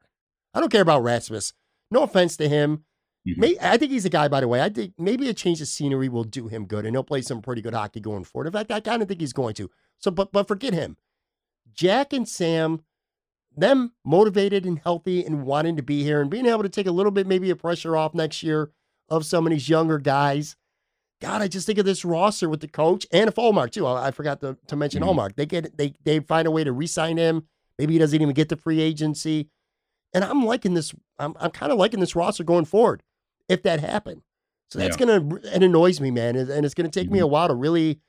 I 0.52 0.60
don't 0.60 0.70
care 0.70 0.82
about 0.82 1.02
Rasmus. 1.02 1.52
No 1.90 2.02
offense 2.02 2.36
to 2.38 2.48
him. 2.48 2.84
Mhm. 3.26 3.36
May, 3.38 3.56
I 3.60 3.76
think 3.78 3.90
he's 3.90 4.04
a 4.04 4.10
guy, 4.10 4.28
by 4.28 4.40
the 4.40 4.48
way. 4.48 4.60
I 4.60 4.68
think 4.68 4.94
maybe 4.98 5.28
a 5.28 5.34
change 5.34 5.60
of 5.60 5.68
scenery 5.68 6.08
will 6.08 6.24
do 6.24 6.48
him 6.48 6.66
good, 6.66 6.84
and 6.84 6.94
he'll 6.94 7.02
play 7.02 7.22
some 7.22 7.40
pretty 7.40 7.62
good 7.62 7.74
hockey 7.74 8.00
going 8.00 8.24
forward. 8.24 8.46
In 8.48 8.52
fact, 8.52 8.70
I 8.70 8.80
kind 8.80 9.00
of 9.02 9.08
think 9.08 9.20
he's 9.20 9.32
going 9.32 9.54
to. 9.54 9.70
So, 9.98 10.10
but 10.10 10.30
but 10.32 10.46
forget 10.46 10.74
him. 10.74 10.96
Jack 11.72 12.12
and 12.12 12.28
Sam, 12.28 12.82
them 13.56 13.92
motivated 14.04 14.66
and 14.66 14.78
healthy 14.78 15.24
and 15.24 15.44
wanting 15.44 15.76
to 15.76 15.82
be 15.82 16.02
here 16.02 16.20
and 16.20 16.30
being 16.30 16.46
able 16.46 16.62
to 16.62 16.68
take 16.68 16.86
a 16.86 16.92
little 16.92 17.12
bit 17.12 17.26
maybe 17.26 17.50
of 17.50 17.58
pressure 17.58 17.96
off 17.96 18.14
next 18.14 18.42
year 18.42 18.70
of 19.08 19.24
some 19.24 19.46
of 19.46 19.50
these 19.52 19.68
younger 19.68 19.98
guys. 19.98 20.56
God, 21.20 21.40
I 21.40 21.48
just 21.48 21.64
think 21.66 21.78
of 21.78 21.86
this 21.86 22.04
roster 22.04 22.48
with 22.48 22.60
the 22.60 22.68
coach 22.68 23.06
and 23.12 23.28
if 23.28 23.36
Ullmark 23.36 23.70
too. 23.70 23.86
I, 23.86 24.08
I 24.08 24.10
forgot 24.10 24.40
to, 24.40 24.58
to 24.66 24.76
mention 24.76 25.02
Mhm. 25.02 25.14
Ullmark. 25.14 25.36
They 25.36 25.46
get 25.46 25.76
they 25.78 25.94
they 26.04 26.20
find 26.20 26.46
a 26.46 26.50
way 26.50 26.64
to 26.64 26.72
re-sign 26.72 27.16
him. 27.16 27.46
Maybe 27.78 27.94
he 27.94 27.98
doesn't 27.98 28.20
even 28.20 28.34
get 28.34 28.48
the 28.48 28.56
free 28.56 28.80
agency. 28.80 29.48
And 30.12 30.24
I'm 30.24 30.44
liking 30.44 30.74
this. 30.74 30.94
I'm 31.18 31.34
I'm 31.40 31.50
kind 31.50 31.72
of 31.72 31.78
liking 31.78 32.00
this 32.00 32.14
roster 32.14 32.44
going 32.44 32.64
forward. 32.64 33.02
If 33.48 33.62
that 33.64 33.80
happened, 33.80 34.22
so 34.70 34.78
that's 34.78 34.98
Yeah. 34.98 35.06
gonna 35.06 35.36
it 35.36 35.62
annoys 35.62 36.00
me, 36.00 36.10
man, 36.10 36.36
and 36.36 36.64
it's 36.64 36.74
gonna 36.74 36.88
take 36.88 37.10
me 37.10 37.18
mm-hmm. 37.18 37.24
a 37.24 37.28
while 37.28 37.48
to 37.48 37.54
really 37.54 38.00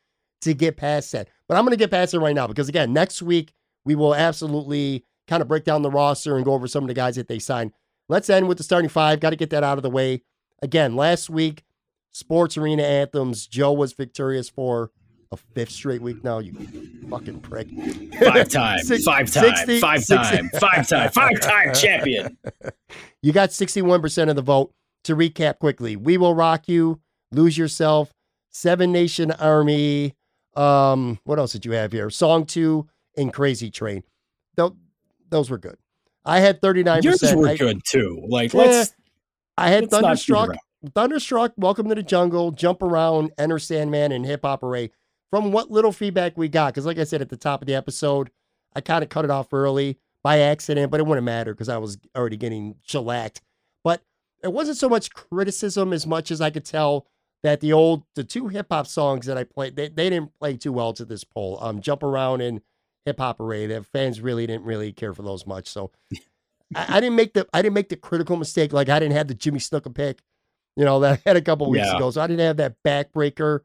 to 0.42 0.54
get 0.54 0.78
past 0.78 1.12
that. 1.12 1.30
But 1.48 1.58
I'm 1.58 1.66
gonna 1.66 1.76
get 1.78 1.92
past 1.92 2.14
it 2.14 2.20
right 2.20 2.36
now 2.36 2.48
because 2.48 2.70
again, 2.70 2.94
next 2.94 3.22
week 3.22 3.54
we 3.86 3.96
will 3.96 4.16
absolutely 4.16 5.04
kind 5.28 5.42
of 5.42 5.48
break 5.48 5.64
down 5.64 5.82
the 5.82 5.90
roster 5.90 6.36
and 6.36 6.46
go 6.46 6.54
over 6.54 6.68
some 6.68 6.84
of 6.84 6.88
the 6.88 6.94
guys 6.94 7.16
that 7.16 7.28
they 7.28 7.40
signed. 7.40 7.72
Let's 8.08 8.30
end 8.30 8.48
with 8.48 8.58
the 8.58 8.64
starting 8.64 8.90
five. 8.90 9.20
Got 9.20 9.32
to 9.32 9.36
get 9.36 9.50
that 9.50 9.64
out 9.64 9.78
of 9.78 9.84
the 9.84 9.90
way. 9.90 10.22
Again, 10.62 10.96
last 10.96 11.30
week, 11.30 11.64
sports 12.12 12.58
arena 12.58 12.84
anthems. 12.84 13.48
Joe 13.48 13.74
was 13.74 13.94
victorious 13.94 14.48
for 14.50 14.92
a 15.31 15.38
fifth 15.38 15.72
straight 15.72 16.02
week. 16.02 16.23
Now 16.23 16.39
you 16.39 16.53
fucking 17.10 17.41
prick. 17.41 17.68
Five 18.19 18.49
time, 18.49 18.80
Six- 18.80 19.03
five 19.03 19.31
time, 19.31 19.56
60 19.56 19.80
five 19.80 20.03
60 20.03 20.15
time, 20.38 20.49
five 20.60 20.88
time, 20.88 21.11
five 21.11 21.39
time 21.39 21.73
champion. 21.76 22.38
You 23.22 23.34
got 23.34 23.49
61% 23.49 24.30
of 24.30 24.35
the 24.35 24.41
vote. 24.41 24.73
To 25.06 25.15
recap 25.15 25.60
quickly, 25.60 25.95
We 25.95 26.18
Will 26.18 26.34
Rock 26.34 26.68
You, 26.68 26.99
Lose 27.31 27.56
Yourself, 27.60 28.11
Seven 28.49 28.91
Nation 28.91 29.30
Army. 29.30 30.15
Um, 30.56 31.19
what 31.26 31.38
else 31.38 31.52
did 31.52 31.64
you 31.64 31.73
have 31.73 31.91
here? 31.91 32.10
Song 32.10 32.43
Two 32.43 32.88
and 33.15 33.31
Crazy 33.31 33.69
Train. 33.69 34.03
Tho- 34.56 34.76
those 35.30 35.52
were 35.52 35.60
good. 35.60 35.77
I 36.26 36.39
had 36.39 36.60
39%. 36.60 37.03
Yours 37.03 37.35
were 37.35 37.49
I, 37.49 37.56
good 37.56 37.81
too. 37.85 38.26
Like 38.27 38.52
Yeah, 38.53 38.61
let's 38.61 38.95
I 39.60 39.69
had 39.69 39.84
let's 39.84 39.93
Thunderstruck. 39.93 40.56
Thunderstruck, 40.95 41.53
Welcome 41.56 41.88
to 41.89 41.95
the 41.95 42.02
Jungle, 42.02 42.49
Jump 42.52 42.81
Around, 42.81 43.31
Enter 43.38 43.60
Sandman, 43.60 44.11
and 44.11 44.26
Hip 44.26 44.41
Hop 44.43 44.61
Hooray. 44.61 44.89
From 45.36 45.52
what 45.52 45.70
little 45.70 45.91
feedback 45.91 46.38
we 46.38 46.48
got, 46.48 46.74
because 46.74 46.86
like 46.86 46.98
I 46.98 47.03
said 47.03 47.22
at 47.22 47.28
the 47.28 47.36
top 47.36 47.62
of 47.62 47.68
the 47.68 47.76
episode, 47.76 48.30
I 48.74 48.80
kind 48.80 49.03
of 49.03 49.10
cut 49.10 49.26
it 49.26 49.32
off 49.32 49.52
early 49.52 49.98
by 50.24 50.40
accident, 50.40 50.91
but 50.91 51.02
it 51.02 51.06
wouldn't 51.06 51.26
matter 51.26 51.53
because 51.53 51.68
I 51.68 51.78
was 51.78 51.98
already 52.16 52.38
getting 52.38 52.76
shellacked. 52.84 53.41
But 53.84 54.02
it 54.41 54.53
wasn't 54.53 54.78
so 54.78 54.88
much 54.88 55.12
criticism 55.14 55.91
as 55.91 56.07
much 56.07 56.32
as 56.32 56.40
I 56.40 56.52
could 56.52 56.64
tell 56.64 57.06
that 57.44 57.60
the 57.60 57.74
old, 57.74 58.03
the 58.16 58.24
two 58.24 58.48
hip 58.48 58.68
hop 58.72 58.88
songs 58.88 59.26
that 59.26 59.38
I 59.38 59.44
played, 59.44 59.76
they, 59.76 59.90
they 59.90 60.10
didn't 60.10 60.34
play 60.40 60.56
too 60.56 60.72
well 60.72 60.94
to 60.94 61.03
this 61.03 61.26
poll. 61.26 61.57
Um, 61.62 61.82
Jump 61.82 62.02
Around 62.03 62.40
and 62.40 62.62
Hip 63.06 63.20
Hop 63.20 63.40
Hooray. 63.40 63.68
The 63.68 63.84
fans 63.84 64.22
really 64.22 64.48
didn't 64.48 64.64
really 64.64 64.94
care 64.94 65.14
for 65.14 65.22
those 65.22 65.45
much. 65.45 65.68
So 65.68 65.91
I, 66.74 66.86
I 66.95 66.99
didn't 67.02 67.18
make 67.18 67.34
the 67.34 67.45
I 67.53 67.62
didn't 67.62 67.76
make 67.76 67.90
the 67.90 67.98
critical 67.98 68.38
mistake. 68.38 68.72
Like 68.72 68.88
I 68.88 68.99
didn't 68.99 69.18
have 69.18 69.28
the 69.28 69.34
Jimmy 69.36 69.60
Snuka 69.60 69.94
pick, 69.94 70.22
you 70.78 70.86
know, 70.86 71.02
that 71.02 71.20
I 71.20 71.30
had 71.30 71.36
a 71.36 71.41
couple 71.41 71.70
weeks 71.70 71.88
Yeah. 71.88 71.98
ago. 71.98 72.10
So 72.12 72.22
I 72.22 72.28
didn't 72.28 72.40
have 72.40 72.57
that 72.57 72.78
backbreaker, 72.86 73.60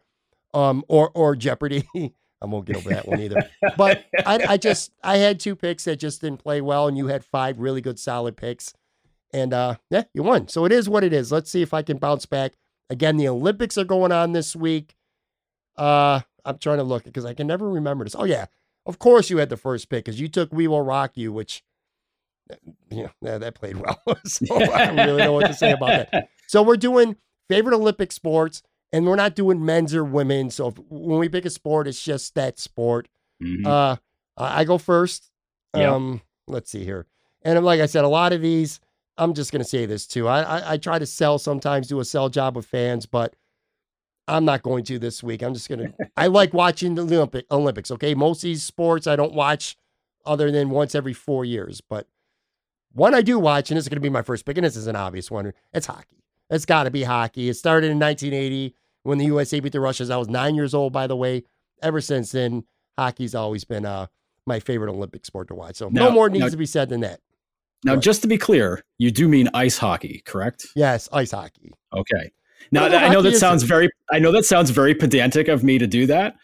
um, 0.54 0.84
or 0.88 1.10
or 1.14 1.36
Jeopardy. 1.36 1.88
I 2.42 2.46
won't 2.46 2.64
get 2.64 2.76
over 2.76 2.88
that 2.90 3.06
one 3.06 3.20
either. 3.20 3.50
But 3.76 4.06
I, 4.24 4.40
I 4.50 4.56
just 4.56 4.92
I 5.02 5.18
had 5.18 5.38
two 5.38 5.54
picks 5.54 5.84
that 5.84 5.96
just 5.96 6.22
didn't 6.22 6.42
play 6.42 6.60
well, 6.60 6.88
and 6.88 6.96
you 6.96 7.08
had 7.08 7.24
five 7.24 7.58
really 7.58 7.80
good 7.80 7.98
solid 7.98 8.36
picks, 8.36 8.72
and 9.32 9.52
uh, 9.52 9.76
yeah, 9.90 10.04
you 10.14 10.22
won. 10.22 10.48
So 10.48 10.64
it 10.64 10.72
is 10.72 10.88
what 10.88 11.04
it 11.04 11.12
is. 11.12 11.30
Let's 11.30 11.50
see 11.50 11.62
if 11.62 11.74
I 11.74 11.82
can 11.82 11.98
bounce 11.98 12.26
back. 12.26 12.54
Again, 12.88 13.18
the 13.18 13.28
Olympics 13.28 13.76
are 13.76 13.84
going 13.84 14.10
on 14.10 14.32
this 14.32 14.56
week. 14.56 14.96
Uh, 15.76 16.20
I'm 16.44 16.58
trying 16.58 16.78
to 16.78 16.84
look 16.84 17.04
because 17.04 17.24
I 17.24 17.34
can 17.34 17.46
never 17.46 17.68
remember 17.68 18.04
this. 18.04 18.16
Oh 18.18 18.24
yeah, 18.24 18.46
of 18.86 18.98
course 18.98 19.28
you 19.28 19.36
had 19.36 19.50
the 19.50 19.56
first 19.56 19.88
pick 19.90 20.04
because 20.04 20.20
you 20.20 20.28
took 20.28 20.52
"We 20.52 20.66
Will 20.66 20.82
Rock 20.82 21.12
You," 21.16 21.32
which 21.32 21.62
you 22.90 23.10
know 23.22 23.38
that, 23.38 23.54
played 23.54 23.76
well. 23.76 24.00
so 24.24 24.46
I 24.72 24.86
don't 24.86 24.96
really 24.96 25.22
know 25.22 25.32
what 25.32 25.46
to 25.46 25.54
say 25.54 25.72
about 25.72 26.10
that. 26.10 26.28
So 26.46 26.62
we're 26.62 26.76
doing 26.76 27.16
favorite 27.48 27.74
Olympic 27.74 28.12
sports, 28.12 28.62
and 28.92 29.06
we're 29.06 29.16
not 29.16 29.34
doing 29.34 29.64
men's 29.64 29.94
or 29.94 30.04
women. 30.04 30.50
So 30.50 30.68
if, 30.68 30.74
when 30.88 31.18
we 31.18 31.28
pick 31.28 31.44
a 31.44 31.50
sport, 31.50 31.86
it's 31.88 32.02
just 32.02 32.34
that 32.34 32.58
sport. 32.58 33.08
Mhm. 33.42 33.66
Uh, 33.66 33.96
I 34.36 34.64
go 34.64 34.78
first. 34.78 35.30
Yeah. 35.76 35.94
Um, 35.94 36.22
let's 36.46 36.70
see 36.70 36.84
here. 36.84 37.06
And 37.42 37.62
like 37.64 37.80
I 37.80 37.86
said, 37.86 38.04
a 38.04 38.08
lot 38.08 38.32
of 38.32 38.40
these, 38.42 38.80
I'm 39.16 39.34
just 39.34 39.52
gonna 39.52 39.64
say 39.64 39.86
this 39.86 40.06
too. 40.06 40.28
I, 40.28 40.42
I 40.42 40.72
I 40.72 40.76
try 40.76 40.98
to 40.98 41.06
sell 41.06 41.38
sometimes, 41.38 41.88
do 41.88 42.00
a 42.00 42.04
sell 42.04 42.28
job 42.28 42.56
with 42.56 42.66
fans, 42.66 43.06
but 43.06 43.34
I'm 44.28 44.44
not 44.44 44.62
going 44.62 44.84
to 44.84 44.98
this 44.98 45.22
week. 45.22 45.42
I'm 45.42 45.54
just 45.54 45.68
gonna. 45.68 45.92
I 46.16 46.26
like 46.38 46.54
watching 46.54 46.94
the 46.94 47.02
Olympic 47.02 47.46
Olympics. 47.50 47.90
Okay, 47.90 48.14
most 48.14 48.38
of 48.38 48.42
these 48.42 48.62
sports 48.62 49.06
I 49.06 49.16
don't 49.16 49.34
watch 49.34 49.76
other 50.24 50.50
than 50.50 50.70
once 50.70 50.94
every 50.94 51.12
four 51.12 51.44
years. 51.44 51.80
But 51.80 52.06
one 52.92 53.14
I 53.14 53.22
do 53.22 53.38
watch, 53.38 53.70
and 53.70 53.76
this 53.76 53.84
is 53.84 53.88
going 53.88 53.96
to 53.96 54.00
be 54.00 54.10
my 54.10 54.22
first 54.22 54.44
pick, 54.44 54.56
and 54.58 54.64
this 54.64 54.76
is 54.76 54.86
an 54.86 54.96
obvious 54.96 55.30
one. 55.30 55.52
It's 55.72 55.86
hockey. 55.86 56.22
It's 56.50 56.64
got 56.64 56.84
to 56.84 56.90
be 56.90 57.02
hockey. 57.04 57.48
It 57.48 57.54
started 57.54 57.90
in 57.90 57.98
1980 57.98 58.74
when 59.04 59.18
the 59.18 59.26
USA 59.26 59.60
beat 59.60 59.72
the 59.72 59.80
Russians. 59.80 60.10
I 60.10 60.16
was 60.16 60.28
nine 60.28 60.54
years 60.54 60.74
old, 60.74 60.92
by 60.92 61.06
the 61.06 61.16
way. 61.16 61.44
Ever 61.82 62.00
since 62.00 62.32
then, 62.32 62.64
hockey's 62.98 63.34
always 63.34 63.64
been 63.64 63.86
uh, 63.86 64.06
my 64.46 64.60
favorite 64.60 64.90
Olympic 64.90 65.24
sport 65.24 65.48
to 65.48 65.54
watch. 65.54 65.76
So 65.76 65.88
Now- 65.88 66.06
no 66.08 66.10
more 66.10 66.28
needs 66.28 66.44
now- 66.44 66.48
to 66.50 66.56
be 66.56 66.66
said 66.66 66.88
than 66.88 67.00
that. 67.00 67.20
Now, 67.82 67.94
Right. 67.94 68.02
just 68.02 68.20
to 68.22 68.28
be 68.28 68.36
clear, 68.36 68.84
you 68.98 69.10
do 69.10 69.26
mean 69.26 69.48
ice 69.54 69.78
hockey, 69.78 70.22
correct? 70.26 70.66
Yes, 70.76 71.08
ice 71.12 71.30
hockey. 71.30 71.72
Okay. 71.96 72.30
Now 72.70 72.84
I 72.84 72.88
know 72.88 72.98
hockey 73.22 73.30
that 73.30 73.38
sounds 73.38 73.62
very 73.62 73.88
I 74.12 74.18
know 74.18 74.32
that 74.32 74.44
sounds 74.44 74.68
very 74.68 74.94
pedantic 74.94 75.48
of 75.48 75.64
me 75.64 75.78
to 75.78 75.86
do 75.86 76.04
that, 76.06 76.36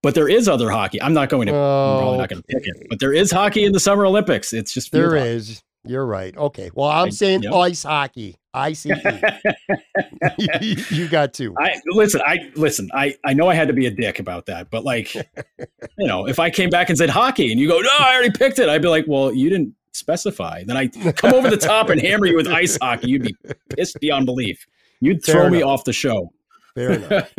but 0.00 0.14
there 0.14 0.28
is 0.28 0.48
other 0.48 0.70
hockey. 0.70 1.02
I'm 1.02 1.12
not 1.12 1.28
going 1.28 1.48
to 1.48 1.54
I'm 1.54 1.98
probably 1.98 2.18
not 2.18 2.28
going 2.28 2.40
to 2.40 2.46
pick 2.46 2.68
it, 2.68 2.86
but 2.88 3.00
there 3.00 3.12
is 3.12 3.32
hockey 3.32 3.64
in 3.64 3.72
the 3.72 3.80
Summer 3.80 4.06
Olympics. 4.06 4.52
It's 4.52 4.72
just 4.72 4.92
There 4.92 5.16
is. 5.16 5.60
You're 5.88 6.06
right. 6.06 6.36
Okay. 6.36 6.70
Well, 6.74 6.88
I'm 6.88 7.06
I- 7.08 7.10
saying 7.10 7.42
yeah. 7.44 7.52
ice 7.54 7.82
hockey. 7.82 8.36
I 8.54 8.72
C 8.72 8.90
E. 8.90 8.94
hockey. 8.94 10.76
You 10.94 11.08
got 11.08 11.34
two. 11.34 11.54
I 11.58 11.74
listen. 11.86 12.20
I 12.24 12.50
listen. 12.54 12.88
I 12.94 13.14
I 13.24 13.34
know 13.34 13.48
I 13.48 13.54
had 13.54 13.68
to 13.68 13.74
be 13.74 13.86
a 13.86 13.90
dick 13.90 14.18
about 14.18 14.46
that, 14.46 14.70
but 14.70 14.84
like, 14.84 15.14
you 15.98 16.06
know, 16.06 16.26
if 16.26 16.38
I 16.38 16.50
came 16.50 16.70
back 16.70 16.88
and 16.88 16.96
said 16.96 17.10
hockey, 17.10 17.50
and 17.52 17.60
you 17.60 17.68
go, 17.68 17.78
no, 17.80 17.90
I 17.98 18.14
already 18.14 18.30
picked 18.30 18.58
it, 18.58 18.68
I'd 18.68 18.82
be 18.82 18.88
like, 18.88 19.04
well, 19.06 19.32
you 19.32 19.50
didn't 19.50 19.74
specify. 19.92 20.64
Then 20.64 20.76
I 20.76 20.88
come 20.88 21.34
over 21.34 21.50
the 21.50 21.56
top 21.58 21.90
and 21.90 22.00
hammer 22.00 22.26
you 22.26 22.36
with 22.36 22.48
ice 22.48 22.78
hockey. 22.80 23.10
You'd 23.10 23.22
be 23.22 23.36
pissed 23.70 23.98
beyond 24.00 24.26
belief. 24.26 24.66
You'd 25.00 25.22
Fair 25.22 25.34
throw 25.34 25.50
me 25.50 25.58
enough. 25.58 25.68
off 25.80 25.84
the 25.84 25.92
show. 25.92 26.32
Fair 26.74 26.92
enough. 26.92 27.32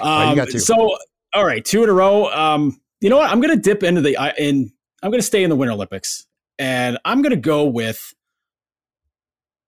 um, 0.00 0.36
got 0.36 0.48
two. 0.50 0.58
So, 0.58 0.94
all 1.34 1.44
right, 1.46 1.64
two 1.64 1.82
in 1.84 1.88
a 1.88 1.92
row. 1.92 2.26
Um, 2.32 2.78
you 3.00 3.08
know 3.08 3.16
what? 3.16 3.30
I'm 3.30 3.40
going 3.40 3.54
to 3.56 3.62
dip 3.62 3.82
into 3.82 4.00
the 4.02 4.16
I- 4.18 4.34
in. 4.38 4.70
I'm 5.02 5.10
going 5.10 5.20
to 5.20 5.26
stay 5.26 5.42
in 5.44 5.48
the 5.50 5.56
Winter 5.56 5.72
Olympics, 5.72 6.26
and 6.58 6.98
I'm 7.04 7.22
going 7.22 7.30
to 7.30 7.36
go 7.36 7.64
with 7.64 8.12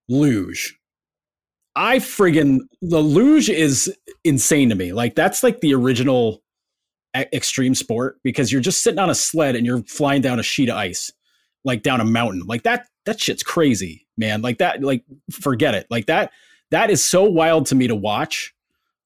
luge. 0.08 0.76
I 1.76 1.98
friggin' 1.98 2.60
the 2.82 3.00
luge 3.00 3.48
is 3.48 3.94
insane 4.24 4.68
to 4.70 4.74
me. 4.74 4.92
Like 4.92 5.14
that's 5.14 5.42
like 5.42 5.60
the 5.60 5.74
original 5.74 6.42
extreme 7.16 7.74
sport 7.74 8.18
because 8.22 8.52
you're 8.52 8.60
just 8.60 8.82
sitting 8.82 8.98
on 8.98 9.10
a 9.10 9.14
sled 9.14 9.56
and 9.56 9.64
you're 9.64 9.82
flying 9.84 10.20
down 10.20 10.40
a 10.40 10.42
sheet 10.42 10.68
of 10.68 10.76
ice, 10.76 11.12
like 11.64 11.82
down 11.82 12.00
a 12.00 12.04
mountain. 12.04 12.42
Like 12.46 12.64
that. 12.64 12.86
That 13.06 13.18
shit's 13.18 13.42
crazy, 13.42 14.06
man. 14.18 14.42
Like 14.42 14.58
that. 14.58 14.82
Like 14.82 15.04
forget 15.30 15.74
it. 15.74 15.86
Like 15.90 16.06
that. 16.06 16.32
That 16.70 16.90
is 16.90 17.04
so 17.04 17.24
wild 17.24 17.66
to 17.66 17.74
me 17.74 17.88
to 17.88 17.94
watch 17.94 18.54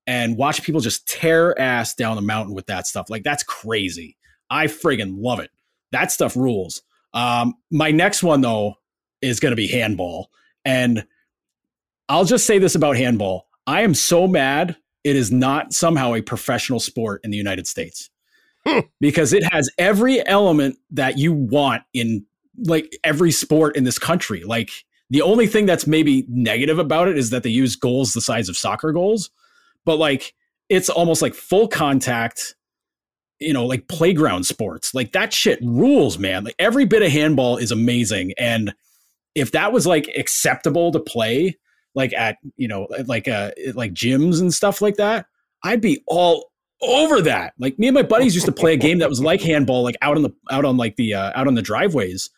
and 0.06 0.36
watch 0.36 0.62
people 0.62 0.81
just 0.81 1.06
tear 1.06 1.59
ass 1.59 1.94
down 1.94 2.16
the 2.16 2.23
mountain 2.23 2.55
with 2.55 2.66
that 2.66 2.86
stuff. 2.86 3.09
Like 3.09 3.23
that's 3.23 3.43
crazy. 3.43 4.16
I 4.51 4.66
friggin' 4.66 5.16
love 5.19 5.40
it. 5.40 5.51
That 5.93 6.11
stuff 6.11 6.36
rules. 6.36 6.82
Um, 7.15 7.55
my 7.70 7.91
next 7.91 8.23
one 8.23 8.41
though 8.43 8.74
is 9.23 9.41
going 9.41 9.53
to 9.53 9.57
be 9.57 9.69
handball, 9.69 10.31
and 10.65 11.07
I'll 12.09 12.24
just 12.24 12.47
say 12.47 12.59
this 12.59 12.74
about 12.74 12.97
handball: 12.97 13.47
I 13.66 13.82
am 13.82 13.95
so 13.95 14.27
mad 14.27 14.77
it 15.05 15.16
is 15.16 15.31
not 15.31 15.73
somehow 15.73 16.15
a 16.15 16.23
professional 16.23 16.81
sport 16.81 17.20
in 17.24 17.31
the 17.31 17.36
United 17.36 17.66
States 17.66 18.11
Hmm. 18.66 18.81
because 18.99 19.35
it 19.35 19.45
has 19.53 19.70
every 19.77 20.27
element 20.27 20.78
that 20.91 21.19
you 21.19 21.35
want 21.35 21.82
in 21.93 22.24
like 22.65 22.97
every 23.05 23.31
sport 23.31 23.77
in 23.77 23.85
this 23.85 23.99
country. 23.99 24.43
Like 24.43 24.70
the 25.11 25.20
only 25.20 25.47
thing 25.47 25.66
that's 25.66 25.86
maybe 25.86 26.24
negative 26.28 26.78
about 26.78 27.09
it 27.09 27.19
is 27.19 27.28
that 27.31 27.43
they 27.43 27.51
use 27.51 27.77
goals 27.77 28.15
the 28.15 28.23
size 28.23 28.49
of 28.49 28.57
soccer 28.57 28.93
goals, 28.93 29.28
but 29.85 29.99
like 29.99 30.35
it's 30.70 30.89
almost 30.89 31.20
like 31.20 31.35
full 31.35 31.69
contact, 31.69 32.55
you 33.40 33.52
know, 33.52 33.66
like 33.66 33.89
playground 33.89 34.44
sports. 34.44 34.94
Like 34.94 35.12
that 35.12 35.32
shit 35.32 35.59
rules, 35.62 36.19
man. 36.19 36.44
Like 36.44 36.56
every 36.59 36.85
bit 36.85 37.02
of 37.02 37.11
handball 37.11 37.56
is 37.56 37.70
amazing. 37.70 38.32
And 38.39 38.74
if 39.35 39.52
that 39.52 39.73
was 39.73 39.86
like 39.86 40.09
acceptable 40.16 40.93
to 40.93 41.01
play, 41.01 41.59
like 41.94 42.12
at, 42.12 42.36
you 42.56 42.69
know, 42.69 42.89
like 43.06 43.28
uh 43.28 43.51
like 43.74 43.93
gyms 43.93 44.40
and 44.40 44.52
stuff 44.52 44.81
like 44.81 44.97
that, 44.97 45.27
I'd 45.62 45.81
be 45.81 46.02
all 46.06 46.51
over 46.82 47.20
that. 47.23 47.55
Like 47.59 47.78
me 47.78 47.89
and 47.89 47.94
my 47.94 48.02
buddies 48.02 48.35
used 48.35 48.47
to 48.47 48.52
play 48.52 48.74
a 48.74 48.77
game 48.77 48.98
that 48.98 49.09
was 49.09 49.20
like 49.20 49.40
handball, 49.40 49.82
like 49.82 49.97
out 50.02 50.16
on 50.16 50.23
the 50.23 50.31
out 50.51 50.65
on 50.65 50.77
like 50.77 50.97
the 50.97 51.15
uh, 51.15 51.32
out 51.35 51.47
on 51.47 51.55
the 51.55 51.62
driveways. 51.62 52.31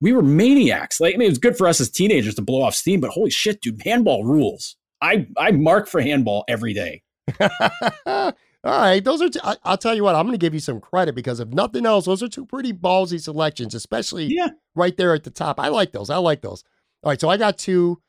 We 0.00 0.12
were 0.12 0.22
maniacs. 0.22 1.00
Like 1.00 1.14
I 1.14 1.18
mean, 1.18 1.26
it 1.26 1.30
was 1.30 1.38
good 1.38 1.56
for 1.56 1.68
us 1.68 1.80
as 1.80 1.90
teenagers 1.90 2.34
to 2.36 2.42
blow 2.42 2.62
off 2.62 2.74
steam, 2.74 3.00
but 3.00 3.10
holy 3.10 3.30
shit, 3.30 3.60
dude, 3.60 3.82
handball 3.84 4.24
rules. 4.24 4.76
I 5.00 5.26
I 5.36 5.52
mark 5.52 5.88
for 5.88 6.00
handball 6.00 6.44
every 6.48 6.74
day. 6.74 7.02
All 8.64 8.78
right, 8.80 9.02
those 9.04 9.20
are. 9.20 9.28
Two, 9.28 9.40
I, 9.42 9.56
I'll 9.64 9.76
tell 9.76 9.94
you 9.94 10.04
what. 10.04 10.14
I'm 10.14 10.24
going 10.26 10.38
to 10.38 10.44
give 10.44 10.54
you 10.54 10.60
some 10.60 10.80
credit 10.80 11.14
because 11.16 11.40
if 11.40 11.48
nothing 11.48 11.84
else, 11.84 12.04
those 12.04 12.22
are 12.22 12.28
two 12.28 12.46
pretty 12.46 12.72
ballsy 12.72 13.20
selections, 13.20 13.74
especially 13.74 14.26
Yeah. 14.26 14.50
right 14.76 14.96
there 14.96 15.14
at 15.14 15.24
the 15.24 15.30
top. 15.30 15.58
I 15.58 15.68
like 15.68 15.90
those. 15.92 16.10
I 16.10 16.18
like 16.18 16.42
those. 16.42 16.62
All 17.02 17.10
right, 17.10 17.20
so 17.20 17.28
I 17.28 17.36
got 17.36 17.58
two. 17.58 18.00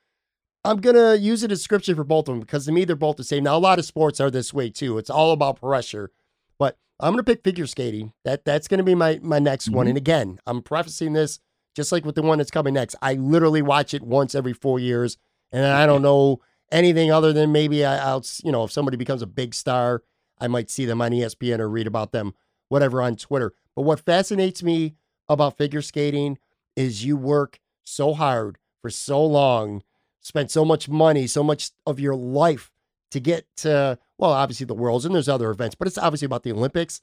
I'm 0.66 0.78
gonna 0.78 1.16
use 1.16 1.44
a 1.44 1.48
description 1.48 1.96
for 1.96 2.04
both 2.06 2.30
of 2.30 2.36
them 2.36 2.40
because 2.40 2.66
to 2.68 2.72
me 2.72 2.86
they're 2.86 2.96
both 2.96 3.18
the 3.18 3.24
same. 3.24 3.44
Now 3.44 3.58
a 3.58 3.60
lot 3.60 3.80
of 3.80 3.86
sports 3.86 4.22
are 4.22 4.32
this 4.32 4.54
way 4.54 4.70
too. 4.70 4.98
It's 4.98 5.10
all 5.10 5.32
about 5.34 5.60
pressure, 5.60 6.12
but 6.58 6.78
I'm 7.02 7.12
gonna 7.12 7.24
pick 7.24 7.44
figure 7.44 7.68
skating. 7.68 8.14
That 8.24 8.46
that's 8.46 8.70
gonna 8.70 8.84
be 8.84 8.96
my 8.96 9.20
my 9.22 9.40
next 9.40 9.70
one. 9.70 9.88
Mhm. 9.88 9.90
And 9.90 9.98
again, 9.98 10.40
I'm 10.48 10.62
prefacing 10.62 11.12
this 11.14 11.40
just 11.76 11.92
like 11.92 12.06
with 12.06 12.16
the 12.16 12.22
one 12.22 12.38
that's 12.38 12.52
coming 12.52 12.76
next. 12.76 12.96
I 13.02 13.16
literally 13.16 13.62
watch 13.62 13.94
it 13.94 14.04
once 14.04 14.36
every 14.36 14.54
four 14.54 14.80
years, 14.80 15.18
and 15.52 15.66
I 15.66 15.86
don't 15.86 16.02
know 16.04 16.40
anything 16.72 17.12
other 17.12 17.34
than 17.34 17.52
maybe 17.52 17.84
I, 17.84 17.98
I'll 17.98 18.24
you 18.44 18.52
know 18.54 18.64
if 18.64 18.72
somebody 18.72 18.96
becomes 18.96 19.22
a 19.22 19.28
big 19.28 19.54
star, 19.54 20.02
I 20.44 20.48
might 20.48 20.70
see 20.70 20.86
them 20.86 21.02
on 21.02 21.12
ESPN 21.12 21.60
or 21.60 21.70
read 21.70 21.88
about 21.88 22.12
them, 22.12 22.34
whatever 22.70 23.02
on 23.02 23.16
Twitter. 23.16 23.54
But 23.76 23.84
what 23.84 24.00
fascinates 24.02 24.62
me 24.62 24.96
about 25.30 25.58
figure 25.58 25.82
skating 25.82 26.38
is 26.76 27.06
you 27.06 27.16
work 27.16 27.60
so 27.84 28.14
hard 28.14 28.58
for 28.82 28.90
so 28.90 29.24
long, 29.24 29.84
spent 30.22 30.52
so 30.52 30.66
much 30.66 30.90
money, 30.90 31.28
so 31.28 31.44
much 31.44 31.72
of 31.86 32.00
your 32.00 32.16
life 32.16 32.72
to 33.12 33.20
get 33.20 33.46
to, 33.58 33.98
well, 34.18 34.32
obviously 34.32 34.66
the 34.66 34.74
Worlds 34.74 35.06
and 35.06 35.16
there's 35.16 35.30
other 35.30 35.50
events, 35.50 35.76
but 35.76 35.88
it's 35.88 35.98
obviously 35.98 36.26
about 36.26 36.44
the 36.44 36.52
Olympics. 36.52 37.00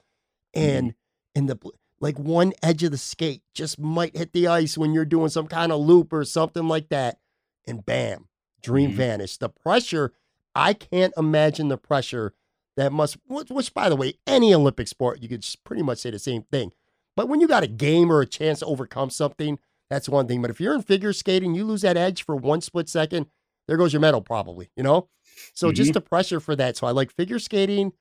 And 0.53 0.95
in 1.35 1.47
the, 1.47 1.57
like 2.01 2.19
one 2.19 2.53
edge 2.63 2.83
of 2.83 2.91
the 2.91 2.99
skate 2.99 3.43
just 3.55 3.79
might 3.79 4.17
hit 4.17 4.33
the 4.33 4.49
ice 4.49 4.77
when 4.77 4.93
you're 4.93 5.05
doing 5.05 5.29
some 5.31 5.47
kind 5.47 5.71
of 5.73 5.81
loop 5.81 6.13
or 6.13 6.25
something 6.25 6.67
like 6.69 6.89
that. 6.91 7.19
And 7.67 7.87
bam, 7.87 8.27
dream 8.61 8.91
Mhm. 8.93 8.97
vanished. 8.97 9.41
The 9.41 9.49
pressure, 9.49 10.13
I 10.55 10.73
can't 10.75 11.15
imagine 11.17 11.69
the 11.69 11.79
pressure 11.79 12.35
that 12.81 12.93
must, 12.93 13.19
which, 13.29 13.75
by 13.75 13.89
the 13.89 13.97
way, 13.97 14.15
any 14.27 14.55
Olympic 14.55 14.89
sport, 14.89 15.23
you 15.23 15.29
could 15.29 15.47
pretty 15.65 15.83
much 15.83 15.99
say 15.99 16.11
the 16.11 16.19
same 16.19 16.43
thing. 16.43 16.73
But 17.17 17.29
when 17.29 17.41
you 17.41 17.49
got 17.49 17.63
a 17.63 17.69
game 17.69 18.11
or 18.11 18.21
a 18.21 18.27
chance 18.27 18.61
to 18.61 18.67
overcome 18.67 19.11
something, 19.11 19.59
that's 19.91 20.09
one 20.09 20.27
thing. 20.27 20.41
But 20.41 20.51
if 20.51 20.61
you're 20.61 20.75
in 20.75 20.83
figure 20.83 21.13
skating, 21.13 21.55
you 21.55 21.65
lose 21.65 21.83
that 21.83 21.97
edge 21.97 22.25
for 22.25 22.37
one 22.37 22.61
split 22.61 22.89
second, 22.89 23.27
there 23.67 23.77
goes 23.77 23.93
your 23.93 24.01
medal, 24.01 24.21
probably, 24.21 24.71
you 24.77 24.83
know? 24.83 25.09
So 25.55 25.73
just 25.73 25.93
the 25.93 26.01
pressure 26.01 26.41
for 26.41 26.57
that. 26.57 26.77
So 26.77 26.87
I 26.87 26.93
like 26.93 27.11
figure 27.13 27.39
skating. 27.39 27.93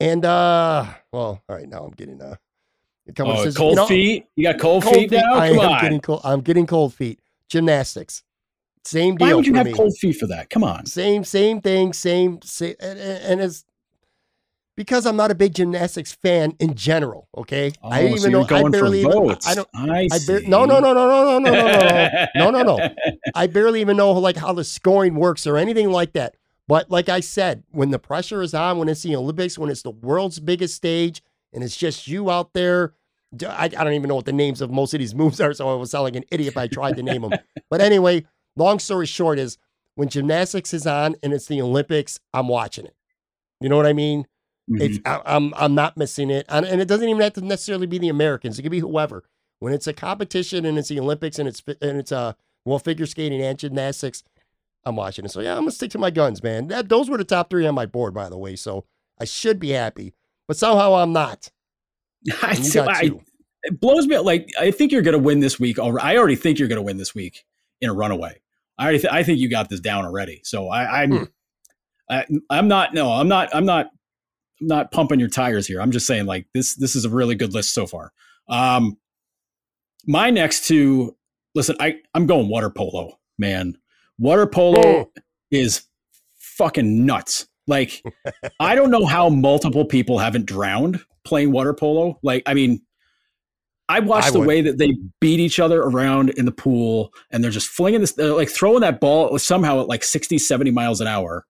And 0.00 0.24
uh 0.24 0.86
well, 1.12 1.42
all 1.48 1.56
right, 1.56 1.68
now 1.68 1.84
I'm 1.84 1.92
getting 1.92 2.20
uh 2.20 2.36
a 3.08 3.12
couple 3.12 3.32
Oh, 3.32 3.44
says, 3.44 3.56
cold 3.56 3.72
you 3.72 3.76
know, 3.76 3.86
feet. 3.86 4.26
You 4.36 4.42
got 4.44 4.58
cold, 4.58 4.82
cold 4.82 4.96
feet 4.96 5.10
now. 5.12 5.34
I 5.34 5.50
Come 5.50 5.60
am 5.60 5.72
on. 5.72 5.80
getting 5.80 6.00
cold. 6.00 6.20
I'm 6.24 6.40
getting 6.40 6.66
cold 6.66 6.94
feet. 6.94 7.20
Gymnastics. 7.48 8.22
Same 8.86 9.16
deal 9.16 9.28
Why 9.28 9.34
would 9.34 9.46
you 9.46 9.54
have 9.54 9.66
me. 9.66 9.72
cold 9.72 9.96
feet 9.98 10.16
for 10.16 10.26
that? 10.28 10.48
Come 10.50 10.62
on. 10.64 10.86
Same, 10.86 11.24
same 11.24 11.60
thing, 11.60 11.92
same, 11.92 12.40
same 12.42 12.76
and, 12.80 13.40
it's 13.40 13.64
because 14.76 15.06
I'm 15.06 15.16
not 15.16 15.30
a 15.30 15.34
big 15.34 15.54
gymnastics 15.54 16.12
fan 16.12 16.54
in 16.60 16.74
general. 16.74 17.28
Okay, 17.36 17.72
Oh, 17.82 17.88
I 17.88 18.06
so 18.08 18.14
even 18.14 18.32
know. 18.32 18.46
I 18.48 18.68
barely 18.68 19.00
even. 19.00 19.10
votes. 19.12 19.46
I 19.46 19.54
don't. 19.54 19.68
I, 19.74 20.08
I 20.12 20.18
bar- 20.26 20.40
no, 20.46 20.64
no, 20.66 20.78
no, 20.80 20.92
no, 20.92 21.08
no, 21.08 21.38
no, 21.38 21.38
no, 21.38 21.50
no, 21.50 21.78
no, 21.78 21.88
no, 21.88 22.26
no, 22.50 22.62
no, 22.62 22.76
no. 22.76 22.88
I 23.34 23.46
barely 23.46 23.80
even 23.80 23.96
know 23.96 24.12
like 24.12 24.36
how 24.36 24.52
the 24.52 24.64
scoring 24.64 25.14
works 25.14 25.46
or 25.46 25.56
anything 25.56 25.90
like 25.90 26.12
that. 26.12 26.36
But 26.68 26.90
like 26.90 27.08
I 27.08 27.20
said, 27.20 27.62
when 27.70 27.90
the 27.90 27.98
pressure 27.98 28.42
is 28.42 28.52
on, 28.54 28.78
when 28.78 28.88
it's 28.88 29.02
the 29.02 29.16
Olympics, 29.16 29.58
when 29.58 29.70
it's 29.70 29.82
the 29.82 29.90
world's 29.92 30.40
biggest 30.40 30.74
stage, 30.74 31.22
and 31.52 31.64
it's 31.64 31.76
just 31.76 32.06
you 32.06 32.30
out 32.30 32.52
there, 32.52 32.92
I 33.48 33.68
don't 33.68 33.92
even 33.94 34.08
know 34.08 34.16
what 34.16 34.24
the 34.26 34.32
names 34.32 34.60
of 34.60 34.70
most 34.70 34.92
of 34.92 34.98
these 35.00 35.14
moves 35.22 35.40
are, 35.40 35.54
so 35.54 35.68
I 35.70 35.74
would 35.74 35.88
sound 35.88 36.04
like 36.04 36.16
an 36.16 36.24
idiot 36.30 36.48
if 36.52 36.56
I 36.56 36.66
tried 36.66 36.96
to 36.96 37.02
name 37.02 37.22
them. 37.22 37.32
But 37.70 37.80
anyway, 37.80 38.24
long 38.56 38.78
story 38.78 39.06
short 39.06 39.38
is 39.38 39.58
when 39.94 40.08
gymnastics 40.08 40.74
is 40.74 40.86
on 40.86 41.16
and 41.22 41.32
it's 41.32 41.46
the 41.46 41.62
Olympics, 41.62 42.18
I'm 42.34 42.48
watching 42.48 42.86
it. 42.86 42.94
You 43.60 43.68
know 43.68 43.76
what 43.76 43.86
I 43.86 43.92
mean? 43.92 44.26
Mhm. 44.70 44.80
It's 44.80 44.98
I, 45.04 45.20
I'm 45.24 45.54
I'm 45.56 45.74
not 45.74 45.96
missing 45.96 46.30
it, 46.30 46.44
and, 46.48 46.66
and 46.66 46.80
it 46.80 46.88
doesn't 46.88 47.08
even 47.08 47.22
have 47.22 47.34
to 47.34 47.40
necessarily 47.40 47.86
be 47.86 47.98
the 47.98 48.08
Americans. 48.08 48.58
It 48.58 48.62
could 48.62 48.72
be 48.72 48.80
whoever. 48.80 49.24
When 49.60 49.72
it's 49.72 49.86
a 49.86 49.92
competition 49.92 50.66
and 50.66 50.76
it's 50.76 50.88
the 50.88 51.00
Olympics 51.00 51.38
and 51.38 51.48
it's 51.48 51.62
and 51.80 51.98
it's 51.98 52.12
uh 52.12 52.32
well 52.64 52.78
figure 52.78 53.06
skating 53.06 53.40
and 53.40 53.58
gymnastics, 53.58 54.22
I'm 54.84 54.96
watching 54.96 55.24
it. 55.24 55.30
So 55.30 55.40
yeah, 55.40 55.52
I'm 55.52 55.60
gonna 55.60 55.70
stick 55.70 55.92
to 55.92 55.98
my 55.98 56.10
guns, 56.10 56.42
man. 56.42 56.66
That 56.68 56.88
those 56.88 57.08
were 57.08 57.16
the 57.16 57.24
top 57.24 57.48
three 57.48 57.66
on 57.66 57.74
my 57.74 57.86
board, 57.86 58.12
by 58.12 58.28
the 58.28 58.36
way. 58.36 58.56
So 58.56 58.84
I 59.20 59.24
should 59.24 59.58
be 59.60 59.70
happy, 59.70 60.14
but 60.48 60.56
somehow 60.56 60.94
I'm 60.94 61.12
not. 61.12 61.50
I, 62.42 62.54
so 62.54 62.86
I, 62.88 63.12
it 63.62 63.80
blows 63.80 64.06
me 64.06 64.18
like 64.18 64.50
I 64.58 64.70
think 64.72 64.92
you're 64.92 65.02
going 65.02 65.16
to 65.16 65.22
win 65.22 65.40
this 65.40 65.60
week. 65.60 65.78
I 65.78 66.16
already 66.16 66.36
think 66.36 66.58
you're 66.58 66.68
going 66.68 66.76
to 66.76 66.82
win 66.82 66.96
this 66.96 67.14
week 67.14 67.44
in 67.80 67.88
a 67.88 67.94
runaway. 67.94 68.40
I 68.78 68.84
already 68.84 68.98
th- 69.00 69.12
I 69.12 69.22
think 69.22 69.38
you 69.38 69.48
got 69.48 69.68
this 69.68 69.80
down 69.80 70.04
already. 70.04 70.40
So 70.44 70.68
I, 70.68 71.02
I'm 71.02 71.10
Hmm. 71.10 71.24
I, 72.08 72.24
I'm 72.50 72.68
not 72.68 72.94
no 72.94 73.10
I'm 73.10 73.28
not 73.28 73.54
I'm 73.54 73.64
not 73.66 73.90
I'm 74.60 74.66
not 74.68 74.92
pumping 74.92 75.18
your 75.20 75.28
tires 75.28 75.66
here. 75.66 75.80
I'm 75.80 75.90
just 75.90 76.06
saying 76.06 76.26
like 76.26 76.46
this 76.54 76.74
this 76.76 76.94
is 76.94 77.04
a 77.04 77.10
really 77.10 77.34
good 77.34 77.52
list 77.54 77.74
so 77.74 77.86
far. 77.86 78.12
Um, 78.48 78.96
my 80.06 80.30
next 80.30 80.66
two. 80.68 81.16
Listen, 81.54 81.74
I 81.80 81.96
I'm 82.14 82.26
going 82.26 82.48
water 82.48 82.70
polo, 82.70 83.18
man. 83.38 83.76
Water 84.18 84.46
polo 84.46 84.78
Oh. 84.80 85.10
is 85.50 85.82
fucking 86.38 87.04
nuts. 87.06 87.48
Like, 87.66 88.02
I 88.60 88.74
don't 88.76 88.90
know 88.92 89.04
how 89.06 89.28
multiple 89.28 89.84
people 89.84 90.18
haven't 90.18 90.46
drowned 90.46 91.00
playing 91.24 91.50
water 91.50 91.74
polo. 91.74 92.18
Like, 92.22 92.42
I 92.46 92.54
mean, 92.54 92.80
I 93.88 94.00
watched 94.00 94.28
I 94.28 94.30
the 94.32 94.40
way 94.40 94.60
that 94.62 94.78
they 94.78 94.96
beat 95.20 95.38
each 95.38 95.60
other 95.60 95.80
around 95.80 96.30
in 96.30 96.44
the 96.44 96.52
pool 96.52 97.12
and 97.30 97.42
they're 97.42 97.52
just 97.52 97.68
flinging 97.68 98.00
this, 98.00 98.12
they're 98.12 98.34
like 98.34 98.48
throwing 98.48 98.80
that 98.80 99.00
ball 99.00 99.38
somehow 99.38 99.80
at 99.80 99.88
like 99.88 100.02
60, 100.02 100.38
70 100.38 100.70
miles 100.72 101.00
an 101.00 101.06
hour. 101.06 101.46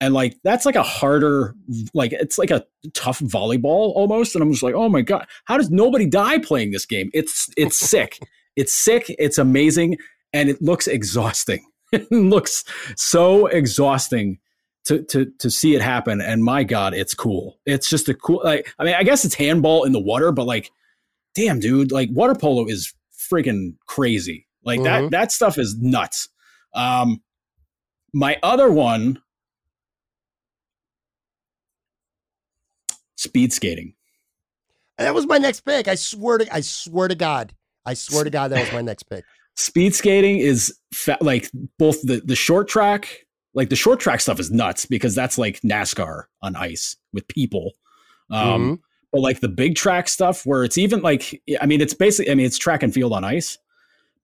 And 0.00 0.14
like, 0.14 0.36
that's 0.44 0.66
like 0.66 0.76
a 0.76 0.82
harder, 0.82 1.54
like, 1.92 2.12
it's 2.12 2.38
like 2.38 2.50
a 2.50 2.64
tough 2.94 3.20
volleyball 3.20 3.92
almost. 3.94 4.34
And 4.34 4.42
I'm 4.42 4.50
just 4.50 4.62
like, 4.62 4.74
oh 4.74 4.88
my 4.88 5.02
God, 5.02 5.26
how 5.44 5.56
does 5.56 5.70
nobody 5.70 6.06
die 6.06 6.38
playing 6.38 6.70
this 6.70 6.86
game? 6.86 7.10
It's, 7.12 7.50
it's 7.56 7.78
sick. 7.90 8.18
It's 8.56 8.72
sick. 8.72 9.14
It's 9.18 9.38
amazing. 9.38 9.98
And 10.32 10.48
it 10.48 10.60
looks 10.62 10.86
exhausting. 10.86 11.64
it 11.92 12.10
looks 12.10 12.64
so 12.96 13.46
exhausting 13.46 14.38
to 14.84 15.02
to 15.04 15.26
to 15.38 15.50
see 15.50 15.74
it 15.74 15.80
happen 15.80 16.20
and 16.20 16.44
my 16.44 16.62
god 16.62 16.92
it's 16.92 17.14
cool 17.14 17.58
it's 17.64 17.88
just 17.88 18.06
a 18.08 18.14
cool 18.14 18.42
like 18.44 18.70
i 18.78 18.84
mean 18.84 18.94
i 18.94 19.02
guess 19.02 19.24
it's 19.24 19.34
handball 19.34 19.84
in 19.84 19.92
the 19.92 20.00
water 20.00 20.30
but 20.30 20.44
like 20.44 20.70
damn 21.34 21.58
dude 21.60 21.90
like 21.92 22.08
water 22.12 22.34
polo 22.34 22.66
is 22.66 22.92
freaking 23.16 23.74
crazy 23.86 24.46
like 24.64 24.80
Mhm. 24.80 24.84
that 24.84 25.10
that 25.10 25.32
stuff 25.32 25.58
is 25.58 25.76
nuts 25.78 26.28
um 26.74 27.22
my 28.12 28.38
other 28.42 28.70
one 28.70 29.20
speed 33.16 33.52
skating 33.52 33.94
That 34.98 35.14
was 35.14 35.26
my 35.26 35.38
next 35.38 35.62
pick. 35.62 35.88
I 35.88 35.96
swear 35.96 36.38
to 36.38 36.54
I 36.54 36.60
swear 36.60 37.08
to 37.08 37.14
God. 37.16 37.52
I 37.84 37.94
swear 37.94 38.22
to 38.24 38.30
God 38.30 38.52
that 38.52 38.60
was 38.60 38.72
my 38.72 38.80
next 38.82 39.04
pick. 39.04 39.24
speed 39.56 39.94
skating 39.94 40.38
is 40.38 40.76
fa- 40.92 41.18
like 41.20 41.50
both 41.78 42.00
the 42.02 42.20
the 42.24 42.36
short 42.36 42.68
track 42.68 43.26
like 43.54 43.70
the 43.70 43.76
short 43.76 44.00
track 44.00 44.20
stuff 44.20 44.38
is 44.40 44.50
nuts 44.50 44.84
because 44.86 45.14
that's 45.14 45.38
like 45.38 45.60
nascar 45.62 46.24
on 46.42 46.54
ice 46.56 46.96
with 47.12 47.26
people 47.28 47.72
um 48.30 48.78
Mhm. 48.78 48.80
But 49.14 49.20
like 49.20 49.38
the 49.38 49.48
big 49.48 49.76
track 49.76 50.08
stuff 50.08 50.44
where 50.44 50.64
it's 50.64 50.76
even 50.76 51.00
like 51.00 51.40
i 51.60 51.66
mean 51.66 51.80
it's 51.80 51.94
basically 51.94 52.30
i 52.32 52.34
mean 52.34 52.46
it's 52.46 52.58
track 52.58 52.82
and 52.82 52.92
field 52.92 53.12
on 53.12 53.22
ice 53.22 53.58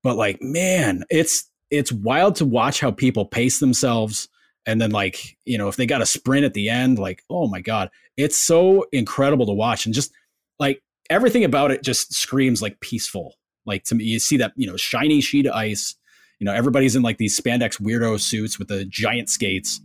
but 0.03 0.17
like 0.17 0.43
man 0.43 1.05
it's 1.09 1.49
it's 1.71 1.93
wild 1.93 2.35
to 2.35 2.45
watch 2.45 2.81
how 2.81 2.91
people 2.91 3.25
pace 3.25 3.61
themselves 3.61 4.29
and 4.67 4.81
then 4.81 4.91
like 4.91 5.39
you 5.45 5.57
know 5.57 5.69
if 5.69 5.77
they 5.77 5.87
got 5.87 6.03
a 6.03 6.07
sprint 6.07 6.45
at 6.45 6.55
the 6.55 6.69
end 6.69 6.99
like 6.99 7.23
oh 7.31 7.47
my 7.47 7.61
god 7.61 7.89
it's 8.17 8.37
so 8.37 8.85
incredible 8.93 9.47
to 9.47 9.53
watch 9.53 9.87
and 9.87 9.95
just 9.95 10.13
like 10.59 10.83
everything 11.09 11.45
about 11.45 11.71
it 11.71 11.83
just 11.83 12.15
screams 12.15 12.63
like 12.63 12.79
peaceful. 12.81 13.35
Like 13.67 13.85
to 13.85 13.95
me 13.95 14.05
you 14.05 14.19
see 14.19 14.37
that 14.39 14.53
you 14.57 14.67
know 14.67 14.77
shiny 14.77 15.21
sheet 15.21 15.47
of 15.47 15.55
ice 15.55 15.95
you 16.39 16.45
know 16.45 16.53
everybody's 16.53 16.97
in 16.97 17.03
like 17.03 17.19
these 17.19 17.39
spandex 17.39 17.81
weirdo 17.81 18.19
suits 18.21 18.59
with 18.59 18.69
the 18.69 18.85
giant 18.87 19.29
skates 19.29 19.81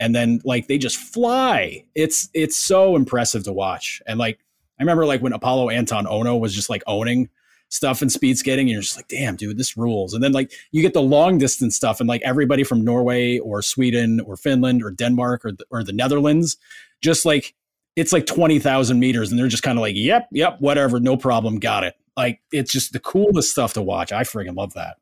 and 0.00 0.14
then 0.14 0.40
like 0.44 0.68
they 0.68 0.78
just 0.78 0.96
fly. 0.96 1.84
It's 1.94 2.28
it's 2.34 2.56
so 2.56 2.96
impressive 2.96 3.44
to 3.44 3.52
watch 3.52 4.00
and 4.06 4.18
like 4.18 4.38
i 4.78 4.82
remember 4.82 5.06
like 5.06 5.20
when 5.20 5.32
apollo 5.32 5.70
anton 5.70 6.06
ohno 6.06 6.38
was 6.38 6.54
just 6.54 6.70
like 6.70 6.82
owning 6.86 7.28
stuff 7.70 8.00
in 8.00 8.08
speed 8.08 8.38
skating 8.38 8.62
and 8.66 8.70
you're 8.70 8.80
just 8.80 8.96
like 8.96 9.08
damn 9.08 9.36
dude 9.36 9.58
this 9.58 9.76
rules 9.76 10.14
and 10.14 10.24
then 10.24 10.32
like 10.32 10.50
you 10.72 10.80
get 10.80 10.94
the 10.94 11.02
long 11.02 11.36
distance 11.36 11.76
stuff 11.76 12.00
and 12.00 12.08
like 12.08 12.22
everybody 12.22 12.64
from 12.64 12.82
norway 12.82 13.38
or 13.40 13.60
sweden 13.60 14.20
or 14.20 14.36
finland 14.36 14.82
or 14.82 14.90
denmark 14.90 15.44
or 15.44 15.52
the, 15.52 15.64
or 15.70 15.84
the 15.84 15.92
netherlands 15.92 16.56
just 17.00 17.26
like 17.26 17.54
it's 17.96 18.12
like 18.12 18.26
20,000 18.26 18.98
meters 19.00 19.30
and 19.30 19.38
they're 19.38 19.48
just 19.48 19.62
kind 19.62 19.76
of 19.76 19.82
like 19.82 19.94
yep 19.96 20.28
yep 20.32 20.56
whatever 20.60 20.98
no 20.98 21.16
problem 21.16 21.58
got 21.58 21.84
it 21.84 21.94
like 22.16 22.40
it's 22.52 22.72
just 22.72 22.92
the 22.92 23.00
coolest 23.00 23.50
stuff 23.50 23.74
to 23.74 23.82
watch 23.82 24.12
i 24.12 24.22
friggin' 24.22 24.56
love 24.56 24.72
that 24.74 24.96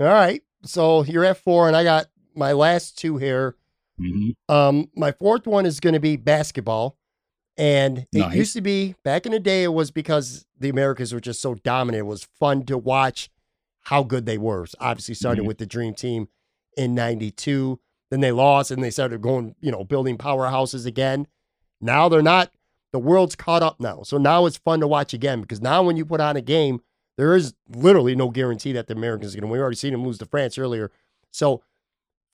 All 0.00 0.06
right. 0.06 0.42
So 0.64 1.02
you're 1.04 1.24
at 1.24 1.38
four, 1.38 1.66
and 1.66 1.76
I 1.76 1.84
got 1.84 2.06
my 2.34 2.52
last 2.52 2.98
two 2.98 3.16
here. 3.16 3.56
Mhm. 4.00 4.34
Um, 4.48 4.88
my 4.94 5.12
fourth 5.12 5.46
one 5.46 5.66
is 5.66 5.80
going 5.80 5.94
to 5.94 6.00
be 6.00 6.16
basketball. 6.16 6.96
And 7.58 8.06
it 8.12 8.18
Nice. 8.18 8.34
used 8.36 8.52
to 8.54 8.60
be 8.60 8.94
back 9.04 9.26
in 9.26 9.32
the 9.32 9.40
day, 9.40 9.64
it 9.64 9.72
was 9.74 9.90
because 9.90 10.46
the 10.58 10.68
Americans 10.68 11.12
were 11.12 11.20
just 11.20 11.40
so 11.42 11.54
dominant. 11.56 12.00
It 12.00 12.06
was 12.06 12.22
fun 12.38 12.64
to 12.66 12.78
watch 12.78 13.28
how 13.80 14.04
good 14.04 14.26
they 14.26 14.38
were. 14.38 14.66
Obviously, 14.78 15.14
started 15.14 15.42
Mhm. 15.42 15.46
with 15.48 15.58
the 15.58 15.66
Dream 15.66 15.92
Team 15.94 16.28
in 16.76 16.94
92. 16.94 17.80
Then 18.10 18.20
they 18.20 18.32
lost 18.32 18.70
and 18.70 18.82
they 18.82 18.90
started 18.90 19.20
going, 19.20 19.56
you 19.60 19.72
know, 19.72 19.82
building 19.84 20.16
powerhouses 20.16 20.86
again. 20.86 21.26
Now 21.80 22.08
they're 22.08 22.22
not, 22.22 22.52
the 22.92 22.98
world's 22.98 23.34
caught 23.34 23.62
up 23.62 23.80
now. 23.80 24.02
So 24.02 24.18
now 24.18 24.46
it's 24.46 24.56
fun 24.56 24.80
to 24.80 24.86
watch 24.88 25.12
again 25.12 25.40
because 25.40 25.60
now 25.60 25.82
when 25.82 25.96
you 25.96 26.06
put 26.06 26.20
on 26.20 26.36
a 26.36 26.40
game, 26.40 26.80
there 27.16 27.34
is 27.34 27.54
literally 27.68 28.14
no 28.14 28.30
guarantee 28.30 28.72
that 28.72 28.86
the 28.86 28.94
Americans 28.94 29.34
are 29.34 29.40
going 29.40 29.48
to 29.48 29.52
win. 29.52 29.58
We 29.58 29.62
already 29.62 29.76
seen 29.76 29.92
them 29.92 30.04
lose 30.06 30.18
to 30.18 30.26
France 30.26 30.56
earlier. 30.56 30.90
So 31.32 31.62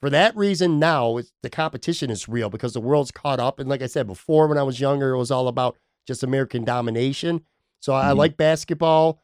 for 0.05 0.11
that 0.11 0.37
reason, 0.37 0.79
now 0.79 1.17
it's, 1.17 1.33
the 1.43 1.49
competition 1.49 2.11
is 2.11 2.29
real 2.29 2.51
because 2.51 2.75
the 2.75 2.81
world's 2.81 3.11
caught 3.11 3.41
up. 3.41 3.59
And 3.59 3.71
like 3.71 3.81
I 3.81 3.87
said 3.87 4.07
before, 4.07 4.47
when 4.49 4.59
I 4.59 4.63
was 4.63 4.79
younger, 4.79 5.13
it 5.13 5.17
was 5.17 5.31
all 5.31 5.49
about 5.49 5.79
just 6.07 6.23
American 6.23 6.63
domination. 6.63 7.41
So 7.81 7.95
I 7.95 8.11
Mhm. 8.13 8.17
like 8.19 8.37
basketball. 8.37 9.23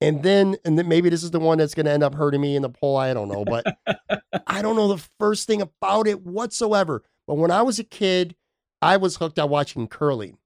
And 0.00 0.24
then, 0.24 0.56
and 0.64 0.76
then 0.76 0.88
maybe 0.88 1.08
this 1.08 1.22
is 1.22 1.30
the 1.30 1.38
one 1.38 1.58
that's 1.58 1.72
going 1.74 1.86
to 1.86 1.92
end 1.92 2.02
up 2.02 2.16
hurting 2.16 2.40
me 2.40 2.56
in 2.56 2.62
the 2.62 2.68
poll. 2.68 2.96
I 2.96 3.14
don't 3.14 3.28
know, 3.28 3.44
but 3.44 3.64
I 4.48 4.60
don't 4.60 4.74
know 4.74 4.88
the 4.88 5.04
first 5.20 5.46
thing 5.46 5.62
about 5.62 6.08
it 6.08 6.26
whatsoever. 6.26 7.04
But 7.28 7.34
when 7.34 7.52
I 7.52 7.62
was 7.62 7.78
a 7.78 7.84
kid, 7.84 8.34
I 8.82 8.96
was 8.96 9.18
hooked 9.18 9.38
on 9.38 9.50
watching 9.50 9.86
curling. 9.86 10.38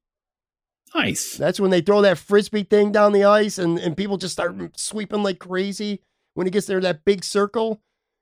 nice 0.94 1.36
That's 1.38 1.58
when 1.58 1.70
they 1.70 1.80
throw 1.80 2.02
that 2.02 2.18
frisbee 2.18 2.64
thing 2.64 2.92
down 2.92 3.12
the 3.12 3.24
ice 3.24 3.56
and, 3.56 3.78
and 3.78 3.96
people 3.96 4.18
just 4.18 4.34
start 4.34 4.54
sweeping 4.78 5.22
like 5.22 5.38
crazy 5.38 6.02
when 6.34 6.46
it 6.46 6.52
gets 6.52 6.66
there, 6.66 6.78
that 6.80 7.06
big 7.06 7.24
circle. 7.24 7.80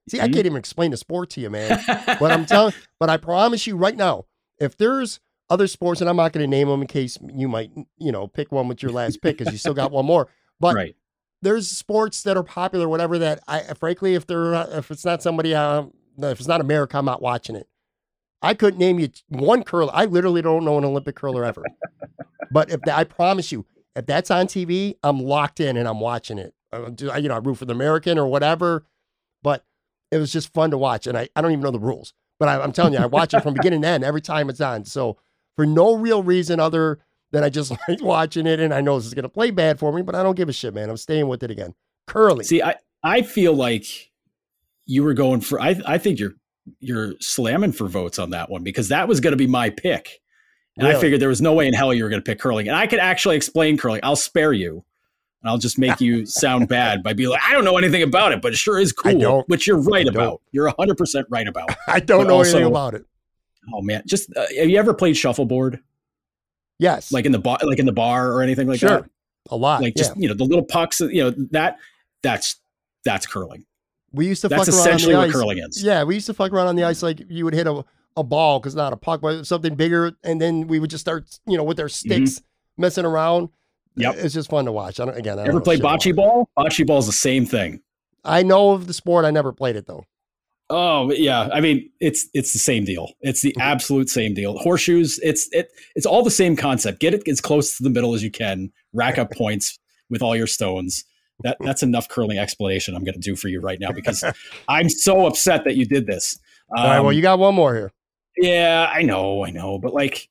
See, 0.09 0.21
I 0.21 0.29
Mhm. 0.29 0.33
can't 0.35 0.47
even 0.47 0.57
explain 0.59 0.91
the 0.91 0.97
sport 0.97 1.31
to 1.31 1.41
you, 1.41 1.51
man. 1.51 1.79
But 2.21 2.33
I'm 2.33 2.47
telling, 2.47 2.75
but 2.99 3.11
I 3.11 3.17
promise 3.17 3.67
you 3.67 3.77
right 3.77 3.97
now, 3.97 4.25
if 4.59 4.77
there's 4.77 5.21
other 5.49 5.67
sports, 5.67 6.01
and 6.01 6.09
I'm 6.09 6.17
not 6.17 6.33
going 6.33 6.43
to 6.45 6.49
name 6.51 6.69
them 6.69 6.81
in 6.81 6.87
case 6.87 7.19
you 7.35 7.49
might, 7.49 7.71
you 7.99 8.13
know, 8.13 8.27
pick 8.29 8.53
one 8.53 8.69
with 8.69 8.83
your 8.83 8.93
last 8.93 9.21
pick 9.23 9.39
because 9.39 9.53
you 9.53 9.59
still 9.59 9.75
got 9.75 9.91
one 9.93 10.07
more. 10.07 10.29
But 10.59 10.75
right 10.77 10.97
there's 11.43 11.69
sports 11.71 12.23
that 12.25 12.37
are 12.37 12.43
popular, 12.43 12.87
whatever 12.87 13.19
that 13.19 13.41
I, 13.49 13.61
frankly, 13.75 14.15
if 14.15 14.27
they're, 14.27 14.53
if 14.77 14.91
it's 14.91 15.07
not 15.07 15.23
somebody, 15.23 15.55
uh, 15.55 15.85
if 16.19 16.39
it's 16.39 16.47
not 16.47 16.61
America, 16.61 16.99
I'm 16.99 17.07
not 17.07 17.23
watching 17.23 17.57
it. 17.57 17.67
I 18.43 18.53
couldn't 18.53 18.79
name 18.79 18.99
you 19.01 19.09
one 19.29 19.63
curler. 19.63 19.91
I 19.95 20.05
literally 20.05 20.43
don't 20.43 20.67
know 20.67 20.77
an 20.77 20.85
Olympic 20.85 21.17
curler 21.17 21.43
ever. 21.47 21.65
but 22.51 22.71
if 22.71 22.83
that, 22.83 22.99
I 22.99 23.05
promise 23.05 23.51
you, 23.53 23.65
if 23.97 24.05
that's 24.05 24.31
on 24.31 24.49
TV, 24.49 24.97
I'm 25.03 25.19
locked 25.19 25.61
in 25.61 25.79
and 25.79 25.89
I'm 25.89 25.99
watching 26.01 26.37
it. 26.39 26.53
Uh, 26.75 26.91
I- 27.11 27.19
You 27.19 27.29
know, 27.31 27.37
I 27.37 27.39
root 27.39 27.55
for 27.57 27.65
the 27.65 27.73
American 27.73 28.19
or 28.19 28.27
whatever. 28.27 28.85
But 29.43 29.65
it 30.11 30.19
was 30.19 30.33
just 30.33 30.53
fun 30.53 30.71
to 30.71 30.79
watch, 30.79 31.07
and 31.07 31.17
I, 31.17 31.29
I 31.37 31.41
don't 31.41 31.53
even 31.53 31.63
know 31.63 31.71
the 31.71 31.79
rules. 31.79 32.13
But 32.39 32.49
I, 32.49 32.61
I'm 32.61 32.73
telling 32.73 32.95
you, 32.95 32.99
I 32.99 33.07
watch 33.07 33.35
it 33.35 33.43
from 33.43 33.55
beginning 33.61 33.83
to 33.83 33.89
end 33.89 34.05
every 34.05 34.21
time 34.21 34.49
it's 34.49 34.61
on. 34.61 34.85
So 34.85 35.19
for 35.57 35.67
no 35.67 35.95
real 35.97 36.23
reason 36.23 36.59
other 36.59 37.01
than 37.33 37.45
I 37.45 37.49
just 37.49 37.71
like 37.89 38.03
watching 38.03 38.47
it, 38.47 38.61
and 38.61 38.73
I 38.73 38.81
know 38.81 38.97
this 38.97 39.07
is 39.07 39.15
gonna 39.15 39.29
play 39.29 39.51
bad 39.51 39.79
for 39.79 39.93
me, 39.93 40.03
but 40.03 40.15
I 40.15 40.23
don't 40.23 40.37
give 40.37 40.49
a 40.49 40.53
shit, 40.53 40.75
man. 40.75 40.91
I'm 40.91 40.97
staying 40.97 41.29
with 41.29 41.43
it 41.43 41.51
again. 41.51 41.75
Curly. 42.07 42.45
See, 42.45 42.63
I 42.63 42.77
I 43.03 43.23
feel 43.23 43.55
like 43.55 44.11
you 44.87 45.05
were 45.05 45.15
going 45.15 45.41
for. 45.41 45.61
I 45.61 45.81
I 45.87 45.99
think 45.99 46.19
you're 46.19 46.35
you're 46.81 47.15
slamming 47.21 47.73
for 47.73 47.89
votes 47.89 48.19
on 48.19 48.31
that 48.31 48.51
one 48.51 48.63
because 48.63 48.89
that 48.89 49.09
was 49.09 49.21
going 49.21 49.33
to 49.33 49.37
be 49.37 49.47
my 49.47 49.71
pick, 49.71 50.21
and 50.77 50.87
I 50.87 50.99
figured 50.99 51.21
there 51.21 51.29
was 51.29 51.41
no 51.41 51.53
way 51.53 51.67
in 51.67 51.75
hell 51.75 51.93
you 51.95 52.05
were 52.05 52.11
going 52.11 52.23
to 52.23 52.29
pick 52.29 52.39
curling, 52.39 52.69
and 52.69 52.77
I 52.77 52.87
could 52.87 52.99
actually 52.99 53.37
explain 53.37 53.77
curling. 53.77 54.01
I'll 54.03 54.17
spare 54.17 54.53
you, 54.53 54.85
and 55.43 55.51
I'll 55.51 55.59
just 55.59 55.79
make 55.79 56.01
you 56.01 56.27
sound 56.27 56.69
bad 56.69 57.03
by 57.03 57.13
being 57.15 57.31
like, 57.31 57.41
I 57.43 57.53
don't 57.53 57.65
know 57.65 57.79
anything 57.79 58.03
about 58.03 58.33
it, 58.33 58.43
but 58.43 58.53
it 58.53 58.57
sure 58.57 58.79
is 58.79 58.93
cool. 58.93 59.45
Which 59.47 59.67
you're 59.67 59.81
right 59.81 60.07
about. 60.07 60.43
You're 60.53 60.69
hundred 60.79 60.97
percent 60.99 61.27
right 61.31 61.47
about. 61.49 61.71
I 61.87 62.01
don't 62.01 62.23
But 62.25 62.29
know 62.29 62.41
anything 62.41 62.65
also- 62.65 62.69
about 62.71 62.95
it. 62.95 63.05
Oh 63.75 63.83
man, 63.83 64.03
just 64.07 64.35
uh, 64.37 64.47
have 64.59 64.69
you 64.71 64.79
ever 64.79 64.95
played 64.95 65.17
shuffleboard, 65.17 65.81
Yes, 66.79 67.13
like 67.13 67.27
in 67.27 67.33
the 67.33 67.39
bar, 67.39 67.59
like 67.63 67.79
in 67.79 67.87
the 67.87 67.93
bar 67.93 68.33
or 68.33 68.43
anything 68.43 68.67
like 68.69 68.81
Sure. 68.81 69.03
that? 69.03 69.11
a 69.51 69.57
lot. 69.57 69.83
Like 69.83 69.95
yeah. 69.97 70.03
just 70.03 70.17
you 70.17 70.29
know 70.29 70.35
the 70.35 70.45
little 70.45 70.65
pucks, 70.65 71.01
you 71.01 71.23
know 71.23 71.31
that 71.51 71.77
that's 72.23 72.57
that's 73.05 73.27
curling. 73.27 73.65
we 74.13 74.27
used 74.27 74.41
to 74.43 74.49
That's 74.49 74.67
fuck 74.67 74.75
around 74.75 74.81
on 74.81 74.87
essentially 74.95 75.13
the 75.15 75.19
what 75.19 75.29
ice. 75.29 75.35
curling 75.35 75.59
is. 75.59 75.83
Yeah, 75.83 76.05
we 76.05 76.15
used 76.15 76.27
to 76.27 76.35
fuck 76.35 76.53
around 76.53 76.67
on 76.69 76.77
the 76.77 76.85
ice 76.85 77.03
like 77.03 77.21
you 77.29 77.45
would 77.45 77.55
hit 77.55 77.67
a, 77.67 77.85
a 78.17 78.23
ball 78.25 78.61
because 78.61 78.75
not 78.75 78.93
a 78.93 78.97
puck, 78.97 79.21
but 79.21 79.47
something 79.47 79.75
bigger, 79.75 80.13
and 80.25 80.41
then 80.41 80.67
we 80.67 80.79
would 80.81 80.91
just 80.91 81.03
start, 81.03 81.39
you 81.47 81.57
know, 81.57 81.65
with 81.65 81.79
our 81.81 81.89
sticks 81.89 82.41
messing 82.79 83.05
around. 83.05 83.51
Yep. 84.03 84.17
it's 84.19 84.35
just 84.35 84.51
fun 84.51 84.65
to 84.67 84.73
watch. 84.73 85.01
I 85.01 85.05
don't 85.07 85.17
again. 85.17 85.39
I 85.39 85.43
don't 85.45 85.49
Ever 85.51 85.61
play 85.61 85.79
bocce 85.79 86.15
ball? 86.15 86.49
Bocce 86.59 86.87
ball 86.87 86.99
is 86.99 87.07
the 87.07 87.13
same 87.13 87.47
thing. 87.47 87.81
I 88.25 88.43
know 88.43 88.73
of 88.73 88.87
the 88.87 88.95
sport. 88.95 89.25
I 89.25 89.31
never 89.31 89.53
played 89.53 89.77
it 89.77 89.87
though. 89.87 90.05
Oh 90.73 91.11
yeah, 91.13 91.49
I 91.53 91.61
mean 91.61 91.91
it's 92.01 92.29
it's 92.33 92.53
the 92.53 92.59
same 92.61 92.85
deal. 92.85 93.13
It's 93.23 93.43
the 93.43 93.55
absolute 93.61 94.09
same 94.09 94.35
deal. 94.35 94.57
Horseshoes, 94.59 95.19
it's 95.23 95.49
it 95.53 95.71
it's 95.97 96.07
all 96.07 96.23
the 96.23 96.31
same 96.31 96.55
concept. 96.57 97.01
Get 97.01 97.13
it 97.15 97.27
as 97.29 97.41
close 97.41 97.77
to 97.77 97.83
the 97.83 97.91
middle 97.91 98.15
as 98.15 98.23
you 98.23 98.31
can. 98.31 98.71
Rack 98.93 99.19
up 99.19 99.31
points 99.33 99.79
with 100.11 100.23
all 100.23 100.37
your 100.37 100.47
stones. 100.47 101.05
That 101.43 101.57
that's 101.61 101.83
enough 101.83 102.09
curling 102.09 102.39
explanation 102.39 102.95
I'm 102.95 103.03
going 103.03 103.15
to 103.15 103.21
do 103.21 103.35
for 103.35 103.49
you 103.49 103.61
right 103.61 103.81
now 103.81 103.91
because 103.93 104.23
I'm 104.69 104.89
so 104.89 105.27
upset 105.27 105.65
that 105.65 105.75
you 105.77 105.87
did 105.87 106.07
this. 106.07 106.39
All 106.77 106.85
right, 106.85 107.01
well, 107.01 107.09
Um, 107.09 107.15
you 107.17 107.23
got 107.23 107.39
one 107.41 107.55
more 107.55 107.75
here. 107.75 107.93
yeah, 108.37 108.89
I 108.93 109.03
know, 109.03 109.45
I 109.45 109.51
know, 109.51 109.79
but 109.79 109.93
like 109.95 110.29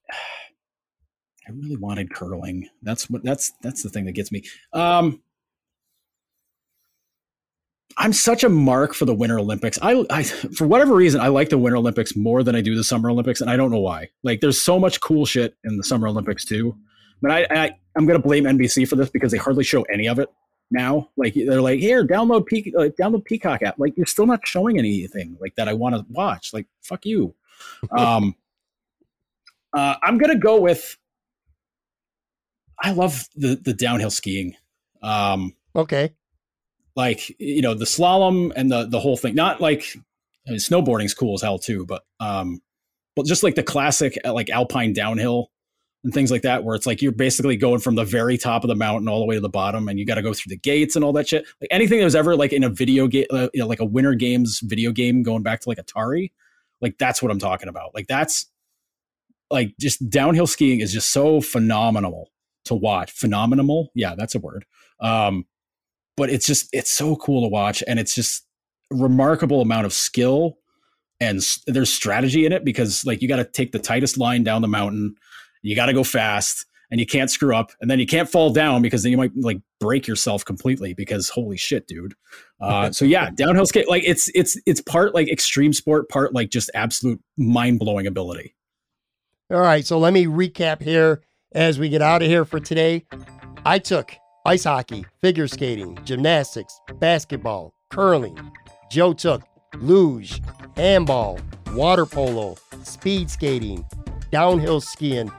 I 1.49 1.51
really 1.53 1.75
wanted 1.75 2.13
curling. 2.13 2.69
That's 2.83 3.09
what 3.09 3.23
that's 3.23 3.53
that's 3.61 3.81
the 3.81 3.89
thing 3.89 4.05
that 4.05 4.13
gets 4.13 4.31
me. 4.31 4.43
Um 4.73 5.21
I'm 7.97 8.13
such 8.13 8.43
a 8.43 8.49
mark 8.49 8.93
for 8.93 9.05
the 9.05 9.13
Winter 9.13 9.39
Olympics. 9.39 9.77
I, 9.81 10.05
I, 10.09 10.23
for 10.23 10.65
whatever 10.65 10.95
reason, 10.95 11.19
I 11.19 11.27
like 11.27 11.49
the 11.49 11.57
Winter 11.57 11.75
Olympics 11.75 12.15
more 12.15 12.43
than 12.43 12.55
I 12.55 12.61
do 12.61 12.73
the 12.73 12.83
Summer 12.83 13.09
Olympics, 13.09 13.41
and 13.41 13.49
I 13.49 13.57
don't 13.57 13.71
know 13.71 13.79
why. 13.79 14.07
Like, 14.23 14.39
there's 14.39 14.61
so 14.61 14.79
much 14.79 15.01
cool 15.01 15.25
shit 15.25 15.55
in 15.65 15.75
the 15.75 15.83
Summer 15.83 16.07
Olympics 16.07 16.45
too. 16.45 16.77
But 17.21 17.31
I, 17.31 17.47
I 17.49 17.71
I'm 17.97 18.05
gonna 18.05 18.19
blame 18.19 18.45
NBC 18.45 18.87
for 18.87 18.95
this 18.95 19.09
because 19.09 19.31
they 19.31 19.37
hardly 19.37 19.63
show 19.63 19.81
any 19.83 20.07
of 20.07 20.19
it 20.19 20.29
now. 20.71 21.09
Like 21.17 21.33
they're 21.33 21.61
like, 21.61 21.79
here, 21.79 22.05
download 22.05 22.43
uh, 22.75 22.89
download 22.97 23.25
Peacock 23.25 23.61
app. 23.63 23.77
Like 23.77 23.97
you're 23.97 24.05
still 24.05 24.25
not 24.25 24.47
showing 24.47 24.77
anything 24.77 25.37
like 25.41 25.55
that 25.55 25.67
I 25.67 25.73
want 25.73 25.95
to 25.95 26.05
watch. 26.09 26.53
Like 26.53 26.67
fuck 26.81 27.05
you. 27.05 27.35
Um, 27.91 28.35
uh, 29.73 29.95
I'm 30.01 30.17
gonna 30.17 30.39
go 30.39 30.61
with. 30.61 30.97
I 32.81 32.91
love 32.91 33.27
the 33.35 33.55
the 33.55 33.73
downhill 33.73 34.11
skiing. 34.11 34.55
Um, 35.01 35.53
Okay. 35.75 36.11
like 36.95 37.29
you 37.39 37.61
know 37.61 37.73
the 37.73 37.85
slalom 37.85 38.51
and 38.55 38.71
the 38.71 38.85
the 38.85 38.99
whole 38.99 39.17
thing. 39.17 39.35
Not 39.35 39.61
like 39.61 39.85
I 40.47 40.51
mean, 40.51 40.59
snowboarding's 40.59 41.13
cool 41.13 41.35
as 41.35 41.41
hell 41.41 41.59
too, 41.59 41.85
but 41.85 42.03
um, 42.19 42.61
but 43.15 43.25
just 43.25 43.43
like 43.43 43.55
the 43.55 43.63
classic 43.63 44.17
uh, 44.25 44.33
like 44.33 44.49
alpine 44.49 44.93
downhill 44.93 45.51
and 46.03 46.13
things 46.13 46.31
like 46.31 46.41
that, 46.43 46.63
where 46.63 46.75
it's 46.75 46.85
like 46.87 47.01
you're 47.01 47.11
basically 47.11 47.57
going 47.57 47.79
from 47.81 47.95
the 47.95 48.05
very 48.05 48.37
top 48.37 48.63
of 48.63 48.69
the 48.69 48.75
mountain 48.75 49.07
all 49.09 49.19
the 49.19 49.25
way 49.25 49.35
to 49.35 49.41
the 49.41 49.49
bottom, 49.49 49.87
and 49.89 49.99
you 49.99 50.05
got 50.05 50.15
to 50.15 50.21
go 50.21 50.33
through 50.33 50.49
the 50.49 50.57
gates 50.57 50.95
and 50.95 51.03
all 51.05 51.13
that 51.13 51.27
shit. 51.27 51.45
Like 51.61 51.67
anything 51.71 51.99
that 51.99 52.05
was 52.05 52.15
ever 52.15 52.35
like 52.35 52.53
in 52.53 52.63
a 52.63 52.69
video 52.69 53.07
game, 53.07 53.25
uh, 53.31 53.49
you 53.53 53.59
know, 53.59 53.67
like 53.67 53.81
a 53.81 53.85
Winter 53.85 54.13
Games 54.15 54.61
video 54.63 54.91
game, 54.91 55.23
going 55.23 55.43
back 55.43 55.59
to 55.61 55.69
like 55.69 55.77
Atari, 55.77 56.31
like 56.81 56.97
that's 56.97 57.21
what 57.21 57.31
I'm 57.31 57.39
talking 57.39 57.67
about. 57.69 57.93
Like 57.93 58.07
that's 58.07 58.45
like 59.51 59.73
just 59.79 60.09
downhill 60.09 60.47
skiing 60.47 60.79
is 60.79 60.93
just 60.93 61.11
so 61.11 61.41
phenomenal 61.41 62.29
to 62.65 62.75
watch. 62.75 63.11
Phenomenal, 63.11 63.91
yeah, 63.95 64.15
that's 64.15 64.35
a 64.35 64.39
word. 64.39 64.65
Um, 64.99 65.45
but 66.17 66.29
it's 66.29 66.45
just 66.45 66.69
it's 66.73 66.91
so 66.91 67.15
cool 67.15 67.43
to 67.43 67.49
watch, 67.49 67.83
and 67.87 67.99
it's 67.99 68.13
just 68.13 68.45
remarkable 68.91 69.61
amount 69.61 69.85
of 69.85 69.93
skill 69.93 70.57
and 71.19 71.41
there's 71.67 71.91
strategy 71.91 72.45
in 72.45 72.51
it 72.51 72.63
because 72.63 73.05
like 73.05 73.21
you 73.21 73.27
got 73.27 73.37
to 73.37 73.45
take 73.45 73.71
the 73.71 73.79
tightest 73.79 74.17
line 74.17 74.43
down 74.43 74.61
the 74.61 74.67
mountain 74.67 75.13
you 75.61 75.75
got 75.75 75.87
to 75.87 75.93
go 75.93 76.03
fast 76.03 76.65
and 76.89 76.99
you 76.99 77.05
can't 77.05 77.29
screw 77.29 77.55
up 77.55 77.71
and 77.81 77.91
then 77.91 77.99
you 77.99 78.07
can't 78.07 78.29
fall 78.29 78.51
down 78.51 78.81
because 78.81 79.03
then 79.03 79.11
you 79.11 79.17
might 79.17 79.31
like 79.35 79.59
break 79.79 80.07
yourself 80.07 80.43
completely 80.43 80.93
because 80.95 81.29
holy 81.29 81.57
shit 81.57 81.85
dude 81.87 82.15
uh, 82.61 82.91
so 82.91 83.05
yeah 83.05 83.29
downhill 83.35 83.65
skate 83.65 83.87
like 83.87 84.03
it's 84.05 84.31
it's 84.33 84.59
it's 84.65 84.81
part 84.81 85.13
like 85.13 85.29
extreme 85.29 85.73
sport 85.73 86.09
part 86.09 86.33
like 86.33 86.49
just 86.49 86.71
absolute 86.73 87.21
mind-blowing 87.37 88.07
ability 88.07 88.55
All 89.51 89.59
right. 89.59 89.85
So 89.85 89.97
let 89.97 90.13
me 90.13 90.25
recap 90.25 90.81
here 90.81 91.21
as 91.53 91.79
we 91.79 91.89
get 91.89 92.01
out 92.01 92.21
of 92.21 92.27
here 92.27 92.45
for 92.45 92.59
today. 92.59 93.05
I 93.65 93.79
took 93.79 94.13
ice 94.45 94.63
hockey, 94.63 95.05
figure 95.21 95.47
skating, 95.47 95.97
gymnastics, 96.03 96.79
basketball, 96.99 97.73
curling. 97.89 98.37
Joe 98.91 99.13
took 99.13 99.41
luge, 99.75 100.41
handball, 100.75 101.39
water 101.73 102.05
polo, 102.05 102.55
speed 102.83 103.29
skating, 103.29 103.85
downhill 104.31 104.81
skiing. 104.81 105.31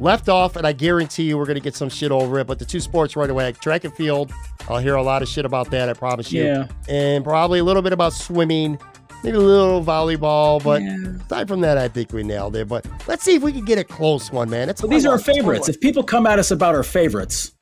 Left 0.00 0.28
off, 0.28 0.56
and 0.56 0.66
I 0.66 0.72
guarantee 0.72 1.24
you 1.24 1.38
we're 1.38 1.44
going 1.44 1.54
to 1.54 1.62
get 1.62 1.76
some 1.76 1.88
shit 1.88 2.10
over 2.10 2.38
it, 2.38 2.46
but 2.46 2.58
the 2.58 2.64
two 2.64 2.80
sports 2.80 3.14
right 3.14 3.30
away 3.30 3.52
track 3.52 3.84
and 3.84 3.94
field. 3.94 4.32
I'll 4.68 4.78
hear 4.78 4.94
a 4.94 5.02
lot 5.02 5.22
of 5.22 5.28
shit 5.28 5.44
about 5.44 5.70
that, 5.70 5.88
I 5.88 5.92
promise 5.92 6.32
you. 6.32 6.44
yeah 6.44 6.68
And 6.88 7.22
probably 7.22 7.58
a 7.58 7.64
little 7.64 7.82
bit 7.82 7.92
about 7.92 8.12
swimming, 8.12 8.78
maybe 9.22 9.36
a 9.36 9.40
little 9.40 9.84
volleyball, 9.84 10.62
but 10.62 10.82
aside 11.24 11.48
from 11.48 11.60
that, 11.60 11.78
I 11.78 11.88
think 11.88 12.12
we 12.12 12.22
nailed 12.22 12.56
it. 12.56 12.68
But 12.68 12.86
let's 13.06 13.22
see 13.24 13.34
if 13.34 13.42
we 13.42 13.52
can 13.52 13.64
get 13.64 13.78
a 13.78 13.84
close 13.84 14.30
one, 14.32 14.50
man. 14.50 14.68
It's 14.68 14.80
So 14.80 14.86
these 14.86 15.06
are 15.06 15.12
our 15.12 15.18
favorites. 15.18 15.68
If 15.68 15.80
people 15.80 16.02
come 16.02 16.26
at 16.26 16.38
us 16.38 16.50
about 16.50 16.74
our 16.74 16.82
favorites, 16.82 17.52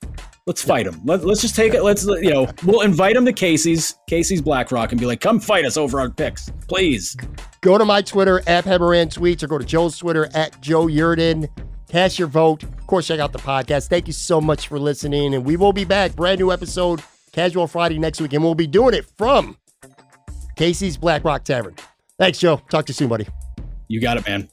let's 0.47 0.62
fight 0.62 0.87
them. 0.87 1.01
Let, 1.05 1.24
let's 1.24 1.41
just 1.41 1.55
take 1.55 1.74
it. 1.74 1.82
Let's 1.82 2.05
you 2.05 2.31
know 2.31 2.49
we'll 2.65 2.82
invite 2.82 3.15
them 3.15 3.24
to 3.27 3.32
Casey's 3.32 3.95
Casey's 4.09 4.43
Black 4.43 4.73
Rock 4.73 4.93
and 4.93 5.01
be 5.01 5.07
like, 5.07 5.20
come 5.20 5.41
fight 5.41 5.65
us 5.65 5.77
over 5.77 6.01
our 6.01 6.11
picks, 6.11 6.51
please. 6.69 7.16
Go 7.61 7.77
to 7.77 7.85
my 7.85 8.03
Twitter 8.03 8.43
at 8.47 8.65
Heberan 8.65 9.12
Tweets 9.12 9.43
or 9.43 9.47
go 9.47 9.59
to 9.59 9.65
Joe's 9.65 9.99
Twitter 9.99 10.28
at 10.35 10.61
Joe 10.61 10.87
Yerdon. 10.87 11.49
Cast 11.89 12.19
your 12.19 12.28
vote. 12.28 12.62
Of 12.62 12.87
course, 12.87 13.09
check 13.09 13.20
out 13.20 13.32
the 13.32 13.39
podcast. 13.39 13.89
Thank 13.89 14.07
you 14.07 14.12
so 14.12 14.41
much 14.41 14.69
for 14.69 14.78
listening. 14.78 15.35
And 15.35 15.45
we 15.45 15.57
will 15.57 15.73
be 15.73 15.85
back. 15.85 16.15
Brand 16.15 16.39
new 16.39 16.53
episode, 16.53 17.03
Casual 17.32 17.66
Friday 17.66 17.99
next 17.99 18.20
week. 18.20 18.32
And 18.32 18.45
we'll 18.45 18.55
be 18.55 18.69
doing 18.69 18.95
it 18.95 19.07
from 19.19 19.57
Casey's 20.61 20.99
Black 20.99 21.24
Rock 21.24 21.45
Tavern. 21.45 21.74
Thanks, 22.19 22.39
Joe. 22.39 22.61
Talk 22.69 22.85
to 22.85 22.91
you 22.91 22.95
soon, 22.95 23.09
buddy. 23.09 23.27
You 23.89 23.99
got 23.99 24.19
it, 24.19 24.28
man. 24.28 24.47